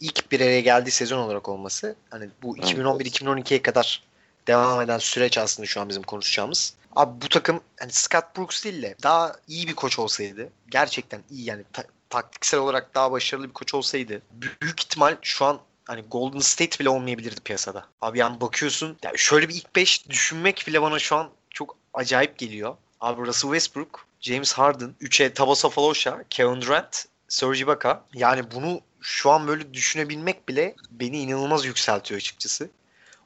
ilk 0.05 0.31
bir 0.31 0.41
araya 0.41 0.61
geldiği 0.61 0.91
sezon 0.91 1.17
olarak 1.17 1.49
olması. 1.49 1.95
Hani 2.09 2.29
bu 2.43 2.57
2011-2012'ye 2.57 3.61
kadar 3.61 4.03
devam 4.47 4.81
eden 4.81 4.97
süreç 4.97 5.37
aslında 5.37 5.67
şu 5.67 5.81
an 5.81 5.89
bizim 5.89 6.03
konuşacağımız. 6.03 6.73
Abi 6.95 7.21
bu 7.21 7.29
takım 7.29 7.61
hani 7.79 7.91
Scott 7.91 8.37
Brooks 8.37 8.63
değil 8.63 8.81
de 8.81 8.95
daha 9.03 9.35
iyi 9.47 9.67
bir 9.67 9.75
koç 9.75 9.99
olsaydı 9.99 10.49
gerçekten 10.69 11.21
iyi 11.31 11.45
yani 11.45 11.63
ta- 11.73 11.85
taktiksel 12.09 12.59
olarak 12.59 12.95
daha 12.95 13.11
başarılı 13.11 13.47
bir 13.47 13.53
koç 13.53 13.73
olsaydı 13.73 14.21
büyük 14.61 14.81
ihtimal 14.81 15.17
şu 15.21 15.45
an 15.45 15.59
hani 15.85 16.01
Golden 16.01 16.39
State 16.39 16.79
bile 16.79 16.89
olmayabilirdi 16.89 17.41
piyasada. 17.41 17.85
Abi 18.01 18.19
yani 18.19 18.41
bakıyorsun 18.41 18.97
yani 19.03 19.17
şöyle 19.17 19.49
bir 19.49 19.55
ilk 19.55 19.75
5 19.75 20.09
düşünmek 20.09 20.63
bile 20.67 20.81
bana 20.81 20.99
şu 20.99 21.15
an 21.15 21.29
çok 21.49 21.77
acayip 21.93 22.37
geliyor. 22.37 22.75
Abi 22.99 23.21
Russell 23.21 23.49
Westbrook, 23.51 24.07
James 24.21 24.53
Harden, 24.53 24.95
3'e 25.01 25.33
Tabasa 25.33 25.69
Falosha, 25.69 26.23
Kevin 26.29 26.61
Durant, 26.61 27.05
Serge 27.27 27.59
Ibaka. 27.59 28.05
Yani 28.13 28.51
bunu 28.51 28.81
şu 29.05 29.31
an 29.31 29.47
böyle 29.47 29.73
düşünebilmek 29.73 30.49
bile 30.49 30.75
beni 30.91 31.19
inanılmaz 31.19 31.65
yükseltiyor 31.65 32.17
açıkçası. 32.17 32.69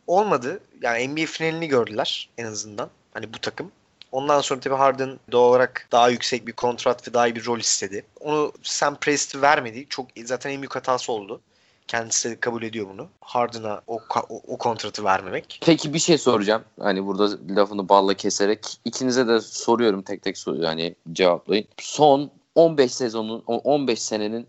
Olmadı. 0.07 0.59
Yani 0.81 1.07
NBA 1.07 1.25
finalini 1.25 1.67
gördüler 1.67 2.29
en 2.37 2.45
azından. 2.45 2.89
Hani 3.13 3.33
bu 3.33 3.39
takım. 3.39 3.71
Ondan 4.11 4.41
sonra 4.41 4.59
tabii 4.59 4.75
Harden 4.75 5.19
doğal 5.31 5.49
olarak 5.49 5.87
daha 5.91 6.09
yüksek 6.09 6.47
bir 6.47 6.51
kontrat 6.51 7.07
ve 7.07 7.13
daha 7.13 7.27
iyi 7.27 7.35
bir 7.35 7.45
rol 7.45 7.59
istedi. 7.59 8.05
Onu 8.19 8.51
Sam 8.63 8.95
Presti 8.95 9.41
vermedi. 9.41 9.85
Çok 9.89 10.07
zaten 10.25 10.51
en 10.51 10.61
büyük 10.61 10.75
hatası 10.75 11.11
oldu. 11.11 11.41
Kendisi 11.87 12.29
de 12.29 12.39
kabul 12.39 12.63
ediyor 12.63 12.87
bunu. 12.93 13.07
Harden'a 13.21 13.81
o, 13.87 13.99
o, 14.29 14.41
o 14.47 14.57
kontratı 14.57 15.03
vermemek. 15.03 15.59
Peki 15.65 15.93
bir 15.93 15.99
şey 15.99 16.17
soracağım. 16.17 16.63
Hani 16.79 17.05
burada 17.05 17.37
lafını 17.49 17.89
balla 17.89 18.13
keserek 18.13 18.79
ikinize 18.85 19.27
de 19.27 19.41
soruyorum 19.41 20.01
tek 20.01 20.21
tek 20.21 20.37
soruyor 20.37 20.63
yani 20.63 20.95
cevaplayın. 21.13 21.65
Son 21.77 22.31
15 22.55 22.93
sezonun 22.93 23.43
15 23.47 24.01
senenin 24.01 24.47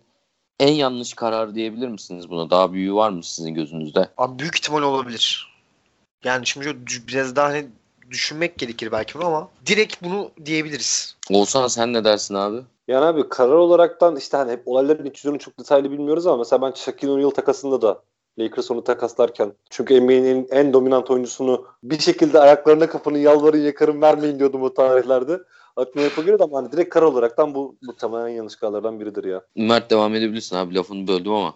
en 0.60 0.72
yanlış 0.72 1.14
karar 1.14 1.54
diyebilir 1.54 1.88
misiniz 1.88 2.30
buna? 2.30 2.50
Daha 2.50 2.72
büyüğü 2.72 2.94
var 2.94 3.10
mı 3.10 3.22
sizin 3.24 3.54
gözünüzde? 3.54 4.08
Abi 4.16 4.38
büyük 4.38 4.56
ihtimal 4.56 4.82
olabilir. 4.82 5.50
Yani 6.24 6.46
şimdi 6.46 6.76
biraz 7.08 7.36
daha 7.36 7.48
hani 7.48 7.66
düşünmek 8.10 8.58
gerekir 8.58 8.92
belki 8.92 9.18
ama 9.18 9.48
direkt 9.66 10.02
bunu 10.02 10.30
diyebiliriz. 10.44 11.16
Olsan 11.30 11.68
sen 11.68 11.92
ne 11.92 12.04
dersin 12.04 12.34
abi? 12.34 12.60
Yani 12.88 13.04
abi 13.04 13.28
karar 13.28 13.54
olaraktan 13.54 14.16
işte 14.16 14.36
hani 14.36 14.52
hep 14.52 14.68
olayların 14.68 15.04
iç 15.04 15.24
yüzünü 15.24 15.38
çok 15.38 15.58
detaylı 15.58 15.90
bilmiyoruz 15.90 16.26
ama 16.26 16.36
mesela 16.36 16.62
ben 16.62 16.72
Shaquille 16.72 17.12
O'Neal 17.12 17.30
takasında 17.30 17.82
da 17.82 18.02
Lakers 18.38 18.70
onu 18.70 18.84
takaslarken 18.84 19.52
çünkü 19.70 20.00
NBA'nin 20.00 20.48
en 20.50 20.72
dominant 20.72 21.10
oyuncusunu 21.10 21.64
bir 21.82 21.98
şekilde 21.98 22.40
ayaklarına 22.40 22.86
kafanı 22.86 23.18
yalvarın 23.18 23.62
yakarın 23.62 24.02
vermeyin 24.02 24.38
diyordum 24.38 24.62
o 24.62 24.74
tarihlerde 24.74 25.38
aklıma 25.76 26.04
yapabilir 26.04 26.40
ama 26.40 26.58
hani 26.58 26.72
direkt 26.72 26.90
kar 26.90 27.02
olaraktan 27.02 27.54
bu 27.54 27.76
muhtemelen 27.82 28.28
yanlış 28.28 28.56
kararlardan 28.56 29.00
biridir 29.00 29.24
ya. 29.24 29.42
Mert 29.56 29.90
devam 29.90 30.14
edebilirsin 30.14 30.56
abi 30.56 30.74
lafını 30.74 31.08
böldüm 31.08 31.32
ama. 31.32 31.54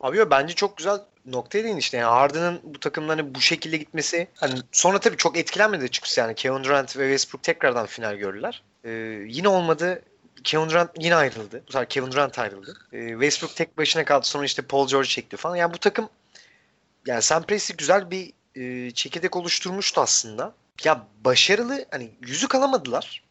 Abi 0.00 0.16
yo, 0.16 0.26
bence 0.30 0.54
çok 0.54 0.76
güzel 0.76 0.98
noktaya 1.26 1.64
değin 1.64 1.76
işte. 1.76 1.96
Yani 1.96 2.10
Harden'ın 2.10 2.60
bu 2.62 2.80
takımdan 2.80 3.18
hani 3.18 3.34
bu 3.34 3.40
şekilde 3.40 3.76
gitmesi 3.76 4.28
hani 4.34 4.54
sonra 4.72 4.98
tabii 4.98 5.16
çok 5.16 5.38
etkilenmedi 5.38 5.84
açıkçası 5.84 6.20
yani. 6.20 6.34
Kevin 6.34 6.64
Durant 6.64 6.96
ve 6.96 7.04
Westbrook 7.04 7.42
tekrardan 7.42 7.86
final 7.86 8.14
gördüler. 8.14 8.62
Ee, 8.84 8.90
yine 9.28 9.48
olmadı. 9.48 10.02
Kevin 10.44 10.68
Durant 10.68 10.90
yine 10.98 11.16
ayrıldı. 11.16 11.62
Bu 11.68 11.72
sefer 11.72 11.88
Kevin 11.88 12.12
Durant 12.12 12.38
ayrıldı. 12.38 12.76
Ee, 12.92 13.08
Westbrook 13.08 13.56
tek 13.56 13.78
başına 13.78 14.04
kaldı. 14.04 14.26
Sonra 14.26 14.44
işte 14.44 14.62
Paul 14.62 14.88
George 14.88 15.08
çekti 15.08 15.36
falan. 15.36 15.56
Yani 15.56 15.74
bu 15.74 15.78
takım 15.78 16.08
yani 17.06 17.22
Sam 17.22 17.42
Presti 17.42 17.76
güzel 17.76 18.10
bir 18.10 18.32
e, 18.54 18.90
çekirdek 18.90 19.36
oluşturmuştu 19.36 20.00
aslında. 20.00 20.54
Ya 20.84 21.06
başarılı 21.24 21.84
hani 21.90 22.10
yüzük 22.20 22.54
alamadılar. 22.54 23.23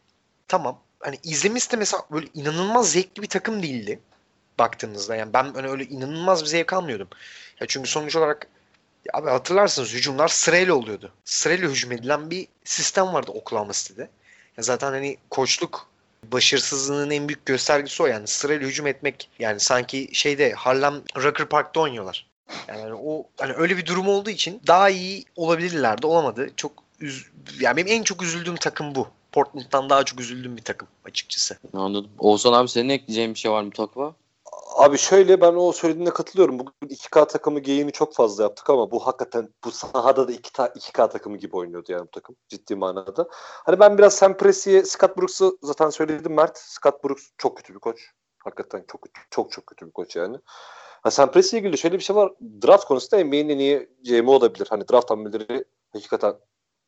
Tamam. 0.48 0.80
Hani 0.99 1.20
izlemesi 1.24 1.72
de 1.72 1.78
mesela 1.78 2.03
böyle 2.11 2.28
inanılmaz 2.34 2.91
zevkli 2.91 3.22
bir 3.22 3.28
takım 3.28 3.64
değildi 3.64 3.99
baktığınızda. 4.60 5.15
Yani 5.15 5.34
ben 5.34 5.53
hani 5.53 5.68
öyle 5.68 5.86
inanılmaz 5.86 6.41
bir 6.44 6.48
zevk 6.48 6.74
almıyordum. 6.74 7.07
Ya 7.60 7.68
çünkü 7.68 7.90
sonuç 7.90 8.15
olarak 8.15 8.48
abi 9.14 9.30
hatırlarsınız 9.30 9.94
hücumlar 9.94 10.28
sırayla 10.28 10.74
oluyordu. 10.74 11.11
Sırayla 11.26 11.70
hücum 11.70 11.91
edilen 11.91 12.30
bir 12.30 12.48
sistem 12.64 13.14
vardı 13.14 13.32
Oklahoma 13.32 13.74
City'de. 13.74 14.10
Ya 14.57 14.64
zaten 14.64 14.91
hani 14.91 15.18
koçluk 15.30 15.88
başarısızlığının 16.32 17.10
en 17.10 17.28
büyük 17.28 17.45
göstergesi 17.45 18.03
o 18.03 18.06
yani 18.06 18.28
sırayla 18.28 18.68
hücum 18.68 18.88
etmek 18.88 19.30
yani 19.40 19.60
sanki 19.60 20.10
şeyde 20.14 20.52
Harlem 20.52 21.02
Rucker 21.18 21.45
Park'ta 21.45 21.80
oynuyorlar. 21.80 22.28
Yani 22.68 22.94
o 22.94 23.28
hani 23.40 23.53
öyle 23.53 23.78
bir 23.78 23.86
durum 23.86 24.07
olduğu 24.07 24.30
için 24.30 24.61
daha 24.68 24.90
iyi 24.90 25.26
olabilirlerdi 25.36 26.07
olamadı. 26.07 26.49
Çok 26.57 26.72
üz 26.99 27.26
yani 27.60 27.78
benim 27.78 27.88
en 27.88 28.03
çok 28.03 28.24
üzüldüğüm 28.24 28.56
takım 28.56 28.95
bu. 28.95 29.07
Portland'dan 29.34 29.89
daha 29.89 30.03
çok 30.03 30.19
üzüldüğüm 30.19 30.57
bir 30.57 30.64
takım 30.64 30.88
açıkçası. 31.05 31.57
Anladım. 31.73 32.11
Oğuzhan 32.19 32.53
abi 32.53 32.69
senin 32.69 32.89
ekleyeceğin 32.89 33.34
bir 33.34 33.39
şey 33.39 33.51
var 33.51 33.64
mı 33.64 33.72
takva? 33.72 34.15
Abi 34.76 34.97
şöyle 34.97 35.41
ben 35.41 35.53
o 35.53 35.72
söylediğine 35.72 36.10
katılıyorum. 36.10 36.60
Bugün 36.60 36.73
2K 36.95 37.27
takımı 37.27 37.60
geyini 37.60 37.91
çok 37.91 38.15
fazla 38.15 38.43
yaptık 38.43 38.69
ama 38.69 38.91
bu 38.91 39.07
hakikaten 39.07 39.49
bu 39.64 39.72
sahada 39.72 40.27
da 40.27 40.31
2K, 40.31 40.73
2K 40.73 41.11
takımı 41.11 41.38
gibi 41.38 41.55
oynuyordu 41.55 41.91
yani 41.91 42.01
bu 42.01 42.11
takım 42.11 42.35
ciddi 42.49 42.76
manada. 42.76 43.27
Hani 43.65 43.80
ben 43.80 43.97
biraz 43.97 44.14
Sam 44.14 44.38
Presti'ye 44.38 44.84
Scott 44.85 45.18
Brooks'u 45.18 45.57
zaten 45.61 45.89
söyledim 45.89 46.34
Mert. 46.34 46.57
Scott 46.57 47.03
Brooks 47.03 47.23
çok 47.38 47.57
kötü 47.57 47.73
bir 47.73 47.80
koç. 47.80 47.99
Hakikaten 48.38 48.85
çok 48.91 49.01
çok 49.30 49.51
çok 49.51 49.68
kötü 49.68 49.85
bir 49.85 49.91
koç 49.91 50.15
yani. 50.15 50.38
Ha, 51.03 51.11
Sam 51.11 51.31
Presti'ye 51.31 51.61
ilgili 51.61 51.77
şöyle 51.77 51.97
bir 51.97 52.03
şey 52.03 52.15
var. 52.15 52.34
Draft 52.41 52.85
konusunda 52.85 53.23
NBA'nin 53.23 53.49
en 53.49 53.60
iyi 53.60 53.89
GM 54.03 54.27
olabilir. 54.27 54.68
Hani 54.69 54.88
draft 54.88 55.11
hamleleri 55.11 55.65
hakikaten 55.93 56.34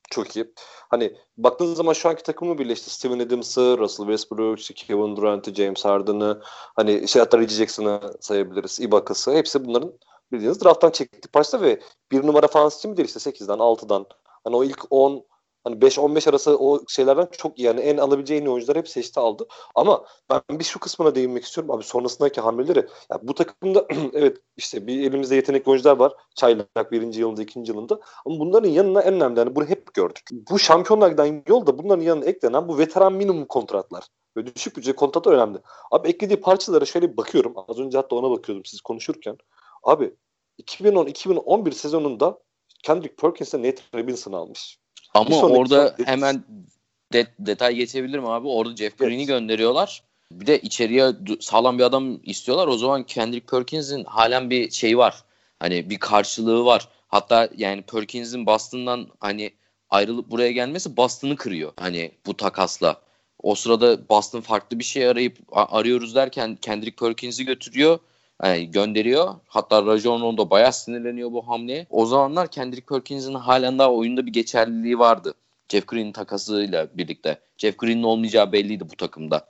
çok 0.10 0.36
iyi. 0.36 0.53
Hani 0.90 1.15
baktığın 1.38 1.73
zaman 1.73 1.94
şu 1.94 2.10
anki 2.10 2.23
takımı 2.23 2.57
bile 2.57 2.73
işte 2.73 2.90
Steven 2.90 3.19
Adams'ı, 3.19 3.77
Russell 3.77 4.06
Westbrook, 4.06 4.60
işte 4.60 4.73
Kevin 4.73 5.15
Durant'ı, 5.15 5.53
James 5.53 5.86
Harden'ı, 5.86 6.41
hani 6.76 7.07
şey 7.07 7.19
hatta 7.19 7.40
Reggie 7.40 7.57
Jackson'ı 7.57 8.02
sayabiliriz, 8.22 8.80
Ibaka'sı. 8.80 9.34
Hepsi 9.34 9.65
bunların 9.65 9.94
bildiğiniz 10.32 10.64
drafttan 10.64 10.91
çektik 10.91 11.34
başta 11.34 11.61
ve 11.61 11.80
bir 12.11 12.27
numara 12.27 12.48
falan 12.48 12.72
mi 12.86 12.98
değil 12.98 13.07
işte 13.07 13.19
8'den 13.30 13.57
6'dan. 13.57 14.06
Hani 14.44 14.56
o 14.56 14.64
ilk 14.64 14.86
10 14.90 15.26
Hani 15.65 15.75
5-15 15.81 16.29
arası 16.29 16.57
o 16.57 16.79
şeylerden 16.87 17.27
çok 17.31 17.59
iyi. 17.59 17.63
Yani 17.63 17.79
en 17.79 17.97
alabileceği 17.97 18.41
en 18.41 18.45
iyi 18.45 18.49
oyuncular 18.49 18.77
hep 18.77 18.89
seçti 18.89 19.19
aldı. 19.19 19.47
Ama 19.75 20.05
ben 20.29 20.59
bir 20.59 20.63
şu 20.63 20.79
kısmına 20.79 21.15
değinmek 21.15 21.43
istiyorum. 21.43 21.71
Abi 21.71 21.83
sonrasındaki 21.83 22.41
hamleleri. 22.41 22.87
Ya 23.11 23.19
bu 23.23 23.33
takımda 23.33 23.87
evet 24.13 24.37
işte 24.57 24.87
bir 24.87 25.09
elimizde 25.09 25.35
yetenekli 25.35 25.69
oyuncular 25.69 25.97
var. 25.97 26.13
Çaylak 26.35 26.91
birinci 26.91 27.19
yılında, 27.19 27.41
ikinci 27.41 27.71
yılında. 27.71 27.99
Ama 28.25 28.39
bunların 28.39 28.69
yanına 28.69 29.01
en 29.01 29.13
önemli 29.13 29.39
yani 29.39 29.55
bunu 29.55 29.65
hep 29.65 29.93
gördük. 29.93 30.23
Bu 30.31 30.59
şampiyonlardan 30.59 31.43
yolda 31.47 31.77
bunların 31.77 32.03
yanına 32.03 32.25
eklenen 32.25 32.67
bu 32.67 32.77
veteran 32.77 33.13
minimum 33.13 33.45
kontratlar. 33.45 34.07
Böyle 34.35 34.55
düşük 34.55 34.77
bütçe 34.77 34.93
kontratı 34.95 35.29
önemli. 35.29 35.57
Abi 35.91 36.07
eklediği 36.07 36.41
parçalara 36.41 36.85
şöyle 36.85 37.11
bir 37.11 37.17
bakıyorum. 37.17 37.53
Az 37.67 37.79
önce 37.79 37.97
hatta 37.97 38.15
ona 38.15 38.31
bakıyordum 38.31 38.65
siz 38.65 38.81
konuşurken. 38.81 39.37
Abi 39.83 40.15
2010-2011 40.63 41.71
sezonunda 41.71 42.39
Kendrick 42.83 43.15
Perkins'e 43.15 43.57
Nate 43.57 43.81
Robinson 43.95 44.33
almış. 44.33 44.79
Ama 45.15 45.41
orada 45.41 45.95
hemen 46.05 46.43
de, 47.13 47.27
detay 47.39 47.75
geçebilirim 47.75 48.25
abi. 48.25 48.47
Orada 48.47 48.75
Jeff 48.75 48.97
Green'i 48.97 49.15
evet. 49.15 49.27
gönderiyorlar. 49.27 50.03
Bir 50.31 50.47
de 50.47 50.59
içeriye 50.59 51.11
sağlam 51.39 51.77
bir 51.77 51.83
adam 51.83 52.19
istiyorlar. 52.23 52.67
O 52.67 52.77
zaman 52.77 53.03
Kendrick 53.03 53.45
Perkins'in 53.47 54.03
halen 54.03 54.49
bir 54.49 54.71
şey 54.71 54.97
var. 54.97 55.23
Hani 55.59 55.89
bir 55.89 55.97
karşılığı 55.97 56.65
var. 56.65 56.87
Hatta 57.07 57.49
yani 57.57 57.81
Perkins'in 57.81 58.45
Boston'dan 58.45 59.07
hani 59.19 59.51
ayrılıp 59.89 60.31
buraya 60.31 60.51
gelmesi 60.51 60.97
Boston'ı 60.97 61.35
kırıyor. 61.35 61.73
Hani 61.79 62.11
bu 62.25 62.37
takasla. 62.37 63.01
O 63.43 63.55
sırada 63.55 64.09
Boston 64.09 64.41
farklı 64.41 64.79
bir 64.79 64.83
şey 64.83 65.07
arayıp 65.07 65.37
arıyoruz 65.51 66.15
derken 66.15 66.57
Kendrick 66.61 66.95
Perkins'i 66.95 67.45
götürüyor. 67.45 67.99
Yani 68.43 68.71
gönderiyor. 68.71 69.35
Hatta 69.47 69.85
Rajon 69.85 70.21
Rondo 70.21 70.49
bayağı 70.49 70.73
sinirleniyor 70.73 71.31
bu 71.31 71.47
hamleye. 71.47 71.87
O 71.89 72.05
zamanlar 72.05 72.47
Kendrick 72.47 72.85
Perkins'in 72.85 73.33
halen 73.33 73.79
daha 73.79 73.91
oyunda 73.93 74.25
bir 74.25 74.33
geçerliliği 74.33 74.99
vardı. 74.99 75.33
Jeff 75.69 75.87
Green 75.87 76.11
takasıyla 76.11 76.87
birlikte. 76.93 77.39
Jeff 77.57 77.77
Green'in 77.77 78.03
olmayacağı 78.03 78.51
belliydi 78.51 78.83
bu 78.91 78.95
takımda. 78.95 79.47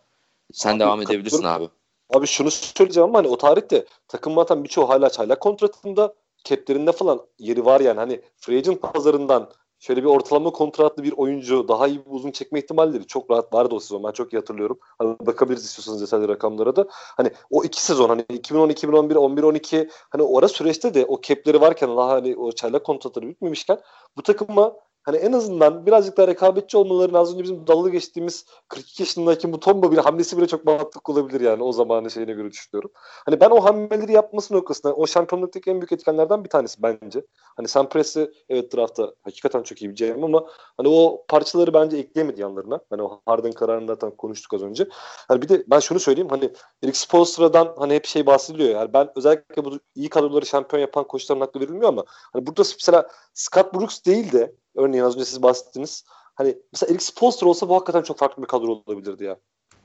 Sen 0.53 0.73
abi, 0.73 0.79
devam 0.79 1.01
edebilirsin 1.01 1.43
abi. 1.43 1.69
Abi 2.13 2.27
şunu 2.27 2.51
söyleyeceğim 2.51 3.09
ama 3.09 3.17
hani 3.17 3.27
o 3.27 3.37
tarihte 3.37 3.85
takım 4.07 4.37
atan 4.37 4.63
birçoğu 4.63 4.89
hala 4.89 5.09
çaylak 5.09 5.41
kontratında 5.41 6.13
caplerinde 6.43 6.91
falan 6.91 7.21
yeri 7.39 7.65
var 7.65 7.79
yani. 7.81 7.99
Hani 7.99 8.21
free 8.37 8.57
agent 8.57 8.81
pazarından 8.81 9.49
şöyle 9.79 10.03
bir 10.03 10.07
ortalama 10.07 10.49
kontratlı 10.49 11.03
bir 11.03 11.13
oyuncu 11.17 11.67
daha 11.67 11.87
iyi 11.87 12.05
bir 12.05 12.11
uzun 12.11 12.31
çekme 12.31 12.59
ihtimalleri 12.59 13.07
çok 13.07 13.31
rahat 13.31 13.53
vardı 13.53 13.75
o 13.75 13.79
sezon. 13.79 14.03
Ben 14.03 14.11
çok 14.11 14.33
iyi 14.33 14.37
hatırlıyorum. 14.37 14.79
Hani 14.97 15.15
bakabiliriz 15.19 15.65
istiyorsanız 15.65 16.01
detaylı 16.01 16.27
rakamlara 16.27 16.75
da. 16.75 16.85
Hani 16.89 17.31
o 17.49 17.63
iki 17.63 17.83
sezon 17.83 18.09
hani 18.09 18.25
2010 18.29 18.69
2011 18.69 19.15
11 19.15 19.43
12 19.43 19.89
hani 20.09 20.23
o 20.23 20.39
ara 20.39 20.47
süreçte 20.47 20.93
de 20.93 21.05
o 21.05 21.21
capleri 21.21 21.61
varken 21.61 21.97
daha 21.97 22.09
hani 22.09 22.35
o 22.35 22.51
çaylak 22.51 22.83
kontratları 22.83 23.27
bitmemişken 23.27 23.79
bu 24.17 24.23
takıma 24.23 24.73
hani 25.05 25.17
en 25.17 25.31
azından 25.31 25.85
birazcık 25.85 26.17
daha 26.17 26.27
rekabetçi 26.27 26.77
olmalarını 26.77 27.17
az 27.17 27.33
önce 27.33 27.43
bizim 27.43 27.67
dalga 27.67 27.89
geçtiğimiz 27.89 28.45
42 28.67 29.03
yaşındaki 29.03 29.53
bu 29.53 29.59
Tomba 29.59 29.91
bile 29.91 30.01
hamlesi 30.01 30.37
bile 30.37 30.47
çok 30.47 30.65
mantıklı 30.65 31.13
olabilir 31.13 31.41
yani 31.41 31.63
o 31.63 31.71
zamanın 31.71 32.07
şeyine 32.07 32.33
göre 32.33 32.51
düşünüyorum. 32.51 32.91
Hani 33.25 33.39
ben 33.39 33.49
o 33.49 33.63
hamleleri 33.63 34.11
yapması 34.11 34.53
noktasında 34.53 34.93
o 34.95 35.07
şampiyonluktaki 35.07 35.69
en 35.69 35.81
büyük 35.81 35.91
etkenlerden 35.91 36.43
bir 36.43 36.49
tanesi 36.49 36.83
bence. 36.83 37.25
Hani 37.57 37.67
Sam 37.67 37.89
Press'i 37.89 38.31
evet 38.49 38.75
draftta 38.75 39.13
hakikaten 39.23 39.63
çok 39.63 39.81
iyi 39.81 39.89
bir 39.89 39.95
GM 39.95 40.23
ama 40.23 40.47
hani 40.77 40.87
o 40.87 41.25
parçaları 41.27 41.73
bence 41.73 41.97
ekleyemedi 41.97 42.41
yanlarına. 42.41 42.79
Hani 42.89 43.01
o 43.01 43.21
Harden 43.25 43.51
kararını 43.51 43.87
zaten 43.87 44.11
konuştuk 44.11 44.53
az 44.53 44.61
önce. 44.61 44.87
Hani 45.27 45.41
bir 45.41 45.49
de 45.49 45.63
ben 45.67 45.79
şunu 45.79 45.99
söyleyeyim 45.99 46.29
hani 46.29 46.51
Eric 46.83 46.97
Spoelstra'dan 46.97 47.73
hani 47.77 47.93
hep 47.93 48.05
şey 48.05 48.25
bahsediliyor 48.25 48.69
yani 48.69 48.93
ben 48.93 49.09
özellikle 49.15 49.65
bu 49.65 49.79
iyi 49.95 50.09
kadroları 50.09 50.45
şampiyon 50.45 50.81
yapan 50.81 51.03
koçların 51.07 51.39
hakkı 51.39 51.59
verilmiyor 51.59 51.89
ama 51.89 52.03
hani 52.33 52.47
burada 52.47 52.61
mesela 52.61 53.09
Scott 53.35 53.73
Brooks 53.73 54.05
değil 54.05 54.31
de 54.31 54.55
Örneğin 54.75 55.03
az 55.03 55.15
önce 55.15 55.25
siz 55.25 55.43
bahsettiniz. 55.43 56.03
Hani 56.35 56.57
mesela 56.73 56.91
Eric 56.91 57.05
Spoelstra 57.05 57.47
olsa 57.47 57.69
bu 57.69 57.75
hakikaten 57.75 58.01
çok 58.01 58.17
farklı 58.17 58.43
bir 58.43 58.47
kadro 58.47 58.81
olabilirdi 58.87 59.23
ya. 59.23 59.37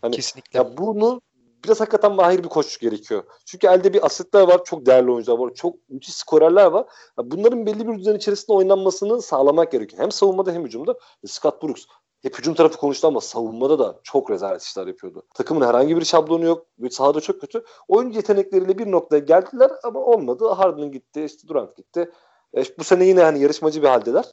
Hani, 0.03 0.17
Kesinlikle. 0.17 0.59
Ya 0.59 0.77
bunu 0.77 1.21
biraz 1.65 1.81
hakikaten 1.81 2.13
mahir 2.13 2.45
bir 2.45 2.49
koç 2.49 2.79
gerekiyor. 2.79 3.25
Çünkü 3.47 3.67
elde 3.67 3.95
bir 3.95 4.07
asetler 4.07 4.43
var, 4.43 4.65
çok 4.65 4.87
değerli 4.87 5.11
oyuncular 5.11 5.39
var, 5.39 5.55
çok 5.55 5.89
müthiş 5.89 6.15
skorerler 6.15 6.67
var. 6.67 6.87
Ya 7.19 7.31
bunların 7.31 7.67
belli 7.67 7.89
bir 7.89 7.99
düzen 7.99 8.15
içerisinde 8.15 8.53
oynanmasını 8.53 9.23
sağlamak 9.23 9.73
gerekiyor. 9.73 10.03
Hem 10.03 10.13
savunmada 10.13 10.53
hem 10.53 10.65
hücumda. 10.65 10.93
E, 11.25 11.27
Scott 11.27 11.63
Brooks 11.63 11.85
hep 12.23 12.39
hücum 12.39 12.55
tarafı 12.55 12.79
konuştu 12.79 13.07
ama 13.07 13.21
savunmada 13.21 13.79
da 13.79 14.01
çok 14.03 14.31
rezalet 14.31 14.63
işler 14.63 14.87
yapıyordu. 14.87 15.23
Takımın 15.35 15.67
herhangi 15.67 15.97
bir 15.97 16.05
şablonu 16.05 16.45
yok 16.45 16.67
sahada 16.91 17.21
çok 17.21 17.41
kötü. 17.41 17.65
Oyuncu 17.89 18.17
yetenekleriyle 18.17 18.79
bir 18.79 18.91
noktaya 18.91 19.19
geldiler 19.19 19.71
ama 19.85 20.01
olmadı. 20.01 20.49
Harden 20.49 20.93
gitti, 20.93 21.25
işte 21.25 21.49
Durant 21.49 21.77
gitti. 21.77 22.11
E, 22.57 22.65
bu 22.79 22.85
sene 22.85 23.05
yine 23.05 23.23
hani 23.23 23.41
yarışmacı 23.41 23.83
bir 23.83 23.89
haldeler. 23.89 24.25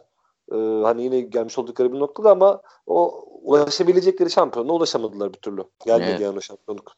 Ee, 0.52 0.56
hani 0.84 1.03
yine 1.03 1.22
gelmiş 1.22 1.57
oldukları 1.57 1.94
bir 1.94 1.99
noktada 1.99 2.31
ama 2.31 2.61
o 2.85 3.26
ulaşabilecekleri 3.41 4.31
şampiyonluğa 4.31 4.76
ulaşamadılar 4.76 5.34
bir 5.34 5.39
türlü. 5.39 5.64
Gelmedi 5.85 6.10
evet. 6.10 6.22
yani 6.22 6.44
şampiyonluk. 6.44 6.94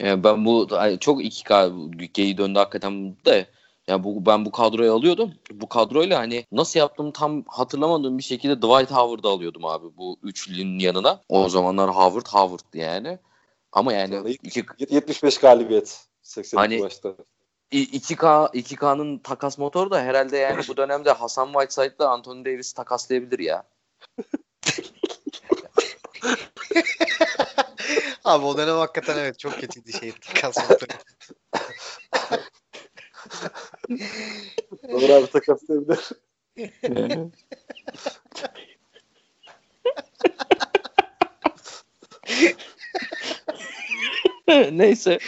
Yani 0.00 0.24
ben 0.24 0.44
bu 0.44 0.68
çok 1.00 1.24
2K 1.24 1.90
geyi 2.12 2.38
döndü 2.38 2.58
hakikaten 2.58 3.16
de 3.26 3.46
ya 3.88 4.04
bu 4.04 4.26
ben 4.26 4.44
bu 4.44 4.50
kadroyu 4.50 4.92
alıyordum. 4.92 5.32
Bu 5.52 5.68
kadroyla 5.68 6.18
hani 6.18 6.46
nasıl 6.52 6.80
yaptım 6.80 7.10
tam 7.12 7.44
hatırlamadığım 7.46 8.18
bir 8.18 8.22
şekilde 8.22 8.56
Dwight 8.56 8.90
Howard'ı 8.90 9.28
alıyordum 9.28 9.64
abi 9.64 9.96
bu 9.96 10.16
üçlünün 10.22 10.78
yanına. 10.78 11.20
O 11.28 11.48
zamanlar 11.48 11.90
Howard 11.90 12.26
Howard 12.26 12.74
yani. 12.74 13.18
Ama 13.72 13.92
yani 13.92 14.30
iki... 14.30 14.64
75 14.78 15.38
galibiyet 15.38 16.06
80 16.22 16.58
hani, 16.58 16.78
maçta. 16.78 17.14
2K 17.72 18.50
2K'nın 18.54 19.18
takas 19.18 19.58
motoru 19.58 19.90
da 19.90 20.02
herhalde 20.02 20.36
yani 20.36 20.62
bu 20.68 20.76
dönemde 20.76 21.10
Hasan 21.10 21.52
Whiteside'la 21.52 22.08
Anthony 22.08 22.44
Davis 22.44 22.72
takaslayabilir 22.72 23.38
ya. 23.38 23.64
Abi 28.24 28.44
o 28.44 28.56
dönem 28.56 28.76
hakikaten 28.76 29.18
evet 29.18 29.38
çok 29.38 29.60
kötüydü 29.60 29.92
şey 29.92 30.12
takas 30.12 30.56
motoru. 30.56 30.90
Olur 34.88 35.08
abi 35.10 35.26
takaslayabilir. 35.26 36.10
Neyse. 44.78 45.18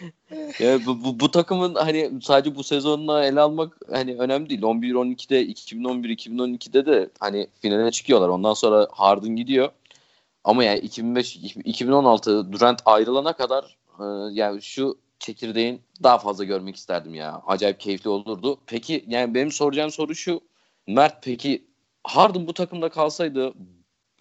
Yani 0.58 0.86
bu, 0.86 1.04
bu, 1.04 1.20
bu 1.20 1.30
takımın 1.30 1.74
hani 1.74 2.10
sadece 2.22 2.56
bu 2.56 2.64
sezonla 2.64 3.24
ele 3.24 3.40
almak 3.40 3.76
hani 3.92 4.16
önemli 4.16 4.50
değil. 4.50 4.60
11-12'de 4.60 5.46
2011-2012'de 5.46 6.86
de 6.86 7.10
hani 7.20 7.48
finale 7.60 7.90
çıkıyorlar. 7.90 8.28
Ondan 8.28 8.54
sonra 8.54 8.88
Harden 8.90 9.36
gidiyor. 9.36 9.70
Ama 10.44 10.64
yani 10.64 10.78
2005 10.78 11.36
2016 11.36 12.52
Durant 12.52 12.82
ayrılana 12.84 13.32
kadar 13.32 13.76
e, 14.00 14.04
yani 14.32 14.62
şu 14.62 14.98
çekirdeğin 15.18 15.80
daha 16.02 16.18
fazla 16.18 16.44
görmek 16.44 16.76
isterdim 16.76 17.14
ya. 17.14 17.42
Acayip 17.46 17.80
keyifli 17.80 18.10
olurdu. 18.10 18.58
Peki 18.66 19.04
yani 19.08 19.34
benim 19.34 19.52
soracağım 19.52 19.90
soru 19.90 20.14
şu. 20.14 20.40
Mert 20.86 21.22
peki 21.22 21.64
Harden 22.04 22.46
bu 22.46 22.54
takımda 22.54 22.88
kalsaydı 22.88 23.54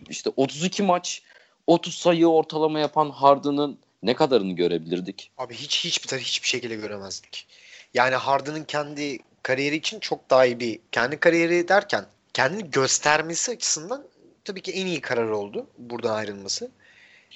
işte 0.09 0.31
32 0.35 0.83
maç 0.83 1.21
30 1.67 1.93
sayı 1.93 2.27
ortalama 2.27 2.79
yapan 2.79 3.09
Harden'ın 3.09 3.79
ne 4.03 4.15
kadarını 4.15 4.53
görebilirdik? 4.53 5.31
Abi 5.37 5.53
hiç 5.53 5.85
hiçbir 5.85 6.17
hiçbir 6.17 6.47
şekilde 6.47 6.75
göremezdik. 6.75 7.47
Yani 7.93 8.15
Harden'ın 8.15 8.63
kendi 8.63 9.19
kariyeri 9.43 9.75
için 9.75 9.99
çok 9.99 10.29
daha 10.29 10.45
iyi 10.45 10.59
bir 10.59 10.79
kendi 10.91 11.19
kariyeri 11.19 11.67
derken 11.67 12.05
kendini 12.33 12.71
göstermesi 12.71 13.51
açısından 13.51 14.03
tabii 14.43 14.61
ki 14.61 14.71
en 14.71 14.85
iyi 14.85 15.01
karar 15.01 15.29
oldu 15.29 15.67
buradan 15.77 16.15
ayrılması. 16.15 16.71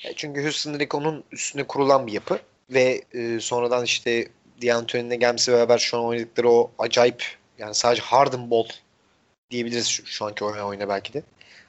E, 0.04 0.14
çünkü 0.16 0.44
Houston 0.44 0.74
direkt 0.74 0.96
onun 0.96 1.24
üstüne 1.32 1.64
kurulan 1.64 2.08
bir 2.08 2.12
yapı 2.12 2.40
ve 2.70 3.02
e, 3.14 3.40
sonradan 3.40 3.84
işte 3.84 4.28
D'Antoni'ne 4.62 5.16
gelmesi 5.16 5.52
beraber 5.52 5.78
şu 5.78 5.98
an 5.98 6.04
oynadıkları 6.04 6.50
o 6.50 6.72
acayip 6.80 7.38
yani 7.58 7.76
sadece 7.76 8.02
Harden 8.02 8.52
ball 8.52 8.68
diyebiliriz 9.52 9.88
şu, 9.88 10.06
şu 10.06 10.26
anki 10.26 10.46
oyuna, 10.46 10.68
oyuna 10.68 10.90
belki 10.90 11.14
de. 11.14 11.24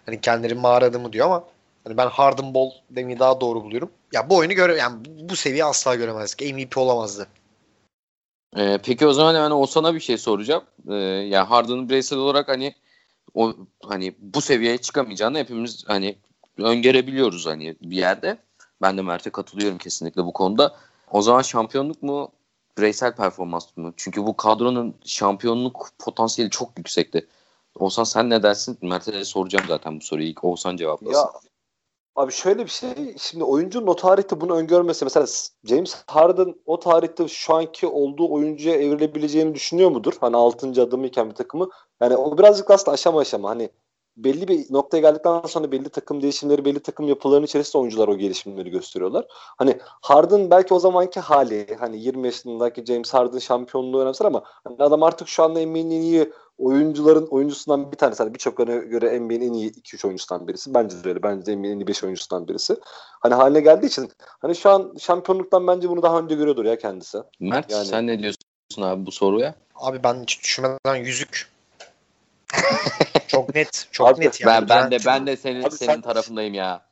Hani 0.07 0.21
kendileri 0.21 0.55
mağara 0.55 0.85
adımı 0.85 1.13
diyor 1.13 1.27
ama 1.27 1.45
hani 1.85 1.97
ben 1.97 2.07
Harden 2.07 2.55
ball 2.55 2.71
demeyi 2.91 3.19
daha 3.19 3.41
doğru 3.41 3.65
buluyorum. 3.65 3.91
Ya 4.13 4.31
bu 4.31 4.37
oyunu 4.37 4.53
göre 4.53 4.77
yani 4.77 5.05
bu 5.05 5.37
seviye 5.37 5.65
asla 5.65 5.95
göremezdik. 5.95 6.55
MVP 6.55 6.79
olamazdı. 6.79 7.29
Ee, 8.57 8.79
peki 8.85 9.07
o 9.07 9.13
zaman 9.13 9.35
yani 9.35 9.55
o 9.55 9.67
sana 9.67 9.95
bir 9.95 10.01
şey 10.01 10.19
soracağım. 10.19 10.65
Ee, 10.89 10.95
yani 10.95 11.47
Harden'ın 11.47 11.89
bireysel 11.89 12.19
olarak 12.19 12.49
hani 12.49 12.75
o 13.35 13.55
hani 13.85 14.15
bu 14.19 14.41
seviyeye 14.41 14.79
çıkamayacağını 14.79 15.39
hepimiz 15.39 15.85
hani 15.87 16.17
öngörebiliyoruz 16.59 17.47
hani 17.47 17.77
bir 17.83 17.97
yerde. 17.97 18.39
Ben 18.83 18.99
de 18.99 19.03
Mert'e 19.03 19.31
katılıyorum 19.31 19.79
kesinlikle 19.79 20.25
bu 20.25 20.33
konuda. 20.33 20.77
O 21.11 21.23
zaman 21.23 21.43
şampiyonluk 21.43 22.03
mu 22.03 22.33
bireysel 22.79 23.17
performans 23.17 23.77
mı? 23.77 23.93
Çünkü 23.97 24.27
bu 24.27 24.37
kadronun 24.37 24.95
şampiyonluk 25.05 25.89
potansiyeli 25.99 26.51
çok 26.51 26.79
yüksekti. 26.79 27.27
Olsan 27.75 28.05
sen 28.05 28.31
ne 28.31 28.43
dersin? 28.43 28.79
Mert'e 28.83 29.25
soracağım 29.25 29.65
zaten 29.69 30.01
bu 30.01 30.05
soruyu. 30.05 30.29
İlk 30.29 30.45
Oğuzhan 30.45 30.77
cevaplasın. 30.77 31.21
Ya 31.21 31.52
Abi 32.17 32.33
şöyle 32.33 32.65
bir 32.65 32.71
şey, 32.71 33.15
şimdi 33.19 33.45
oyuncunun 33.45 33.87
o 33.87 33.97
tarihte 33.97 34.41
bunu 34.41 34.57
öngörmesi, 34.57 35.05
mesela 35.05 35.27
James 35.65 36.03
Harden 36.07 36.55
o 36.67 36.79
tarihte 36.79 37.29
şu 37.29 37.55
anki 37.55 37.87
olduğu 37.87 38.33
oyuncuya 38.33 38.75
evrilebileceğini 38.77 39.55
düşünüyor 39.55 39.91
mudur? 39.91 40.13
Hani 40.21 40.37
6. 40.37 40.83
adımıyken 40.83 41.31
bir 41.31 41.35
takımı. 41.35 41.69
Yani 42.01 42.17
o 42.17 42.39
birazcık 42.39 42.71
aslında 42.71 42.91
aşama 42.95 43.21
aşama 43.21 43.51
hani 43.51 43.71
belli 44.17 44.49
bir 44.49 44.73
noktaya 44.73 45.01
geldikten 45.01 45.43
sonra 45.47 45.73
belli 45.73 45.89
takım 45.89 46.23
değişimleri, 46.23 46.65
belli 46.65 46.81
takım 46.81 47.09
yapılarının 47.09 47.47
içerisinde 47.47 47.79
oyuncular 47.79 48.09
o 48.09 48.17
gelişimleri 48.17 48.71
gösteriyorlar. 48.71 49.27
Hani 49.31 49.79
Harden 49.83 50.51
belki 50.51 50.75
o 50.75 50.79
zamanki 50.79 51.21
hali, 51.21 51.77
hani 51.81 51.99
20 51.99 52.27
yaşındaki 52.27 52.85
James 52.85 53.15
Harden 53.15 53.39
şampiyonluğu 53.39 54.01
önemser 54.01 54.27
ama 54.27 54.43
hani 54.65 54.77
adam 54.79 55.03
artık 55.03 55.29
şu 55.29 55.43
anda 55.43 55.67
NBA'nin 55.67 56.03
oyuncuların 56.59 57.27
oyuncusundan 57.27 57.93
bir 57.93 57.97
tanesi. 57.97 58.23
Hani 58.23 58.35
birçoklarına 58.35 58.77
göre 58.77 59.21
NBA'nin 59.21 59.41
en 59.41 59.53
iyi 59.53 59.73
2-3 59.73 60.07
oyuncusundan 60.07 60.49
birisi. 60.49 60.75
Bence 60.75 61.05
de 61.05 61.09
öyle. 61.09 61.23
Bence 61.23 61.47
de 61.47 61.57
NBA'nin 61.57 61.73
en 61.73 61.79
iyi 61.81 61.87
5 61.87 62.05
oyuncusundan 62.05 62.49
birisi. 62.49 62.77
Hani 63.21 63.35
haline 63.35 63.61
geldiği 63.61 63.87
için 63.87 64.11
hani 64.41 64.57
şu 64.57 64.71
an 64.71 64.95
şampiyonluktan 64.99 65.67
bence 65.67 65.89
bunu 65.89 66.03
daha 66.03 66.19
önce 66.19 66.35
görüyordur 66.35 66.65
ya 66.65 66.79
kendisi. 66.79 67.19
Mert 67.41 67.71
yani... 67.71 67.87
sen 67.87 68.07
ne 68.07 68.19
diyorsun 68.19 68.83
abi 68.83 69.07
bu 69.07 69.13
soruya? 69.13 69.55
Abi 69.75 70.03
ben 70.05 70.23
hiç 70.23 70.43
düşünmeden 70.43 70.97
yüzük 70.97 71.53
çok 73.27 73.55
net, 73.55 73.89
çok 73.93 74.09
abi, 74.09 74.21
net 74.21 74.41
yani. 74.41 74.69
Ben, 74.69 74.69
ben 74.69 74.91
de 74.91 74.99
ben 75.07 75.27
de 75.27 75.37
senin 75.37 75.63
abi 75.63 75.71
senin 75.71 75.93
sen, 75.93 76.01
tarafındayım 76.01 76.55
ya. 76.55 76.83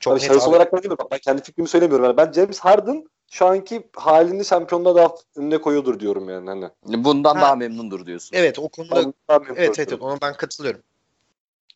Çok 0.00 0.12
abi, 0.12 0.22
net 0.22 0.42
olarak 0.42 0.72
ben 0.72 0.82
demiyorum. 0.82 1.06
Ben 1.10 1.18
kendi 1.18 1.42
fikrimi 1.42 1.68
söylemiyorum. 1.68 2.04
Yani 2.04 2.16
ben 2.16 2.32
James 2.32 2.60
Harden 2.60 3.08
şu 3.30 3.46
anki 3.46 3.86
halini 3.96 4.44
şampiyonluğa 4.44 4.94
daha 4.94 5.14
önüne 5.36 5.58
koyuyordur 5.58 6.00
diyorum 6.00 6.28
yani. 6.28 6.48
Hani. 6.50 7.04
Bundan 7.04 7.34
ha. 7.34 7.42
daha 7.42 7.56
memnundur 7.56 8.06
diyorsun. 8.06 8.36
Evet 8.36 8.58
o 8.58 8.68
konuda 8.68 9.00
evet 9.30 9.52
evet, 9.56 9.78
evet 9.78 10.02
ona 10.02 10.20
ben 10.22 10.34
katılıyorum. 10.34 10.80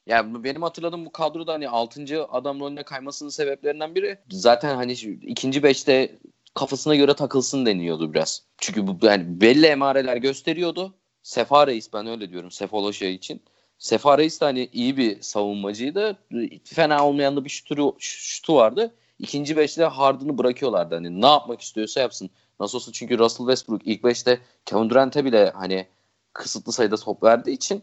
Yani 0.06 0.44
benim 0.44 0.62
hatırladığım 0.62 1.06
bu 1.06 1.12
kadroda 1.12 1.52
hani 1.52 1.68
6. 1.68 2.26
adam 2.30 2.60
rolüne 2.60 2.82
kaymasının 2.82 3.30
sebeplerinden 3.30 3.94
biri 3.94 4.18
zaten 4.30 4.76
hani 4.76 4.92
ikinci 5.22 5.62
beşte 5.62 6.18
kafasına 6.54 6.96
göre 6.96 7.14
takılsın 7.14 7.66
deniyordu 7.66 8.14
biraz. 8.14 8.42
Çünkü 8.58 8.86
bu 8.86 8.96
yani 9.02 9.40
belli 9.40 9.66
emareler 9.66 10.16
gösteriyordu. 10.16 10.94
Sefa 11.22 11.66
Reis 11.66 11.92
ben 11.92 12.06
öyle 12.06 12.30
diyorum 12.30 12.50
Sefoloşa 12.50 13.06
için. 13.06 13.42
Sefa 13.78 14.18
Reis 14.18 14.40
de 14.40 14.44
hani 14.44 14.68
iyi 14.72 14.96
bir 14.96 15.20
savunmacıydı. 15.20 16.18
Fena 16.64 17.06
olmayan 17.06 17.36
da 17.36 17.44
bir 17.44 17.50
şutu, 17.50 17.96
şutu 17.98 18.54
vardı. 18.54 18.94
İkinci 19.18 19.56
beşte 19.56 19.84
Harden'ı 19.84 20.38
bırakıyorlardı. 20.38 20.94
Hani 20.94 21.20
ne 21.20 21.26
yapmak 21.26 21.60
istiyorsa 21.60 22.00
yapsın. 22.00 22.30
Nasıl 22.60 22.78
olsa 22.78 22.92
çünkü 22.92 23.18
Russell 23.18 23.46
Westbrook 23.46 23.80
ilk 23.84 24.04
beşte 24.04 24.40
Kevin 24.66 24.90
Durant'e 24.90 25.24
bile 25.24 25.50
hani 25.50 25.86
kısıtlı 26.32 26.72
sayıda 26.72 26.96
top 26.96 27.22
verdiği 27.22 27.52
için 27.52 27.82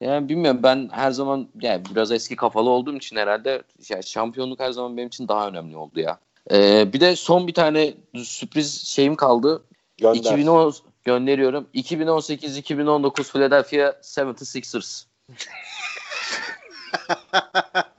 yani 0.00 0.28
bilmiyorum 0.28 0.60
ben 0.62 0.88
her 0.92 1.10
zaman 1.10 1.48
yani 1.60 1.82
biraz 1.94 2.12
eski 2.12 2.36
kafalı 2.36 2.70
olduğum 2.70 2.96
için 2.96 3.16
herhalde 3.16 3.62
yani 3.88 4.04
şampiyonluk 4.04 4.60
her 4.60 4.70
zaman 4.70 4.96
benim 4.96 5.08
için 5.08 5.28
daha 5.28 5.48
önemli 5.48 5.76
oldu 5.76 6.00
ya. 6.00 6.18
Ee, 6.50 6.92
bir 6.92 7.00
de 7.00 7.16
son 7.16 7.46
bir 7.46 7.54
tane 7.54 7.94
sürpriz 8.16 8.88
şeyim 8.88 9.16
kaldı. 9.16 9.64
Gönder. 9.98 10.14
2010 10.14 10.74
gönderiyorum. 11.04 11.66
2018-2019 11.74 13.32
Philadelphia 13.32 13.94
76ers. 14.02 15.04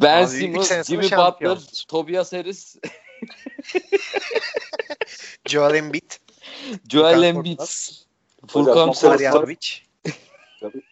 ben 0.00 0.22
Abi, 0.22 0.28
Simmons, 0.30 0.72
Jimmy. 0.86 1.02
Butler, 1.02 1.58
Tobias 1.88 2.32
Harris, 2.32 2.76
Joel 5.48 5.74
Embiid, 5.74 6.10
Joel 6.88 7.22
Embiid, 7.22 7.60
Furkan 8.48 8.86
Marjanovic. 8.88 9.82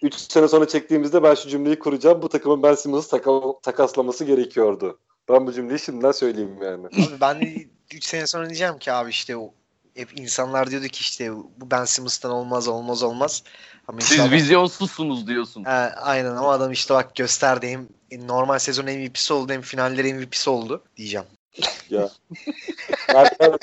3 0.02 0.14
sene 0.14 0.48
sonra 0.48 0.68
çektiğimizde 0.68 1.22
ben 1.22 1.34
şu 1.34 1.48
cümleyi 1.48 1.78
kuracağım. 1.78 2.22
Bu 2.22 2.28
takımın 2.28 2.62
Ben 2.62 2.74
Simmons'ı 2.74 3.10
taka- 3.10 3.60
takaslaması 3.62 4.24
gerekiyordu. 4.24 4.98
Ben 5.28 5.46
bu 5.46 5.52
cümleyi 5.52 5.78
şimdiden 5.78 6.12
söyleyeyim 6.12 6.62
yani. 6.62 6.86
Abi 6.86 7.20
ben 7.20 7.66
3 7.94 8.04
sene 8.04 8.26
sonra 8.26 8.46
diyeceğim 8.46 8.78
ki 8.78 8.92
abi 8.92 9.10
işte 9.10 9.36
o 9.36 9.54
hep 9.96 10.20
insanlar 10.20 10.70
diyordu 10.70 10.86
ki 10.86 11.00
işte 11.00 11.32
bu 11.36 11.70
Ben 11.70 11.84
Simmons'tan 11.84 12.32
olmaz 12.32 12.68
olmaz 12.68 13.02
olmaz. 13.02 13.42
Ama 13.88 14.00
Siz 14.00 14.12
inşallah- 14.12 14.32
vizyonsuzsunuz 14.32 15.26
diyorsun. 15.26 15.64
He, 15.64 15.70
aynen 15.70 16.36
o 16.36 16.48
adam 16.48 16.72
işte 16.72 16.94
bak 16.94 17.16
gösterdi 17.16 17.68
hem 17.68 17.88
normal 18.10 18.58
sezon 18.58 18.84
MVP'si 18.84 19.32
oldu 19.32 19.52
hem 19.52 19.60
finalleri 19.60 20.14
MVP'si 20.14 20.50
oldu 20.50 20.82
diyeceğim. 20.96 21.26
Ya. 21.90 22.10
Erkan, 23.08 23.58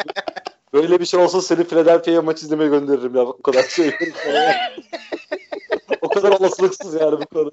böyle 0.74 1.00
bir 1.00 1.06
şey 1.06 1.20
olsa 1.20 1.42
seni 1.42 1.64
Philadelphia'ya 1.64 2.22
maç 2.22 2.44
izlemeye 2.44 2.70
gönderirim 2.70 3.16
ya. 3.16 3.22
O 3.22 3.42
kadar 3.42 3.78
ya. 3.78 4.74
o 6.02 6.10
kadar 6.10 6.32
olasılıksız 6.32 6.94
yani 6.94 7.20
bu 7.22 7.26
konu. 7.26 7.52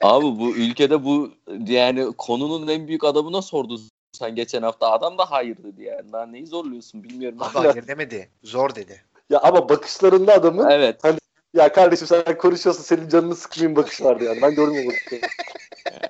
Abi 0.00 0.24
bu 0.24 0.56
ülkede 0.56 1.04
bu 1.04 1.30
yani 1.66 2.12
konunun 2.18 2.68
en 2.68 2.88
büyük 2.88 3.04
adamına 3.04 3.42
sordun 3.42 3.80
sen 4.12 4.34
geçen 4.34 4.62
hafta. 4.62 4.90
Adam 4.90 5.18
da 5.18 5.30
hayır 5.30 5.56
dedi 5.64 5.82
yani. 5.82 6.12
Daha 6.12 6.26
neyi 6.26 6.46
zorluyorsun 6.46 7.04
bilmiyorum. 7.04 7.38
Abi 7.42 7.58
hayır 7.58 7.86
demedi. 7.86 8.28
Zor 8.42 8.74
dedi. 8.74 9.02
Ya 9.30 9.40
ama 9.40 9.68
bakışlarında 9.68 10.34
adamın 10.34 10.70
evet. 10.70 11.00
Ya 11.54 11.72
kardeşim 11.72 12.06
sen 12.06 12.38
konuşuyorsun 12.38 12.82
senin 12.82 13.08
canını 13.08 13.36
sıkmayayım 13.36 13.76
bakış 13.76 14.02
vardı 14.02 14.24
yani. 14.24 14.42
Ben 14.42 14.54
gördüm 14.54 14.84
o 14.84 14.86
bakışı. 14.86 15.20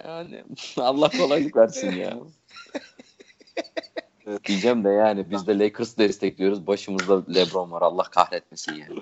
Yani 0.05 0.45
Allah 0.77 1.11
kolaylık 1.19 1.57
versin 1.57 1.93
ya. 1.93 2.19
Evet. 4.27 4.45
Diyeceğim 4.45 4.85
de 4.85 4.89
yani 4.89 5.31
biz 5.31 5.47
de 5.47 5.59
Lakers 5.59 5.99
destekliyoruz. 5.99 6.67
Başımızda 6.67 7.23
LeBron 7.35 7.71
var. 7.71 7.83
Allah 7.83 8.03
kahretmesin 8.03 8.73
yani. 8.73 9.01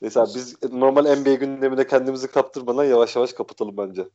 Mesela 0.00 0.26
biz 0.34 0.62
normal 0.72 1.16
NBA 1.16 1.34
gündemine 1.34 1.86
kendimizi 1.86 2.28
kaptırmadan 2.30 2.84
yavaş 2.84 3.16
yavaş 3.16 3.32
kapatalım 3.32 3.76
bence. 3.76 4.08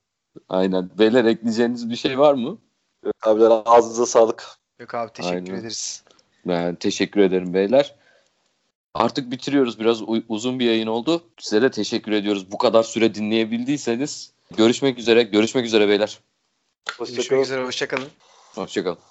Aynen. 0.50 0.90
Beyler 1.00 1.26
ekleyeceğiniz 1.26 1.90
bir 1.90 1.96
şey 1.96 2.20
var 2.20 2.34
mı? 2.34 2.58
Evet, 3.04 3.16
abiler 3.24 3.62
ağzınıza 3.66 4.06
sağlık. 4.06 4.44
Yok 4.80 4.96
abi 4.96 5.14
teşekkür 5.14 5.36
Aynen. 5.36 5.54
ederiz. 5.60 6.04
Ben 6.46 6.76
teşekkür 6.76 7.22
ederim 7.22 7.54
beyler. 7.54 7.96
Artık 8.94 9.32
bitiriyoruz. 9.32 9.80
Biraz 9.80 10.02
uzun 10.30 10.60
bir 10.60 10.66
yayın 10.66 10.88
oldu. 10.88 11.24
Size 11.40 11.62
de 11.62 11.72
teşekkür 11.72 12.12
ediyoruz. 12.12 12.52
Bu 12.52 12.58
kadar 12.58 12.84
süre 12.84 13.16
dinleyebildiyseniz. 13.16 14.32
Görüşmek 14.58 15.00
üzere. 15.00 15.24
Görüşmek 15.24 15.66
üzere 15.66 15.88
beyler. 15.88 16.20
Görüşmek 16.86 17.18
Hoşçakalın. 17.20 17.42
üzere 17.42 17.64
hoşçakalın. 17.64 18.08
Hoşçakalın. 18.56 18.98